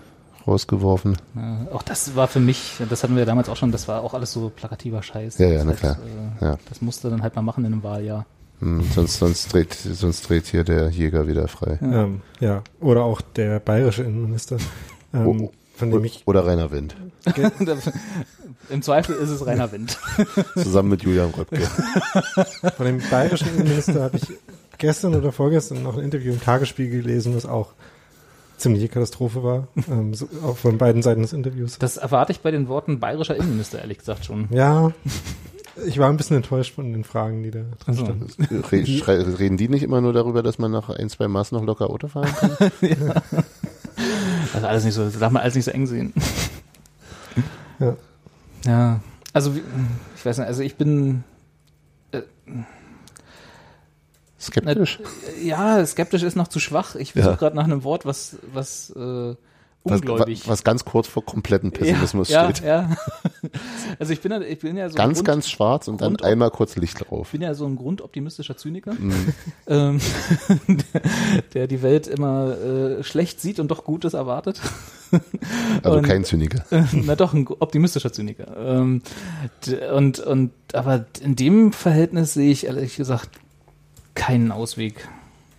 rausgeworfen. 0.46 1.16
Ja, 1.34 1.66
auch 1.72 1.82
das 1.82 2.16
war 2.16 2.28
für 2.28 2.40
mich, 2.40 2.74
das 2.90 3.02
hatten 3.02 3.16
wir 3.16 3.24
damals 3.24 3.48
auch 3.48 3.56
schon, 3.56 3.72
das 3.72 3.88
war 3.88 4.02
auch 4.02 4.12
alles 4.14 4.32
so 4.32 4.50
plakativer 4.54 5.02
Scheiß. 5.02 5.38
Ja, 5.38 5.46
ja, 5.48 5.54
das 5.56 5.64
na 5.64 5.70
heißt, 5.72 5.80
klar. 5.80 5.96
Äh, 6.40 6.44
Ja. 6.44 6.58
Das 6.68 6.82
musste 6.82 7.08
dann 7.10 7.22
halt 7.22 7.34
mal 7.36 7.42
machen 7.42 7.64
in 7.64 7.72
einem 7.72 7.82
Wahljahr. 7.82 8.26
Hm, 8.60 8.82
sonst, 8.94 9.18
sonst, 9.18 9.52
dreht, 9.52 9.72
sonst 9.74 10.28
dreht 10.28 10.46
hier 10.46 10.62
der 10.62 10.88
Jäger 10.90 11.26
wieder 11.26 11.48
frei. 11.48 11.78
Ja. 11.80 12.02
Ähm, 12.04 12.20
ja, 12.40 12.62
oder 12.80 13.02
auch 13.04 13.20
der 13.20 13.58
bayerische 13.58 14.04
Innenminister, 14.04 14.58
ähm, 15.12 15.26
Oh, 15.26 15.50
von 15.74 15.90
dem 15.90 16.04
ich 16.04 16.22
Oder 16.26 16.46
Rainer 16.46 16.70
Wind. 16.70 16.96
Im 18.70 18.82
Zweifel 18.82 19.16
ist 19.16 19.30
es 19.30 19.46
reiner 19.46 19.70
Wind. 19.72 19.98
Zusammen 20.54 20.90
mit 20.90 21.02
Julian 21.02 21.30
Röpke. 21.30 21.60
Von 22.76 22.86
dem 22.86 23.02
bayerischen 23.10 23.48
Innenminister 23.48 24.02
habe 24.02 24.16
ich 24.16 24.22
gestern 24.78 25.14
oder 25.14 25.32
vorgestern 25.32 25.82
noch 25.82 25.98
ein 25.98 26.04
Interview 26.04 26.32
im 26.32 26.40
Tagesspiegel 26.40 27.02
gelesen, 27.02 27.36
was 27.36 27.44
auch 27.44 27.72
ziemliche 28.56 28.88
Katastrophe 28.88 29.42
war. 29.42 29.68
Ähm, 29.90 30.14
so, 30.14 30.28
auch 30.42 30.56
von 30.56 30.78
beiden 30.78 31.02
Seiten 31.02 31.22
des 31.22 31.32
Interviews. 31.32 31.78
Das 31.78 31.96
erwarte 31.96 32.32
ich 32.32 32.40
bei 32.40 32.50
den 32.50 32.68
Worten 32.68 33.00
bayerischer 33.00 33.36
Innenminister, 33.36 33.80
ehrlich 33.80 33.98
gesagt 33.98 34.24
schon. 34.24 34.48
Ja, 34.50 34.92
ich 35.86 35.98
war 35.98 36.08
ein 36.08 36.16
bisschen 36.16 36.36
enttäuscht 36.36 36.74
von 36.74 36.92
den 36.92 37.04
Fragen, 37.04 37.42
die 37.42 37.50
da 37.50 37.60
drin 37.84 37.96
standen. 37.96 38.28
Re 38.70 39.38
reden 39.38 39.56
die 39.56 39.68
nicht 39.68 39.82
immer 39.82 40.00
nur 40.00 40.12
darüber, 40.12 40.42
dass 40.42 40.58
man 40.58 40.70
nach 40.70 40.88
ein, 40.88 41.08
zwei 41.10 41.28
Maß 41.28 41.52
noch 41.52 41.64
locker 41.64 41.90
Auto 41.90 42.08
fahren 42.08 42.32
kann? 42.38 42.52
Also 44.52 44.66
alles 44.66 44.84
nicht 44.84 44.94
so, 44.94 45.04
das 45.04 45.18
darf 45.18 45.32
man 45.32 45.42
alles 45.42 45.54
nicht 45.54 45.64
so 45.64 45.70
eng 45.70 45.86
sehen. 45.86 46.12
Ja. 47.78 47.96
Ja, 48.66 49.00
also 49.32 49.54
ich 50.16 50.24
weiß 50.24 50.38
nicht, 50.38 50.46
also 50.46 50.62
ich 50.62 50.76
bin 50.76 51.24
Skeptisch? 54.40 55.00
ja 55.42 55.84
skeptisch 55.86 56.22
ist 56.22 56.36
noch 56.36 56.48
zu 56.48 56.60
schwach. 56.60 56.94
Ich 56.96 57.12
versuche 57.12 57.32
Ja. 57.32 57.36
gerade 57.38 57.56
nach 57.56 57.64
einem 57.64 57.82
Wort, 57.84 58.04
was 58.04 58.36
was 58.52 58.90
äh, 58.90 58.98
Was, 58.98 59.36
ungläubig. 59.84 60.40
was, 60.42 60.48
was 60.48 60.64
ganz 60.64 60.84
kurz 60.84 61.06
vor 61.06 61.24
kompletten 61.24 61.70
Pessimismus 61.70 62.28
ja, 62.28 62.44
steht. 62.50 62.64
Ja, 62.66 62.82
ja. 62.90 62.96
Also 63.98 64.12
ich 64.12 64.20
bin 64.20 64.32
ja, 64.32 64.40
ich 64.40 64.58
bin 64.58 64.76
ja 64.76 64.88
so 64.88 64.96
Ganz, 64.96 65.18
Grund, 65.18 65.26
ganz 65.28 65.48
schwarz 65.48 65.86
und 65.86 66.00
dann 66.00 66.14
Grund- 66.14 66.24
einmal 66.24 66.50
kurz 66.50 66.76
Licht 66.76 66.98
drauf. 67.08 67.26
ich 67.28 67.32
bin 67.32 67.42
ja 67.42 67.54
so 67.54 67.66
ein 67.66 67.76
grundoptimistischer 67.76 68.56
Zyniker, 68.56 68.92
ähm, 69.68 70.00
der 71.54 71.66
die 71.66 71.82
Welt 71.82 72.06
immer 72.06 72.56
äh, 72.58 73.04
schlecht 73.04 73.40
sieht 73.40 73.60
und 73.60 73.68
doch 73.70 73.84
Gutes 73.84 74.14
erwartet. 74.14 74.60
Also 75.82 75.98
Und- 75.98 76.04
kein 76.06 76.24
Zyniker. 76.24 76.64
Na 76.92 77.14
doch, 77.14 77.34
ein 77.34 77.46
optimistischer 77.46 78.12
Zyniker. 78.12 78.56
Ähm, 78.56 79.02
und, 79.94 80.18
und, 80.20 80.50
aber 80.72 81.04
in 81.22 81.36
dem 81.36 81.72
Verhältnis 81.72 82.34
sehe 82.34 82.50
ich 82.50 82.66
ehrlich 82.66 82.96
gesagt 82.96 83.30
keinen 84.14 84.50
Ausweg. 84.50 85.06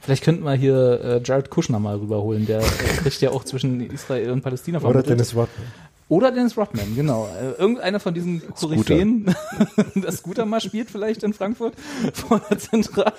Vielleicht 0.06 0.24
könnten 0.24 0.44
wir 0.44 0.54
hier 0.54 1.02
äh, 1.04 1.22
Jared 1.24 1.50
Kushner 1.50 1.80
mal 1.80 1.96
rüberholen. 1.98 2.46
Der 2.46 2.60
äh, 2.60 2.64
kriegt 3.02 3.20
ja 3.22 3.32
auch 3.32 3.44
zwischen 3.44 3.82
Israel 3.90 4.30
und 4.30 4.44
Palästina 4.44 4.78
Oder 4.78 4.84
vermittelt. 4.92 5.10
Dennis 5.20 5.34
Rodman. 5.36 5.68
Oder 6.08 6.32
Dennis 6.32 6.56
Rodman, 6.56 6.96
genau. 6.96 7.28
Äh, 7.42 7.60
irgendeiner 7.60 8.00
von 8.00 8.14
diesen 8.14 8.44
Koryphäen, 8.54 9.36
das 9.96 10.18
Scooter 10.18 10.46
mal 10.46 10.62
spielt 10.62 10.92
vielleicht 10.92 11.24
in 11.24 11.34
Frankfurt 11.34 11.74
vor 12.14 12.40
der 12.48 12.60
Zentrale. 12.60 13.14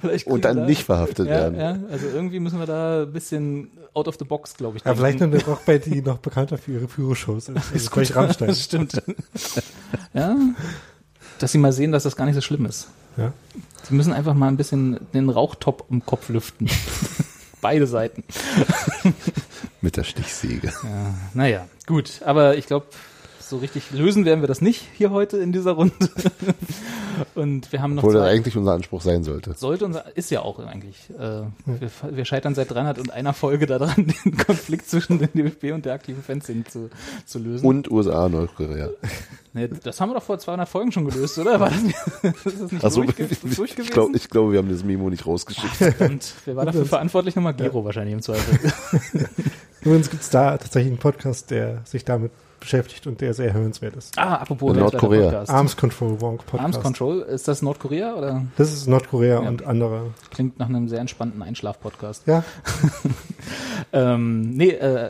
Vielleicht 0.00 0.26
Und 0.26 0.44
dann 0.44 0.56
da- 0.56 0.66
nicht 0.66 0.82
verhaftet 0.82 1.28
ja, 1.28 1.34
werden. 1.52 1.60
ja, 1.60 1.78
also 1.88 2.08
irgendwie 2.08 2.40
müssen 2.40 2.58
wir 2.58 2.66
da 2.66 3.02
ein 3.02 3.12
bisschen 3.12 3.70
out 3.94 4.08
of 4.08 4.16
the 4.18 4.24
box, 4.24 4.56
glaube 4.56 4.78
ich. 4.78 4.84
Ja, 4.84 4.96
vielleicht 4.96 5.20
denken. 5.20 5.36
sind 5.38 5.46
wir 5.46 5.52
auch 5.54 5.60
bei 5.60 5.78
die 5.78 6.02
noch 6.02 6.18
bekannter 6.18 6.58
für 6.58 6.72
ihre 6.72 6.88
Führungsshows. 6.88 7.48
Also 7.72 7.90
vielleicht 7.92 8.16
Rammstein. 8.16 8.48
Das 8.48 8.64
stimmt. 8.64 9.00
ja. 10.12 10.36
Dass 11.38 11.52
sie 11.52 11.58
mal 11.58 11.72
sehen, 11.72 11.92
dass 11.92 12.02
das 12.02 12.16
gar 12.16 12.24
nicht 12.26 12.34
so 12.34 12.40
schlimm 12.40 12.66
ist. 12.66 12.88
Ja. 13.16 13.32
Sie 13.88 13.94
müssen 13.94 14.12
einfach 14.12 14.34
mal 14.34 14.48
ein 14.48 14.56
bisschen 14.56 15.00
den 15.12 15.28
Rauchtop 15.30 15.86
im 15.90 16.04
Kopf 16.04 16.28
lüften. 16.28 16.68
Beide 17.60 17.86
Seiten. 17.86 18.24
Mit 19.80 19.96
der 19.96 20.04
Stichsäge. 20.04 20.72
Ja, 20.82 21.14
naja, 21.34 21.68
gut. 21.86 22.22
Aber 22.24 22.56
ich 22.56 22.66
glaube, 22.66 22.86
so 23.50 23.58
richtig 23.58 23.90
lösen 23.90 24.24
werden 24.24 24.40
wir 24.40 24.48
das 24.48 24.62
nicht 24.62 24.86
hier 24.96 25.10
heute 25.10 25.36
in 25.36 25.52
dieser 25.52 25.72
Runde. 25.72 25.94
Und 27.34 27.70
wir 27.72 27.82
haben 27.82 27.94
noch 27.94 28.02
Obwohl 28.02 28.14
das 28.14 28.22
zwei, 28.22 28.30
eigentlich 28.30 28.56
unser 28.56 28.72
Anspruch 28.72 29.02
sein 29.02 29.24
sollte. 29.24 29.52
sollte 29.54 29.84
unser, 29.84 30.16
ist 30.16 30.30
ja 30.30 30.40
auch 30.40 30.58
eigentlich. 30.60 31.10
Äh, 31.18 31.42
wir, 31.66 31.90
wir 32.12 32.24
scheitern 32.24 32.54
seit 32.54 32.70
300 32.70 32.98
und 32.98 33.12
einer 33.12 33.34
Folge 33.34 33.66
daran, 33.66 33.94
den 34.24 34.36
Konflikt 34.36 34.88
zwischen 34.88 35.18
den 35.18 35.28
DFB 35.34 35.72
und 35.74 35.84
der 35.84 35.94
aktiven 35.94 36.22
Fanszene 36.22 36.64
zu, 36.64 36.88
zu 37.26 37.38
lösen. 37.38 37.66
Und 37.66 37.90
USA, 37.90 38.28
Nordkorea. 38.28 38.90
Ne, 39.52 39.68
das 39.68 40.00
haben 40.00 40.10
wir 40.10 40.14
doch 40.14 40.22
vor 40.22 40.38
200 40.38 40.68
Folgen 40.68 40.92
schon 40.92 41.06
gelöst, 41.06 41.36
oder? 41.36 41.58
War 41.58 41.70
das, 41.70 41.82
ist 41.82 42.60
das 42.62 42.70
nicht 42.70 42.84
Also 42.84 43.02
durchge 43.02 43.26
durch 43.26 43.76
ich 43.80 43.90
glaube, 43.90 44.16
ich 44.16 44.30
glaube, 44.30 44.52
wir 44.52 44.60
haben 44.60 44.68
das 44.68 44.84
Memo 44.84 45.10
nicht 45.10 45.26
rausgeschickt. 45.26 46.00
Und 46.00 46.32
wer 46.44 46.54
war 46.54 46.66
dafür 46.66 46.86
verantwortlich? 46.86 47.34
Nochmal 47.34 47.54
Gero 47.54 47.84
wahrscheinlich 47.84 48.14
im 48.14 48.22
Zweifel. 48.22 48.72
Übrigens 49.80 50.08
gibt 50.08 50.22
es 50.22 50.30
da 50.30 50.56
tatsächlich 50.56 50.92
einen 50.92 51.00
Podcast, 51.00 51.50
der 51.50 51.80
sich 51.84 52.04
damit 52.04 52.30
beschäftigt 52.60 53.06
und 53.06 53.20
der 53.20 53.34
sehr 53.34 53.52
hörenswert 53.52 53.96
ist. 53.96 54.18
Ah, 54.18 54.36
apropos 54.36 54.76
Nordkorea. 54.76 55.24
Podcast. 55.30 55.50
Arms 55.50 55.76
Control 55.76 56.20
Wonk 56.20 56.46
Podcast. 56.46 56.62
Arms 56.62 56.80
Control, 56.80 57.20
ist 57.22 57.48
das 57.48 57.62
Nordkorea 57.62 58.14
oder 58.14 58.42
Das 58.56 58.72
ist 58.72 58.86
Nordkorea 58.86 59.42
Ja. 59.42 59.48
und 59.48 59.64
andere. 59.66 60.10
klingt 60.30 60.58
nach 60.58 60.68
einem 60.68 60.88
sehr 60.88 61.00
entspannten 61.00 61.42
Einschlaf-Podcast? 61.42 62.26
Ja, 62.26 62.44
Ähm, 63.92 64.50
nee, 64.50 64.68
äh, 64.68 65.06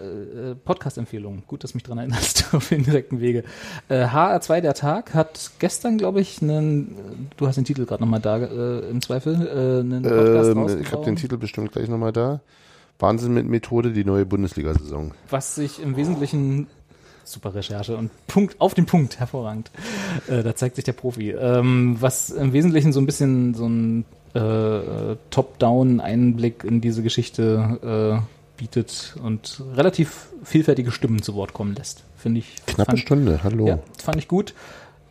äh, 0.52 0.55
Podcast-Empfehlung. 0.55 1.43
Gut, 1.47 1.64
dass 1.64 1.72
du 1.72 1.77
mich 1.77 1.82
dran 1.82 1.98
erinnerst 1.98 2.47
auf 2.55 2.68
den 2.68 2.82
direkten 2.85 3.20
Wege. 3.20 3.44
Äh, 3.89 4.05
HR2 4.06 4.60
der 4.60 4.74
Tag 4.74 5.12
hat 5.12 5.51
gestern, 5.59 5.98
glaube 5.98 6.20
ich, 6.20 6.40
einen, 6.40 7.28
du 7.36 7.47
hast 7.47 7.56
den 7.56 7.64
Titel 7.64 7.85
gerade 7.85 8.02
nochmal 8.02 8.20
da 8.20 8.39
äh, 8.39 8.89
im 8.89 9.02
Zweifel, 9.02 9.35
äh, 9.35 9.81
einen 9.81 10.02
Podcast 10.02 10.51
Ähm, 10.51 10.81
ich 10.82 10.93
habe 10.93 11.05
den 11.05 11.16
Titel 11.16 11.36
bestimmt 11.36 11.72
gleich 11.72 11.89
nochmal 11.89 12.12
da. 12.12 12.40
Wahnsinn 12.98 13.32
mit 13.35 13.47
Methode, 13.47 13.93
die 13.93 14.05
neue 14.05 14.24
Bundesliga-Saison. 14.27 15.12
was 15.31 15.55
sich 15.55 15.82
im 15.82 15.97
Wesentlichen 15.97 16.66
super 17.32 17.55
Recherche 17.55 17.97
und 17.97 18.11
Punkt 18.27 18.57
auf 18.61 18.74
den 18.74 18.86
Punkt 18.86 19.19
hervorragend. 19.20 19.70
Äh, 20.28 20.43
da 20.43 20.55
zeigt 20.55 20.77
sich 20.77 20.85
der 20.85 20.93
Profi. 20.93 21.31
Ähm, 21.31 21.97
was 22.01 22.31
im 22.31 22.52
Wesentlichen 22.52 22.93
so 22.93 23.01
ein 23.01 23.07
bisschen 23.07 23.55
so 23.55 23.66
ein 23.66 24.05
äh, 24.35 25.16
Top-Down-Einblick 25.31 26.65
in 26.65 26.81
diese 26.81 27.02
Geschichte 27.02 28.23
äh, 28.23 28.59
bietet 28.61 29.16
und 29.23 29.62
relativ 29.74 30.28
vielfältige 30.44 30.90
Stimmen 30.93 31.23
zu 31.23 31.35
Wort 31.35 31.52
kommen 31.52 31.74
lässt, 31.74 32.05
finde 32.16 32.40
ich. 32.40 32.57
Knappe 32.66 32.93
fand- 32.93 32.98
Stunde, 33.01 33.40
hallo. 33.43 33.66
Ja, 33.66 33.78
fand 33.98 34.19
ich 34.19 34.28
gut. 34.28 34.55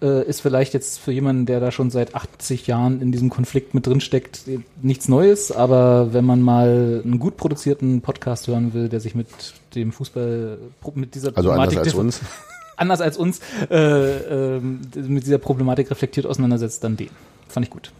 Äh, 0.01 0.25
ist 0.27 0.39
vielleicht 0.41 0.73
jetzt 0.73 0.99
für 0.99 1.11
jemanden, 1.11 1.45
der 1.45 1.59
da 1.59 1.71
schon 1.71 1.89
seit 1.89 2.15
80 2.15 2.67
Jahren 2.67 3.01
in 3.01 3.11
diesem 3.11 3.29
Konflikt 3.29 3.73
mit 3.73 3.85
drin 3.85 3.99
steckt, 3.99 4.41
nichts 4.81 5.09
Neues, 5.09 5.51
aber 5.51 6.13
wenn 6.13 6.23
man 6.23 6.41
mal 6.41 7.01
einen 7.03 7.19
gut 7.19 7.35
produzierten 7.35 7.99
Podcast 8.01 8.47
hören 8.47 8.73
will, 8.73 8.87
der 8.87 9.01
sich 9.01 9.13
mit 9.13 9.27
dem 9.75 9.91
Fußball, 9.91 10.57
mit 10.95 11.15
dieser 11.15 11.35
Also 11.35 11.51
anders 11.51 11.73
Problematik 11.73 11.79
als 11.79 11.93
uns. 11.93 12.21
anders 12.77 13.01
als 13.01 13.17
uns 13.17 13.39
äh, 13.69 14.55
ähm, 14.57 14.81
mit 14.95 15.25
dieser 15.25 15.37
Problematik 15.37 15.91
reflektiert 15.91 16.25
auseinandersetzt, 16.25 16.83
dann 16.83 16.97
den. 16.97 17.09
Fand 17.47 17.65
ich 17.65 17.71
gut. 17.71 17.91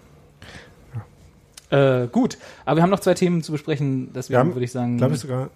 Äh, 1.71 2.07
gut, 2.07 2.37
aber 2.65 2.77
wir 2.77 2.83
haben 2.83 2.89
noch 2.89 2.99
zwei 2.99 3.13
Themen 3.13 3.43
zu 3.43 3.51
besprechen, 3.51 4.11
deswegen 4.13 4.33
Wir 4.33 4.39
haben, 4.39 4.55
würde 4.55 4.65
ich 4.65 4.71
sagen, 4.71 4.97
glaube 4.97 5.13
ich 5.13 5.19
sogar, 5.19 5.49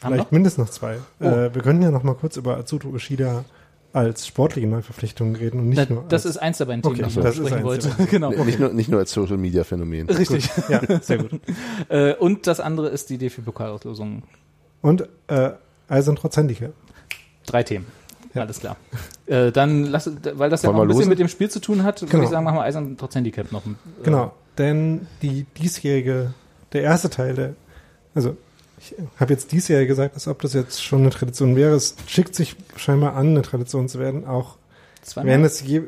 Haben 0.00 0.14
vielleicht 0.14 0.32
mindestens 0.32 0.64
noch 0.64 0.70
zwei. 0.70 0.96
Oh. 1.20 1.24
Äh, 1.24 1.54
wir 1.54 1.62
können 1.62 1.80
ja 1.82 1.92
noch 1.92 2.02
mal 2.02 2.14
kurz 2.14 2.36
über 2.36 2.56
Azuto 2.56 2.88
Ushida 2.88 3.44
als 3.92 4.26
sportliche 4.26 4.66
Neuverpflichtung 4.66 5.36
reden 5.36 5.60
und 5.60 5.68
nicht 5.68 5.88
na, 5.88 5.94
nur 5.94 6.04
das 6.08 6.24
ist 6.24 6.38
eins 6.38 6.58
der 6.58 6.64
beiden 6.64 6.82
Themen, 6.82 6.94
Okay, 6.94 7.04
die 7.04 7.10
ich 7.10 7.24
besprechen 7.24 7.62
wollte. 7.62 7.90
genau. 8.10 8.30
Nee, 8.30 8.44
Nicht, 8.44 8.58
nur, 8.58 8.72
nicht 8.72 8.88
nur 8.88 9.00
als 9.00 9.12
Social 9.12 9.36
Media 9.36 9.64
Phänomen. 9.64 10.08
Richtig. 10.08 10.48
ja, 10.68 10.80
sehr 11.00 11.18
gut. 11.18 11.40
Äh, 11.88 12.14
und 12.14 12.46
das 12.46 12.60
andere 12.60 12.88
ist 12.88 13.10
die 13.10 13.18
DFB-Pokalauslosung. 13.18 14.22
Und 14.82 15.08
äh, 15.28 15.50
Eisern 15.88 16.16
trotz 16.16 16.36
Handicap. 16.36 16.72
Drei 17.46 17.62
Themen. 17.62 17.86
Ja. 18.34 18.42
Alles 18.42 18.60
klar. 18.60 18.76
Äh, 19.26 19.52
dann 19.52 19.84
lass, 19.84 20.10
weil 20.34 20.48
das 20.50 20.62
ja 20.62 20.70
noch 20.72 20.80
ein 20.80 20.88
bisschen 20.88 20.98
losen? 21.00 21.08
mit 21.10 21.18
dem 21.18 21.28
Spiel 21.28 21.50
zu 21.50 21.60
tun 21.60 21.82
hat, 21.82 22.00
würde 22.00 22.10
Genau. 22.10 22.24
ich 22.24 22.30
sagen, 22.30 22.44
machen 22.44 22.56
wir 22.56 22.62
Eisern 22.62 22.96
trotz 22.98 23.14
Handicap 23.14 23.52
noch. 23.52 23.64
Äh, 23.64 23.70
Genau, 24.04 24.32
denn 24.58 25.06
die 25.22 25.44
diesjährige, 25.58 26.32
der 26.72 26.82
erste 26.82 27.10
Teil 27.10 27.34
der, 27.34 27.54
also 28.14 28.36
ich 28.78 28.94
habe 29.20 29.32
jetzt 29.32 29.52
diesjährige 29.52 29.88
gesagt, 29.88 30.14
als 30.14 30.26
ob 30.28 30.40
das 30.42 30.54
jetzt 30.54 30.82
schon 30.82 31.02
eine 31.02 31.10
Tradition 31.10 31.54
wäre. 31.56 31.74
Es 31.76 31.94
schickt 32.06 32.34
sich 32.34 32.56
scheinbar 32.76 33.14
an, 33.14 33.28
eine 33.28 33.42
Tradition 33.42 33.88
zu 33.88 33.98
werden, 34.00 34.26
auch 34.26 34.56
Zweimal. 35.02 35.32
wenn 35.34 35.44
es 35.44 35.60
je, 35.60 35.82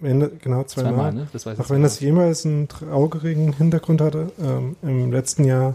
wenn, 0.00 0.38
genau 0.40 0.64
zweimal, 0.64 0.92
Zweimal, 0.94 1.12
ne? 1.12 1.28
Das 1.32 1.44
weiß 1.46 1.58
ich 1.58 1.64
auch 1.64 1.70
wenn 1.70 1.82
jetzt 1.82 1.92
es 1.94 2.00
jemals 2.00 2.46
einen 2.46 2.66
traurigen 2.66 3.52
Hintergrund 3.52 4.00
hatte, 4.00 4.32
ähm, 4.42 4.74
im 4.82 5.12
letzten 5.12 5.44
Jahr 5.44 5.74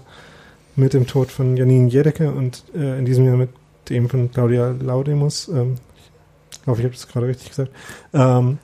mit 0.76 0.93
dem 0.93 1.07
Tod 1.07 1.31
von 1.31 1.56
Janine 1.57 1.89
Jedecke 1.89 2.31
und 2.31 2.64
äh, 2.76 2.97
in 2.99 3.06
diesem 3.06 3.26
Jahr 3.26 3.38
mit 3.38 3.49
dem 3.89 4.10
von 4.10 4.31
Claudia 4.31 4.69
Laudemus, 4.80 5.47
ähm, 5.47 5.76
ich 6.52 6.68
hoffe, 6.68 6.81
ich 6.81 6.85
habe 6.85 6.95
das 6.95 7.07
gerade 7.07 7.27
richtig 7.27 7.49
gesagt, 7.49 7.72
ähm, 8.14 8.57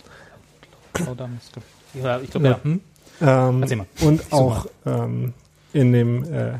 da 0.93 1.27
muss- 1.27 1.51
ja, 1.93 2.19
ich 2.19 2.31
glaube, 2.31 2.47
ja. 2.47 2.51
Ja. 2.53 2.63
Hm? 2.63 2.79
Ähm. 3.21 3.85
Und 4.01 4.21
Super. 4.23 4.35
auch 4.35 4.65
ähm, 4.85 5.33
in 5.73 5.93
dem 5.93 6.23
äh, 6.33 6.53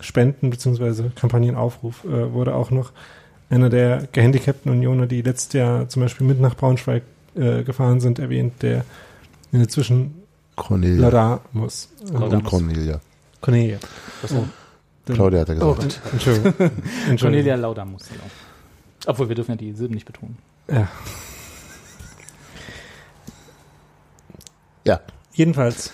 Spenden- 0.00 0.50
bzw. 0.50 1.10
Kampagnenaufruf 1.14 2.04
äh, 2.04 2.32
wurde 2.32 2.54
auch 2.54 2.70
noch 2.70 2.92
einer 3.48 3.70
der 3.70 4.08
gehandicapten 4.12 4.70
Unioner, 4.70 5.06
die 5.06 5.22
letztes 5.22 5.52
Jahr 5.54 5.88
zum 5.88 6.02
Beispiel 6.02 6.26
mit 6.26 6.40
nach 6.40 6.54
Braunschweig 6.56 7.02
äh, 7.34 7.62
gefahren 7.62 8.00
sind, 8.00 8.18
erwähnt, 8.18 8.62
der 8.62 8.84
inzwischen 9.52 10.22
Cornelia. 10.56 11.00
Lada 11.08 11.40
muss. 11.52 11.88
Äh, 12.08 12.12
Lauda. 12.12 12.36
Und 12.38 12.44
Cornelia. 12.44 13.00
Cornelia. 13.40 13.78
Was 14.22 14.32
oh. 14.32 14.44
Claudia 15.06 15.40
hat 15.40 15.48
er 15.48 15.62
Oh, 15.62 15.74
gesagt. 15.74 16.00
Entschuldigung. 16.12 16.54
Entschuldigung. 16.58 17.18
Cornelia 17.18 17.54
Laudamus, 17.56 18.08
genau. 18.08 18.24
Obwohl, 19.06 19.28
wir 19.28 19.34
dürfen 19.34 19.52
ja 19.52 19.56
die 19.56 19.72
Silben 19.72 19.94
nicht 19.94 20.06
betonen. 20.06 20.38
Ja. 20.70 20.88
Ja. 24.84 25.00
Jedenfalls 25.32 25.92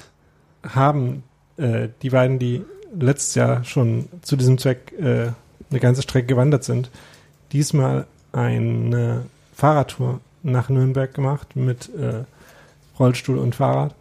haben 0.63 1.23
äh, 1.57 1.89
die 2.03 2.11
beiden, 2.11 2.39
die 2.39 2.65
letztes 2.99 3.35
Jahr 3.35 3.65
schon 3.65 4.09
zu 4.23 4.37
diesem 4.37 4.59
Zweck 4.59 4.93
äh, 4.99 5.31
eine 5.71 5.81
ganze 5.81 6.03
Strecke 6.03 6.27
gewandert 6.27 6.65
sind, 6.65 6.91
diesmal 7.53 8.07
eine 8.33 9.27
Fahrradtour 9.55 10.21
nach 10.43 10.69
Nürnberg 10.69 11.13
gemacht 11.13 11.57
mit 11.57 11.95
äh, 11.95 12.25
Rollstuhl 12.99 13.39
und 13.39 13.55
Fahrrad 13.55 13.95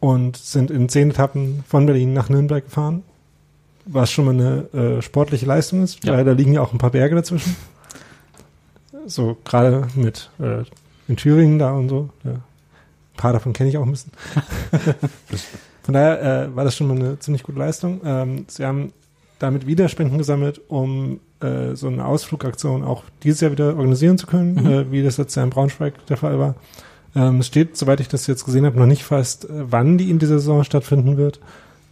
und 0.00 0.36
sind 0.36 0.70
in 0.70 0.88
zehn 0.88 1.10
Etappen 1.10 1.62
von 1.66 1.86
Berlin 1.86 2.12
nach 2.12 2.28
Nürnberg 2.28 2.64
gefahren, 2.64 3.02
was 3.86 4.10
schon 4.10 4.24
mal 4.26 4.34
eine 4.34 4.98
äh, 4.98 5.02
sportliche 5.02 5.46
Leistung 5.46 5.82
ist, 5.82 6.04
Ja. 6.04 6.12
weil 6.14 6.24
da 6.24 6.32
liegen 6.32 6.52
ja 6.52 6.60
auch 6.62 6.72
ein 6.72 6.78
paar 6.78 6.90
Berge 6.90 7.14
dazwischen. 7.14 7.56
So 9.06 9.36
gerade 9.44 9.86
mit 9.94 10.30
äh, 10.38 10.64
in 11.08 11.16
Thüringen 11.16 11.58
da 11.58 11.72
und 11.72 11.88
so. 11.88 12.10
Ja. 12.24 12.32
Ein 12.32 12.42
paar 13.16 13.32
davon 13.32 13.52
kenne 13.52 13.70
ich 13.70 13.78
auch 13.78 13.84
ein 13.84 13.90
bisschen. 13.90 14.12
Von 15.82 15.94
daher 15.94 16.22
äh, 16.44 16.56
war 16.56 16.64
das 16.64 16.76
schon 16.76 16.88
mal 16.88 16.96
eine 16.96 17.18
ziemlich 17.18 17.42
gute 17.42 17.58
Leistung. 17.58 18.00
Ähm, 18.04 18.44
sie 18.48 18.64
haben 18.64 18.92
damit 19.38 19.66
wieder 19.66 19.88
Spenden 19.88 20.18
gesammelt, 20.18 20.60
um 20.68 21.20
äh, 21.40 21.74
so 21.74 21.88
eine 21.88 22.04
Ausflugaktion 22.04 22.84
auch 22.84 23.04
dieses 23.22 23.40
Jahr 23.40 23.50
wieder 23.52 23.68
organisieren 23.76 24.18
zu 24.18 24.26
können, 24.26 24.54
Mhm. 24.54 24.66
äh, 24.66 24.92
wie 24.92 25.02
das 25.02 25.16
letztes 25.18 25.36
Jahr 25.36 25.44
in 25.44 25.50
Braunschweig 25.50 25.94
der 26.06 26.16
Fall 26.18 26.38
war. 26.38 26.54
Ähm, 27.16 27.40
es 27.40 27.46
steht, 27.46 27.76
soweit 27.76 28.00
ich 28.00 28.08
das 28.08 28.26
jetzt 28.26 28.44
gesehen 28.44 28.66
habe, 28.66 28.78
noch 28.78 28.86
nicht 28.86 29.02
fest, 29.04 29.46
äh, 29.46 29.48
wann 29.50 29.98
die 29.98 30.10
in 30.10 30.18
dieser 30.18 30.38
Saison 30.38 30.62
stattfinden 30.62 31.16
wird. 31.16 31.40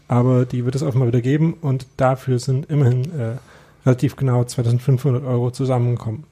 Aber 0.09 0.47
die 0.47 0.65
wird 0.65 0.75
es 0.75 0.83
offenbar 0.83 1.09
wieder 1.09 1.21
geben 1.21 1.55
und 1.61 1.87
dafür 1.99 2.39
sind 2.39 2.71
immerhin 2.71 3.05
äh, 3.19 3.37
relativ 3.85 4.17
genau 4.17 4.43
2500 4.43 5.25
Euro 5.25 5.51
zusammengekommen. 5.51 6.25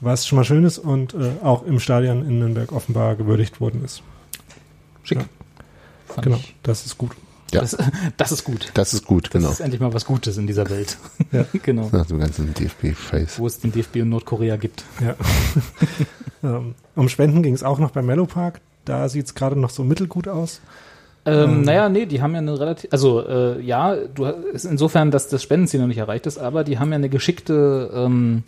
Was 0.00 0.26
schon 0.26 0.36
mal 0.36 0.44
schön 0.44 0.64
ist 0.64 0.78
und 0.78 1.14
äh, 1.14 1.32
auch 1.42 1.64
im 1.64 1.80
Stadion 1.80 2.26
in 2.26 2.38
Nürnberg 2.38 2.72
offenbar 2.72 3.14
gewürdigt 3.14 3.60
worden 3.60 3.84
ist. 3.84 4.02
Schick. 5.02 5.18
Ja. 5.18 6.22
Genau, 6.22 6.36
ich. 6.36 6.54
das 6.62 6.86
ist 6.86 6.98
gut. 6.98 7.12
Ja. 7.52 7.60
Das, 7.60 7.76
das 8.16 8.32
ist 8.32 8.44
gut. 8.44 8.70
Das 8.74 8.94
ist 8.94 9.04
gut, 9.04 9.26
Das 9.26 9.32
genau. 9.32 9.50
ist 9.50 9.60
endlich 9.60 9.80
mal 9.80 9.92
was 9.92 10.04
Gutes 10.04 10.36
in 10.36 10.46
dieser 10.46 10.68
Welt. 10.70 10.98
Ja. 11.32 11.44
genau. 11.62 11.88
Nach 11.92 12.06
dem 12.06 12.18
ganzen 12.18 12.52
DFB-Scheiß. 12.54 13.38
Wo 13.38 13.46
es 13.46 13.60
den 13.60 13.72
DFB 13.72 13.96
und 13.96 14.10
Nordkorea 14.10 14.56
gibt. 14.56 14.84
Ja. 15.00 15.14
ähm, 16.42 16.74
um 16.96 17.08
Spenden 17.08 17.42
ging 17.42 17.54
es 17.54 17.62
auch 17.62 17.78
noch 17.78 17.90
beim 17.90 18.06
Mellow 18.06 18.26
Park. 18.26 18.60
Da 18.84 19.08
sieht 19.08 19.26
es 19.26 19.34
gerade 19.34 19.58
noch 19.58 19.70
so 19.70 19.84
mittelgut 19.84 20.28
aus. 20.28 20.60
Ähm, 21.26 21.50
Ähm. 21.50 21.62
naja, 21.62 21.88
nee, 21.88 22.06
die 22.06 22.20
haben 22.20 22.32
ja 22.32 22.38
eine 22.38 22.58
relativ, 22.58 22.92
also 22.92 23.26
äh, 23.26 23.60
ja, 23.62 23.96
du 23.96 24.26
hast- 24.26 24.36
ist 24.52 24.64
insofern, 24.64 25.10
dass 25.10 25.28
das 25.28 25.42
Spendenziel 25.42 25.80
noch 25.80 25.86
nicht 25.86 25.98
erreicht 25.98 26.26
ist, 26.26 26.38
aber 26.38 26.64
die 26.64 26.78
haben 26.78 26.90
ja 26.90 26.96
eine 26.96 27.08
geschickte 27.08 27.90
ähm, 27.94 28.42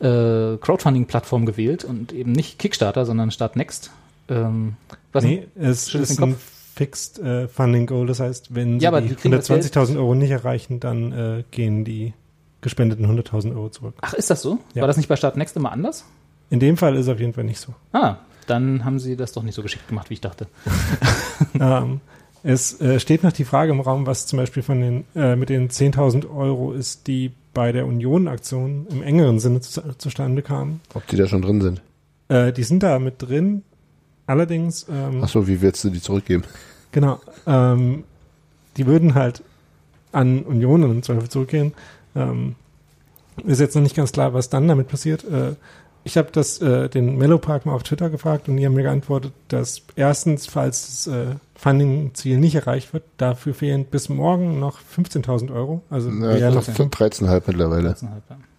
äh, 0.00 0.56
Crowdfunding-Plattform 0.58 1.46
gewählt 1.46 1.84
und 1.84 2.12
eben 2.12 2.32
nicht 2.32 2.58
Kickstarter, 2.58 3.06
sondern 3.06 3.30
Startnext. 3.30 3.90
Ähm, 4.28 4.76
was 5.12 5.24
nee, 5.24 5.46
es 5.56 5.94
ist 5.94 6.20
ein? 6.22 6.36
Fixed 6.76 7.18
äh, 7.18 7.46
Funding 7.48 7.86
Goal. 7.86 8.06
Das 8.06 8.20
heißt, 8.20 8.54
wenn 8.54 8.80
sie 8.80 8.84
Ja, 8.84 9.00
die 9.00 9.08
die 9.08 9.14
kriegen 9.14 9.32
das 9.32 9.48
Geld- 9.48 9.64
120.000 9.64 9.96
Euro 9.96 10.14
nicht 10.14 10.30
erreichen, 10.30 10.80
dann 10.80 11.12
äh, 11.12 11.44
gehen 11.50 11.84
die 11.84 12.14
gespendeten 12.62 13.04
100.000 13.06 13.54
Euro 13.54 13.68
zurück. 13.70 13.94
Ach, 14.00 14.14
ist 14.14 14.30
das 14.30 14.40
so? 14.40 14.58
Ja. 14.74 14.82
War 14.82 14.86
das 14.86 14.96
nicht 14.96 15.08
bei 15.08 15.16
Startnext 15.16 15.56
immer 15.56 15.72
anders? 15.72 16.04
In 16.48 16.60
dem 16.60 16.76
Fall 16.78 16.94
ist 16.94 17.02
es 17.06 17.08
auf 17.08 17.18
jeden 17.20 17.32
Fall 17.34 17.44
nicht 17.44 17.58
so. 17.60 17.74
Ah, 17.92 18.16
dann 18.46 18.84
haben 18.84 18.98
sie 18.98 19.16
das 19.16 19.32
doch 19.32 19.42
nicht 19.42 19.54
so 19.54 19.62
geschickt 19.62 19.88
gemacht, 19.88 20.08
wie 20.10 20.14
ich 20.14 20.20
dachte. 20.22 20.46
ähm, 21.60 22.00
es 22.42 22.80
äh, 22.80 22.98
steht 23.00 23.22
noch 23.22 23.32
die 23.32 23.44
Frage 23.44 23.72
im 23.72 23.80
Raum, 23.80 24.06
was 24.06 24.26
zum 24.26 24.38
Beispiel 24.38 24.62
von 24.62 24.80
den 24.80 25.04
äh, 25.14 25.36
mit 25.36 25.48
den 25.48 25.68
10.000 25.68 26.34
Euro 26.34 26.72
ist, 26.72 27.06
die 27.06 27.32
bei 27.52 27.72
der 27.72 27.86
Union-Aktion 27.86 28.86
im 28.90 29.02
engeren 29.02 29.40
Sinne 29.40 29.60
zu, 29.60 29.82
zustande 29.98 30.42
kamen. 30.42 30.80
Ob 30.94 31.06
die 31.08 31.16
da 31.16 31.26
schon 31.26 31.42
drin 31.42 31.60
sind. 31.60 31.82
Äh, 32.28 32.52
die 32.52 32.62
sind 32.62 32.82
da 32.82 32.98
mit 32.98 33.14
drin. 33.18 33.62
Allerdings, 34.26 34.86
ähm, 34.88 35.20
Ach 35.22 35.28
so, 35.28 35.48
wie 35.48 35.60
willst 35.60 35.82
du 35.84 35.90
die 35.90 36.00
zurückgeben? 36.00 36.44
genau, 36.92 37.20
ähm, 37.46 38.04
die 38.76 38.86
würden 38.86 39.14
halt 39.14 39.42
an 40.12 40.42
Union 40.42 40.82
im 40.82 41.02
Zweifel 41.02 41.28
zurückgehen. 41.28 41.72
Ähm, 42.14 42.54
ist 43.44 43.60
jetzt 43.60 43.74
noch 43.74 43.82
nicht 43.82 43.96
ganz 43.96 44.12
klar, 44.12 44.34
was 44.34 44.48
dann 44.48 44.68
damit 44.68 44.88
passiert. 44.88 45.24
Äh, 45.24 45.54
ich 46.04 46.16
habe 46.16 46.30
das 46.32 46.60
äh, 46.62 46.88
den 46.88 47.16
Mellow 47.18 47.38
Park 47.38 47.66
mal 47.66 47.74
auf 47.74 47.82
Twitter 47.82 48.08
gefragt 48.08 48.48
und 48.48 48.56
die 48.56 48.64
haben 48.64 48.74
mir 48.74 48.82
geantwortet, 48.82 49.32
dass 49.48 49.82
erstens, 49.96 50.46
falls 50.46 51.04
das 51.04 51.14
äh, 51.14 51.26
Funding-Ziel 51.56 52.38
nicht 52.38 52.54
erreicht 52.54 52.92
wird, 52.92 53.04
dafür 53.18 53.54
fehlen 53.54 53.84
bis 53.84 54.08
morgen 54.08 54.58
noch 54.60 54.78
15.000 54.78 55.52
Euro. 55.54 55.82
Also 55.90 56.10
Ja, 56.10 56.34
wären 56.34 56.54
noch 56.54 56.66
13,5 56.66 57.42
mittlerweile. 57.46 57.90
13,5, 57.90 58.06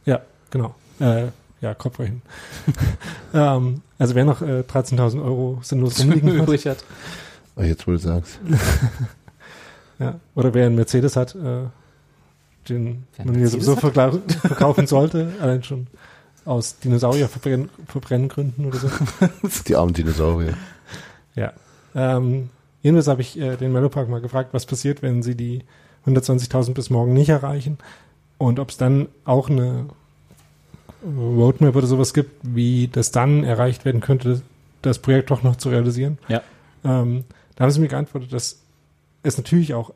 ja. 0.05 0.13
ja, 0.13 0.21
genau. 0.51 0.75
Äh, 0.99 1.27
ja, 1.61 1.73
Kopfrechnen. 1.73 2.21
ähm, 3.33 3.81
also 3.97 4.15
wer 4.15 4.25
noch 4.25 4.41
äh, 4.41 4.61
13.000 4.61 5.23
Euro 5.23 5.59
sinnlos 5.63 5.99
rumliegen 6.01 6.33
hat, 6.33 6.43
übrig 6.43 6.65
hat. 6.67 6.83
Ah, 7.55 7.63
Jetzt, 7.63 7.87
wo 7.87 7.91
du 7.91 7.97
sagst. 7.97 8.39
ja, 9.99 10.19
oder 10.35 10.53
wer 10.53 10.67
einen 10.67 10.75
Mercedes 10.75 11.15
hat, 11.15 11.35
äh, 11.35 11.63
den 12.69 13.03
man 13.23 13.35
hier 13.35 13.47
sowieso 13.47 13.75
verkaufen 13.75 14.85
sollte, 14.85 15.33
allein 15.39 15.63
schon 15.63 15.87
aus 16.45 16.79
Dinosaurier-Verbrenngründen 16.79 18.65
oder 18.65 18.77
so. 18.77 18.89
Die 19.67 19.75
armen 19.75 19.93
Dinosaurier. 19.93 20.55
Ja. 21.35 21.53
Ähm, 21.95 22.49
jedenfalls 22.81 23.07
habe 23.07 23.21
ich 23.21 23.39
äh, 23.39 23.57
den 23.57 23.71
Mellopark 23.71 24.09
mal 24.09 24.21
gefragt, 24.21 24.53
was 24.53 24.65
passiert, 24.65 25.01
wenn 25.01 25.21
sie 25.23 25.35
die 25.35 25.63
120.000 26.05 26.73
bis 26.73 26.89
morgen 26.89 27.13
nicht 27.13 27.29
erreichen 27.29 27.77
und 28.37 28.59
ob 28.59 28.69
es 28.69 28.77
dann 28.77 29.07
auch 29.23 29.49
eine 29.49 29.85
Roadmap 31.05 31.75
oder 31.75 31.87
sowas 31.87 32.13
gibt, 32.13 32.31
wie 32.43 32.87
das 32.87 33.11
dann 33.11 33.43
erreicht 33.43 33.85
werden 33.85 34.01
könnte, 34.01 34.41
das 34.81 34.99
Projekt 34.99 35.31
doch 35.31 35.43
noch 35.43 35.55
zu 35.55 35.69
realisieren. 35.69 36.17
Ja. 36.27 36.41
Ähm, 36.83 37.25
da 37.55 37.63
haben 37.63 37.71
sie 37.71 37.79
mir 37.79 37.87
geantwortet, 37.87 38.33
dass 38.33 38.61
es 39.23 39.37
natürlich 39.37 39.73
auch 39.73 39.93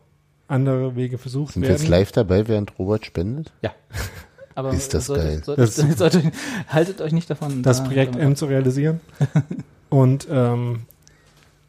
andere 0.47 0.95
Wege 0.95 1.17
versucht 1.17 1.53
Sind 1.53 1.63
wir 1.63 1.69
werden. 1.69 1.81
jetzt 1.81 1.89
live 1.89 2.11
dabei, 2.11 2.47
während 2.47 2.77
Robert 2.77 3.05
spendet? 3.05 3.51
Aber 4.55 4.71
Ist 4.71 4.93
das 4.93 5.07
sollte- 5.07 5.23
geil. 5.23 5.41
Sollte, 5.43 5.61
Das 5.61 5.77
ist 5.77 5.97
sollte, 5.97 6.31
haltet 6.69 7.01
euch 7.01 7.11
nicht 7.11 7.29
davon. 7.29 7.61
das 7.61 7.79
da- 7.79 7.83
Projekt 7.87 8.15
M 8.15 8.35
zu 8.35 8.45
realisieren. 8.45 9.01
Und 9.89 10.27
ähm, 10.31 10.83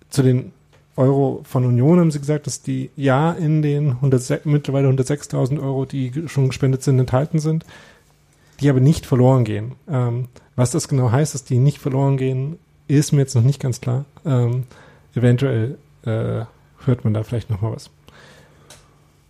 zu 0.09 0.23
den 0.23 0.53
Euro 0.97 1.41
von 1.45 1.65
Union 1.67 1.99
haben 2.01 2.11
sie 2.11 2.21
gesagt, 2.21 2.47
dass 2.47 2.63
die 2.63 2.91
ja 2.97 3.33
in 3.33 3.61
den 3.61 3.91
106, 3.91 4.47
mittlerweile 4.47 4.89
106.000 4.89 5.61
Euro, 5.61 5.85
die 5.85 6.13
schon 6.27 6.47
gespendet 6.49 6.83
sind, 6.83 6.99
enthalten 6.99 7.39
sind, 7.39 7.67
die 8.61 8.71
aber 8.71 8.81
nicht 8.81 9.05
verloren 9.05 9.45
gehen. 9.45 9.73
Ähm, 9.91 10.29
was 10.55 10.71
das 10.71 10.89
genau 10.89 11.11
heißt, 11.11 11.35
dass 11.35 11.45
die 11.45 11.59
nicht 11.59 11.79
verloren 11.79 12.17
gehen, 12.17 12.59
ist 12.89 13.13
mir 13.13 13.19
jetzt 13.21 13.35
noch 13.35 13.43
nicht 13.43 13.61
ganz 13.61 13.81
klar. 13.83 14.07
Ähm, 14.25 14.63
eventuell 15.15 15.77
äh, 16.05 16.45
hört 16.87 17.05
man 17.05 17.13
da 17.13 17.25
vielleicht 17.25 17.51
noch 17.51 17.61
mal 17.61 17.73
was. 17.73 17.91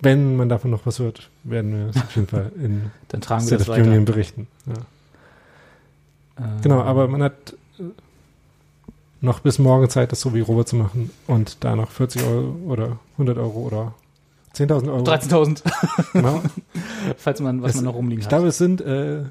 Wenn 0.00 0.36
man 0.36 0.48
davon 0.48 0.70
noch 0.70 0.84
was 0.86 0.98
hört, 0.98 1.30
werden 1.48 1.72
wir 1.72 1.88
es 1.90 1.96
auf 1.96 2.14
jeden 2.16 2.28
Fall 2.28 2.50
in 2.56 2.90
Dann 3.08 3.20
tragen 3.20 3.48
wir 3.48 3.58
das 3.58 3.68
of. 3.68 3.76
Union 3.78 4.04
berichten. 4.04 4.46
Ja. 4.66 4.72
Ähm, 6.38 6.60
Genau, 6.62 6.80
aber 6.82 7.08
man 7.08 7.22
hat 7.22 7.54
äh, 7.78 7.82
noch 9.20 9.40
bis 9.40 9.58
morgen 9.58 9.88
Zeit, 9.88 10.12
das 10.12 10.20
so 10.20 10.34
wie 10.34 10.40
Robert 10.40 10.68
zu 10.68 10.76
machen 10.76 11.10
und 11.26 11.64
da 11.64 11.74
noch 11.76 11.90
40 11.90 12.22
Euro 12.24 12.56
oder 12.66 12.98
100 13.12 13.38
Euro 13.38 13.60
oder 13.60 13.94
10.000 14.54 14.88
Euro. 14.92 15.04
13.000, 15.04 15.62
Genau. 16.12 16.42
falls 17.16 17.40
man, 17.40 17.62
was 17.62 17.70
Es- 17.70 17.76
man 17.76 17.84
noch 17.86 17.94
rumliegen 17.94 18.20
Ich 18.20 18.26
hat. 18.26 18.30
glaube, 18.30 18.48
es 18.48 18.58
sind 18.58 18.80
äh, 18.80 19.22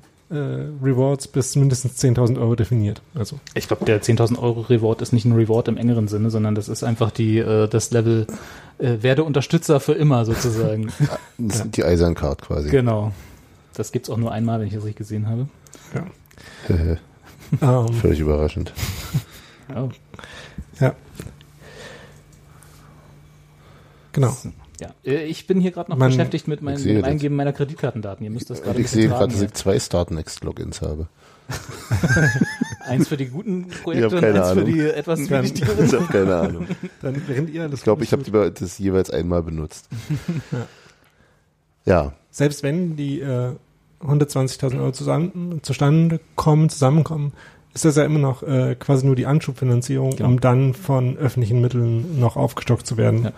Rewards 0.81 1.27
bis 1.27 1.55
mindestens 1.55 2.01
10.000 2.03 2.39
Euro 2.39 2.55
definiert. 2.55 3.01
Also 3.13 3.39
Ich 3.53 3.67
glaube, 3.67 3.85
der 3.85 4.01
10.000 4.01 4.37
Euro 4.39 4.61
Reward 4.61 5.01
ist 5.01 5.13
nicht 5.13 5.25
ein 5.25 5.33
Reward 5.33 5.67
im 5.67 5.77
engeren 5.77 6.07
Sinne, 6.07 6.29
sondern 6.29 6.55
das 6.55 6.69
ist 6.69 6.83
einfach 6.83 7.11
die, 7.11 7.37
äh, 7.39 7.67
das 7.67 7.91
Level, 7.91 8.27
äh, 8.77 8.97
werde 9.01 9.23
Unterstützer 9.23 9.79
für 9.79 9.93
immer 9.93 10.25
sozusagen. 10.25 10.91
Das 11.37 11.57
sind 11.59 11.75
Die 11.75 11.83
Eisern 11.83 12.15
Card 12.15 12.41
quasi. 12.41 12.69
genau. 12.69 13.11
Das 13.73 13.91
gibt's 13.91 14.09
auch 14.09 14.17
nur 14.17 14.31
einmal, 14.31 14.59
wenn 14.59 14.67
ich 14.67 14.73
das 14.73 14.83
richtig 14.83 14.97
gesehen 14.97 15.27
habe. 15.27 15.47
ähm, 17.61 17.93
Völlig 17.93 18.19
überraschend. 18.19 18.71
Oh, 19.75 19.89
genau. 24.13 24.35
Ja. 24.81 24.89
Äh, 25.03 25.25
Ich 25.25 25.47
bin 25.47 25.59
hier 25.61 25.71
gerade 25.71 25.89
noch 25.91 25.97
Man- 25.97 26.09
beschäftigt 26.09 26.47
mit, 26.47 26.61
mein, 26.61 26.75
Ich 26.75 26.81
sehe 26.83 26.95
mit. 26.95 27.05
Eingeben 27.05 27.35
meiner 27.35 27.53
Kreditkartendaten. 27.53 28.23
Ihr 28.23 28.31
müsst 28.31 28.49
das 28.49 28.61
gerade 28.61 28.79
Ich 28.81 28.89
sehe 28.89 29.07
gerade, 29.07 29.31
dass 29.33 29.41
ich 29.41 29.53
zwei 29.53 29.79
Start-Next-Logins 29.79 30.81
habe. 30.81 31.07
Eins 32.87 33.07
für 33.07 33.17
die 33.17 33.27
guten 33.27 33.67
Projekte 33.83 34.17
und 34.17 34.23
eins 34.23 34.35
für 34.35 34.43
Ahnung. 34.61 34.65
die 34.65 34.79
etwas 34.81 35.23
zwielichtigeren. 35.25 35.85
Ich 35.85 35.93
habe 35.93 36.05
keine 36.05 36.35
Ahnung. 36.35 36.67
Dann 37.01 37.21
während 37.27 37.49
ihr 37.51 37.61
alles 37.63 37.79
Ich 37.79 37.83
glaube, 37.83 38.03
ich 38.03 38.11
habe 38.13 38.23
die- 38.23 38.31
das 38.31 38.77
jeweils 38.79 39.11
einmal 39.11 39.43
benutzt. 39.43 39.87
Ja, 41.85 42.13
selbst 42.31 42.63
wenn 42.63 42.95
die 42.95 43.19
äh, 43.21 43.51
120.000 44.03 44.79
Euro 44.79 44.91
zusammen, 44.91 45.59
zustande 45.61 46.19
kommen, 46.35 46.69
zusammenkommen, 46.69 47.33
ist 47.73 47.85
das 47.85 47.95
ja 47.95 48.05
immer 48.05 48.19
noch 48.19 48.41
äh, 48.43 48.75
quasi 48.79 49.05
nur 49.05 49.15
die 49.15 49.25
Anschubfinanzierung, 49.25 50.11
Genau. 50.15 50.29
um 50.29 50.39
dann 50.41 50.73
von 50.73 51.17
öffentlichen 51.17 51.61
Mitteln 51.61 52.19
noch 52.19 52.37
aufgestockt 52.37 52.87
zu 52.87 52.97
werden 52.97 53.29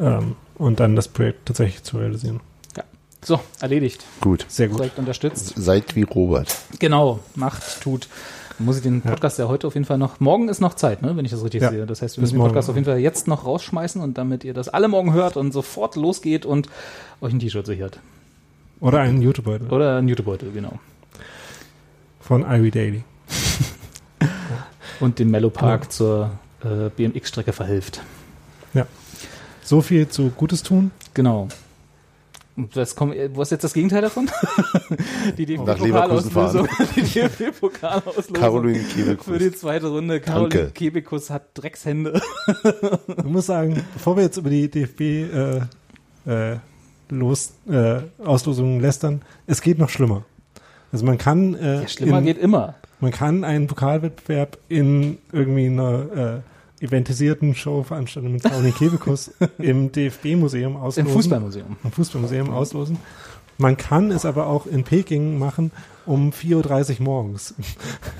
ähm, 0.00 0.36
und 0.56 0.80
dann 0.80 0.96
das 0.96 1.08
Projekt 1.08 1.46
tatsächlich 1.46 1.82
zu 1.82 1.98
realisieren. 1.98 2.40
So, 3.22 3.38
erledigt. 3.60 4.02
gut. 4.22 4.46
Sehr 4.48 4.68
gut. 4.68 4.78
Projekt 4.78 4.98
unterstützt. 4.98 5.52
Seid 5.54 5.94
wie 5.94 6.04
Robert. 6.04 6.56
Genau, 6.78 7.20
macht, 7.34 7.82
tut. 7.82 8.08
Dann 8.56 8.64
muss 8.64 8.78
ich 8.78 8.82
den 8.82 9.02
Podcast 9.02 9.38
ja 9.38 9.46
heute 9.46 9.66
auf 9.66 9.74
jeden 9.74 9.84
Fall 9.84 9.98
noch, 9.98 10.20
morgen 10.20 10.48
ist 10.48 10.60
noch 10.62 10.72
Zeit, 10.72 11.02
ne, 11.02 11.14
wenn 11.18 11.26
ich 11.26 11.30
das 11.30 11.44
richtig 11.44 11.60
Ja, 11.60 11.68
sehe. 11.68 11.84
Das 11.84 12.00
heißt, 12.00 12.16
wir 12.16 12.22
bis 12.22 12.28
müssen 12.30 12.36
den 12.36 12.38
morgen. 12.38 12.48
Podcast 12.52 12.70
auf 12.70 12.76
jeden 12.76 12.86
Fall 12.86 12.98
jetzt 12.98 13.28
noch 13.28 13.44
rausschmeißen 13.44 14.00
und 14.00 14.16
damit 14.16 14.42
ihr 14.42 14.54
das 14.54 14.70
alle 14.70 14.88
morgen 14.88 15.12
hört 15.12 15.36
und 15.36 15.52
sofort 15.52 15.96
losgeht 15.96 16.46
und 16.46 16.70
euch 17.20 17.34
ein 17.34 17.40
T-Shirt 17.40 17.66
sichert. 17.66 18.00
Oder 18.80 19.00
einen 19.00 19.20
YouTube-Beutel 19.20 19.68
Oder 19.70 19.98
ein 19.98 20.08
YouTube-Beutel, 20.08 20.50
genau. 20.52 20.78
von 22.22 22.42
Ivy 22.50 22.70
Daily. 22.70 23.04
Und 25.00 25.18
den 25.18 25.30
Mellow 25.30 25.50
Park 25.50 25.82
Genau. 25.82 25.90
zur 25.90 26.30
äh, 26.64 26.88
BMX-Strecke 26.96 27.52
verhilft. 27.52 28.00
So 29.62 29.80
viel 29.82 30.08
zu 30.08 30.30
Gutes 30.30 30.62
tun. 30.62 30.90
Genau. 31.14 31.48
Und 32.56 32.74
was, 32.76 32.94
kommt, 32.96 33.14
was 33.34 33.48
ist 33.48 33.52
jetzt 33.52 33.64
das 33.64 33.72
Gegenteil 33.72 34.02
davon? 34.02 34.28
die 35.38 35.56
Nach 35.58 35.78
Leverkusen 35.78 36.30
DFB-Pokalauslösung. 36.30 36.68
Die 36.96 37.02
DFB-Pokalauslösung. 37.02 38.34
Caroline 38.34 38.78
Für 38.80 38.98
die 38.98 39.04
Kebekus. 39.38 39.60
zweite 39.60 39.86
Runde. 39.88 40.20
Caroline 40.20 40.48
Danke. 40.48 40.70
Kebekus 40.72 41.30
hat 41.30 41.46
Dreckshände. 41.54 42.20
Ich 43.16 43.24
muss 43.24 43.46
sagen, 43.46 43.82
bevor 43.94 44.16
wir 44.16 44.24
jetzt 44.24 44.36
über 44.36 44.50
die 44.50 44.68
DFB 44.68 45.00
äh, 45.00 45.60
äh, 46.26 46.58
los, 47.08 47.52
äh, 47.68 48.00
Auslosungen 48.24 48.80
lästern, 48.80 49.22
es 49.46 49.62
geht 49.62 49.78
noch 49.78 49.88
schlimmer. 49.88 50.24
Also 50.92 51.06
man 51.06 51.18
kann, 51.18 51.54
äh, 51.54 51.82
Ja, 51.82 51.88
schlimmer 51.88 52.18
in, 52.18 52.24
geht 52.24 52.38
immer. 52.38 52.74
man 52.98 53.12
kann 53.12 53.44
einen 53.44 53.68
Pokalwettbewerb 53.68 54.58
in 54.68 55.18
irgendwie 55.32 55.66
einer 55.66 56.34
äh, 56.36 56.40
eventisierten 56.80 57.54
Show 57.54 57.82
veranstalten 57.82 58.32
mit 58.32 58.42
Caroline 58.42 58.72
Kebekus 58.72 59.30
im 59.58 59.92
DFB-Museum 59.92 60.72
Im 60.74 60.78
auslosen. 60.80 61.12
Fußballmuseum. 61.12 61.76
Im 61.84 61.92
Fußballmuseum 61.92 62.50
auslosen. 62.50 62.96
Man 63.58 63.76
kann 63.76 64.10
es 64.10 64.24
aber 64.24 64.46
auch 64.46 64.66
in 64.66 64.84
Peking 64.84 65.38
machen 65.38 65.70
um 66.06 66.30
4.30 66.30 66.98
Uhr 67.00 67.04
morgens. 67.04 67.54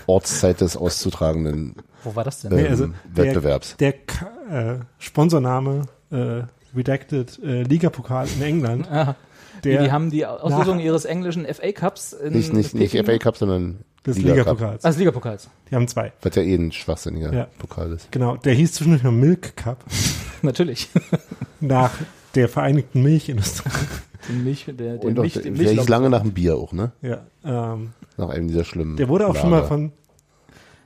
Ortszeit 0.07 0.61
des 0.61 0.77
auszutragenden 0.77 1.77
Wo 2.05 2.15
war 2.15 2.25
das 2.25 2.43
denn? 2.43 2.53
ähm, 2.53 2.59
Nee, 2.59 2.69
also 2.69 2.87
der- 3.17 3.25
Wettbewerbs. 3.27 3.77
Der 3.79 3.93
Ka 3.95 4.29
äh, 4.51 4.79
Sponsorname 4.99 5.87
äh, 6.11 6.43
Redacted 6.77 7.41
äh, 7.43 7.63
Ligapokal 7.63 8.29
in 8.37 8.43
England. 8.43 8.87
Ah, 8.91 9.17
die, 9.65 9.71
Der 9.71 9.83
die 9.85 9.93
haben 9.93 10.11
die 10.11 10.25
Auslosung 10.27 10.77
nach- 10.77 10.85
ihres 10.85 11.05
englischen 11.07 11.47
FA 11.47 11.73
Cups 11.73 12.13
in 12.13 12.33
Nicht, 12.35 12.53
nicht, 12.53 12.75
nicht 12.75 12.97
FA 13.07 13.19
Cup, 13.19 13.37
sondern 13.37 13.79
des. 14.07 14.19
Ligapokals. 14.19 14.85
Ah, 14.85 14.89
des 14.89 14.99
Ligapokals. 14.99 15.49
Die 15.71 15.75
haben 15.75 15.87
zwei. 15.89 16.13
Was 16.23 16.35
ja 16.35 16.43
eh 16.43 16.55
ein 16.55 16.73
schwachsinniger 16.73 17.33
Ja. 17.33 17.47
Pokal 17.59 17.93
ist. 17.93 18.11
Genau. 18.13 18.37
Der 18.37 18.55
hieß 18.55 18.73
zwischendurch 18.73 19.03
noch 19.03 19.13
Milk 19.13 19.57
Cup 19.57 19.85
Natürlich. 20.43 20.89
nach 21.61 21.91
der 22.35 22.49
Vereinigten 22.49 23.03
Milchindustrie. 23.03 23.71
Den 24.29 24.45
Milch, 24.45 24.65
der, 24.67 24.75
der 24.75 25.05
Und 25.05 25.19
auch, 25.19 25.23
Milch, 25.23 25.35
der, 25.35 25.43
den 25.43 25.55
der 25.57 25.73
hieß 25.73 25.89
lange 25.89 26.11
nach 26.11 26.23
dem 26.23 26.33
Bier 26.33 26.57
auch, 26.57 26.73
ne? 26.73 26.93
ja. 27.03 27.23
Ähm, 27.45 27.91
Nach 28.17 28.29
einem 28.29 28.49
dieser 28.49 28.65
schlimmen. 28.65 28.97
der 28.97 29.09
wurde 29.09 29.27
auch 29.27 29.35
schon 29.37 29.51
mal 29.51 29.57
Lager. 29.57 29.69
von 29.69 29.93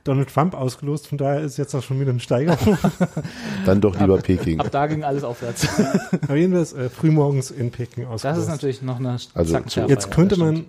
Donald 0.05 0.29
Trump 0.33 0.53
ausgelost. 0.53 1.07
Von 1.07 1.17
daher 1.17 1.41
ist 1.41 1.57
jetzt 1.57 1.73
auch 1.75 1.83
schon 1.83 1.99
wieder 1.99 2.11
eine 2.11 2.19
Steigerung. 2.19 2.77
Dann 3.65 3.81
doch 3.81 3.99
lieber 3.99 4.17
Peking. 4.17 4.59
Ab 4.59 4.69
da 4.71 4.87
ging 4.87 5.03
alles 5.03 5.23
aufwärts. 5.23 5.67
Aber 6.21 6.35
jedenfalls 6.35 6.73
äh, 6.73 6.89
frühmorgens 6.89 7.51
in 7.51 7.71
Peking 7.71 8.03
Das 8.03 8.13
ausgelost. 8.13 8.41
ist 8.41 8.47
natürlich 8.49 8.81
noch 8.81 8.99
eine 8.99 9.17
Also 9.33 9.57
Jetzt 9.87 10.11
könnte 10.11 10.35
das 10.35 10.39
man, 10.39 10.65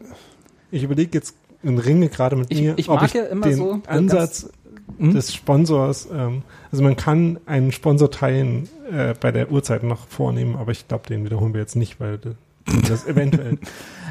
ich 0.70 0.82
überlege 0.82 1.10
jetzt 1.18 1.34
in 1.62 1.78
Ringe 1.78 2.08
gerade 2.08 2.36
mit 2.36 2.50
Ich- 2.50 2.60
mir, 2.60 2.74
ich 2.76 2.88
ob 2.88 2.96
mag 3.00 3.06
ich 3.08 3.14
ja 3.14 3.24
immer 3.24 3.46
den 3.46 3.56
so, 3.56 3.80
Ansatz 3.86 4.50
Hm? 4.98 5.12
des 5.14 5.34
Sponsors, 5.34 6.08
ähm, 6.12 6.42
also 6.70 6.82
man 6.84 6.96
kann 6.96 7.38
einen 7.46 7.72
Sponsor 7.72 8.10
teilen 8.10 8.68
äh, 8.90 9.14
bei 9.20 9.32
der 9.32 9.50
Uhrzeit 9.50 9.82
noch 9.82 10.06
vornehmen, 10.06 10.54
aber 10.56 10.70
ich 10.72 10.86
glaube, 10.86 11.08
den 11.08 11.24
wiederholen 11.24 11.52
wir 11.54 11.60
jetzt 11.60 11.74
nicht, 11.76 11.98
weil 12.00 12.18
das 12.88 13.04
eventuell. 13.06 13.58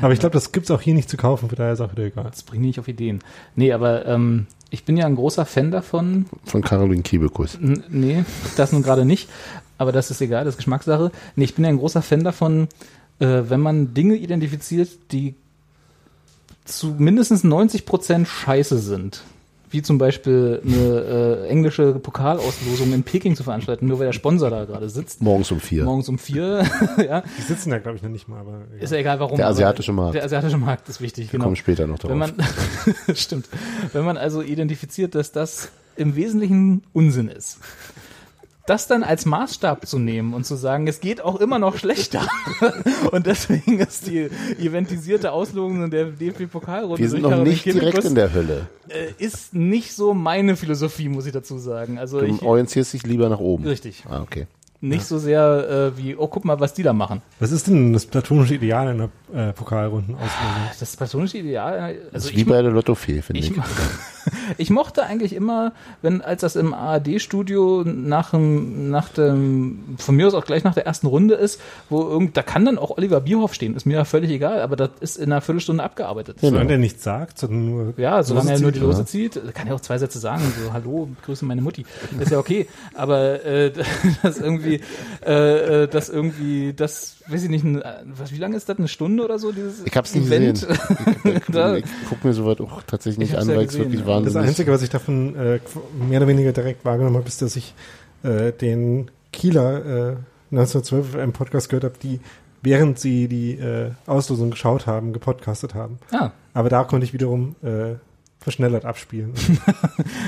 aber 0.02 0.12
ich 0.14 0.20
glaube, 0.20 0.34
das 0.34 0.52
gibt's 0.52 0.70
auch 0.72 0.82
hier 0.82 0.94
nicht 0.94 1.10
zu 1.10 1.16
kaufen, 1.18 1.48
von 1.50 1.58
daher 1.58 1.74
ist 1.74 1.82
auch 1.82 1.92
wieder 1.94 2.04
egal. 2.04 2.26
Das 2.26 2.44
bringt 2.44 2.62
mich 2.62 2.70
nicht 2.72 2.80
auf 2.80 2.88
Ideen. 2.90 3.20
Nee, 3.56 3.72
aber 3.72 4.06
ähm, 4.06 4.48
ich 4.70 4.84
bin 4.84 4.98
ja 4.98 5.06
ein 5.06 5.16
großer 5.16 5.46
Fan 5.46 5.72
davon. 5.72 6.26
Von 6.44 6.62
Caroline 6.62 7.04
Kiebekus. 7.04 7.56
N 7.56 7.84
nee, 7.90 8.26
das 8.58 8.72
nun 8.74 8.84
gerade 8.84 9.06
nicht. 9.06 9.30
Aber 9.78 9.92
das 9.94 10.12
ist 10.12 10.22
egal, 10.22 10.44
das 10.46 10.54
ist 10.56 10.58
Geschmackssache. 10.58 11.12
Nee, 11.38 11.46
ich 11.46 11.56
bin 11.56 11.64
ja 11.64 11.70
ein 11.70 11.78
großer 11.78 12.02
Fan 12.02 12.24
davon, 12.24 12.68
äh, 13.20 13.44
wenn 13.48 13.62
man 13.62 13.94
Dinge 13.94 14.16
identifiziert, 14.16 14.90
die 15.14 15.36
zu 16.66 16.96
mindestens 16.98 17.44
90 17.44 17.86
Prozent 17.86 18.28
scheiße 18.28 18.80
sind. 18.80 19.22
Wie 19.72 19.82
zum 19.82 19.98
Beispiel 19.98 20.62
eine 20.64 21.46
äh, 21.46 21.48
englische 21.48 21.94
Pokalauslosung 21.94 22.94
in 22.94 23.04
Peking 23.04 23.36
zu 23.36 23.44
veranstalten, 23.44 23.88
nur 23.88 24.00
weil 24.00 24.06
der 24.06 24.14
Sponsor 24.14 24.50
da 24.50 24.64
gerade 24.64 24.90
sitzt. 24.90 25.22
Morgens 25.22 25.52
um 25.52 25.60
vier. 25.60 25.84
Morgens 25.84 26.08
um 26.08 26.18
vier. 26.18 26.64
ja, 26.98 27.24
Die 27.38 27.42
sitzen 27.42 27.72
da, 27.72 27.80
glaube 27.80 27.98
ich, 27.98 28.04
noch 28.04 28.10
nicht 28.10 28.28
mal. 28.28 28.40
Aber 28.40 28.62
ist 28.80 28.92
ja 28.92 28.98
egal 28.98 29.20
warum. 29.20 29.38
Der 29.38 29.48
asiatische 29.48 29.92
Markt. 29.92 30.16
Der 30.16 30.24
asiatische 30.24 30.58
Markt 30.58 30.88
ist 30.88 31.02
wichtig, 31.02 31.26
Wir 31.26 31.32
genau. 31.32 31.46
kommen 31.46 31.56
später 31.56 31.88
noch 31.88 32.00
drauf. 32.00 32.12
Wenn 32.12 32.20
man, 32.20 32.34
stimmt. 33.16 33.48
Wenn 33.92 34.06
man 34.06 34.18
also 34.18 34.42
identifiziert, 34.42 35.16
dass 35.16 35.32
das 35.32 35.70
im 35.98 36.16
Wesentlichen 36.16 36.84
Unsinn 36.94 37.28
ist. 37.28 37.58
Das 38.68 38.88
dann 38.88 39.04
als 39.04 39.26
Maßstab 39.28 39.86
zu 39.86 40.00
nehmen 40.00 40.34
und 40.34 40.44
zu 40.46 40.56
sagen, 40.56 40.88
es 40.88 41.00
geht 41.00 41.22
auch 41.22 41.40
immer 41.40 41.60
noch 41.60 41.78
schlechter. 41.78 42.28
und 43.12 43.28
deswegen 43.28 43.80
ist 43.80 44.08
die 44.08 44.28
eventisierte 44.60 45.32
Auslosung 45.32 45.92
der 45.92 46.06
DFB-Pokalrunde 46.06 46.98
wir 47.00 47.10
sind 47.10 47.22
noch 47.22 47.44
nicht 47.44 47.64
direkt 47.66 48.04
in 48.04 48.16
der 48.16 48.34
Hölle. 48.34 48.68
äh, 48.90 49.24
ist 49.24 49.54
nicht 49.54 49.94
so 49.94 50.16
meine 50.16 50.56
Philosophie, 50.56 51.10
muss 51.10 51.28
ich 51.28 51.32
dazu 51.34 51.60
sagen. 51.60 52.00
Also 52.00 52.20
Du 52.20 52.26
ich, 52.26 52.42
orientierst 52.42 52.94
dich 52.94 53.04
lieber 53.04 53.30
nach 53.30 53.40
oben. 53.40 53.66
richtig. 53.68 54.04
Ah, 54.10 54.22
okay. 54.22 54.48
Nicht 54.82 55.06
so 55.06 55.18
sehr 55.18 55.94
äh, 55.96 55.98
wie, 55.98 56.16
oh, 56.16 56.28
guck 56.28 56.46
mal, 56.46 56.60
was 56.60 56.74
die 56.74 56.84
da 56.84 56.94
machen. 56.94 57.22
Was 57.40 57.52
ist 57.52 57.68
denn 57.68 57.94
das 57.94 58.06
platonische 58.06 58.56
Ideal 58.56 58.92
in 58.92 58.98
der 58.98 59.10
äh, 59.50 59.54
Pokalrundenauslosung? 59.54 60.32
Das 60.80 60.96
platonische 60.96 61.38
Ideal, 61.38 61.96
Das 61.96 62.14
also 62.14 62.30
ist 62.30 62.36
wie 62.36 62.42
ich, 62.42 62.48
bei 62.48 62.62
der 62.62 62.72
Lottofee, 62.72 63.22
finde 63.22 63.40
ich. 63.40 63.52
Ich, 63.52 63.58
ich 64.58 64.70
mochte 64.70 65.04
eigentlich 65.04 65.34
immer, 65.34 65.74
wenn 66.02 66.22
als 66.22 66.42
das 66.42 66.56
im 66.56 66.74
ARD-Studio 66.74 67.84
nach 67.86 68.32
dem, 68.32 68.90
nach 68.90 69.10
dem, 69.10 69.96
von 69.98 70.16
mir 70.16 70.28
aus 70.28 70.34
auch 70.34 70.46
gleich 70.46 70.64
nach 70.64 70.74
der 70.74 70.86
ersten 70.86 71.08
Runde 71.08 71.36
ist, 71.36 71.62
wo 71.90 72.02
irgend, 72.02 72.36
da 72.36 72.44
kann 72.44 72.66
dann 72.66 72.78
auch 72.78 72.98
Oliver 72.98 73.22
Bierhoff 73.22 73.54
stehen, 73.54 73.76
ist 73.76 73.86
mir 73.86 73.96
ja 73.96 74.06
völlig 74.06 74.30
egal, 74.30 74.62
aber 74.62 74.76
das 74.76 74.90
ist 75.00 75.18
in 75.18 75.32
einer 75.32 75.42
Viertelstunde 75.42 75.84
abgearbeitet. 75.84 76.38
Genau. 76.42 76.52
Solange 76.52 76.70
der 76.70 76.78
nichts 76.78 77.04
sagt, 77.04 77.40
sondern 77.40 77.66
nur. 77.66 77.94
Ja, 77.98 78.24
solange 78.24 78.52
er 78.52 78.60
nur 78.60 78.72
die 78.72 78.80
Lose 78.80 79.00
ja. 79.00 79.06
zieht, 79.06 79.42
kann 79.54 79.68
er 79.68 79.76
auch 79.76 79.82
zwei 79.82 79.98
Sätze 79.98 80.20
sagen, 80.20 80.44
so 80.64 80.74
Hallo, 80.74 81.10
grüße 81.24 81.46
meine 81.46 81.62
Mutti. 81.62 81.86
ist 82.20 82.32
ja 82.32 82.40
okay. 82.40 82.68
Aber 82.94 83.44
äh, 83.46 83.72
das 84.24 84.40
irgendwie, 84.40 84.65
äh, 85.26 85.84
äh, 85.84 85.88
das 85.88 86.10
irgendwie, 86.10 86.74
das, 86.74 87.18
weiß 87.28 87.44
ich 87.44 87.50
nicht, 87.50 87.64
ein, 87.64 87.82
was, 88.06 88.32
wie 88.32 88.38
lange 88.38 88.56
ist 88.58 88.70
das? 88.70 88.78
Eine 88.78 88.88
Stunde 88.88 89.24
oder 89.24 89.40
so? 89.40 89.52
Dieses 89.52 89.86
Ich 89.86 89.96
hab's 89.96 90.14
nicht 90.16 90.28
Event? 90.28 90.68
da, 91.52 91.76
Ich 91.78 91.86
guck 92.10 92.24
mir 92.24 92.34
sowas 92.34 92.60
auch 92.60 92.84
tatsächlich 92.84 93.30
Ich 93.30 93.32
nicht 93.32 93.42
an, 93.42 93.50
ja 93.50 93.56
weil 93.56 93.66
es 93.66 93.70
gesehen, 93.70 93.86
wirklich 93.86 94.02
ja. 94.02 94.08
wahnsinnig 94.08 94.34
Das 94.34 94.44
Einzige, 94.50 94.72
was 94.72 94.82
ich 94.82 94.90
davon 94.90 95.36
äh, 95.36 95.60
mehr 96.08 96.20
oder 96.20 96.28
weniger 96.28 96.52
direkt 96.52 96.86
wahrgenommen 96.86 97.18
habe, 97.18 97.28
ist, 97.28 97.42
dass 97.42 97.56
ich 97.56 97.74
äh, 98.24 98.52
den 98.52 99.12
Kieler 99.32 99.86
äh, 99.86 100.16
1912 100.52 101.16
im 101.16 101.34
Podcast 101.34 101.70
gehört 101.70 101.84
habe, 101.84 101.96
die 102.02 102.20
während 102.66 103.00
sie 103.00 103.28
die 103.28 103.52
äh, 103.52 103.92
Auslosung 104.08 104.50
geschaut 104.50 104.88
haben, 104.88 105.14
gepodcastet 105.14 105.76
haben. 105.76 106.00
ah, 106.12 106.32
Aber 106.54 106.70
da 106.70 106.84
konnte 106.84 107.06
ich 107.06 107.14
wiederum 107.14 107.56
äh, 107.62 107.96
verschnellert 108.40 108.86
abspielen. 108.86 109.34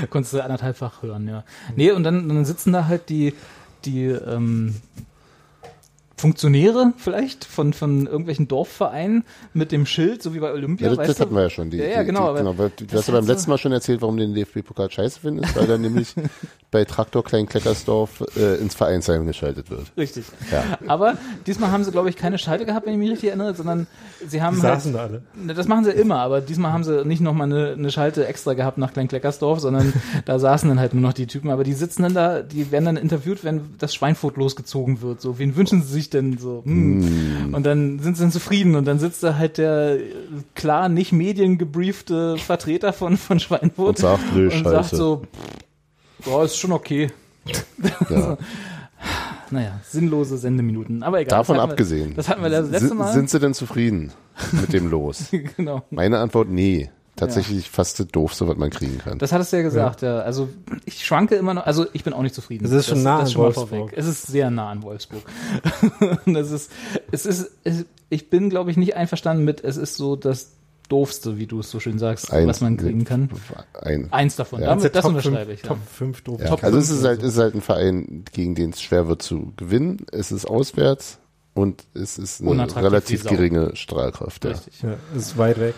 konntest 0.10 0.34
du 0.34 0.44
anderthalbfach 0.44 1.02
hören, 1.02 1.28
ja. 1.28 1.44
Nee, 1.76 1.92
und 1.92 2.04
dann, 2.04 2.30
dann 2.30 2.46
sitzen 2.46 2.74
da 2.74 2.86
halt 2.88 3.10
die, 3.10 3.34
die 3.86 4.06
ähm, 4.06 4.76
Funktionäre 6.20 6.94
vielleicht 6.98 7.46
von, 7.46 7.74
von 7.74 8.08
irgendwelchen 8.08 8.48
Dorfvereinen 8.48 9.24
mit 9.54 9.72
dem 9.72 9.86
Schild, 9.86 10.24
so 10.24 10.34
wie 10.34 10.40
bei 10.40 10.52
Olympia. 10.52 10.88
Ja, 10.88 10.90
das, 10.90 10.98
weißt 10.98 11.10
das 11.10 11.18
du? 11.18 11.24
hatten 11.24 11.36
wir 11.36 11.44
ja 11.44 11.50
schon. 11.52 11.70
Die, 11.70 11.78
Ja, 11.78 11.86
ja, 11.86 12.04
genau, 12.04 12.34
Die, 12.34 12.40
genau 12.40 12.58
weil 12.58 12.72
du 12.76 12.86
das 12.86 13.02
hast 13.02 13.08
ja 13.10 13.14
beim 13.14 13.28
letzten 13.28 13.52
Mal 13.52 13.60
schon 13.60 13.72
erzählt, 13.72 14.02
warum 14.02 14.18
du 14.18 14.26
den 14.26 14.34
DFB-Pokal 14.34 14.90
scheiße 14.90 15.20
findest, 15.20 15.56
weil 15.56 15.70
er 15.70 15.78
nämlich 15.78 16.16
bei 16.72 16.86
Traktor 16.86 17.24
Klein-Kleckersdorf 17.24 18.24
äh, 18.36 18.56
ins 18.56 18.74
Vereinsheim 18.74 19.28
geschaltet 19.28 19.70
wird. 19.70 19.92
Richtig. 19.96 20.26
Ja. 20.52 20.80
Aber 20.88 21.18
diesmal 21.46 21.72
haben 21.72 21.84
sie, 21.84 21.92
glaube 21.92 22.10
ich, 22.10 22.16
keine 22.16 22.40
Schalte 22.40 22.66
gehabt, 22.66 22.88
wenn 22.88 22.94
ich 22.94 23.00
mich 23.00 23.12
richtig 23.12 23.30
erinnere, 23.30 23.54
sondern 23.54 23.86
sie 24.28 24.42
haben 24.42 24.56
Die 24.56 24.64
halt, 24.64 24.76
saßen 24.76 24.94
da 24.94 25.04
alle. 25.04 25.22
Das 25.48 25.68
machen 25.68 25.86
sie 25.86 25.92
immer, 25.92 26.18
aber 26.18 26.42
diesmal 26.42 26.74
haben 26.74 26.84
sie 26.84 27.06
nicht 27.06 27.22
nochmal 27.22 27.52
eine, 27.52 27.74
eine 27.74 27.92
Schalte 27.92 28.26
extra 28.26 28.56
gehabt 28.56 28.80
nach 28.80 28.92
Kleinkleckersdorf, 28.92 29.60
sondern 29.60 29.94
da 30.26 30.40
saßen 30.40 30.68
dann 30.68 30.80
halt 30.80 30.96
nur 30.96 31.04
noch 31.04 31.14
die 31.14 31.28
Typen. 31.28 31.52
Aber 31.52 31.64
die 31.64 31.74
sitzen 31.74 32.02
dann 32.02 32.16
da, 32.16 32.42
die 32.42 32.72
werden 32.72 32.86
dann 32.86 32.98
interviewt, 32.98 33.44
wenn 33.44 33.76
das 33.78 33.94
Schweinfurt 33.94 34.36
losgezogen 34.36 35.02
wird. 35.02 35.22
So, 35.22 35.38
wen 35.38 35.56
wünschen 35.56 35.84
sie 35.84 35.94
sich 35.94 36.07
denn 36.10 36.38
so? 36.38 36.64
Hm. 36.66 37.54
Und 37.54 37.66
dann 37.66 38.00
sind 38.00 38.18
sie 38.18 38.24
dann 38.24 38.32
zufrieden 38.32 38.76
und 38.76 38.86
dann 38.86 39.00
sitzt 39.00 39.24
da 39.24 39.36
halt 39.36 39.58
der 39.58 39.98
klar 40.56 40.90
nicht 40.90 41.12
mediengebriefte 41.12 42.38
Vertreter 42.38 42.94
von, 42.94 43.18
von 43.18 43.40
Schweinfurt 43.40 43.90
Und 43.90 43.98
sagt, 43.98 44.36
nö, 44.36 44.50
und 44.52 44.64
sagt 44.64 44.90
so, 44.90 45.24
boah, 46.24 46.46
ist 46.46 46.58
schon 46.58 46.72
okay. 46.72 47.12
Ja. 48.10 48.38
Naja, 49.50 49.80
sinnlose 49.84 50.38
Sendeminuten. 50.38 51.04
Aber 51.04 51.22
egal. 51.22 51.40
Davon 51.40 51.58
das 51.58 51.70
abgesehen. 51.70 52.10
Wir, 52.10 52.16
das 52.16 52.30
hatten 52.30 52.42
wir 52.42 52.50
das 52.50 52.70
letzte 52.70 52.90
sind, 52.90 52.98
Mal. 52.98 53.14
sind 53.14 53.30
sie 53.30 53.40
denn 53.40 53.54
zufrieden 53.54 54.12
mit 54.52 54.74
dem 54.74 54.90
Los? 54.90 55.28
genau. 55.58 55.84
Meine 55.90 56.20
Antwort, 56.20 56.50
nee. 56.50 56.90
Tatsächlich 57.18 57.70
fast 57.70 58.00
das 58.00 58.08
Doofste, 58.08 58.48
was 58.48 58.58
man 58.58 58.70
kriegen 58.70 59.00
kann. 59.00 59.18
Das 59.20 59.32
hattest 59.32 59.52
du 59.52 59.58
ja 59.58 59.64
gesagt, 59.64 60.02
ja. 60.04 60.20
Also 60.20 60.50
ich 60.86 61.06
schwanke 61.06 61.36
immer 61.36 61.54
noch, 61.54 61.66
also 61.66 61.86
ich 61.94 62.04
bin 62.04 62.14
auch 62.14 62.22
nicht 62.22 62.36
zufrieden. 62.36 62.66
Es 62.66 62.72
ist 62.72 62.88
schon 62.88 63.04
nah 63.04 63.20
das 63.20 63.28
an 63.30 63.34
schon 63.34 63.42
mal 63.42 63.46
Wolfsburg. 63.56 63.70
vorweg. 63.70 63.94
Es 63.98 64.08
ist 64.08 64.28
sehr 64.28 64.50
nah 64.52 64.70
an 64.70 64.84
Wolfsburg. 64.84 65.24
Es 66.26 66.52
ist, 66.52 66.72
es 67.12 67.26
ist, 67.26 67.52
es, 67.64 67.86
ich 68.10 68.30
bin, 68.30 68.50
glaube 68.50 68.72
ich, 68.72 68.78
nicht 68.78 68.96
einverstanden 68.96 69.44
mit, 69.44 69.64
es 69.64 69.78
ist 69.78 69.96
so 69.96 70.16
das 70.16 70.52
Doofste, 70.90 71.38
wie 71.38 71.48
du 71.48 71.60
es 71.60 71.70
so 71.70 71.80
schön 71.80 72.00
sagst, 72.00 72.32
Eins- 72.32 72.48
was 72.48 72.62
man 72.62 72.78
kriegen 72.78 73.04
kann. 73.04 73.30
Ein, 73.82 74.08
Eins 74.14 74.36
davon. 74.38 74.62
Ja. 74.62 74.68
Damit, 74.68 74.96
das 74.96 75.02
Top 75.02 75.10
unterschreibe 75.10 75.46
fünf- 75.48 75.54
ich. 75.54 75.62
Ja. 75.64 75.68
Top 75.70 75.80
5 75.86 76.22
doof. 76.22 76.40
ja. 76.42 76.48
Top 76.48 76.64
Also 76.64 76.78
es 76.78 76.90
ist 76.90 77.04
halt, 77.04 77.22
es 77.24 77.34
ist 77.34 77.40
halt 77.40 77.56
ein 77.56 77.62
Verein, 77.62 78.24
gegen 78.32 78.56
den 78.56 78.70
es 78.70 78.82
schwer 78.82 79.08
wird 79.08 79.22
zu 79.22 79.52
gewinnen. 79.58 80.06
Es 80.14 80.32
ist 80.32 80.46
auswärts 80.46 81.18
und 81.56 81.84
es 81.94 82.18
ist 82.18 82.42
eine 82.42 82.74
relativ 82.76 83.26
geringe 83.26 83.76
Strahlkraft. 83.76 84.46
Ja. 84.46 84.52
Richtig. 84.52 84.78
so. 84.80 84.88
Ja, 84.88 84.94
es 85.16 85.24
ist 85.24 85.38
weit 85.38 85.60
weg. 85.60 85.76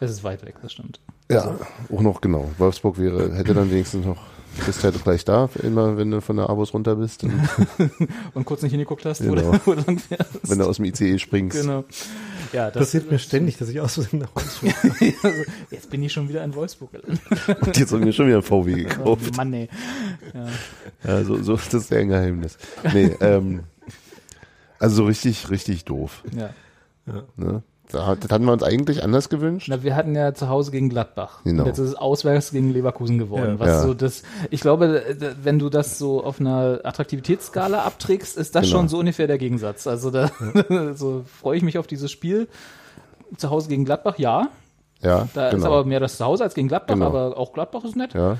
Es 0.00 0.10
ist 0.10 0.24
weit 0.24 0.44
weg, 0.44 0.54
das 0.62 0.72
stimmt. 0.72 1.00
Ja, 1.30 1.56
auch 1.92 2.00
noch 2.00 2.20
genau. 2.20 2.50
Wolfsburg 2.58 2.98
wäre, 2.98 3.34
hätte 3.34 3.52
dann 3.52 3.70
wenigstens 3.70 4.06
noch, 4.06 4.22
bist 4.64 4.82
halt 4.82 5.02
gleich 5.04 5.24
da, 5.26 5.50
immer 5.62 5.96
wenn 5.98 6.10
du 6.10 6.20
von 6.22 6.36
der 6.36 6.48
Abos 6.48 6.72
runter 6.72 6.96
bist 6.96 7.24
und 7.24 7.32
Und 8.34 8.44
kurz 8.46 8.62
nicht 8.62 8.70
hingeguckt 8.70 9.04
hast, 9.04 9.18
Genau. 9.20 9.32
wo, 9.32 9.52
du, 9.52 9.60
wo 9.66 9.74
du 9.74 9.82
lang 9.82 9.98
fährst. 9.98 10.30
wenn 10.48 10.58
du 10.58 10.64
aus 10.64 10.76
dem 10.76 10.86
ICE 10.86 11.18
springst. 11.18 11.60
Genau. 11.60 11.84
Ja, 12.52 12.70
das 12.70 12.80
Passiert 12.84 13.10
mir 13.10 13.18
ständig, 13.18 13.58
dass 13.58 13.68
ich 13.68 13.78
aus 13.80 13.94
Versehen 13.94 14.20
nach 14.20 14.30
fahre. 14.30 14.72
also, 15.22 15.42
jetzt 15.70 15.90
bin 15.90 16.02
ich 16.02 16.12
schon 16.12 16.30
wieder 16.30 16.42
in 16.44 16.54
Wolfsburg 16.54 16.92
gelandet. 16.92 17.20
Und 17.60 17.76
jetzt 17.76 17.92
haben 17.92 18.04
wir 18.06 18.12
schon 18.12 18.26
wieder 18.26 18.36
ein 18.38 18.42
VW 18.42 18.72
gekauft. 18.84 19.36
Mann, 19.36 19.52
ey. 19.52 19.68
Ja. 20.32 20.46
Ja, 21.04 21.24
so, 21.24 21.42
so 21.42 21.54
ist 21.56 21.74
das 21.74 21.92
ein 21.92 22.08
Geheimnis. 22.08 22.56
Nee, 22.94 23.14
ähm, 23.20 23.64
also 24.78 24.96
so 24.96 25.04
richtig, 25.04 25.50
richtig 25.50 25.84
doof. 25.84 26.22
Ja. 26.34 26.50
Ne? 27.36 27.62
Da, 27.90 28.14
das 28.16 28.30
hatten 28.30 28.44
wir 28.44 28.52
uns 28.52 28.62
eigentlich 28.62 29.02
anders 29.02 29.28
gewünscht. 29.30 29.68
Na, 29.70 29.82
wir 29.82 29.96
hatten 29.96 30.14
ja 30.14 30.34
zu 30.34 30.48
Hause 30.48 30.70
gegen 30.70 30.90
Gladbach. 30.90 31.40
Genau. 31.44 31.62
Und 31.62 31.68
jetzt 31.68 31.78
ist 31.78 31.88
es 31.88 31.94
auswärts 31.94 32.50
gegen 32.50 32.70
Leverkusen 32.70 33.18
geworden. 33.18 33.52
Ja. 33.54 33.60
Was 33.60 33.68
Ja. 33.68 33.82
so 33.82 33.94
das, 33.94 34.22
ich 34.50 34.60
glaube, 34.60 35.04
äh, 35.06 35.34
wenn 35.42 35.58
du 35.58 35.70
das 35.70 35.98
so 35.98 36.22
auf 36.22 36.38
einer 36.40 36.80
Attraktivitätsskala 36.84 37.82
abträgst, 37.84 38.36
ist 38.36 38.54
das 38.54 38.64
Genau. 38.66 38.76
schon 38.78 38.88
so 38.88 38.98
ungefähr 38.98 39.26
der 39.26 39.38
Gegensatz. 39.38 39.86
Also 39.86 40.10
da 40.10 40.30
so 40.94 41.24
freue 41.40 41.56
ich 41.56 41.62
mich 41.62 41.78
auf 41.78 41.86
dieses 41.86 42.10
Spiel. 42.10 42.48
Zu 43.36 43.50
Hause 43.50 43.68
gegen 43.68 43.84
Gladbach, 43.84 44.18
ja. 44.18 44.48
Ja, 45.00 45.28
Da 45.34 45.48
ist 45.48 45.54
genau. 45.54 45.66
aber 45.66 45.84
mehr 45.84 46.00
das 46.00 46.16
Zuhause 46.18 46.44
als 46.44 46.54
gegen 46.54 46.68
Gladbach, 46.68 46.94
Genau. 46.94 47.06
aber 47.06 47.36
auch 47.38 47.52
Gladbach 47.52 47.84
ist 47.84 47.96
nett. 47.96 48.14
ja. 48.14 48.36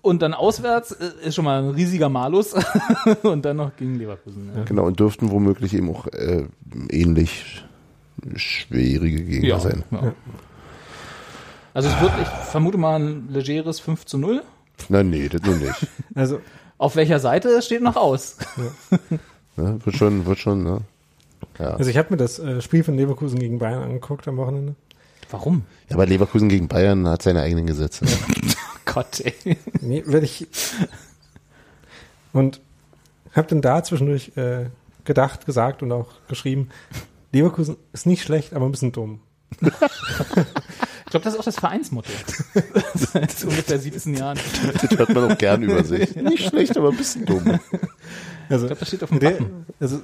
Und 0.00 0.22
dann 0.22 0.32
auswärts 0.32 0.92
äh, 0.92 1.10
ist 1.26 1.34
schon 1.34 1.44
mal 1.44 1.60
ein 1.62 1.70
riesiger 1.70 2.08
Malus. 2.08 2.54
Und 3.24 3.44
dann 3.44 3.56
noch 3.56 3.74
gegen 3.76 3.96
Leverkusen. 3.98 4.50
Ja. 4.56 4.62
Genau, 4.64 4.84
und 4.86 5.00
dürften 5.00 5.30
womöglich 5.32 5.74
eben 5.74 5.90
auch 5.90 6.06
äh, 6.06 6.44
ähnlich 6.88 7.64
schwierige 8.36 9.22
Gegner 9.24 9.48
Ja, 9.48 9.60
sein. 9.60 9.84
ja. 9.90 10.12
Also 11.74 11.88
es 11.88 12.00
wird, 12.00 12.12
ich 12.22 12.28
vermute 12.28 12.78
mal, 12.78 12.98
ein 13.00 13.28
legeres 13.28 13.78
5 13.80 14.04
zu 14.06 14.18
0. 14.18 14.42
Na 14.88 15.02
nee, 15.02 15.28
das 15.28 15.42
nur 15.42 15.56
nicht. 15.56 15.86
Also, 16.14 16.40
Auf 16.78 16.96
welcher 16.96 17.18
Seite 17.20 17.60
steht 17.62 17.82
noch 17.82 17.96
aus. 17.96 18.36
Ne? 19.56 19.80
Wird 19.84 19.96
schon, 19.96 20.24
wird 20.26 20.38
schon, 20.38 20.62
ne? 20.62 20.80
Ja. 21.58 21.70
also 21.74 21.90
ich 21.90 21.96
habe 21.96 22.10
mir 22.10 22.16
das 22.16 22.38
äh, 22.38 22.60
Spiel 22.60 22.84
von 22.84 22.96
Leverkusen 22.96 23.38
gegen 23.38 23.58
Bayern 23.58 23.82
angeguckt 23.82 24.26
am 24.28 24.36
Wochenende. 24.36 24.74
Warum? 25.30 25.64
ja, 25.88 25.94
aber 25.96 26.06
Leverkusen 26.06 26.48
gegen 26.48 26.68
Bayern 26.68 27.06
hat 27.08 27.22
seine 27.22 27.42
eigenen 27.42 27.66
Gesetze. 27.66 28.06
Gott, 28.84 29.20
ey. 29.20 29.56
Nee, 29.80 30.02
werde 30.06 30.24
ich. 30.26 30.46
Und 32.32 32.60
habe 33.34 33.48
dann 33.48 33.60
da 33.60 33.82
zwischendurch 33.82 34.32
äh, 34.36 34.66
gedacht, 35.04 35.46
gesagt 35.46 35.82
und 35.82 35.92
auch 35.92 36.08
geschrieben, 36.28 36.70
Leverkusen 37.32 37.76
ist 37.92 38.06
nicht 38.06 38.22
schlecht, 38.22 38.54
aber 38.54 38.66
ein 38.66 38.70
bisschen 38.70 38.92
dumm. 38.92 39.20
Ich 41.08 41.10
glaube, 41.10 41.24
das 41.24 41.32
ist 41.32 41.40
auch 41.40 41.44
das 41.44 41.58
Vereinsmotto. 41.58 42.10
Seit 42.94 43.42
ungefähr 43.42 43.78
17 43.78 44.14
Jahren. 44.14 44.36
Ich 44.36 44.88
Das 44.90 44.98
hört 44.98 45.14
man 45.14 45.32
auch 45.32 45.38
gern 45.38 45.62
über 45.62 45.82
sich. 45.82 46.14
Nicht 46.16 46.46
schlecht, 46.46 46.76
aber 46.76 46.90
ein 46.90 46.98
bisschen 46.98 47.24
dumm. 47.24 47.58
Also, 48.50 48.66
glaube, 48.66 48.80
das 48.80 48.88
steht 48.88 49.02
auf 49.02 49.08
dem 49.08 49.18
der, 49.18 49.38
also 49.80 50.02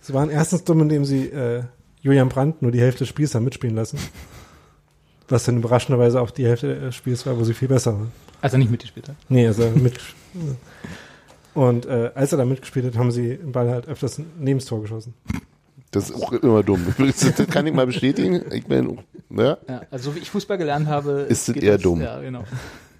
sie 0.00 0.14
waren 0.14 0.30
erstens 0.30 0.62
dumm, 0.62 0.82
indem 0.82 1.04
sie 1.04 1.26
äh, 1.30 1.64
Julian 2.00 2.28
Brandt 2.28 2.62
nur 2.62 2.70
die 2.70 2.80
Hälfte 2.80 3.00
des 3.00 3.08
Spiels 3.08 3.34
haben 3.34 3.42
mitspielen 3.42 3.74
lassen. 3.74 3.98
Was 5.28 5.42
dann 5.42 5.56
überraschenderweise 5.56 6.20
auch 6.20 6.30
die 6.30 6.46
Hälfte 6.46 6.78
des 6.78 6.94
Spiels 6.94 7.26
war, 7.26 7.36
wo 7.36 7.42
sie 7.42 7.52
viel 7.52 7.66
besser 7.66 7.94
waren. 7.94 8.12
Als 8.40 8.52
er 8.52 8.60
nicht 8.60 8.70
mitgespielt 8.70 9.08
hat. 9.08 9.16
Nee, 9.28 9.48
also 9.48 9.68
mit. 9.70 9.98
Und 11.54 11.86
äh, 11.86 12.12
als 12.14 12.30
er 12.30 12.38
da 12.38 12.44
mitgespielt 12.44 12.86
hat, 12.86 12.96
haben 12.96 13.10
sie 13.10 13.36
den 13.36 13.50
Ball 13.50 13.68
halt 13.68 13.88
öfters 13.88 14.20
neben 14.38 14.60
das 14.60 14.68
Tor 14.68 14.80
geschossen. 14.80 15.14
Das 15.96 16.10
ist 16.10 16.14
auch 16.22 16.32
immer 16.32 16.62
dumm. 16.62 16.86
Das 16.98 17.46
kann 17.48 17.66
ich 17.66 17.72
mal 17.74 17.86
bestätigen. 17.86 18.42
Ich 18.52 18.66
bin, 18.66 18.98
ja, 19.30 19.56
Ja, 19.68 19.80
also 19.90 20.14
wie 20.14 20.18
ich 20.20 20.30
Fußball 20.30 20.58
gelernt 20.58 20.88
habe, 20.88 21.26
Ist 21.28 21.48
es 21.48 21.56
eher 21.56 21.74
das- 21.74 21.82
dumm. 21.82 22.00
Ja, 22.02 22.20
genau. 22.20 22.44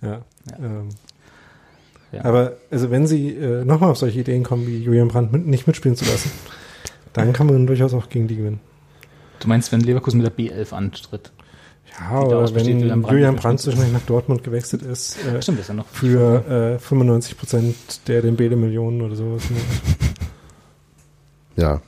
Ja. 0.03 0.09
Ja. 0.51 0.57
Ähm, 0.59 0.89
Ja. 2.13 2.25
Aber 2.25 2.53
also 2.71 2.91
wenn 2.91 3.07
sie 3.07 3.31
äh, 3.35 3.65
nochmal 3.65 3.91
auf 3.91 3.99
solche 3.99 4.21
Ideen 4.21 4.43
kommen, 4.45 4.67
wie 4.67 4.79
Julian 4.83 5.09
Brandt 5.09 5.33
mit, 5.33 5.47
nicht 5.47 5.67
mitspielen 5.67 5.97
zu 5.97 6.05
lassen, 6.07 6.31
dann 7.13 7.33
kann 7.33 7.47
man 7.49 7.67
durchaus 7.67 7.93
auch 7.95 8.09
gegen 8.09 8.29
die 8.29 8.37
gewinnen. 8.37 8.61
Du 9.41 9.49
meinst, 9.49 9.73
wenn 9.73 9.81
Leverkusen 9.81 10.23
mit 10.23 10.27
der 10.27 10.35
B11 10.37 10.73
antritt? 10.73 11.33
Ja, 11.99 12.21
oder 12.21 12.47
wenn 12.47 12.55
besteht, 12.55 12.81
Julian 12.81 13.03
Brandt, 13.03 13.41
Brandt 13.43 13.61
zwischendurch 13.61 13.93
nach 13.93 14.03
Dortmund 14.03 14.45
gewechselt 14.45 14.83
ist, 14.83 15.19
äh, 15.27 15.43
Stimmt, 15.43 15.61
ist 15.61 15.69
ja 15.69 15.75
noch. 15.75 15.87
für 15.89 16.77
äh, 16.77 16.79
95 16.79 17.37
Prozent 17.37 17.75
der 18.09 18.23
Dembele-Millionen 18.23 19.03
oder 19.03 19.17
sowas. 19.17 19.43
Ne? 19.51 19.57
ja. 21.57 21.81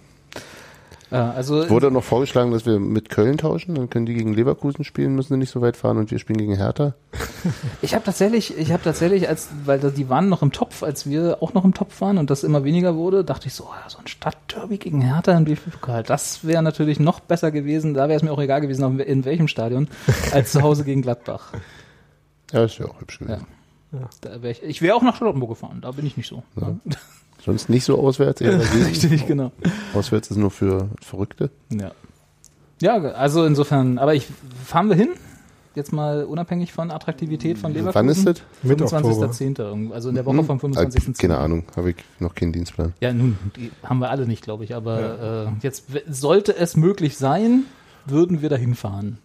Ja, 1.11 1.31
also 1.31 1.69
Wurde 1.71 1.91
noch 1.91 2.05
vorgeschlagen, 2.05 2.51
dass 2.51 2.67
wir 2.67 2.79
mit 2.79 3.09
Köln 3.09 3.39
tauschen, 3.39 3.75
dann 3.75 3.89
können 3.89 4.05
die 4.05 4.15
gegen 4.15 4.35
Leverkusen 4.35 4.85
spielen, 4.85 5.15
müssen 5.15 5.35
sie 5.35 5.39
nicht 5.39 5.51
so 5.51 5.63
weit 5.63 5.77
fahren 5.77 5.97
und 5.97 6.11
wir 6.11 6.19
spielen 6.19 6.39
gegen 6.39 6.55
Hertha. 6.55 6.95
ich 7.83 7.95
habe 7.95 8.05
tatsächlich, 8.05 8.57
ich 8.59 8.73
habe 8.73 8.83
tatsächlich, 8.83 9.27
als 9.29 9.49
weil 9.65 9.79
die 9.79 10.09
waren 10.11 10.29
noch 10.29 10.43
im 10.43 10.53
Topf, 10.53 10.83
als 10.83 11.09
wir 11.09 11.39
auch 11.41 11.55
noch 11.55 11.65
im 11.65 11.73
Topf 11.73 12.01
waren 12.03 12.19
und 12.19 12.29
das 12.29 12.45
immer 12.45 12.63
weniger 12.63 12.95
wurde, 12.95 13.25
dachte 13.25 13.47
ich 13.47 13.55
so, 13.55 13.65
ja, 13.65 13.89
so 13.89 13.99
ein 13.99 14.07
Stadtderby 14.07 14.77
gegen 14.77 15.01
Hertha 15.01 15.37
im 15.37 15.47
DFB-Pokal, 15.47 16.03
das 16.03 16.45
wäre 16.45 16.63
natürlich 16.63 17.01
noch 17.01 17.21
besser 17.21 17.51
gewesen. 17.51 17.95
Da 17.95 18.09
wäre 18.09 18.17
es 18.17 18.23
mir 18.23 18.33
auch 18.33 18.41
egal 18.41 18.61
gewesen, 18.61 19.01
in 19.01 19.25
welchem 19.25 19.49
Stadion, 19.49 19.89
als 20.33 20.53
zu 20.53 20.61
Hause 20.61 20.85
gegen 20.85 21.01
Gladbach. 21.01 21.53
Ja, 22.53 22.65
ist 22.65 22.79
ja 22.79 22.87
auch 22.87 23.01
hübsch 23.01 23.19
gewesen. 23.19 23.47
Ja. 23.93 24.11
Da 24.21 24.43
wär 24.43 24.51
ich 24.51 24.63
ich 24.63 24.83
wäre 24.83 24.95
auch 24.95 25.03
nach 25.03 25.17
Charlottenburg 25.17 25.51
gefahren, 25.51 25.81
da 25.81 25.91
bin 25.93 26.05
ich 26.05 26.19
nicht 26.19 26.29
so. 26.29 26.43
Ja. 26.61 26.77
Sonst 27.49 27.71
nicht 27.71 27.85
so 27.85 27.99
auswärts, 27.99 28.43
eher. 28.43 28.61
Richtig, 28.87 29.27
genau. 29.27 29.53
Auswärts 29.95 30.31
ist 30.31 30.37
nur 30.37 30.51
für 30.51 30.91
Verrückte. 31.01 31.49
Ja. 31.71 31.93
Ja, 32.83 32.97
also 32.99 33.47
insofern, 33.47 33.97
aber 33.99 34.15
ich 34.15 34.27
fahren 34.67 34.91
wir 34.91 34.97
hin. 34.97 35.09
Jetzt 35.75 35.91
mal 35.91 36.25
unabhängig 36.25 36.75
von 36.75 36.91
Attraktivität 36.91 37.57
von 37.57 37.73
Leverkusen. 37.73 37.95
Wann 37.95 38.09
ist 38.11 38.27
das? 38.27 38.43
Mit 38.63 38.83
Oktober. 38.83 39.29
25.10. 39.29 39.59
irgendwo, 39.61 39.95
Also 39.95 40.11
in 40.11 40.15
der 40.17 40.27
Woche 40.27 40.45
vom 40.45 40.61
Hm, 40.61 40.73
25.10. 40.75 41.19
Keine 41.19 41.39
Ahnung, 41.39 41.65
habe 41.75 41.91
ich 41.91 41.97
noch 42.19 42.35
keinen 42.35 42.53
Dienstplan. 42.53 42.93
Ja, 43.01 43.15
nun, 43.15 43.39
die 43.57 43.71
haben 43.83 43.99
wir 44.01 44.11
alle 44.11 44.27
nicht, 44.27 44.43
glaube 44.43 44.65
ich. 44.65 44.75
Aber 44.75 45.47
äh, 45.49 45.65
jetzt 45.65 45.85
sollte 46.07 46.55
es 46.55 46.77
möglich 46.77 47.17
sein, 47.17 47.65
würden 48.05 48.43
wir 48.43 48.51
dahin 48.51 48.75
fahren. 48.75 49.17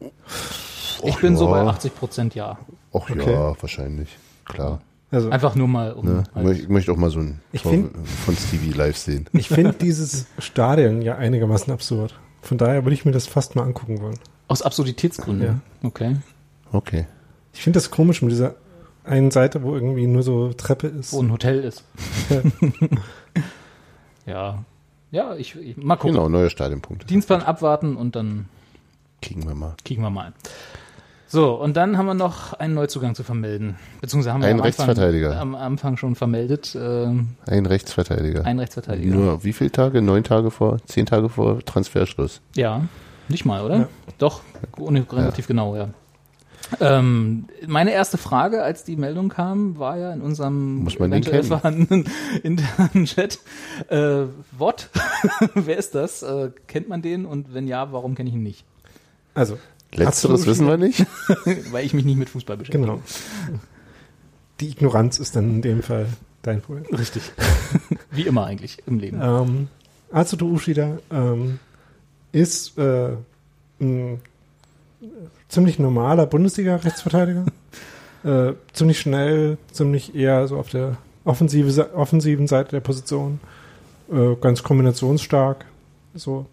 Ich 0.00 1.02
Och 1.16 1.20
bin 1.20 1.36
so 1.36 1.44
ja. 1.46 1.50
bei 1.64 1.68
80 1.70 1.94
Prozent 1.96 2.34
ja. 2.34 2.58
Ach 2.94 3.10
Okay. 3.10 3.30
ja, 3.30 3.54
wahrscheinlich. 3.60 4.16
Klar. 4.46 4.80
Also 5.12 5.30
Einfach 5.30 5.54
nur 5.54 5.68
mal 5.68 5.92
um. 5.92 6.06
Ne? 6.06 6.24
Ich, 6.28 6.34
halt- 6.34 6.44
möchte, 6.46 6.62
ich 6.64 6.68
möchte 6.68 6.92
auch 6.92 6.96
mal 6.96 7.10
so 7.10 7.20
ein 7.20 7.40
Ich 7.52 7.62
Tor 7.62 7.70
find- 7.72 7.90
von 8.24 8.34
Stevie 8.36 8.72
live 8.72 8.96
sehen. 8.96 9.28
ich 9.32 9.48
finde 9.48 9.72
dieses 9.74 10.26
Stadion 10.38 11.00
ja 11.02 11.16
einigermaßen 11.16 11.72
absurd. 11.72 12.18
Von 12.40 12.58
daher 12.58 12.84
würde 12.84 12.94
ich 12.94 13.04
mir 13.04 13.12
das 13.12 13.26
fast 13.28 13.54
mal 13.54 13.62
angucken 13.62 14.00
wollen. 14.00 14.18
aus 14.48 14.62
Absurditätsgründen. 14.62 15.62
Okay. 15.82 16.16
Okay. 16.72 17.06
Ich 17.52 17.60
finde 17.62 17.76
das 17.76 17.90
komisch 17.90 18.22
mit 18.22 18.32
dieser 18.32 18.54
einen 19.04 19.30
Seite, 19.30 19.62
wo 19.62 19.74
irgendwie 19.74 20.06
nur 20.06 20.22
so 20.22 20.52
Treppe 20.54 20.86
ist. 20.88 21.12
Wo 21.12 21.22
ein 21.22 21.30
Hotel 21.30 21.60
ist. 21.60 21.84
ja. 24.26 24.64
Ja, 25.14 25.36
ich, 25.36 25.54
ich 25.56 25.76
mal 25.76 25.96
gucken. 25.96 26.14
Genau, 26.14 26.30
neuer 26.30 26.48
Stadionpunkt. 26.48 27.10
Dienstplan 27.10 27.42
abwarten 27.42 27.96
und 27.96 28.16
dann 28.16 28.46
Kriegen 29.20 29.46
wir 29.46 29.54
mal. 29.54 29.74
kicken 29.84 30.02
wir 30.02 30.08
mal. 30.08 30.32
So, 31.32 31.54
und 31.54 31.78
dann 31.78 31.96
haben 31.96 32.04
wir 32.04 32.12
noch 32.12 32.52
einen 32.52 32.74
Neuzugang 32.74 33.14
zu 33.14 33.22
vermelden. 33.22 33.76
Beziehungsweise 34.02 34.34
haben 34.34 34.42
wir 34.42 34.48
Einen 34.48 34.60
am 34.60 34.66
Anfang, 34.66 34.84
Rechtsverteidiger. 34.86 35.40
am 35.40 35.54
Anfang 35.54 35.96
schon 35.96 36.14
vermeldet. 36.14 36.76
ähm, 36.78 37.28
Ein 37.46 37.64
Rechtsverteidiger. 37.64 38.44
einen 38.44 38.58
Rechtsverteidiger. 38.58 39.14
Nur 39.14 39.42
wie 39.42 39.54
viele 39.54 39.72
Tage? 39.72 40.02
Neun 40.02 40.24
Tage 40.24 40.50
vor? 40.50 40.76
Zehn 40.84 41.06
Tage 41.06 41.30
vor 41.30 41.60
Transferschluss. 41.64 42.42
Ja, 42.54 42.82
nicht 43.28 43.46
mal, 43.46 43.62
oder? 43.64 43.76
Ja. 43.78 43.88
Doch, 44.18 44.42
ohne, 44.78 45.06
relativ 45.10 45.46
genau, 45.46 45.74
ja. 45.74 45.88
Ähm, 46.80 47.46
meine 47.66 47.92
erste 47.92 48.18
Frage, 48.18 48.62
als 48.62 48.84
die 48.84 48.96
Meldung 48.96 49.30
kam, 49.30 49.78
war 49.78 49.96
ja 49.96 50.12
in 50.12 50.20
unserem 50.20 50.76
Muss 50.84 50.98
man 50.98 51.12
eventuell 51.12 51.44
vorhandenen 51.44 52.04
internen 52.42 53.06
Chat. 53.06 53.38
Äh, 53.88 54.24
what? 54.58 54.90
Wer 55.54 55.78
ist 55.78 55.94
das? 55.94 56.22
Äh, 56.22 56.50
kennt 56.68 56.90
man 56.90 57.00
den? 57.00 57.24
Und 57.24 57.54
wenn 57.54 57.66
ja, 57.66 57.90
warum 57.90 58.14
kenne 58.14 58.28
ich 58.28 58.34
ihn 58.36 58.42
nicht? 58.42 58.64
Also, 59.34 59.56
Letzteres 59.94 60.46
wissen 60.46 60.66
wir 60.66 60.76
nicht. 60.76 61.04
Weil 61.70 61.84
ich 61.84 61.94
mich 61.94 62.04
nicht 62.04 62.18
mit 62.18 62.30
Fußball 62.30 62.56
beschäftige. 62.56 62.84
genau. 62.84 63.02
Die 64.60 64.68
Ignoranz 64.68 65.18
ist 65.18 65.36
dann 65.36 65.50
in 65.50 65.62
dem 65.62 65.82
Fall 65.82 66.06
dein 66.42 66.60
Problem. 66.60 66.84
Richtig. 66.94 67.22
Wie 68.10 68.22
immer 68.22 68.46
eigentlich 68.46 68.78
im 68.86 68.98
Leben. 68.98 69.20
Ähm, 69.22 69.68
Atsuto 70.10 70.46
Ushida 70.46 70.98
ähm, 71.10 71.58
ist 72.32 72.78
äh, 72.78 73.10
ein 73.80 74.20
ziemlich 75.48 75.78
normaler 75.78 76.26
Bundesliga-Rechtsverteidiger. 76.26 77.46
äh, 78.24 78.54
ziemlich 78.72 79.00
schnell, 79.00 79.58
ziemlich 79.72 80.14
eher 80.14 80.46
so 80.48 80.58
auf 80.58 80.70
der 80.70 80.96
offensive, 81.24 81.94
offensiven 81.94 82.46
Seite 82.46 82.70
der 82.70 82.80
Position. 82.80 83.40
Äh, 84.10 84.36
ganz 84.40 84.62
kombinationsstark. 84.62 85.64
So, 86.14 86.46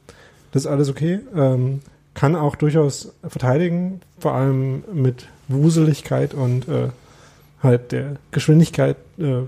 das 0.51 0.63
ist 0.63 0.67
alles 0.67 0.89
okay. 0.89 1.19
Ähm, 1.35 1.81
kann 2.19 2.35
auch 2.35 2.57
durchaus 2.57 3.13
verteidigen, 3.25 4.01
vor 4.19 4.33
allem 4.33 4.83
mit 4.91 5.29
Wuseligkeit 5.47 6.33
und 6.33 6.67
äh, 6.67 6.89
halt 7.63 7.93
der 7.93 8.17
Geschwindigkeit 8.31 8.97
äh, 9.17 9.43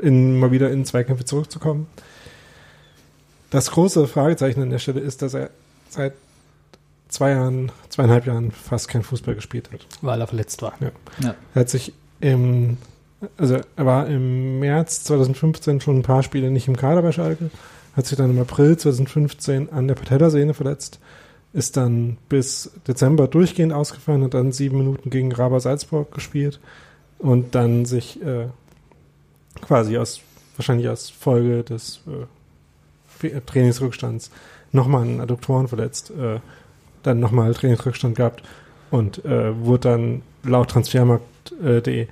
in, 0.00 0.38
mal 0.38 0.50
wieder 0.50 0.70
in 0.70 0.86
Zweikämpfe 0.86 1.26
zurückzukommen. 1.26 1.86
Das 3.50 3.70
große 3.70 4.06
Fragezeichen 4.06 4.62
an 4.62 4.70
der 4.70 4.78
Stelle 4.78 5.00
ist, 5.00 5.20
dass 5.20 5.34
er 5.34 5.50
seit 5.90 6.14
zwei 7.08 7.32
Jahren, 7.32 7.70
zweieinhalb 7.90 8.24
Jahren 8.24 8.50
fast 8.50 8.88
kein 8.88 9.02
Fußball 9.02 9.34
gespielt 9.34 9.70
hat. 9.70 9.86
Weil 10.00 10.22
er 10.22 10.26
verletzt 10.26 10.62
war. 10.62 10.72
Ja. 10.80 10.90
Ja. 11.22 11.34
Er 11.54 11.60
hat 11.60 11.68
sich 11.68 11.92
im, 12.20 12.78
also 13.36 13.60
er 13.76 13.84
war 13.84 14.06
im 14.06 14.58
März 14.60 15.04
2015 15.04 15.82
schon 15.82 15.98
ein 15.98 16.02
paar 16.02 16.22
Spiele 16.22 16.50
nicht 16.50 16.66
im 16.66 16.78
Kader 16.78 17.02
bei 17.02 17.12
Schalke, 17.12 17.50
hat 17.94 18.06
sich 18.06 18.16
dann 18.16 18.30
im 18.30 18.40
April 18.40 18.78
2015 18.78 19.70
an 19.70 19.86
der 19.86 19.96
Patellasehne 19.96 20.54
verletzt, 20.54 20.98
ist 21.58 21.76
dann 21.76 22.16
bis 22.28 22.70
Dezember 22.86 23.26
durchgehend 23.26 23.72
ausgefallen, 23.72 24.22
hat 24.22 24.34
dann 24.34 24.52
sieben 24.52 24.78
Minuten 24.78 25.10
gegen 25.10 25.32
Raber 25.32 25.58
Salzburg 25.58 26.12
gespielt 26.12 26.60
und 27.18 27.56
dann 27.56 27.84
sich 27.84 28.22
äh, 28.22 28.46
quasi 29.60 29.98
aus, 29.98 30.20
wahrscheinlich 30.56 30.88
aus 30.88 31.10
Folge 31.10 31.64
des 31.64 32.00
äh, 33.22 33.40
Trainingsrückstands 33.40 34.30
nochmal 34.70 35.02
an 35.02 35.20
Adduktoren 35.20 35.66
verletzt, 35.66 36.12
äh, 36.12 36.38
dann 37.02 37.18
nochmal 37.18 37.52
Trainingsrückstand 37.54 38.14
gehabt 38.16 38.44
und 38.92 39.24
äh, 39.24 39.58
wurde 39.64 39.88
dann 39.88 40.22
laut 40.44 40.70
Transfermarkt.de 40.70 42.06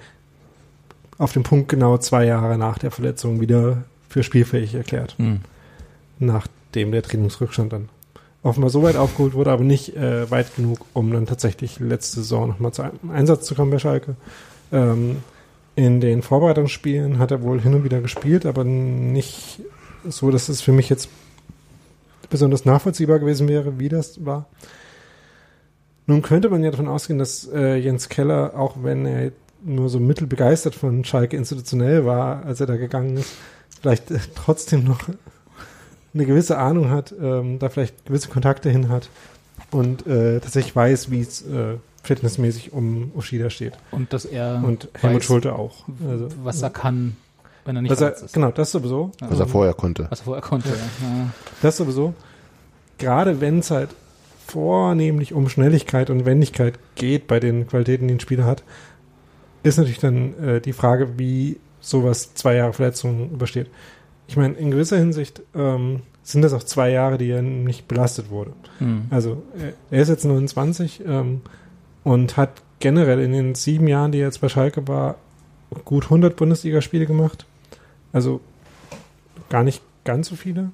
auf 1.19 1.33
dem 1.33 1.45
Punkt 1.45 1.69
genau 1.69 1.99
zwei 1.99 2.25
Jahre 2.27 2.59
nach 2.59 2.79
der 2.79 2.91
Verletzung 2.91 3.41
wieder 3.41 3.85
für 4.09 4.25
spielfähig 4.25 4.75
erklärt, 4.75 5.15
Hm. 5.19 5.41
nachdem 6.19 6.91
der 6.91 7.03
Trainingsrückstand 7.03 7.73
dann 7.73 7.89
offenbar 8.43 8.71
so 8.71 8.83
weit 8.83 8.97
aufgeholt 8.97 9.35
wurde, 9.35 9.51
aber 9.51 9.65
nicht 9.65 9.97
äh, 9.97 10.31
weit 10.31 10.55
genug, 10.55 10.79
um 10.93 11.13
dann 11.13 11.27
tatsächlich 11.27 11.81
letzte 11.81 12.21
Saison 12.21 12.49
nochmal 12.49 12.73
zu 12.73 12.83
einem 12.83 13.11
Einsatz 13.13 13.47
zu 13.47 13.55
kommen 13.55 13.71
bei 13.71 13.79
Schalke. 13.79 14.17
Ähm, 14.73 15.17
in 15.75 16.01
den 16.01 16.23
Vorbereitungsspielen 16.23 17.19
hat 17.19 17.31
er 17.31 17.43
wohl 17.43 17.61
hin 17.61 17.75
und 17.75 17.85
wieder 17.85 18.01
gespielt, 18.01 18.47
aber 18.47 18.65
nicht 18.65 19.61
so, 20.09 20.31
dass 20.31 20.49
es 20.49 20.63
für 20.63 20.73
mich 20.73 20.89
jetzt 20.89 21.09
besonders 22.31 22.65
nachvollziehbar 22.65 23.19
gewesen 23.19 23.49
wäre, 23.49 23.79
wie 23.79 23.89
das 23.89 24.25
war. 24.25 24.47
Nun 26.07 26.23
könnte 26.23 26.49
man 26.49 26.63
ja 26.63 26.71
davon 26.71 26.89
ausgehen, 26.89 27.19
dass 27.19 27.49
äh, 27.53 27.77
Jens 27.77 28.09
Keller, 28.09 28.53
auch 28.57 28.77
wenn 28.83 29.07
er 29.07 29.33
nur 29.65 29.89
so 29.89 29.99
mittelbegeistert 29.99 30.75
von 30.75 31.05
Schalke 31.05 31.37
institutionell 31.37 32.07
war, 32.07 32.45
als 32.45 32.61
er 32.61 32.67
da 32.67 32.77
gegangen 32.77 33.17
ist, 33.17 33.33
vielleicht 33.81 34.11
äh, 34.11 34.19
trotzdem 34.35 34.85
noch 34.85 35.01
eine 36.17 36.27
gewisse 36.27 36.59
Ahnung 36.59 36.91
hat, 36.91 37.15
ähm, 37.21 37.59
da 37.59 37.69
vielleicht 37.69 38.07
gewisse 38.07 38.29
Kontakte 38.29 38.71
hin 38.71 38.89
hat 38.89 39.09
und 39.71 40.07
äh, 40.07 40.41
tatsächlich 40.41 40.75
weiß, 40.75 41.11
wie 41.11 41.21
es 41.21 41.43
äh, 41.43 41.77
fitnessmäßig 42.03 42.73
um 42.73 43.13
Ushida 43.15 43.51
steht. 43.51 43.75
Und 43.91 44.13
dass 44.13 44.25
er 44.25 44.63
Und 44.65 44.89
Helmut 44.95 45.21
weiß, 45.21 45.25
Schulte 45.25 45.55
auch. 45.55 45.85
Also, 46.09 46.29
was 46.43 46.63
er 46.63 46.71
kann, 46.71 47.17
wenn 47.65 47.77
er 47.77 47.83
nicht 47.83 47.91
was 47.91 48.01
er, 48.01 48.15
ist. 48.15 48.33
genau, 48.33 48.51
das 48.51 48.73
sowieso. 48.73 49.13
Was 49.21 49.39
er 49.39 49.47
vorher 49.47 49.75
konnte. 49.75 50.07
Was 50.11 50.21
er 50.21 50.25
vorher 50.25 50.43
konnte. 50.43 50.69
Ja. 50.69 51.31
Das 51.63 51.77
sowieso. 51.77 52.15
Gerade 52.99 53.41
wenn 53.41 53.59
es 53.59 53.71
halt 53.71 53.91
vornehmlich 54.47 55.35
um 55.35 55.49
Schnelligkeit 55.49 56.09
und 56.09 56.25
Wendigkeit 56.25 56.79
geht 56.95 57.27
bei 57.27 57.41
den 57.41 57.67
Qualitäten, 57.67 58.09
die 58.09 58.15
ein 58.15 58.21
Spieler 58.21 58.45
hat, 58.45 58.63
ist 59.65 59.77
natürlich 59.77 59.99
dann 59.99 60.39
äh, 60.43 60.61
die 60.61 60.73
Frage, 60.73 61.19
wie 61.19 61.59
sowas 61.81 62.35
zwei 62.35 62.55
Jahre 62.55 62.73
Verletzungen 62.73 63.33
übersteht. 63.33 63.69
Ich 64.29 64.37
meine, 64.37 64.55
in 64.55 64.71
gewisser 64.71 64.97
Hinsicht 64.99 65.43
ähm, 65.55 66.01
sind 66.23 66.43
das 66.43 66.53
auch 66.53 66.63
zwei 66.65 66.91
Jahre, 66.91 67.19
die 67.19 67.31
er 67.31 67.43
nicht 67.43 67.87
belastet 67.89 68.31
wurde. 68.31 68.53
Hm. 68.79 69.03
Also 69.11 69.43
er- 69.59 69.75
er 69.97 70.03
ist 70.03 70.09
jetzt 70.09 70.25
29 70.25 71.03
ähm, 71.07 71.41
und 72.05 72.37
hat 72.37 72.51
generell 72.81 73.21
in 73.21 73.33
den 73.33 73.55
sieben 73.55 73.87
Jahren, 73.89 74.13
die 74.13 74.19
er 74.19 74.27
jetzt 74.27 74.41
bei 74.41 74.49
Schalke 74.49 74.87
war, 74.89 75.17
gut 75.85 76.05
100 76.05 76.37
Bundesligaspiele 76.37 77.07
gemacht. 77.07 77.47
Also 78.13 78.41
gar 79.49 79.63
nicht 79.63 79.83
ganz 80.05 80.29
so 80.29 80.37
viele. 80.37 80.71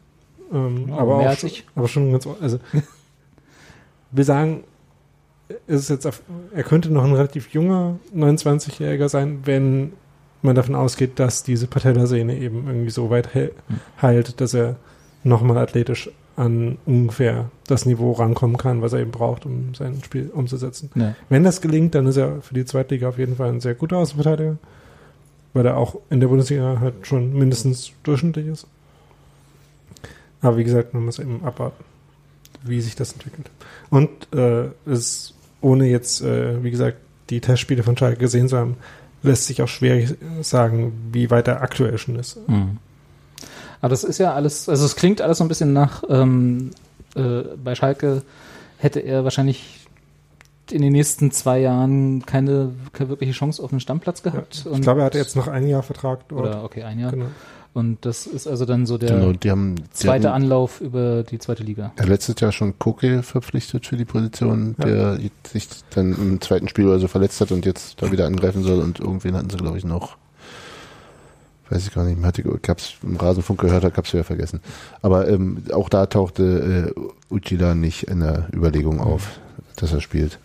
Ähm, 0.52 0.86
Ja, 0.88 0.96
aber, 0.98 1.16
auch 1.16 1.36
schon, 1.38 1.50
aber 1.74 1.88
schon 1.88 2.12
ganz, 2.12 2.26
also 2.40 2.58
wir 4.10 4.24
sagen, 4.24 4.64
es 5.66 5.80
ist 5.82 5.90
jetzt 5.90 6.06
auf, 6.06 6.22
er 6.54 6.62
könnte 6.62 6.90
noch 6.90 7.04
ein 7.04 7.12
relativ 7.14 7.50
junger 7.50 7.98
29-Jähriger 8.16 9.08
sein, 9.08 9.40
wenn 9.44 9.92
man 10.42 10.54
davon 10.54 10.74
ausgeht, 10.74 11.18
dass 11.18 11.42
diese 11.42 11.66
Patellasehne 11.66 12.36
eben 12.36 12.66
irgendwie 12.66 12.90
so 12.90 13.10
weit 13.10 13.32
he 13.32 13.50
Hm. 13.68 13.80
heilt, 14.00 14.40
dass 14.40 14.54
er 14.54 14.76
nochmal 15.24 15.58
athletisch 15.58 16.10
an 16.36 16.78
ungefähr 16.86 17.50
das 17.66 17.84
Niveau 17.86 18.12
rankommen 18.12 18.56
kann, 18.56 18.82
was 18.82 18.92
er 18.92 19.00
eben 19.00 19.10
braucht, 19.10 19.44
um 19.44 19.74
sein 19.74 20.00
Spiel 20.02 20.30
umzusetzen. 20.32 20.90
Ja. 20.94 21.14
Wenn 21.28 21.44
das 21.44 21.60
gelingt, 21.60 21.94
dann 21.94 22.06
ist 22.06 22.16
er 22.16 22.40
für 22.40 22.54
die 22.54 22.64
Zweitliga 22.64 23.08
auf 23.08 23.18
jeden 23.18 23.36
Fall 23.36 23.50
ein 23.50 23.60
sehr 23.60 23.74
guter 23.74 23.98
Außenverteidiger, 23.98 24.56
weil 25.52 25.66
er 25.66 25.76
auch 25.76 25.96
in 26.08 26.20
der 26.20 26.28
Bundesliga 26.28 26.80
halt 26.80 27.06
schon 27.06 27.34
mindestens 27.34 27.92
durchschnittlich 28.02 28.46
ist. 28.46 28.66
Aber 30.40 30.56
wie 30.56 30.64
gesagt, 30.64 30.94
man 30.94 31.04
muss 31.04 31.18
eben 31.18 31.44
abwarten, 31.44 31.84
wie 32.62 32.80
sich 32.80 32.96
das 32.96 33.12
entwickelt. 33.12 33.50
Und 33.90 34.10
äh, 34.34 34.70
es 34.86 35.34
ohne 35.60 35.86
jetzt, 35.86 36.22
äh, 36.22 36.64
wie 36.64 36.70
gesagt, 36.70 36.96
die 37.30 37.40
Testspiele 37.40 37.82
von 37.82 37.96
Schalke 37.96 38.18
gesehen 38.18 38.48
zu 38.48 38.56
haben, 38.56 38.76
lässt 39.22 39.46
sich 39.46 39.62
auch 39.62 39.68
schwer 39.68 40.08
sagen, 40.40 41.10
wie 41.12 41.30
weit 41.30 41.48
er 41.48 41.62
aktuell 41.62 41.98
schon 41.98 42.16
ist. 42.16 42.36
Mhm. 42.48 42.78
Aber 43.80 43.88
das 43.88 44.04
ist 44.04 44.18
ja 44.18 44.32
alles, 44.32 44.68
also 44.68 44.84
es 44.84 44.96
klingt 44.96 45.20
alles 45.20 45.38
so 45.38 45.44
ein 45.44 45.48
bisschen 45.48 45.72
nach, 45.72 46.04
ähm, 46.08 46.70
äh, 47.14 47.42
bei 47.62 47.74
Schalke 47.74 48.22
hätte 48.78 49.00
er 49.00 49.24
wahrscheinlich 49.24 49.80
in 50.70 50.82
den 50.82 50.92
nächsten 50.92 51.30
zwei 51.32 51.58
Jahren 51.58 52.24
keine, 52.24 52.72
keine 52.92 53.10
wirkliche 53.10 53.32
Chance 53.32 53.62
auf 53.62 53.72
einen 53.72 53.80
Stammplatz 53.80 54.22
gehabt. 54.22 54.66
Ich 54.72 54.80
glaube, 54.80 55.00
er 55.00 55.06
hatte 55.06 55.18
jetzt 55.18 55.36
noch 55.36 55.48
ein 55.48 55.66
Jahr 55.66 55.82
Vertrag 55.82 56.28
dort. 56.28 56.46
Oder, 56.46 56.64
okay, 56.64 56.82
ein 56.84 56.98
Jahr. 56.98 57.10
Genau. 57.10 57.26
Und 57.74 58.04
das 58.04 58.26
ist 58.26 58.46
also 58.46 58.66
dann 58.66 58.84
so 58.84 58.98
der 58.98 59.16
Genau, 59.18 59.32
die 59.32 59.50
haben, 59.50 59.76
die 59.76 59.90
zweite 59.92 60.28
hatten, 60.30 60.42
Anlauf 60.42 60.82
über 60.82 61.22
die 61.22 61.38
zweite 61.38 61.62
Liga. 61.62 61.92
ja, 61.98 62.04
letztes 62.04 62.38
Jahr 62.38 62.52
schon 62.52 62.78
Koke 62.78 63.22
verpflichtet 63.22 63.86
für 63.86 63.96
die 63.96 64.04
Position, 64.04 64.74
Ja. 64.78 64.84
der 64.84 65.18
sich 65.50 65.68
dann 65.94 66.12
im 66.12 66.40
zweiten 66.42 66.68
Spiel 66.68 66.86
oder 66.86 66.98
so 66.98 67.08
verletzt 67.08 67.40
hat 67.40 67.50
und 67.50 67.64
jetzt 67.64 68.02
da 68.02 68.12
wieder 68.12 68.26
angreifen 68.26 68.62
soll 68.62 68.80
und 68.80 69.00
irgendwen 69.00 69.34
hatten 69.36 69.48
sie, 69.48 69.56
glaube 69.56 69.78
ich, 69.78 69.84
noch. 69.84 70.16
Weiß 71.70 71.86
ich 71.86 71.94
gar 71.94 72.04
nicht, 72.04 72.22
hatte, 72.22 72.42
gab's 72.60 72.94
im 73.02 73.16
Rasenfunk 73.16 73.58
gehört, 73.62 73.84
habe 73.84 74.02
es 74.02 74.12
wieder 74.12 74.24
vergessen. 74.24 74.60
Aber 75.00 75.26
ähm, 75.28 75.62
auch 75.72 75.88
da 75.88 76.04
tauchte 76.04 76.92
äh, 76.94 77.34
Uchida 77.34 77.74
nicht 77.74 78.02
in 78.04 78.20
der 78.20 78.48
Überlegung 78.52 79.00
auf, 79.00 79.40
dass 79.76 79.94
er 79.94 80.02
spielt. 80.02 80.38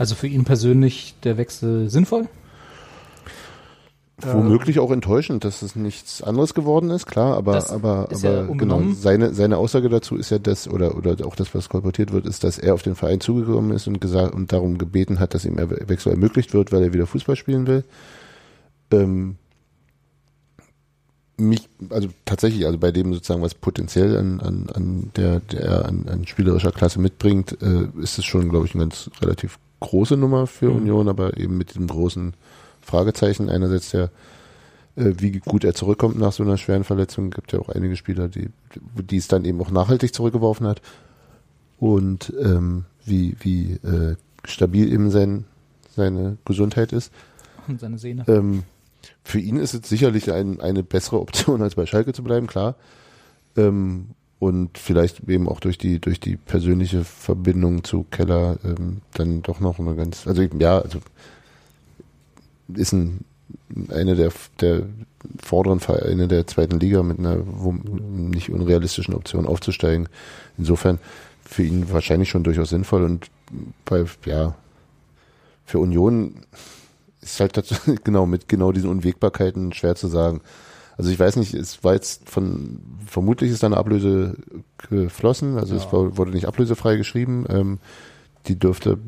Also 0.00 0.16
für 0.16 0.26
ihn 0.26 0.42
persönlich 0.44 1.14
der 1.22 1.36
Wechsel 1.38 1.88
sinnvoll? 1.88 2.26
Ähm, 4.24 4.32
Womöglich 4.34 4.80
auch 4.80 4.90
enttäuschend, 4.90 5.44
dass 5.44 5.62
es 5.62 5.76
nichts 5.76 6.22
anderes 6.22 6.52
geworden 6.52 6.90
ist, 6.90 7.06
klar, 7.06 7.36
aber, 7.36 7.52
Das 7.52 7.70
aber, 7.70 8.08
ist 8.10 8.24
ja 8.24 8.40
aber 8.40 8.54
genau, 8.56 8.82
seine, 8.92 9.32
seine 9.32 9.58
Aussage 9.58 9.88
dazu 9.88 10.16
ist 10.16 10.30
ja 10.30 10.40
das, 10.40 10.68
oder, 10.68 10.96
oder 10.96 11.24
auch 11.24 11.36
das, 11.36 11.54
was 11.54 11.68
kolportiert 11.68 12.12
wird, 12.12 12.26
ist, 12.26 12.42
dass 12.42 12.58
er 12.58 12.74
auf 12.74 12.82
den 12.82 12.96
Verein 12.96 13.20
zugekommen 13.20 13.70
ist 13.70 13.86
und 13.86 14.00
gesagt, 14.00 14.34
und 14.34 14.52
darum 14.52 14.76
gebeten 14.76 15.20
hat, 15.20 15.34
dass 15.34 15.44
ihm 15.44 15.56
der 15.56 15.70
Wechsel 15.88 16.10
ermöglicht 16.10 16.52
wird, 16.52 16.72
weil 16.72 16.82
er 16.82 16.92
wieder 16.92 17.06
Fußball 17.06 17.36
spielen 17.36 17.68
will. 17.68 17.84
Ähm, 18.90 19.36
mich, 21.36 21.68
also 21.90 22.08
tatsächlich, 22.24 22.66
also 22.66 22.78
bei 22.78 22.90
dem 22.90 23.12
sozusagen, 23.14 23.42
was 23.42 23.54
potenziell 23.54 24.16
an, 24.16 24.40
an, 24.40 24.66
an 24.74 25.10
der, 25.14 25.38
der 25.38 25.84
an, 25.86 26.06
an 26.08 26.26
spielerischer 26.26 26.72
Klasse 26.72 26.98
mitbringt, 26.98 27.56
äh, 27.62 27.86
ist 28.02 28.18
es 28.18 28.24
schon, 28.24 28.48
glaube 28.48 28.66
ich, 28.66 28.74
eine 28.74 28.84
ganz 28.84 29.10
relativ 29.22 29.60
große 29.78 30.16
Nummer 30.16 30.48
für 30.48 30.70
Mhm. 30.70 30.76
Union, 30.76 31.08
aber 31.08 31.36
eben 31.36 31.56
mit 31.56 31.70
diesem 31.70 31.86
großen 31.86 32.34
Fragezeichen. 32.88 33.48
Einerseits 33.48 33.90
der, 33.90 34.10
äh, 34.96 35.12
wie 35.18 35.32
gut 35.38 35.64
er 35.64 35.74
zurückkommt 35.74 36.18
nach 36.18 36.32
so 36.32 36.42
einer 36.42 36.56
schweren 36.56 36.84
Verletzung. 36.84 37.30
gibt 37.30 37.52
ja 37.52 37.58
auch 37.58 37.68
einige 37.68 37.96
Spieler, 37.96 38.28
die, 38.28 38.48
die 38.96 39.16
es 39.16 39.28
dann 39.28 39.44
eben 39.44 39.60
auch 39.60 39.70
nachhaltig 39.70 40.14
zurückgeworfen 40.14 40.66
hat. 40.66 40.82
Und 41.78 42.32
ähm, 42.40 42.84
wie, 43.04 43.36
wie 43.40 43.74
äh, 43.74 44.16
stabil 44.44 44.92
eben 44.92 45.10
sein, 45.10 45.44
seine 45.94 46.38
Gesundheit 46.44 46.92
ist. 46.92 47.12
Und 47.68 47.80
seine 47.80 47.98
Sehne. 47.98 48.24
Ähm, 48.26 48.64
für 49.22 49.38
ihn 49.38 49.56
ist 49.56 49.74
es 49.74 49.88
sicherlich 49.88 50.32
ein, 50.32 50.60
eine 50.60 50.82
bessere 50.82 51.20
Option, 51.20 51.62
als 51.62 51.74
bei 51.74 51.86
Schalke 51.86 52.12
zu 52.12 52.22
bleiben, 52.22 52.46
klar. 52.46 52.74
Ähm, 53.56 54.08
und 54.38 54.78
vielleicht 54.78 55.28
eben 55.28 55.48
auch 55.48 55.58
durch 55.58 55.78
die, 55.78 56.00
durch 56.00 56.20
die 56.20 56.36
persönliche 56.36 57.04
Verbindung 57.04 57.82
zu 57.82 58.04
Keller 58.04 58.58
ähm, 58.64 59.02
dann 59.14 59.42
doch 59.42 59.58
noch 59.58 59.80
eine 59.80 59.96
ganz, 59.96 60.28
also 60.28 60.42
ja, 60.42 60.78
also 60.78 61.00
ist 62.74 62.92
ein, 62.92 63.24
eine 63.88 64.14
der, 64.14 64.32
der 64.60 64.82
vorderen 65.42 65.80
Vereine 65.80 66.28
der 66.28 66.46
zweiten 66.46 66.78
Liga 66.80 67.02
mit 67.02 67.18
einer 67.18 67.36
nicht 67.36 68.50
unrealistischen 68.50 69.14
Option 69.14 69.46
aufzusteigen. 69.46 70.08
Insofern 70.56 70.98
für 71.44 71.62
ihn 71.62 71.90
wahrscheinlich 71.90 72.28
schon 72.28 72.44
durchaus 72.44 72.70
sinnvoll 72.70 73.04
und 73.04 73.26
bei, 73.84 74.04
ja, 74.26 74.54
für 75.64 75.78
Union 75.78 76.34
ist 77.20 77.40
halt 77.40 77.56
dazu, 77.56 77.74
genau 78.04 78.26
mit 78.26 78.48
genau 78.48 78.72
diesen 78.72 78.90
Unwägbarkeiten 78.90 79.72
schwer 79.72 79.94
zu 79.96 80.08
sagen. 80.08 80.40
Also 80.96 81.10
ich 81.10 81.18
weiß 81.18 81.36
nicht, 81.36 81.54
es 81.54 81.84
war 81.84 81.94
jetzt 81.94 82.28
von 82.28 82.80
vermutlich 83.06 83.50
ist 83.52 83.62
da 83.62 83.68
eine 83.68 83.76
Ablöse 83.76 84.36
geflossen, 84.90 85.56
also 85.56 85.76
es 85.76 85.84
Ja. 85.84 85.92
war, 85.92 86.16
wurde 86.16 86.32
nicht 86.32 86.46
ablösefrei 86.46 86.96
geschrieben. 86.96 87.46
Ähm, 87.48 87.78
die 88.46 88.58
dürfte 88.58 88.98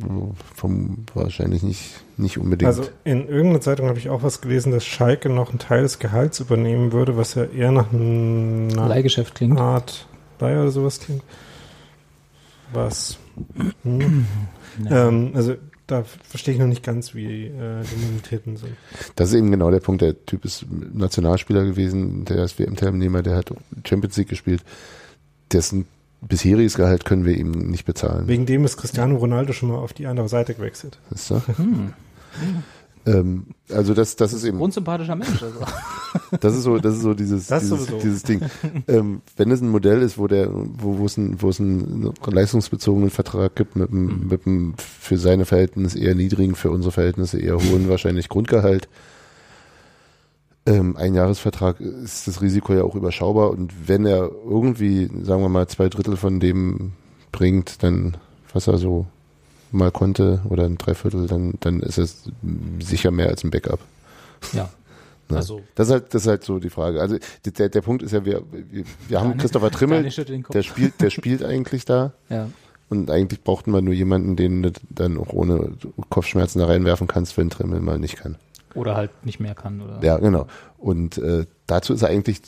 vom, 0.55 1.05
wahrscheinlich 1.15 1.63
nicht 1.63 2.01
nicht 2.21 2.39
unbedingt. 2.39 2.67
Also 2.67 2.85
in 3.05 3.27
irgendeiner 3.27 3.61
Zeitung 3.61 3.89
habe 3.89 3.99
ich 3.99 4.11
auch 4.11 4.23
was 4.23 4.41
gelesen, 4.41 4.73
dass 4.73 4.85
Schalke 4.85 5.31
noch 5.31 5.51
einen 5.51 5.59
Teil 5.59 5.83
des 5.83 5.99
Gehalts 5.99 6.41
übernehmen 6.41 6.93
würde, 6.93 7.17
was 7.17 7.35
ja 7.35 7.45
eher 7.45 7.73
nach 7.73 7.93
einer 7.93 8.89
Leihgeschäft 8.89 9.35
klingt. 9.35 9.59
Art 9.59 10.07
Leihe 10.39 10.61
oder 10.61 10.71
sowas 10.71 11.01
klingt. 11.01 11.23
Was? 12.73 13.19
Hm. 13.83 14.27
Ähm, 14.89 15.33
also 15.35 15.57
da 15.89 16.05
verstehe 16.05 16.55
ich 16.55 16.61
noch 16.61 16.69
nicht 16.69 16.85
ganz, 16.85 17.13
wie 17.15 17.47
äh, 17.47 17.83
die 17.83 17.97
Modalitäten 17.97 18.57
sind. 18.57 18.77
Das 19.17 19.31
ist 19.31 19.35
eben 19.35 19.51
genau 19.51 19.71
der 19.73 19.81
Punkt. 19.81 20.01
Der 20.01 20.25
Typ 20.25 20.45
ist 20.45 20.65
Nationalspieler 20.71 21.65
gewesen, 21.65 22.25
der 22.25 22.45
ist 22.45 22.59
WM-Teilnehmer, 22.59 23.23
der 23.23 23.37
hat 23.37 23.53
Champions 23.85 24.17
League 24.17 24.29
gespielt. 24.29 24.63
Dessen 25.53 25.87
bisheriges 26.23 26.75
Gehalt 26.77 27.05
können 27.05 27.25
wir 27.25 27.37
ihm 27.37 27.51
nicht 27.51 27.85
bezahlen. 27.85 28.29
Wegen 28.29 28.47
dem 28.47 28.65
ist 28.65 28.77
Cristiano 28.77 29.17
Ronaldo 29.17 29.53
schon 29.53 29.71
mal 29.71 29.79
auf 29.79 29.93
die 29.93 30.07
andere 30.07 30.29
Seite 30.29 30.55
gewechselt. 30.55 30.99
Ist 31.11 31.27
so? 31.27 31.43
Hm. 31.57 31.93
ähm, 33.07 33.47
also 33.73 33.95
das, 33.95 34.17
das 34.17 34.33
ist 34.33 34.45
eben, 34.45 34.61
Unsympathischer 34.61 35.17
Mensch. 35.17 35.43
Also. 35.43 35.61
das 36.41 36.55
ist 36.57 36.63
so, 36.63 36.79
das 36.79 36.95
ist 36.97 37.03
so 37.03 37.15
dieses, 37.15 37.47
Das 37.47 37.63
dieses, 37.63 37.87
dieses 38.03 38.23
Ding. 38.23 38.43
Ähm, 38.87 39.23
wenn 39.37 39.51
es 39.51 39.61
ein 39.61 39.69
Modell 39.71 40.03
ist, 40.03 40.19
wo 40.19 40.27
der, 40.27 40.51
wo, 40.53 40.99
wo 40.99 41.07
es 41.07 41.17
ein, 41.17 41.41
wo 41.41 41.49
es 41.49 41.61
einen 41.61 42.13
leistungsbezogenen 42.27 43.11
Vertrag 43.11 43.57
gibt 43.57 43.77
mit 43.77 43.91
einem, 43.91 44.07
Mhm. 44.07 44.29
mit 44.29 44.47
einem 44.47 44.75
für 44.77 45.17
seine 45.19 45.47
Verhältnisse 45.47 45.99
eher 45.99 46.15
niedrigen, 46.15 46.55
für 46.55 46.71
unsere 46.71 46.93
Verhältnisse 46.93 47.39
eher 47.39 47.57
hohen 47.57 47.89
wahrscheinlich 47.89 48.29
Grundgehalt, 48.29 48.89
ähm, 50.67 50.97
ein 50.97 51.15
Jahresvertrag 51.15 51.81
ist 51.81 52.27
das 52.29 52.43
Risiko 52.43 52.75
ja 52.75 52.83
auch 52.85 52.95
überschaubar 52.95 53.51
und 53.51 53.89
wenn 53.89 54.07
er 54.07 54.31
irgendwie, 54.45 55.07
sagen 55.23 55.43
wir 55.43 55.49
mal, 55.49 55.67
zwei 55.69 55.89
Drittel 55.89 56.17
von 56.17 56.41
dem 56.41 56.93
bringt, 57.33 57.83
dann 57.83 58.17
was 58.53 58.67
er 58.67 58.79
so 58.79 59.07
mal 59.73 59.93
konnte 59.93 60.41
oder 60.49 60.65
ein 60.65 60.77
Dreiviertel, 60.79 61.27
dann, 61.29 61.55
dann 61.61 61.81
ist 61.81 61.99
es 61.99 62.25
sicher 62.81 63.11
mehr 63.13 63.29
als 63.29 63.45
ein 63.45 63.51
Backup. 63.51 63.81
Ja. 64.53 64.69
Ne? 65.31 65.37
Also- 65.37 65.61
das 65.77 65.87
ist 65.87 65.93
halt, 65.93 66.13
das 66.13 66.23
ist 66.23 66.29
halt 66.29 66.43
so 66.43 66.59
die 66.59 66.71
Frage. 66.71 67.01
Also 67.01 67.17
der, 67.45 67.69
der 67.69 67.81
Punkt 67.83 68.03
ist 68.03 68.11
ja, 68.11 68.25
wir, 68.25 68.43
wir, 68.51 68.83
wir 69.07 69.21
haben 69.21 69.37
Christopher 69.39 69.71
Trimmel, 69.71 70.03
der 70.03 70.63
spielt, 70.65 71.01
der 71.01 71.11
spielt 71.11 71.45
eigentlich 71.45 71.85
da 71.85 72.13
Ja. 72.29 72.49
und 72.89 73.13
eigentlich 73.13 73.45
brauchten 73.45 73.71
wir 73.71 73.81
nur 73.81 73.95
jemanden, 73.95 74.35
den 74.35 74.65
du 74.65 74.73
dann 74.89 75.17
auch 75.19 75.33
ohne 75.33 75.75
Kopfschmerzen 76.09 76.59
da 76.59 76.67
reinwerfen 76.67 77.07
kannst, 77.07 77.37
wenn 77.37 77.49
Trimmel 77.49 77.79
mal 77.79 78.01
nicht 78.01 78.17
kann. 78.17 78.39
Oder 78.75 78.97
halt 78.97 79.11
nicht 79.25 79.41
mehr 79.41 79.55
kann. 79.55 79.81
Oder? 79.81 80.01
Ja, 80.03 80.19
genau. 80.19 80.47
Und 80.79 81.19
äh, 81.19 81.47
dazu 81.67 81.93
ist 81.95 82.03
er 82.03 82.09
eigentlich 82.09 82.41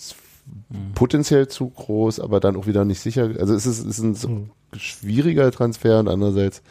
Mhm. 0.71 0.93
potenziell 0.95 1.47
zu 1.47 1.69
groß, 1.71 2.19
aber 2.19 2.41
dann 2.41 2.57
auch 2.57 2.67
wieder 2.67 2.85
nicht 2.85 2.99
sicher. 2.99 3.31
Also 3.39 3.55
es 3.55 3.65
ist, 3.65 3.79
es 3.79 3.87
ist 3.87 4.01
ein 4.01 4.15
so 4.17 4.29
Mhm. 4.29 4.51
schwieriger 4.77 5.51
Transfer 5.53 6.01
und 6.01 6.09
andererseits 6.09 6.63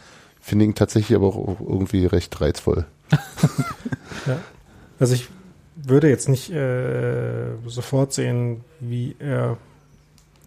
finde 0.42 0.66
ich 0.66 0.70
ihn 0.72 0.76
tatsächlich 0.76 1.16
aber 1.16 1.28
auch 1.28 1.60
irgendwie 1.62 2.06
recht 2.06 2.40
reizvoll. 2.42 2.86
Also 5.00 5.16
ich 5.16 5.30
würde 5.76 6.10
jetzt 6.10 6.30
nicht 6.30 6.52
äh, 6.52 7.56
sofort 7.66 8.14
sehen, 8.14 8.62
wie 8.80 9.16
er 9.20 9.58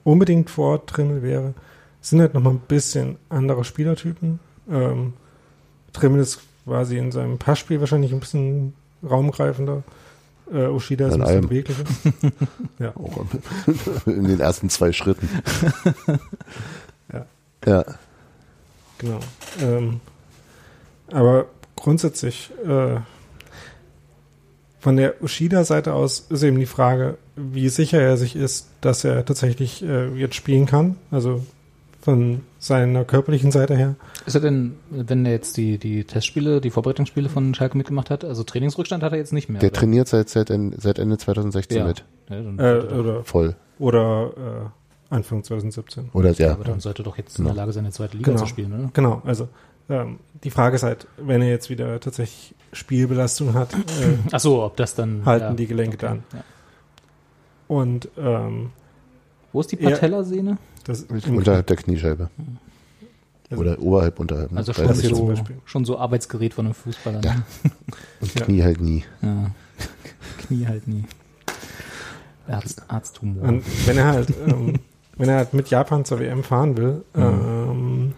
unbedingt 0.04 0.48
vor 0.50 0.72
Ort 0.72 0.90
Trimmel 0.90 1.22
wäre. 1.22 1.54
Es 2.00 2.10
sind 2.10 2.20
halt 2.20 2.34
noch 2.34 2.42
mal 2.42 2.50
ein 2.50 2.60
bisschen 2.60 3.16
andere 3.30 3.64
Spielertypen. 3.64 4.38
Ähm, 4.70 5.14
Trimmel 5.92 6.20
ist 6.20 6.40
quasi 6.66 6.98
in 6.98 7.10
seinem 7.10 7.38
Passspiel 7.38 7.80
wahrscheinlich 7.80 8.12
ein 8.12 8.20
bisschen 8.20 8.74
raumgreifender. 9.08 9.82
Äh, 10.52 10.66
Ushida 10.66 11.06
ist 11.08 11.14
An 11.14 11.22
ein 11.22 11.24
bisschen 11.24 11.36
allem. 11.36 11.48
beweglicher. 11.48 11.84
ja. 12.78 12.96
Auch 12.96 13.24
in 14.06 14.24
den 14.24 14.40
ersten 14.40 14.68
zwei 14.70 14.92
Schritten. 14.92 15.28
Ja. 17.12 17.26
Ja. 17.66 17.84
Genau. 18.98 19.20
Ähm, 19.60 20.00
aber 21.12 21.46
grundsätzlich 21.76 22.50
äh, 22.66 22.96
von 24.80 24.96
der 24.96 25.22
Ushida-Seite 25.22 25.92
aus 25.92 26.26
ist 26.30 26.42
eben 26.42 26.58
die 26.58 26.66
Frage, 26.66 27.18
wie 27.36 27.68
sicher 27.68 28.00
er 28.00 28.16
sich 28.16 28.36
ist, 28.36 28.68
dass 28.80 29.04
er 29.04 29.24
tatsächlich 29.24 29.82
äh, 29.82 30.08
jetzt 30.14 30.34
spielen 30.34 30.66
kann. 30.66 30.96
Also 31.10 31.44
von 32.04 32.42
seiner 32.58 33.06
körperlichen 33.06 33.50
Seite 33.50 33.74
her. 33.74 33.94
Ist 34.26 34.34
er 34.34 34.42
denn, 34.42 34.76
wenn 34.90 35.24
er 35.24 35.32
jetzt 35.32 35.56
die, 35.56 35.78
die 35.78 36.04
Testspiele, 36.04 36.60
die 36.60 36.68
Vorbereitungsspiele 36.70 37.30
von 37.30 37.54
Schalke 37.54 37.78
mitgemacht 37.78 38.10
hat, 38.10 38.24
also 38.26 38.42
Trainingsrückstand 38.42 39.02
hat 39.02 39.12
er 39.12 39.18
jetzt 39.18 39.32
nicht 39.32 39.48
mehr? 39.48 39.58
Der 39.60 39.70
oder? 39.70 39.78
trainiert 39.80 40.08
seit, 40.08 40.28
seit, 40.28 40.52
seit 40.76 40.98
Ende 40.98 41.16
2016 41.16 41.78
ja. 41.78 41.86
mit. 41.86 42.04
Ja, 42.28 42.42
dann, 42.42 42.58
Äh, 42.58 42.94
oder 42.94 43.24
Voll. 43.24 43.56
oder 43.78 44.70
äh, 45.10 45.14
Anfang 45.14 45.42
2017. 45.44 46.10
Oder 46.12 46.32
ja. 46.32 46.52
aber 46.52 46.64
dann 46.64 46.80
sollte 46.80 47.02
doch 47.02 47.16
jetzt 47.16 47.38
in 47.38 47.46
der 47.46 47.54
Lage 47.54 47.72
sein, 47.72 47.84
eine 47.84 47.92
zweite 47.92 48.18
Liga 48.18 48.32
Genau. 48.32 48.42
zu 48.42 48.48
spielen, 48.48 48.72
oder? 48.78 48.90
Genau, 48.92 49.22
also 49.24 49.48
ähm, 49.88 50.18
die 50.42 50.50
Frage 50.50 50.76
ist 50.76 50.82
halt, 50.82 51.06
wenn 51.16 51.40
er 51.40 51.48
jetzt 51.48 51.70
wieder 51.70 51.98
tatsächlich 52.00 52.54
Spielbelastung 52.74 53.54
hat, 53.54 53.72
äh, 53.72 53.78
Ach 54.30 54.40
so, 54.40 54.62
ob 54.62 54.76
das 54.76 54.94
dann 54.94 55.24
halten 55.24 55.44
ja, 55.44 55.54
die 55.54 55.66
Gelenke 55.66 55.96
okay, 55.96 56.06
dann. 56.06 56.22
Ja. 56.34 56.44
Und 57.68 58.08
ähm, 58.18 58.70
Wo 59.54 59.60
ist 59.60 59.72
die 59.72 59.76
Ja. 59.82 59.88
Patellasehne? 59.90 60.58
Das 60.84 61.02
Unterhalb 61.28 61.66
der 61.66 61.76
Kniescheibe. 61.76 62.30
Also- 63.50 63.60
Oder 63.62 63.78
oberhalb, 63.80 64.18
unterhalb. 64.20 64.52
ne? 64.52 64.58
Also 64.58 64.72
schon 64.72 64.92
hier 64.94 65.10
zum 65.10 65.16
so, 65.16 65.26
Beispiel. 65.26 65.56
schon 65.64 65.84
so 65.84 65.98
Arbeitsgerät 65.98 66.54
von 66.54 66.66
einem 66.66 66.74
Fußballer. 66.74 67.20
Ne? 67.20 67.26
Ja. 67.26 67.70
Und 68.20 68.34
Ja. 68.34 68.44
Knie 68.44 68.62
halt 68.62 68.80
nie. 68.80 69.04
Ja. 69.22 69.50
Knie 70.38 70.66
halt 70.66 70.88
nie. 70.88 71.04
Arzt, 72.48 72.82
Arzttumor. 72.88 73.42
Und 73.48 73.64
wenn 73.86 73.96
er 73.98 74.04
halt, 74.06 74.28
ähm, 74.46 74.74
wenn 75.16 75.28
er 75.28 75.36
halt 75.36 75.54
mit 75.54 75.68
Japan 75.70 76.04
zur 76.04 76.20
WM 76.20 76.42
fahren 76.42 76.76
will, 76.76 77.02
ähm, 77.14 78.12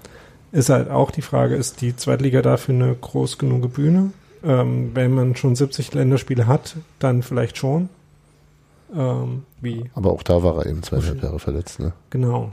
ist 0.53 0.69
halt 0.69 0.91
auch 0.91 1.11
die 1.11 1.23
Frage, 1.23 1.55
ist 1.55 1.81
die 1.81 1.95
Zweitliga 1.97 2.43
dafür 2.43 2.75
eine 2.75 2.95
groß 2.95 3.39
genug 3.39 3.73
Bühne? 3.75 4.11
Ähm, 4.45 4.91
wenn 4.95 5.13
man 5.15 5.37
schon 5.37 5.55
70 5.57 5.93
Länderspiele 5.95 6.47
hat, 6.47 6.77
dann 6.99 7.23
vielleicht 7.23 7.57
schon. 7.59 7.89
Ähm, 8.95 9.43
wie? 9.61 9.91
Aber 9.95 10.13
auch 10.13 10.23
da 10.23 10.43
war 10.43 10.59
er 10.59 10.67
eben 10.67 10.83
zweieinhalb 10.83 11.23
Jahre 11.23 11.39
verletzt. 11.39 11.81
Ne? 11.81 11.93
Genau. 12.11 12.53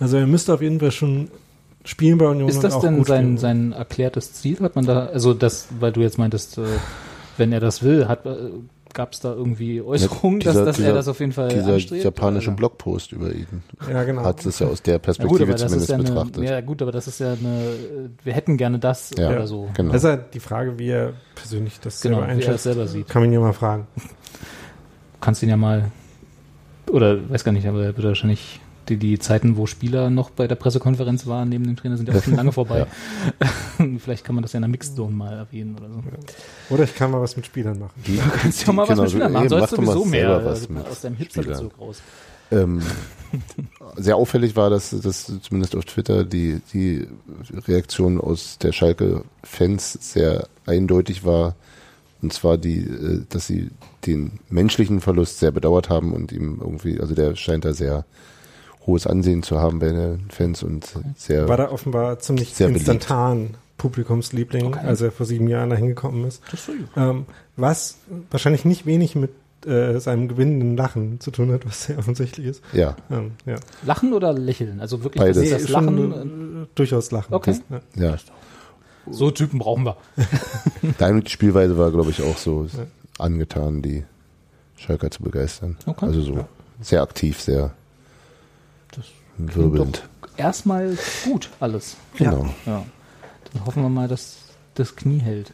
Also 0.00 0.16
er 0.16 0.26
müsste 0.26 0.54
auf 0.54 0.62
jeden 0.62 0.80
Fall 0.80 0.92
schon 0.92 1.30
spielen 1.84 2.18
bei 2.18 2.26
Union 2.26 2.48
Ist 2.48 2.62
das 2.64 2.74
auch 2.74 2.80
denn 2.80 2.98
gut 2.98 3.06
sein, 3.08 3.22
spielen. 3.24 3.38
sein 3.38 3.72
erklärtes 3.72 4.32
Ziel? 4.34 4.58
Hat 4.60 4.76
man 4.76 4.86
da, 4.86 5.06
also 5.06 5.34
das, 5.34 5.68
weil 5.80 5.92
du 5.92 6.00
jetzt 6.00 6.18
meintest, 6.18 6.58
äh, 6.58 6.62
wenn 7.36 7.52
er 7.52 7.60
das 7.60 7.82
will, 7.82 8.08
hat 8.08 8.24
äh, 8.26 8.50
gab 8.94 9.12
es 9.12 9.20
da 9.20 9.32
irgendwie 9.34 9.80
Äußerungen, 9.82 10.40
dieser- 10.40 10.54
dass, 10.54 10.64
dass 10.64 10.76
dieser- 10.76 10.88
er 10.88 10.94
das 10.94 11.08
auf 11.08 11.20
jeden 11.20 11.32
Fall 11.32 11.48
Dieser 11.48 11.74
anstrebt? 11.74 12.04
japanische 12.04 12.48
Also- 12.50 12.56
Blogpost 12.56 13.12
über 13.12 13.32
ihn 13.32 13.62
Ja, 13.88 14.02
genau. 14.04 14.22
hat 14.24 14.44
es 14.46 14.58
ja 14.58 14.66
aus 14.66 14.82
der 14.82 14.94
Ja 14.94 14.98
Perspektive 14.98 15.38
gut, 15.38 15.42
aber 15.42 15.52
das 15.52 15.62
ist 15.62 15.68
zumindest 15.86 15.90
ja 15.90 15.94
eine, 15.96 16.04
betrachtet. 16.04 16.44
ja 16.50 16.60
gut, 16.62 16.82
aber 16.82 16.92
das 16.92 17.06
ist 17.06 17.20
ja 17.20 17.32
eine, 17.32 17.58
äh, 17.64 18.08
wir 18.24 18.32
hätten 18.32 18.56
gerne 18.56 18.78
das 18.78 19.10
Ja, 19.16 19.28
oder 19.30 19.46
so. 19.46 19.68
genau. 19.74 19.92
Das 19.92 20.02
ist 20.04 20.08
halt 20.08 20.34
die 20.34 20.40
Frage, 20.40 20.78
wie 20.78 20.88
er 20.88 21.12
persönlich 21.34 21.78
das 21.80 22.00
Genau, 22.00 22.16
selber 22.16 22.28
er 22.28 22.34
einschätzt. 22.36 22.64
selber 22.64 22.86
sieht. 22.86 23.08
Kann 23.08 23.22
man 23.22 23.30
ihn 23.30 23.34
ja 23.34 23.40
mal 23.40 23.52
fragen. 23.52 23.86
Kannst 25.20 25.42
ihn 25.42 25.48
ja 25.48 25.56
mal, 25.56 25.90
oder 26.90 27.28
weiß 27.30 27.44
gar 27.44 27.52
nicht, 27.52 27.66
aber 27.66 27.84
er 27.84 27.96
wird 27.96 28.06
wahrscheinlich 28.06 28.60
die, 28.88 28.96
die 28.96 29.18
Zeiten, 29.18 29.56
wo 29.56 29.66
Spieler 29.66 30.10
noch 30.10 30.30
bei 30.30 30.46
der 30.46 30.54
Pressekonferenz 30.54 31.26
waren, 31.26 31.48
neben 31.48 31.64
dem 31.64 31.76
Trainer, 31.76 31.96
sind 31.96 32.08
ja 32.08 32.16
auch 32.16 32.22
schon 32.22 32.36
lange 32.36 32.52
vorbei. 32.52 32.86
Vielleicht 33.98 34.24
kann 34.24 34.34
man 34.34 34.42
das 34.42 34.52
ja 34.52 34.58
in 34.58 34.62
der 34.62 34.70
Mixed 34.70 34.96
Zone 34.96 35.14
mal 35.14 35.36
erwähnen 35.36 35.76
oder 35.76 35.88
so. 35.90 36.02
Oder 36.74 36.84
ich 36.84 36.94
kann 36.94 37.10
mal 37.10 37.20
was 37.20 37.36
mit 37.36 37.46
Spielern 37.46 37.78
machen. 37.78 37.92
Du 38.06 38.30
kannst 38.30 38.62
ja 38.62 38.68
auch 38.68 38.72
mal 38.72 38.82
was 38.82 38.88
genau, 38.90 39.02
mit 39.02 39.10
Spielern 39.10 39.32
machen. 39.32 39.48
Sollst 39.48 39.70
mach 39.72 39.78
doch 39.78 39.84
mal 39.84 39.92
sowieso 39.92 40.10
mehr 40.10 40.44
was 40.44 40.66
äh, 40.66 40.72
mit 40.72 40.86
aus 40.86 41.00
deinem. 41.00 41.16
Hipsterbezug 41.16 41.78
raus. 41.78 42.02
Ähm, 42.50 42.80
sehr 43.96 44.16
auffällig 44.16 44.56
war, 44.56 44.70
dass, 44.70 44.90
dass 44.90 45.30
zumindest 45.42 45.76
auf 45.76 45.84
Twitter 45.84 46.24
die, 46.24 46.60
die 46.72 47.06
Reaktion 47.66 48.20
aus 48.20 48.58
der 48.58 48.72
Schalke-Fans 48.72 49.98
sehr 50.00 50.48
eindeutig 50.66 51.24
war. 51.24 51.54
Und 52.22 52.32
zwar 52.32 52.58
die, 52.58 52.78
äh, 52.80 53.22
dass 53.28 53.46
sie 53.46 53.70
den 54.06 54.32
menschlichen 54.50 55.00
Verlust 55.00 55.38
sehr 55.38 55.50
bedauert 55.52 55.88
haben 55.88 56.12
und 56.12 56.32
ihm 56.32 56.58
irgendwie, 56.60 57.00
also 57.00 57.14
der 57.14 57.36
scheint 57.36 57.64
da 57.64 57.72
sehr 57.72 58.04
hohes 58.86 59.06
Ansehen 59.06 59.42
zu 59.42 59.58
haben 59.60 59.78
bei 59.78 59.88
den 59.92 60.28
Fans 60.30 60.62
und 60.62 60.86
sehr 61.16 61.48
War 61.48 61.56
da 61.58 61.70
offenbar 61.70 62.18
ziemlich 62.20 62.54
Sehr 62.54 62.68
beliebt. 62.68 62.88
instantan 62.88 63.50
Publikumsliebling, 63.76 64.66
Okay. 64.68 64.86
als 64.86 65.00
er 65.00 65.12
vor 65.12 65.26
sieben 65.26 65.46
Jahren 65.46 65.70
da 65.70 65.76
hingekommen 65.76 66.24
ist. 66.26 66.42
Das 66.50 66.60
ist 66.60 66.66
so 66.66 66.72
gut. 66.72 66.88
Ähm, 66.96 67.26
was 67.56 67.98
wahrscheinlich 68.30 68.64
nicht 68.64 68.86
wenig 68.86 69.14
mit 69.14 69.30
äh, 69.66 69.98
seinem 70.00 70.28
gewinnenden 70.28 70.76
Lachen 70.76 71.20
zu 71.20 71.30
tun 71.30 71.52
hat, 71.52 71.66
was 71.66 71.84
sehr 71.84 71.98
offensichtlich 71.98 72.46
ist. 72.46 72.62
ja, 72.72 72.96
Ähm, 73.10 73.32
ja. 73.46 73.56
Lachen 73.84 74.12
oder 74.12 74.32
lächeln? 74.32 74.80
Also 74.80 75.04
wirklich 75.04 75.22
Beides. 75.22 75.50
das, 75.50 75.62
das 75.62 75.70
Lachen. 75.70 75.96
schon, 75.96 76.62
äh, 76.62 76.66
durchaus 76.74 77.10
Lachen. 77.10 77.34
Okay. 77.34 77.56
Ja. 77.68 77.80
ja. 77.96 78.16
So 79.10 79.30
Typen 79.30 79.58
brauchen 79.58 79.84
wir. 79.84 79.96
Deine 80.98 81.26
Spielweise 81.28 81.76
war, 81.78 81.90
glaube 81.90 82.10
ich, 82.10 82.22
auch 82.22 82.36
so 82.36 82.66
angetan, 83.18 83.82
die 83.82 84.04
Schalker 84.76 85.10
zu 85.10 85.22
begeistern. 85.22 85.76
Okay. 85.86 86.06
Also 86.06 86.22
so 86.22 86.44
sehr 86.80 87.02
aktiv, 87.02 87.40
sehr 87.40 87.72
Das 88.92 89.06
wirbelnd. 89.38 90.08
Erstmal 90.36 90.96
gut 91.24 91.50
alles. 91.60 91.96
Genau. 92.16 92.46
Ja. 92.66 92.84
Dann 93.52 93.66
hoffen 93.66 93.82
wir 93.82 93.88
mal, 93.88 94.06
dass 94.08 94.36
das 94.74 94.94
Knie 94.94 95.18
hält. 95.18 95.52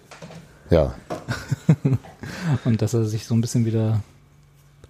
Ja. 0.70 0.94
Und 2.64 2.82
dass 2.82 2.94
er 2.94 3.04
sich 3.04 3.26
so 3.26 3.34
ein 3.34 3.40
bisschen 3.40 3.64
wieder. 3.64 4.02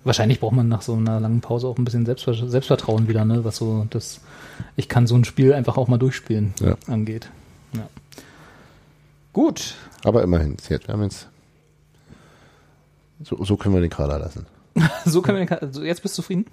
Wahrscheinlich 0.02 0.40
braucht 0.40 0.54
man 0.54 0.68
nach 0.68 0.82
so 0.82 0.94
einer 0.94 1.18
langen 1.18 1.40
Pause 1.40 1.66
auch 1.66 1.78
ein 1.78 1.84
bisschen 1.84 2.04
Selbstver 2.04 2.34
Selbstvertrauen 2.34 3.08
wieder, 3.08 3.24
ne? 3.24 3.44
Was 3.44 3.56
so 3.56 3.86
das, 3.88 4.20
ich 4.76 4.88
kann 4.88 5.06
so 5.06 5.14
ein 5.14 5.24
Spiel 5.24 5.54
einfach 5.54 5.76
auch 5.78 5.88
mal 5.88 5.96
durchspielen 5.98 6.52
Ja. 6.60 6.76
angeht. 6.88 7.30
Ja. 7.72 7.88
Gut. 9.34 9.74
Aber 10.04 10.22
immerhin, 10.22 10.56
jetzt, 10.70 10.88
wir 10.88 10.92
haben 10.94 11.02
jetzt. 11.02 11.28
So, 13.22 13.42
so 13.44 13.56
können 13.58 13.74
wir 13.74 13.82
den 13.82 13.90
Kader 13.90 14.18
lassen. 14.18 14.46
So 15.04 15.20
können 15.22 15.38
wir 15.38 15.46
den, 15.46 15.58
also 15.58 15.82
jetzt 15.84 16.02
bist 16.02 16.16
du 16.16 16.22
zufrieden? 16.22 16.46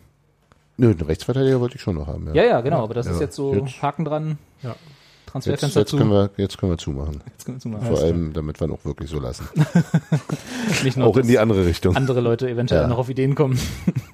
Nö, 0.78 0.90
einen 0.91 1.02
Rechtsverteidiger 1.02 1.60
wollte 1.62 1.76
ich 1.76 1.82
schon 1.82 1.95
noch 1.95 2.08
haben. 2.08 2.34
Ja, 2.34 2.44
ja, 2.44 2.62
genau, 2.62 2.84
aber 2.84 2.94
das 2.94 3.06
Ja. 3.08 3.14
ist 3.14 3.20
jetzt 3.22 3.36
so 3.36 3.53
Jetzt- 3.53 3.82
Haken 3.82 4.03
dran. 4.06 4.38
Ja. 4.62 4.70
Jetzt, 4.72 4.78
Transferfenster 5.34 5.80
jetzt, 5.82 5.90
zu. 5.90 5.98
können 5.98 6.10
wir, 6.12 6.30
jetzt 6.38 6.58
können 6.58 6.72
wir 6.74 6.78
zumachen. 6.78 7.22
jetzt 7.32 7.45
können 7.45 7.56
wir 7.58 7.62
zumachen. 7.62 7.88
Vor 7.88 7.99
allem, 7.99 8.34
damit 8.34 8.60
wir 8.60 8.68
ihn 8.68 8.74
auch 8.74 8.84
wirklich 8.84 9.10
so 9.10 9.20
lassen. 9.20 9.48
Nicht 10.84 10.98
nur, 10.98 11.08
auch 11.08 11.16
in 11.16 11.22
dass 11.22 11.28
die 11.28 11.40
andere 11.40 11.66
Richtung. 11.66 11.95
andere 11.95 12.20
Leute 12.20 12.49
eventuell 12.49 12.82
Ja. 12.82 12.88
noch 12.88 12.98
auf 12.98 13.10
Ideen 13.10 13.34
kommen. 13.36 13.58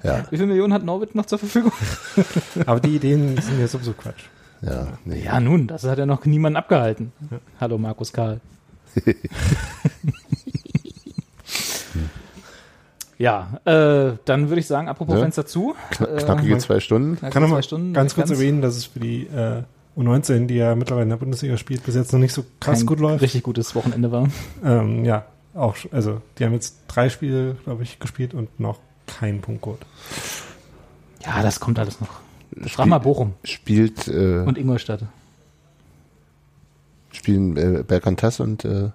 Ja, 0.04 0.24
Wie 0.30 0.36
viele 0.36 0.46
Millionen 0.46 0.72
hat 0.72 0.84
Norbit 0.84 1.14
noch 1.16 1.26
zur 1.26 1.38
Verfügung? 1.40 1.72
Aber 2.66 2.78
die 2.78 2.94
Ideen 2.96 3.36
sind 3.40 3.58
ja 3.58 3.66
sowieso 3.66 3.94
Quatsch. 3.94 4.24
ja, 4.62 4.86
nee. 5.04 5.24
Ja, 5.24 5.40
nun, 5.40 5.66
das 5.66 5.82
hat 5.84 5.98
ja 5.98 6.06
noch 6.06 6.24
niemand 6.24 6.56
abgehalten. 6.56 7.10
Hallo 7.60 7.78
Markus 7.78 8.12
Karl. 8.12 8.40
ja, 13.18 13.58
äh, 13.64 14.12
dann 14.24 14.48
würde 14.48 14.60
ich 14.60 14.66
sagen, 14.66 14.88
apropos 14.88 15.14
Ja. 15.16 15.22
Fenster 15.22 15.46
zu. 15.46 15.74
Kna 15.90 16.06
äh, 16.06 16.22
knackige 16.22 16.50
man- 16.50 16.60
zwei 16.60 16.80
Stunden. 16.80 17.16
knackige 17.16 17.32
Kann 17.32 17.42
noch 17.42 17.48
zwei 17.50 17.54
mal 17.56 17.62
Stunden, 17.62 17.92
ganz 17.92 18.16
nicht 18.16 18.26
kurz 18.26 18.30
erwähnen, 18.38 18.62
dass 18.62 18.76
es 18.76 18.84
für 18.86 19.00
die 19.00 19.26
äh, 19.26 19.62
U19, 19.96 20.46
die 20.46 20.54
ja 20.54 20.74
mittlerweile 20.76 21.04
in 21.04 21.08
der 21.10 21.16
Bundesliga 21.16 21.56
spielt, 21.56 21.82
bis 21.84 21.96
jetzt 21.96 22.12
noch 22.12 22.20
nicht 22.20 22.32
so 22.32 22.44
krass 22.60 22.78
kein 22.78 22.86
gut 22.86 23.00
läuft. 23.00 23.22
Richtig 23.22 23.42
gutes 23.42 23.74
Wochenende 23.74 24.12
war. 24.12 24.28
Ähm, 24.64 25.04
ja, 25.04 25.24
auch, 25.54 25.76
also 25.90 26.20
die 26.38 26.44
haben 26.44 26.52
jetzt 26.52 26.76
drei 26.86 27.08
Spiele, 27.08 27.56
glaube 27.64 27.82
ich, 27.82 27.98
gespielt 27.98 28.32
und 28.34 28.60
noch 28.60 28.78
keinen 29.06 29.40
Punktcode. 29.40 29.80
Ja, 31.24 31.42
das 31.42 31.58
kommt 31.58 31.78
alles 31.80 32.00
noch. 32.00 32.10
Frag 32.68 32.86
mal 32.86 32.98
Bochum 32.98 33.34
Spielt, 33.44 34.06
äh, 34.08 34.42
und 34.44 34.56
Ingolstadt. 34.56 35.02
Spielen 37.28 37.56
äh, 37.56 37.82
Berkantas 37.82 38.40
und 38.40 38.64
äh, 38.64 38.90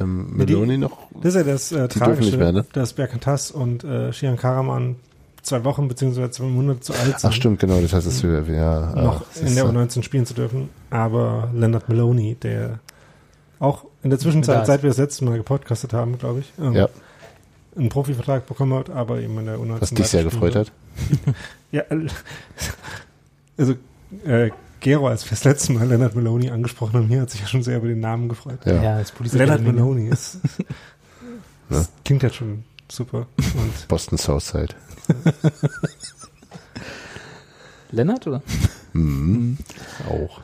ähm, 0.00 0.36
Meloni 0.36 0.78
noch. 0.78 0.98
Das 1.22 1.34
ist 1.34 1.46
ja 1.46 1.52
das 1.52 1.72
äh, 1.72 1.88
Tragische, 1.88 2.22
nicht 2.22 2.38
mehr, 2.38 2.52
ne? 2.52 2.64
dass 2.72 2.92
Berkantas 2.92 3.50
und 3.50 3.84
äh, 3.84 4.12
Shian 4.12 4.36
Karaman 4.36 4.96
zwei 5.42 5.64
Wochen 5.64 5.88
beziehungsweise 5.88 6.30
zwei 6.30 6.44
Monate 6.44 6.80
zu 6.80 6.92
alt 6.92 7.18
sind, 7.18 7.30
Ach 7.30 7.32
stimmt, 7.32 7.60
genau, 7.60 7.80
das 7.80 7.92
heißt, 7.92 8.06
es 8.06 8.22
wäre 8.22 8.44
ja, 8.54 8.94
noch 8.94 9.22
ach, 9.22 9.36
in 9.36 9.54
der 9.54 9.64
siehste. 9.64 10.00
U19 10.00 10.02
spielen 10.02 10.26
zu 10.26 10.34
dürfen. 10.34 10.68
Aber 10.90 11.50
Leonard 11.54 11.88
Maloney, 11.88 12.36
der 12.36 12.78
auch 13.58 13.86
in 14.02 14.10
der 14.10 14.18
Zwischenzeit, 14.18 14.66
seit 14.66 14.82
wir 14.82 14.90
das 14.90 14.98
letzte 14.98 15.24
Mal 15.24 15.38
gepodcastet 15.38 15.92
haben, 15.92 16.18
glaube 16.18 16.40
ich, 16.40 16.52
ähm, 16.60 16.74
Ja, 16.74 16.88
einen 17.76 17.88
Profivertrag 17.88 18.46
bekommen 18.46 18.74
hat, 18.74 18.90
aber 18.90 19.20
eben 19.20 19.38
in 19.38 19.46
der 19.46 19.56
U19 19.58 19.80
was 19.80 19.90
dich 19.90 20.08
sehr 20.08 20.24
gefreut 20.24 20.56
hat. 20.56 20.72
Ja, 21.72 21.80
äh, 21.88 22.06
also 23.56 23.72
äh, 24.26 24.50
Gero, 24.82 25.06
als 25.08 25.24
wir 25.24 25.30
das 25.30 25.44
letzte 25.44 25.72
Mal 25.72 25.86
Leonard 25.86 26.14
Maloney 26.16 26.50
angesprochen 26.50 26.94
haben, 26.94 27.06
hier 27.08 27.22
hat 27.22 27.30
sich 27.30 27.40
ja 27.40 27.46
schon 27.46 27.62
sehr 27.62 27.78
über 27.78 27.86
den 27.88 28.00
Namen 28.00 28.28
gefreut. 28.28 28.58
Ja, 28.66 28.96
als 28.96 29.12
Polizei. 29.12 29.38
Leonard 29.38 29.62
Maloney 29.62 30.08
ist, 30.08 30.38
Ne? 31.68 31.78
das 31.78 31.90
klingt 32.04 32.22
jetzt 32.24 32.36
schon 32.36 32.64
super. 32.90 33.26
Und 33.36 33.72
Boston 33.88 34.18
Southside. 34.18 34.74
Lennart, 37.92 38.26
oder? 38.26 38.42
Mhm. 38.92 39.56
Auch. 40.08 40.40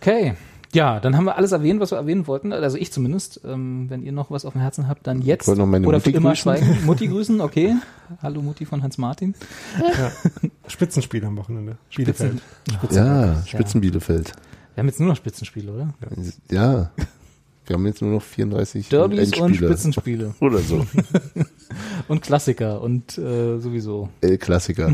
Okay, 0.00 0.34
Ja, 0.76 1.00
dann 1.00 1.16
haben 1.16 1.24
wir 1.24 1.36
alles 1.36 1.52
erwähnt, 1.52 1.80
was 1.80 1.90
wir 1.90 1.96
erwähnen 1.96 2.26
wollten. 2.26 2.52
Also 2.52 2.76
ich 2.76 2.92
zumindest. 2.92 3.40
Ähm, 3.46 3.86
wenn 3.88 4.02
ihr 4.02 4.12
noch 4.12 4.30
was 4.30 4.44
auf 4.44 4.52
dem 4.52 4.60
Herzen 4.60 4.88
habt, 4.88 5.06
dann 5.06 5.22
jetzt. 5.22 5.48
wollte 5.48 5.62
noch 5.62 5.66
meine 5.66 5.86
Oder 5.86 5.96
Mutti 5.96 6.10
für 6.10 6.16
immer 6.18 6.30
grüßen. 6.30 6.42
schweigen. 6.42 6.78
Mutti 6.84 7.06
grüßen, 7.06 7.40
okay. 7.40 7.76
Hallo 8.20 8.42
Mutti 8.42 8.66
von 8.66 8.82
Hans 8.82 8.98
Martin. 8.98 9.34
Ja. 9.78 10.12
Spitzenspiel 10.68 11.24
am 11.24 11.38
Wochenende. 11.38 11.78
Bielefeld. 11.96 12.42
Ja, 12.90 13.42
Spitzen 13.46 13.80
Bielefeld. 13.80 14.32
Wir 14.74 14.82
haben 14.82 14.88
jetzt 14.88 15.00
nur 15.00 15.08
noch 15.08 15.16
Spitzenspiele, 15.16 15.72
oder? 15.72 15.94
Ja. 16.50 16.90
Wir 17.64 17.74
haben 17.74 17.86
jetzt 17.86 18.02
nur 18.02 18.10
noch 18.10 18.22
34 18.22 18.90
Derbys 18.90 19.32
und 19.32 19.46
Endspiele. 19.46 19.70
Spitzenspiele. 19.70 20.34
Oder 20.40 20.58
so. 20.58 20.86
Und 22.08 22.22
Klassiker 22.22 22.80
und 22.80 23.18
äh, 23.18 23.58
sowieso. 23.58 24.08
El-Klassiker. 24.20 24.92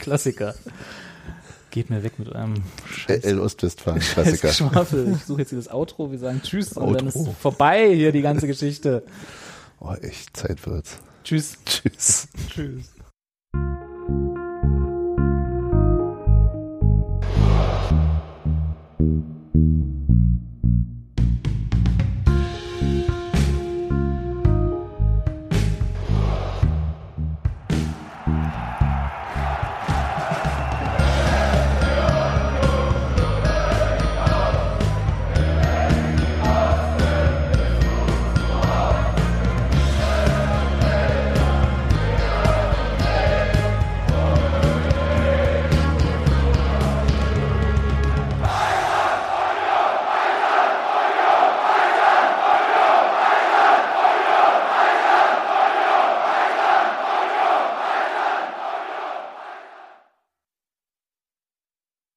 Klassiker. 0.00 0.54
Geht 1.70 1.88
mir 1.88 2.02
weg 2.02 2.18
mit 2.18 2.28
eurem 2.28 2.54
äh, 2.54 2.92
Scheiß. 2.92 3.24
Äh, 3.24 3.28
L. 3.28 3.40
Ostwestfalen, 3.40 4.00
Klassiker. 4.00 4.48
Ich 5.14 5.24
suche 5.24 5.40
jetzt 5.40 5.50
hier 5.50 5.74
Outro, 5.74 6.10
wir 6.10 6.18
sagen 6.18 6.40
Tschüss 6.42 6.76
Outro. 6.76 6.88
und 6.88 7.00
dann 7.00 7.06
ist 7.08 7.28
vorbei 7.40 7.94
hier 7.94 8.12
die 8.12 8.22
ganze 8.22 8.46
Geschichte. 8.46 9.04
Oh, 9.78 9.94
echt, 9.94 10.36
Zeit 10.36 10.66
wird's. 10.66 10.98
Tschüss. 11.24 11.56
Tschüss. 11.64 12.28
Tschüss. 12.48 12.90